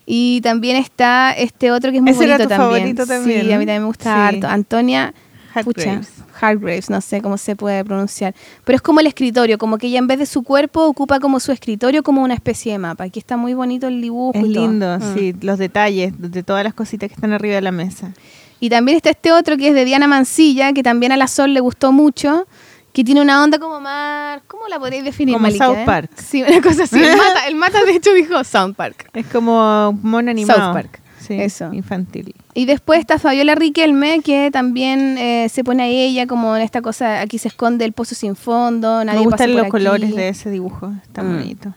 [0.06, 2.80] Y también está este otro que es muy Ese era bonito tu también.
[2.80, 4.36] favorito también, Sí, a mí también me gusta Sí.
[4.36, 4.48] harto.
[4.48, 5.14] Antonia
[5.54, 6.10] Hargraves.
[6.42, 8.36] Hargraves, no sé cómo se puede pronunciar.
[8.66, 11.40] Pero es como el escritorio, como que ella en vez de su cuerpo ocupa como
[11.40, 13.06] su escritorio como una especie de mapa.
[13.06, 14.38] Aquí está muy bonito el dibujo.
[14.38, 14.68] Es y todo.
[14.68, 15.14] lindo, Mm.
[15.16, 15.34] sí.
[15.42, 18.12] Los detalles de todas las cositas que están arriba de la mesa.
[18.60, 21.54] Y también está este otro que es de Diana Mancilla, que también a la Sol
[21.54, 22.48] le gustó mucho,
[22.96, 24.42] que tiene una onda como más...
[24.48, 25.84] ¿Cómo la podréis definir, Como Malika, South eh?
[25.86, 26.12] Park.
[26.16, 26.98] Sí, una cosa así.
[27.04, 29.10] El Mata, el Mata, de hecho dijo South Park.
[29.14, 30.60] Es como mono animado.
[30.60, 31.02] South Park.
[31.20, 31.74] Sí, Eso.
[31.74, 32.34] infantil.
[32.54, 36.82] Y después está Fabiola Riquelme, que también eh, se pone a ella como en esta
[36.82, 39.72] cosa, aquí se esconde el pozo sin fondo, nadie Me pasa gustan por los aquí.
[39.72, 40.94] colores de ese dibujo.
[41.04, 41.36] Está Mm.
[41.36, 41.74] bonito.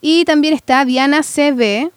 [0.00, 1.90] Y también está Diana CB,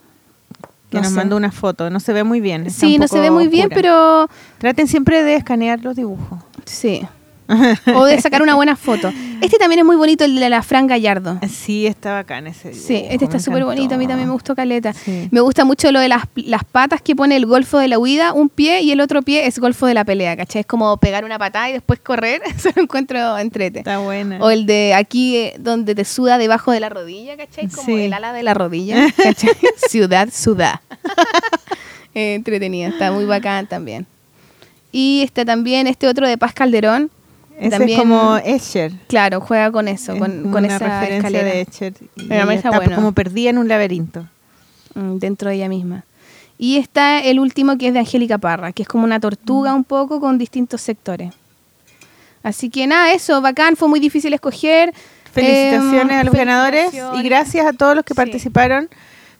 [0.89, 1.15] que No nos sé.
[1.15, 1.89] mandó una foto.
[1.91, 2.71] No se ve muy bien.
[2.71, 6.39] Sí, no se ve muy bien, pero Traten siempre de escanear los dibujos.
[6.65, 7.05] sí.
[7.95, 9.11] o de sacar una buena foto.
[9.41, 11.39] Este también es muy bonito, el de la Fran Gallardo.
[11.47, 14.93] Sí, está bacán ese Sí, este está súper bonito, a mí también me gustó Caleta.
[14.93, 15.27] Sí.
[15.31, 18.33] Me gusta mucho lo de las, las patas que pone el golfo de la huida,
[18.33, 20.61] un pie y el otro pie es golfo de la pelea, ¿cachai?
[20.61, 23.79] Es como pegar una patada y después correr, eso lo encuentro entrete.
[23.79, 24.39] Está buena.
[24.41, 27.67] O el de aquí eh, donde te suda debajo de la rodilla, ¿cachai?
[27.67, 28.03] Como Sí.
[28.05, 29.51] el ala de la rodilla, ¿cachai?
[29.89, 30.81] Ciudad suda.
[32.13, 34.07] Eh, entretenido, está muy bacán también.
[34.91, 37.11] Y está también este otro de Paz Calderón.
[37.59, 38.91] Ese también, es como Escher.
[39.07, 41.49] Claro, juega con eso, Es con, como con una esa referencia escalera.
[41.49, 41.93] de Escher.
[42.15, 42.95] Y Pero está bueno.
[42.95, 44.27] como perdida en un laberinto.
[44.93, 46.03] Mm, dentro de ella misma.
[46.57, 49.77] Y está el último que es de Angélica Parra, que es como una tortuga Mm.
[49.77, 51.33] un poco con distintos sectores.
[52.43, 54.93] Así que nada, eso, bacán, fue muy difícil escoger.
[55.33, 58.17] Felicitaciones Em, a los ganadores y gracias a todos los que Sí.
[58.17, 58.87] participaron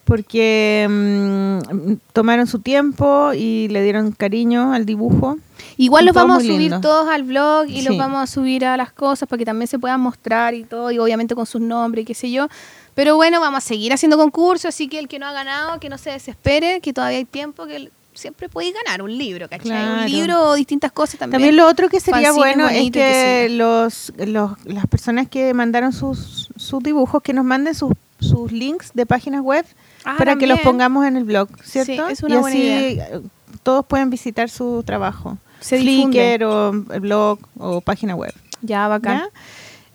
[0.06, 5.36] porque mm, tomaron su tiempo y le dieron cariño al dibujo.
[5.76, 6.80] Igual los vamos a subir lindo.
[6.80, 9.78] todos al blog y los vamos a subir a las cosas para que también se
[9.78, 12.46] puedan mostrar y todo, y obviamente con sus nombres y qué sé yo.
[12.94, 15.88] Pero bueno, vamos a seguir haciendo concursos, así que el que no ha ganado, que
[15.88, 19.66] no se desespere, que todavía hay tiempo, que siempre podéis ganar un libro, ¿cachai?
[19.66, 20.04] Claro.
[20.04, 21.32] Un libro o distintas cosas también.
[21.42, 23.56] También lo otro que sería bueno es que yo.
[23.56, 28.92] los, los- las personas que mandaron sus, sus dibujos, que nos manden sus, sus links
[28.94, 29.66] de páginas web
[30.08, 32.06] Ah, para que los pongamos en el blog, ¿cierto?
[32.06, 33.08] Sí, es una y buena así idea.
[33.12, 33.20] eh,
[33.62, 35.36] todos pueden visitar su trabajo.
[35.60, 35.78] Se.
[35.78, 38.32] Flickr o el blog o página web.
[38.62, 39.18] Ya, bacán.
[39.18, 39.30] ¿Ya?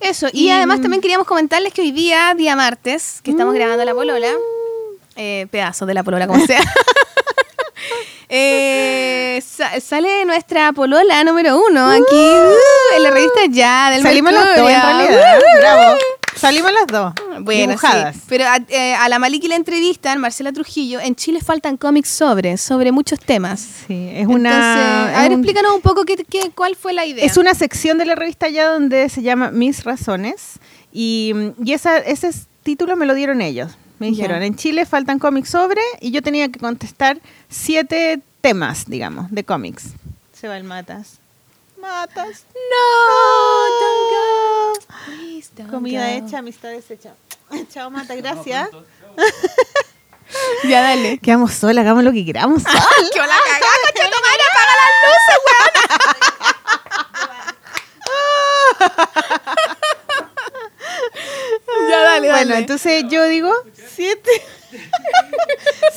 [0.10, 3.54] Eso, y, Y, además mm, también queríamos comentarles que hoy día, día martes, que estamos
[3.54, 4.30] grabando la polola,
[5.16, 6.60] eh, pedazo de la polola, como sea,
[8.30, 14.34] eh, sa- sale nuestra polola número uno aquí uh, en la revista Ya del Salimos
[14.34, 14.98] las dos en Mercurio.
[14.98, 15.38] realidad.
[15.40, 15.44] ¿eh?
[15.60, 15.98] Bravo.
[16.36, 17.14] Salimos las dos.
[17.44, 18.16] Bueno, dibujadas.
[18.16, 18.22] sí.
[18.28, 21.00] Pero a, eh, a la Maliki la entrevistan, Marcela Trujillo.
[21.00, 23.60] En Chile faltan cómics sobre, sobre muchos temas.
[23.88, 24.50] Sí, es una.
[24.50, 27.26] Entonces, a ver, un- explícanos un poco qué, qué- cuál fue la idea.
[27.26, 30.60] Es una sección de la revista ya donde se llama Mis Razones.
[30.94, 33.72] Y, y esa, ese es- título me lo dieron ellos.
[34.00, 37.20] Me dijeron, en Chile faltan cómics sobre, y yo tenía que contestar
[37.50, 39.90] siete temas, digamos, de cómics.
[40.34, 41.20] Se va el Matas.
[41.80, 42.46] Matas.
[42.56, 44.86] No, don't go.
[45.06, 46.26] Please don't Comida go.
[46.28, 47.14] hecha, amistades hechas.
[47.74, 48.70] Chao, Mata, gracias.
[50.64, 51.18] Ya, dale.
[51.18, 52.64] Quedamos solas, hagamos lo que queramos.
[52.64, 52.86] solas.
[53.12, 54.44] ¡Qué la cagada, coche tu madre!
[54.50, 55.72] ¡Apaga las luces, weón!
[61.90, 62.46] ya, dale, dale.
[62.46, 63.52] Bueno, entonces yo digo
[63.94, 64.32] siete,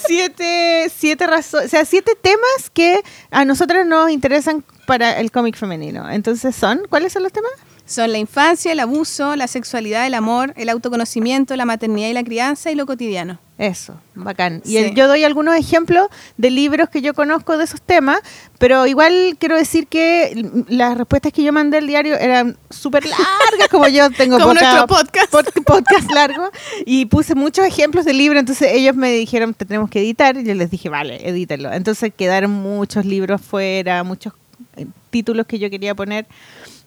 [0.05, 5.55] siete, siete razones, o sea, siete temas que a nosotros nos interesan para el cómic
[5.57, 6.11] femenino.
[6.11, 7.53] Entonces son, ¿cuáles son los temas?
[7.87, 12.25] Son la infancia, el abuso, la sexualidad, el amor, el autoconocimiento, la maternidad y la
[12.25, 13.39] crianza y lo cotidiano.
[13.59, 14.63] Eso, bacán.
[14.65, 14.77] Y Sí.
[14.79, 16.09] el- yo doy algunos ejemplos
[16.39, 18.19] de libros que yo conozco de esos temas,
[18.59, 23.69] pero igual quiero decir que las respuestas que yo mandé al diario eran súper largas,
[23.71, 25.33] como yo tengo Como poca- nuestro podcast.
[25.33, 26.51] pod- podcast largo,
[26.87, 30.43] y puse muchos ejemplos de libros, entonces ellos me dijeron, te tenemos que editar, y
[30.45, 31.71] yo les dije, vale, edítenlo.
[31.73, 34.33] Entonces quedaron muchos libros fuera, muchos
[34.77, 36.27] eh, títulos que yo quería poner,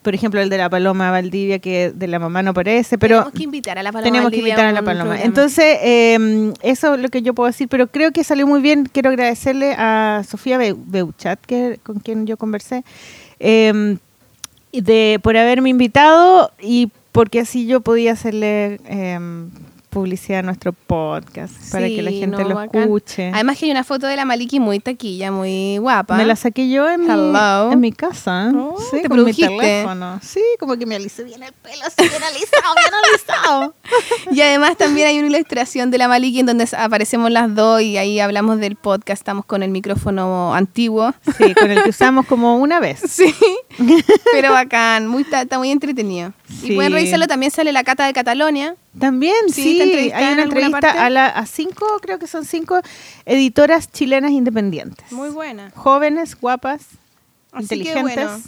[0.08, 3.18] por ejemplo, el de la Paloma Valdivia, que de la mamá no parece, pero...
[3.18, 4.10] tenemos que invitar a la paloma.
[4.10, 5.22] Tenemos que invitar a la paloma.
[5.22, 8.86] Entonces, eh, eso es lo que yo puedo decir, pero creo que salió muy bien.
[8.90, 12.86] Quiero agradecerle a Sofía Beu- Beuchat, que, con quien yo conversé,
[13.42, 13.98] eh,
[14.72, 19.20] de, por haberme invitado y porque así yo podía hacerle eh,
[19.98, 22.84] publicidad a nuestro podcast para que la gente no, lo bacán.
[22.84, 23.32] escuche.
[23.34, 26.18] Además que hay una foto de la Maliki muy taquilla, muy guapa.
[26.18, 27.72] Me la saqué yo en, mi, Hello.
[27.72, 30.20] en mi casa, Oh, sí, te con mi teléfono.
[30.22, 33.74] Sí, como que me alisé bien el pelo, así bien alisado, bien alisado.
[34.32, 37.98] Y además también hay una ilustración de la Maliki en donde aparecemos las dos y
[37.98, 39.22] ahí hablamos del podcast.
[39.22, 41.14] Estamos con el micrófono antiguo.
[41.38, 43.02] Sí, con el que usamos como una vez.
[43.08, 43.34] Sí,
[44.32, 46.34] pero bacán, muy, está muy entretenido.
[46.48, 46.72] Sí.
[46.72, 48.76] Y pueden revisarlo, también sale la Cata de Catalonia.
[48.98, 52.46] También, Sí, sí, ¿te entrevistaron hay una entrevista a, la, a cinco, creo que son
[52.46, 52.80] cinco
[53.26, 55.12] editoras chilenas independientes.
[55.12, 55.72] Muy buena.
[55.76, 56.82] Jóvenes, guapas,
[57.52, 58.16] Así que inteligentes.
[58.16, 58.40] bueno,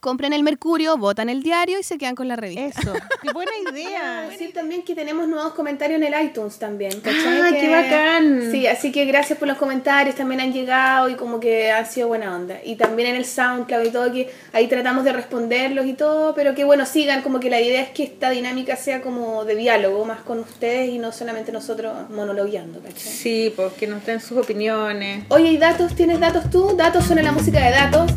[0.00, 2.80] compren el Mercurio, votan el diario y se quedan con la revista.
[2.80, 4.22] Eso, qué buena Quiero idea.
[4.30, 7.40] decir también que tenemos nuevos comentarios en el iTunes también, ¿cachai?
[7.40, 8.48] Ah, Que- qué bacán.
[8.50, 12.08] Sí, así que gracias por los comentarios, también han llegado y como que han sido
[12.08, 12.56] buena onda.
[12.64, 16.54] Y también en el SoundCloud y todo, que ahí tratamos de responderlos y todo, pero
[16.54, 20.04] que bueno, sigan, como que la idea es que esta dinámica sea como de diálogo
[20.04, 22.98] más con ustedes y no solamente nosotros monologueando, ¿cachai?
[23.12, 25.24] Sí, pues que nos den sus opiniones.
[25.28, 25.94] Oye, ¿y datos?
[25.94, 26.74] ¿Tienes datos tú?
[26.76, 28.12] Datos suena la música de datos.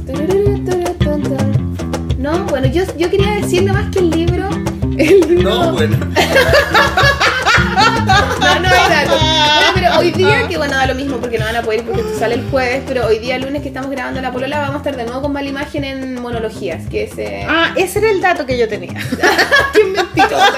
[2.21, 4.47] No, bueno, yo, yo quería decir nomás que el libro.
[4.95, 5.97] El libro No, bueno.
[8.05, 9.21] No, no hay datos.
[9.21, 11.85] Bueno, pero hoy día, que bueno, da lo mismo porque no van a poder ir
[11.85, 14.75] porque esto sale el jueves, pero hoy día, lunes que estamos grabando la polola, vamos
[14.75, 17.17] a estar de nuevo con mala imagen en monologías, que es...
[17.17, 18.93] eh, Ah, ese era el dato que yo tenía.
[19.73, 20.53] ¡Qué mentirosa!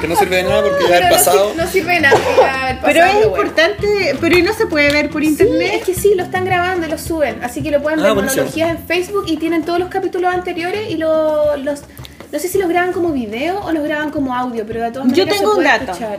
[0.00, 1.48] Que no sirve de nada porque ya Pero el no pasado.
[1.52, 3.44] sir- No sirve de nada porque va a haber Pero pasado, es bueno.
[3.44, 5.70] importante, pero ¿y no se puede ver por Sí, internet?
[5.74, 7.42] es que sí, lo están grabando y lo suben.
[7.44, 8.42] Así que lo pueden Ah, ver buenísimo.
[8.42, 11.82] monologías en Facebook y tienen todos los capítulos anteriores y lo- los.
[12.32, 15.06] No sé si los graban como video o los graban como audio, pero de todas
[15.08, 15.34] Yo maneras.
[15.38, 15.92] tengo se un puede dato.
[15.92, 16.18] escuchar.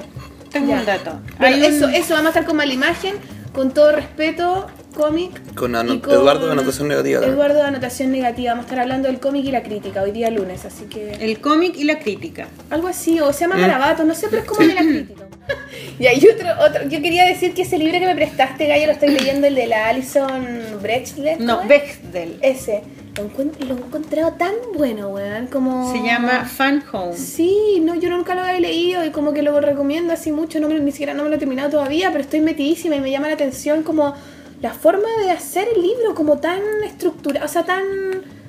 [0.54, 0.80] Tengo Ya.
[0.80, 1.20] un dato.
[1.40, 3.16] Bueno, Hay un- eso, eso, vamos a estar con mala imagen,
[3.54, 5.54] con todo respeto, cómic.
[5.56, 7.36] Con ano- y Eduardo de Anotación Negativa también.
[7.36, 8.52] Eduardo de Anotación Negativa.
[8.52, 11.12] Vamos a estar hablando del cómic y la crítica hoy día lunes, así que.
[11.20, 12.48] El cómic y la crítica.
[12.70, 13.62] Algo así, o se llama Mm.
[13.62, 15.24] Garabato, no sé, pero es como de la crítica.
[16.00, 18.94] y hay otro, otro, yo quería decir que ese libro que me prestaste, Gaya, lo
[18.94, 20.48] estoy leyendo, el de la Alison
[20.82, 21.44] Brechdel.
[21.44, 21.64] No.
[21.68, 22.38] Bechdel.
[22.42, 22.84] Ese,
[23.18, 25.92] lo, lo he encontrado tan bueno, weón, como...
[25.92, 27.16] Se llama Fan Home.
[27.18, 30.68] Sí, no, yo nunca lo había leído y como que lo recomiendo así mucho, no
[30.68, 33.28] me, ni siquiera no me lo he terminado todavía, pero estoy metidísima y me llama
[33.28, 34.14] la atención como
[34.62, 37.84] la forma de hacer el libro como tan estructurado, o sea, tan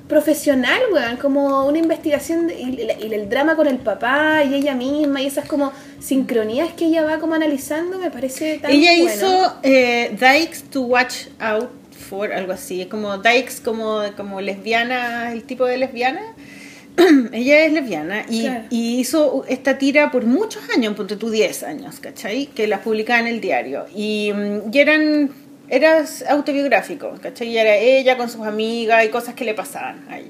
[0.07, 4.75] profesional, weón, como una investigación de- y, y el drama con el papá y ella
[4.75, 9.13] misma y esas como sincronías que ella va como analizando, me parece tan Ella bueno.
[9.13, 11.69] hizo eh, Dykes to Watch Out
[12.05, 12.81] for, algo así.
[12.81, 16.21] Es como Dykes como, como lesbiana, el tipo de lesbiana.
[17.33, 18.63] Ella es lesbiana y, Claro.
[18.69, 22.47] y hizo esta tira por muchos años, ponte tú 10 años, ¿cachai?
[22.47, 23.85] Que las publicaba en el diario.
[23.93, 25.29] Y, mm, y eran,
[25.67, 27.49] era autobiográfico, ¿cachai?
[27.49, 30.29] Y era ella con sus amigas y cosas que le pasaban a ella.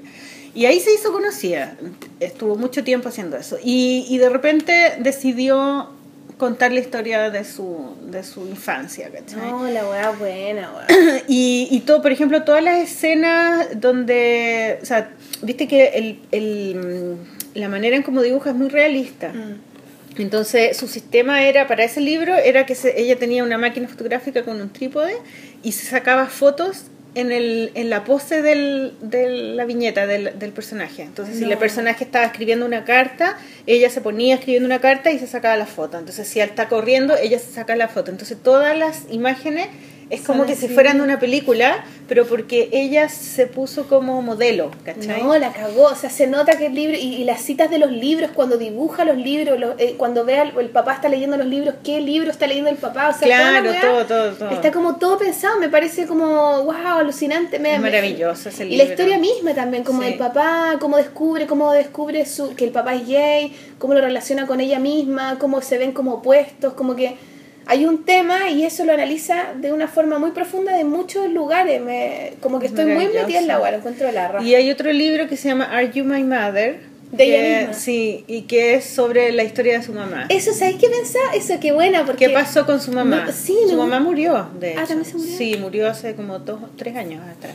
[0.56, 1.76] Y ahí se hizo conocida,
[2.18, 3.58] estuvo mucho tiempo haciendo eso.
[3.62, 5.90] Y, y de repente decidió
[6.38, 9.50] contar la historia de su, de su infancia, ¿cachai?
[9.50, 11.20] No, la weá buena, weón.
[11.28, 15.10] Y, y todo, por ejemplo, todas las escenas donde, o sea,
[15.42, 17.16] viste que el, el,
[17.54, 19.28] la manera en cómo dibuja es muy realista.
[19.28, 20.20] Mm.
[20.20, 24.44] Entonces, su sistema era, para ese libro, era que se- ella tenía una máquina fotográfica
[24.44, 25.14] con un trípode
[25.62, 26.84] y se sacaba fotos
[27.16, 31.02] en, el, en la pose del, de la viñeta del, del personaje.
[31.02, 35.18] Entonces, si el personaje estaba escribiendo una carta, ella se ponía escribiendo una carta y
[35.18, 35.98] se sacaba la foto.
[35.98, 38.10] Entonces, si él está corriendo, ella se saca la foto.
[38.10, 39.68] Entonces, todas las imágenes
[40.08, 44.70] es como que si fueran de una película, pero porque ella se puso como modelo,
[44.84, 45.20] ¿cachai?
[45.22, 45.82] No, la cagó.
[45.86, 46.96] O sea, se nota que el libro.
[46.96, 50.38] Y, y las citas de los libros, cuando dibuja los libros, lo- eh, cuando ve
[50.38, 53.08] al el papá está leyendo los libros, ¿qué libro está leyendo el papá?
[53.08, 54.50] O sea, Claro, todo, todo, todo.
[54.50, 55.58] Está como todo pensado.
[55.58, 57.58] Me parece como, wow, alucinante.
[57.58, 58.84] Me, Es maravilloso ese Y libro.
[58.84, 60.08] la historia misma también, como Sí.
[60.08, 64.46] el papá, cómo descubre, cómo descubre su, que el papá es gay, cómo lo relaciona
[64.46, 67.16] con ella misma, cómo se ven como opuestos, como que
[67.66, 71.80] hay un tema y eso lo analiza de una forma muy profunda de muchos lugares.
[71.80, 74.44] Me, como que estoy muy metida en la agua, lo encuentro la raja.
[74.44, 76.80] Y hay otro libro que se llama Are You My Mother?
[77.12, 77.74] De ella misma.
[77.74, 80.26] Sí, y que es sobre la historia de su mamá.
[80.28, 81.34] Eso, ¿sabes qué pensaba?
[81.34, 82.26] Eso, qué buena, porque...
[82.26, 83.24] ¿Qué pasó con su mamá?
[83.26, 84.86] No, sí, su mamá murió, de Ah, hecho.
[84.88, 85.36] ¿también se murió?
[85.38, 87.54] Sí, murió hace como dos, tres años atrás.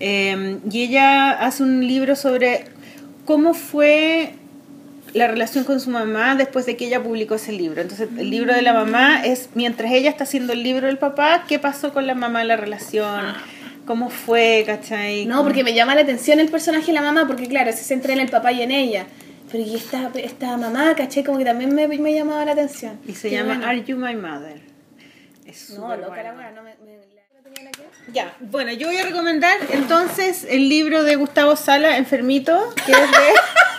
[0.00, 2.64] Eh, y ella hace un libro sobre
[3.24, 4.30] cómo fue
[5.14, 7.80] la relación con su mamá después de que ella publicó ese libro.
[7.80, 11.44] Entonces, el libro de la mamá es mientras ella está haciendo el libro del papá,
[11.48, 13.34] qué pasó con la mamá la relación,
[13.86, 15.26] cómo fue, ¿cachai?
[15.26, 18.12] No, porque me llama la atención el personaje de la mamá, porque claro, se centra
[18.12, 19.06] en el papá y en ella.
[19.50, 22.98] Pero y esta, esta mamá, caché, como que también me, me llamaba la atención.
[23.06, 23.66] Y se Qué llama bueno.
[23.66, 24.60] Are You My Mother.
[25.46, 26.38] Es No, loca la bueno.
[26.38, 26.70] weá, no me...
[26.84, 26.98] me-.
[28.12, 32.98] Ya, bueno, yo voy a recomendar entonces el libro de Gustavo Sala, Enfermito, que es
[32.98, 33.06] de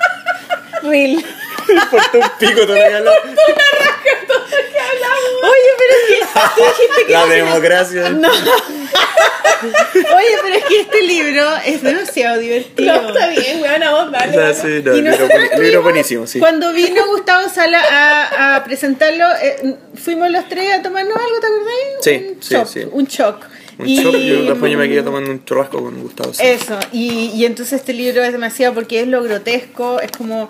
[0.83, 1.23] Real.
[1.69, 3.11] Importa un pico te regaló.
[5.41, 8.09] Oye, pero es que tú dijiste que La democracia.
[8.09, 8.29] No.
[9.61, 13.01] Oye, pero es que este libro es demasiado divertido.
[13.01, 14.37] No, está bien, weón, a vos, O dale.
[14.37, 14.55] weón.
[14.55, 16.39] sí, no, Y libro, buenísimo, sí.
[16.39, 21.47] Cuando vino Gustavo Sala a, a presentarlo, eh, fuimos los tres a tomarnos algo, ¿te
[21.47, 21.73] acordás?
[22.01, 22.79] Sí, un sí, shock, sí.
[22.91, 23.45] Un shock.
[23.79, 26.33] Un Y- shock, yo después yo me quedé tomando un churrasco con Gustavo.
[26.33, 26.41] sí.
[26.45, 30.49] Eso, y, y entonces este libro es demasiado porque es lo grotesco, es como...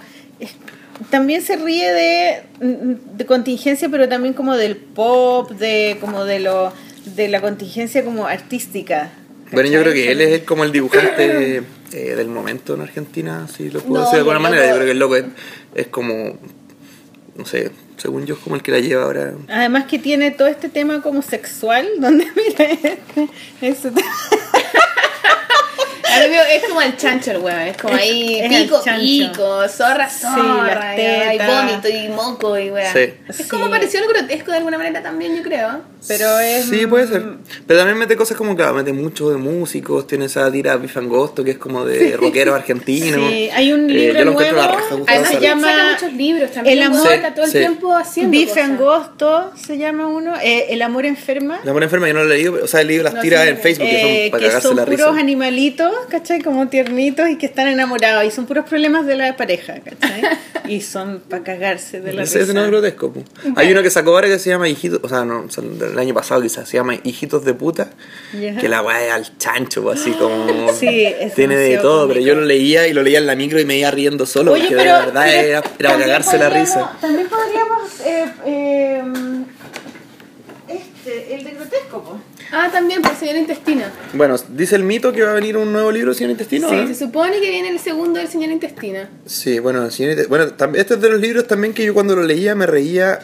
[1.10, 6.74] también se ríe de, de contingencia, pero también como del pop, de como de lo
[7.16, 9.10] de la contingencia como artística.
[9.52, 13.70] Bueno, yo creo que él es como el dibujante eh, del momento en Argentina, si
[13.70, 14.62] lo puedo No, decir de alguna manera.
[14.64, 15.26] loco- Yo creo que el loco es,
[15.76, 16.38] es como,
[17.36, 19.34] no sé, según yo es como el que la lleva ahora.
[19.48, 23.28] Además que tiene todo este tema como sexual, donde mira este,
[23.62, 23.90] eso.
[26.10, 30.76] Es como el chancho el weón, es como ahí Es el pico, pico, zorra, zorra,
[30.76, 31.66] las y, hay tetas.
[31.66, 32.94] vómito y moco y weón.
[32.94, 33.14] Sí.
[33.28, 33.72] Es como Sí.
[33.72, 35.82] pareció grotesco de alguna manera también, yo creo.
[36.08, 36.66] Pero es.
[36.66, 37.24] Sí, puede ser.
[37.68, 41.52] Pero también mete cosas como, claro, mete mucho de músicos, tiene esa tira bifangosto que
[41.52, 43.30] es como de rockero argentino.
[43.30, 46.14] Sí, hay un Eh, libro encuentro nuevo, la raja, Gustavo Además se llama saca muchos
[46.14, 46.74] libros también.
[46.78, 47.58] El El amor- amor está todo el Sí.
[47.60, 48.64] tiempo haciendo Bife cosas.
[48.64, 50.34] Angosto se llama uno.
[50.42, 51.60] eh, el amor enferma.
[51.66, 53.44] La buena enferma yo no lo he leído, o sea, he leído las No, tiras
[53.44, 55.20] sí, en Facebook que eh, son para que cagarse son la puros risa.
[55.20, 56.42] animalitos, ¿cachai?
[56.42, 58.24] Como tiernitos y que están enamorados.
[58.26, 60.22] Y son puros problemas de la pareja, ¿cachai?
[60.68, 62.54] y son para cagarse de la Ese, ese risa.
[62.54, 63.12] no es grotesco.
[63.12, 63.24] po.
[63.56, 65.98] Hay uno que sacó ahora que se llama Hijitos, o sea, no, o sea, del
[65.98, 67.90] año pasado quizás, se llama Hijitos de puta.
[68.32, 70.72] Que la weá es al chancho, po, así como.
[70.74, 73.60] Sí, es Tiene de todo, pero yo lo leía y lo leía en la micro
[73.60, 75.62] y me iba riendo solo, Oye, porque pero, de verdad pero era, era
[75.94, 76.92] para cagarse la risa.
[77.02, 78.00] También podríamos.
[78.06, 79.04] eh, eh,
[80.68, 82.20] este, el de grotesco, po.
[82.52, 83.84] Ah, también por señor intestino.
[84.14, 86.68] Bueno, dice el mito que va a venir un nuevo libro de Señor Intestino.
[86.70, 89.02] sí, se supone que viene el segundo del señor intestino.
[89.26, 90.46] Sí, bueno, el Señor Inte- bueno,
[90.76, 93.20] este es de los libros también que yo cuando lo leía me reía,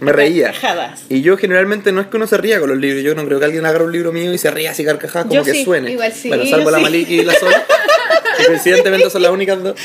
[0.00, 0.46] me reía.
[0.46, 1.04] Carcajadas.
[1.08, 3.38] Y yo generalmente no es que uno se ría con los libros, yo no creo
[3.38, 5.64] que alguien agarre un libro mío y se ría así carcajadas como Yo que sí,
[5.64, 5.92] suene.
[5.92, 6.82] igual sí, Bueno, yo salvo la sí.
[6.82, 7.52] Maliki y la Sol,
[8.38, 9.76] que coincidentemente son las únicas dos.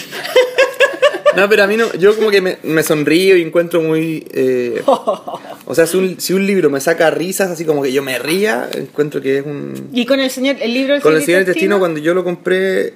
[1.35, 4.27] No, pero a mí no, yo como que me, me sonrío y encuentro muy...
[4.33, 4.81] eh,
[5.71, 8.17] o sea, si un, si un libro me saca risas, así como que yo me
[8.17, 9.89] ría, encuentro que es un...
[9.93, 12.93] Y con el señor, el libro del Con el señor Intestino, cuando yo lo compré,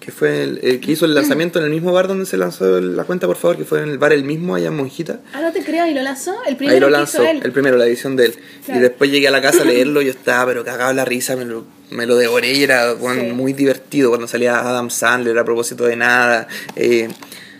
[0.00, 2.80] que fue el, el que hizo el lanzamiento en el mismo bar donde se lanzó
[2.80, 5.20] la cuenta, por favor, que fue en el bar El Mismo, allá en Monjita.
[5.32, 6.34] Ah, no te creo, ¿y lo lanzó?
[6.46, 7.40] El primero Ahí lo que lanzó, hizo él.
[7.44, 8.34] el primero, la edición de él.
[8.64, 8.80] Claro.
[8.80, 11.44] Y después llegué a la casa a leerlo, yo estaba pero cagado la risa, me
[11.44, 13.32] lo, me lo devoré y era bueno, Sí.
[13.32, 16.48] muy divertido cuando salía Adam Sandler a propósito de nada.
[16.74, 17.08] Eh,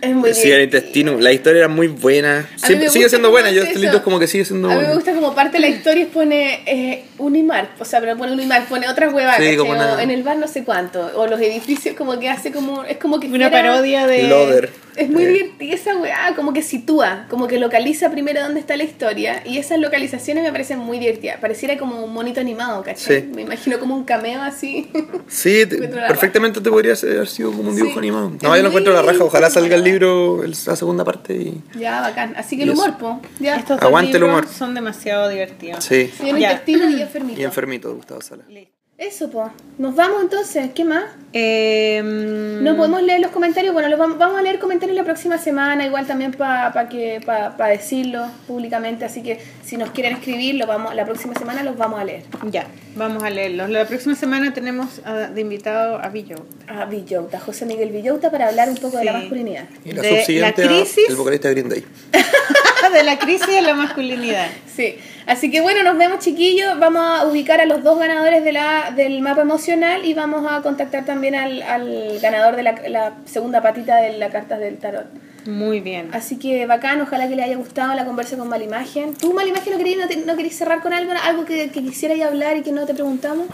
[0.01, 0.61] Es muy sí, el bien.
[0.63, 2.49] intestino, la historia era muy buena.
[2.55, 3.79] Siempre- sigue siendo buena, yo hace este eso.
[3.81, 6.07] libro es como que sigue siendo A mí me gusta como parte de la historia
[6.13, 10.11] pone eh, Unimar, o sea, pero pone Unimar, pone otras huevas, Sí, como una- en
[10.11, 13.27] el bar no sé cuánto, o los edificios como que hace como, es como que
[13.27, 14.23] Una fuera- parodia de.
[14.23, 14.69] Loder.
[14.99, 15.27] Es muy Eh.
[15.29, 19.57] divertida esa weá, como que sitúa, como que localiza primero dónde está la historia y
[19.57, 21.39] esas localizaciones me parecen muy divertidas.
[21.39, 23.21] Pareciera como un monito animado, ¿cachai?
[23.21, 23.29] Sí.
[23.33, 24.89] Me imagino como un cameo así.
[25.27, 27.99] Sí, te- perfectamente te podría haber sido como un dibujo Sí.
[27.99, 28.31] animado.
[28.41, 31.61] No, yo lo encuentro la raja, ojalá salga el libro, el- la segunda parte y...
[31.79, 32.33] ya, bacán.
[32.35, 33.21] Así que Y el humor, po.
[33.39, 33.55] Ya.
[33.55, 34.47] Estos Aguante el libros humor.
[34.53, 35.83] son demasiado divertidos.
[35.85, 36.11] Sí.
[36.19, 36.27] Ya.
[36.29, 37.39] intestino y enfermito.
[37.39, 38.43] Y enfermito, Gustavo Sala.
[39.01, 39.49] Eso, po.
[39.77, 40.71] Nos vamos entonces.
[40.75, 41.05] ¿Qué más?
[41.31, 43.73] Eh, No podemos leer los comentarios.
[43.73, 47.55] Bueno, los vamos, vamos a leer comentarios la próxima semana, igual también para que pa,
[47.55, 49.05] pa decirlo públicamente.
[49.05, 52.23] Así que si nos quieren escribir, lo vamos, la próxima semana los vamos a leer.
[52.51, 53.69] Ya, vamos a leerlos.
[53.69, 56.35] La próxima semana tenemos a- de invitado a Billo.
[56.67, 59.63] A Villota, José Miguel Villota, para hablar un poco de la masculinidad.
[59.85, 61.05] Y la De subsiguiente la a crisis.
[61.09, 61.85] el vocalista de Green Day.
[62.91, 64.47] de la crisis de la masculinidad.
[64.75, 66.79] Sí, así que bueno, nos vemos chiquillos.
[66.79, 70.61] Vamos a ubicar a los dos ganadores de la, del mapa emocional y vamos a
[70.61, 75.05] contactar también al, al ganador de la, la segunda patita de la carta del tarot.
[75.45, 76.09] Muy bien.
[76.13, 79.13] Así que bacán, ojalá que le haya gustado la conversa con Malimagen.
[79.15, 82.19] ¿Tú, Malimagen, no querías, no, te- no querías cerrar con algo, algo que, que quisieras
[82.21, 83.47] hablar y que no te preguntamos?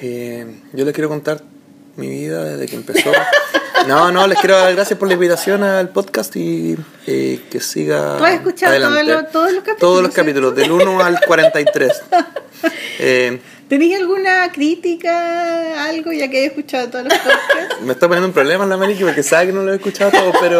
[0.00, 1.40] Eh, yo les quiero contar
[1.96, 3.10] mi vida desde que empezó.
[3.88, 6.76] No, no, les quiero dar gracias por la invitación al podcast y
[7.06, 8.18] eh, que siga.
[8.18, 9.00] ¿Tú has escuchado adelante.
[9.00, 11.92] todos los- todos los capítulos, Todos los capítulos, del 1 al 43.
[13.00, 17.76] Eh, ¿Tenéis alguna crítica, algo, ya que he escuchado todos los podcasts?
[17.82, 20.32] me está poniendo un problema la Maliki porque sabe que no lo he escuchado todo,
[20.40, 20.58] pero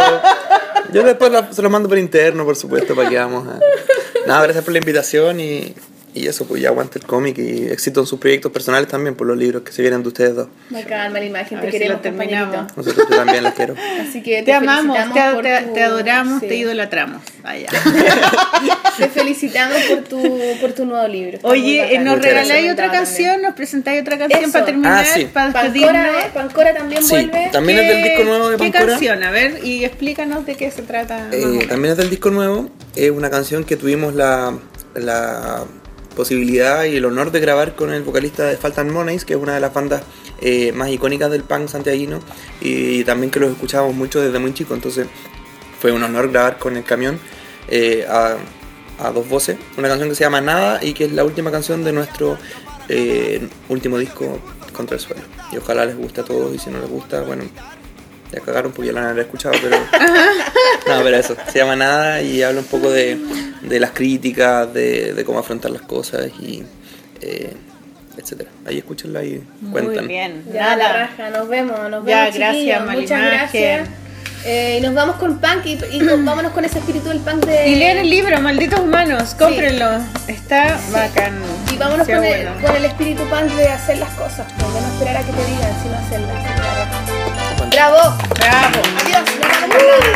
[0.92, 3.58] yo después la- se lo mando por interno, por supuesto, para que vamos a.
[4.28, 5.74] Nada, gracias por la invitación y,
[6.18, 9.26] y eso, pues ya aguante el cómic y éxito en sus proyectos personales también, por
[9.26, 10.48] los libros que se vienen de ustedes dos.
[10.70, 12.54] Bacán, Malimagen, A te si queremos, terminamos.
[12.54, 12.76] compañerito.
[12.76, 13.74] Nosotros yo también las quiero.
[14.08, 16.48] Así que te, Te amamos, te, te- tu- te adoramos, sí.
[16.48, 17.22] te idolatramos.
[17.44, 17.68] Allá.
[18.98, 21.36] Te felicitamos por tu, por tu nuevo libro.
[21.36, 23.40] Está Oye, eh, ¿nos regaláis otra canción?
[23.42, 24.52] ¿Nos presentáis otra canción Eso.
[24.52, 25.04] para terminar?
[25.04, 25.24] Ah, sí.
[25.32, 25.52] Para.
[25.52, 27.48] Pancora, Pancora también Sí, vuelve.
[27.52, 28.86] también es del disco nuevo de ¿Qué Pancora.
[28.94, 29.22] canción?
[29.22, 31.28] A ver, y explícanos de qué se trata.
[31.30, 32.70] Eh, también es del disco nuevo.
[32.96, 34.58] Es una canción que tuvimos la,
[34.96, 35.62] la
[36.18, 39.54] posibilidad y el honor de grabar con el vocalista de Faltan Monies, que es una
[39.54, 40.02] de las bandas
[40.40, 42.18] eh, más icónicas del punk santiaguino.
[42.60, 44.74] Y también que los escuchábamos mucho desde muy chico.
[44.74, 45.06] Entonces
[45.80, 47.20] fue un honor grabar con el camión
[47.68, 48.36] eh, a,
[49.12, 49.58] dos voces.
[49.76, 52.36] Una canción que se llama Nada y que es la última canción de nuestro
[52.88, 54.40] eh, último disco
[54.72, 55.22] Contra el Suelo.
[55.52, 57.44] Y ojalá les guste a todos y si no les gusta, bueno,
[58.32, 59.76] ya cagaron porque ya la han escuchado, pero...
[60.88, 63.18] no, pero eso, se llama Nada y habla un poco de,
[63.62, 66.62] de las críticas, de, de cómo afrontar las cosas y
[67.22, 67.54] eh,
[68.16, 68.50] etcétera.
[68.66, 69.42] Ahí escúchenla y
[69.72, 70.04] cuentan.
[70.04, 70.44] Muy bien.
[70.52, 70.92] Ya, la Nada.
[71.06, 72.34] raja, nos vemos, nos Ya, vemos.
[72.36, 72.86] gracias, chiquillos.
[73.00, 73.88] Muchas gracias.
[74.44, 77.44] Eh, y nos vamos con punk y, y con- vámonos con ese espíritu del punk
[77.44, 77.68] de.
[77.70, 79.86] Y lean el libro, Malditos Humanos, cómprenlo.
[80.28, 81.38] Está bacán.
[81.72, 85.16] Y vámonos con el, con el espíritu punk de hacer las cosas, de no esperar
[85.16, 87.17] a que te digan, sino hacerlas.
[87.78, 88.18] ¡Bravo!
[88.34, 88.82] Bravo.
[89.00, 90.08] Adiós, nos vamos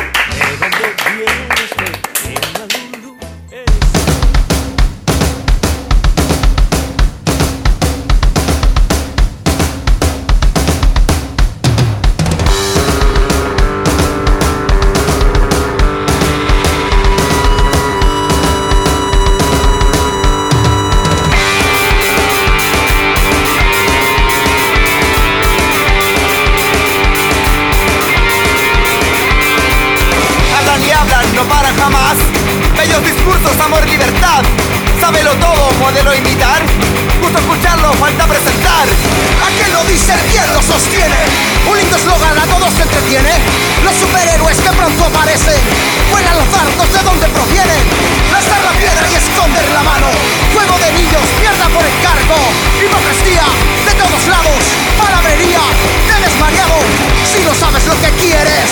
[58.02, 58.66] que quieres,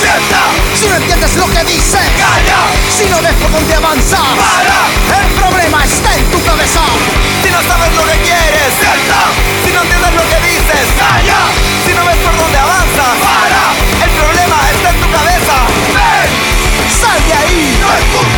[0.74, 2.66] si no entiendes lo que dices, calla.
[2.90, 4.90] Si no ves por dónde avanza, para.
[5.22, 6.80] El problema está en tu cabeza.
[7.42, 8.74] Si no sabes lo que quieres,
[9.64, 11.38] Si no entiendes lo que dices, calla.
[11.86, 13.64] Si no ves por dónde avanza, para.
[14.04, 15.56] El problema está en tu cabeza.
[15.94, 16.30] Ven,
[17.00, 17.78] sal de ahí.
[17.80, 18.29] No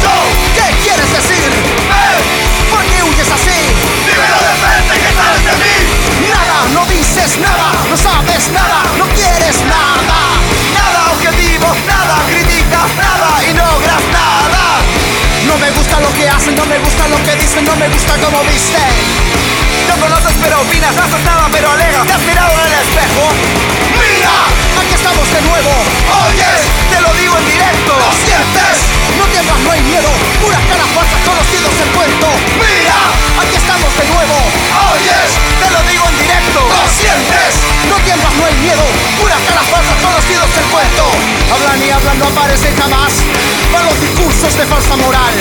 [16.14, 18.92] que hacen, no me gusta lo que dicen, no me gusta cómo visten.
[19.88, 22.06] No conoces pero opinas, no haces nada pero alegas.
[22.06, 23.22] ¿Te has mirado en el espejo?
[23.96, 24.34] ¡Mira!
[24.82, 25.72] Aquí estamos de nuevo.
[26.26, 26.60] Oyes,
[26.90, 27.92] te lo digo en directo.
[27.96, 28.74] ¿Lo sientes?
[29.18, 30.10] No temas, no hay miedo.
[30.42, 32.28] Puras caras falsas conocidos en cuento.
[32.58, 32.98] ¡Mira!
[33.42, 34.36] Aquí estamos de nuevo.
[34.92, 36.60] Oyes, te lo digo en directo.
[36.66, 37.61] ¿Lo sientes?
[38.12, 38.84] Tiemblas, no hay miedo.
[39.18, 41.04] Puras caras falsas conocidos en cuento.
[41.48, 43.08] Hablan y hablan, no aparecen jamás.
[43.72, 45.32] Van los discursos de falsa moral.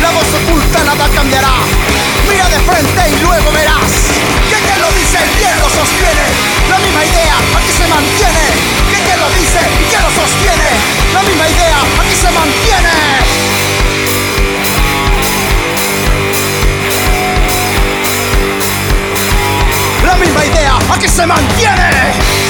[0.00, 1.50] La voz oculta nada cambiará.
[2.30, 3.90] Mira de frente y luego verás.
[4.46, 6.26] Que quien lo dice, quien lo sostiene.
[6.70, 8.44] La misma idea aquí se mantiene.
[8.86, 10.68] Que quien lo dice y quien lo sostiene.
[11.10, 13.71] La misma idea aquí se mantiene.
[20.22, 22.41] misma idea aquí se mantiene.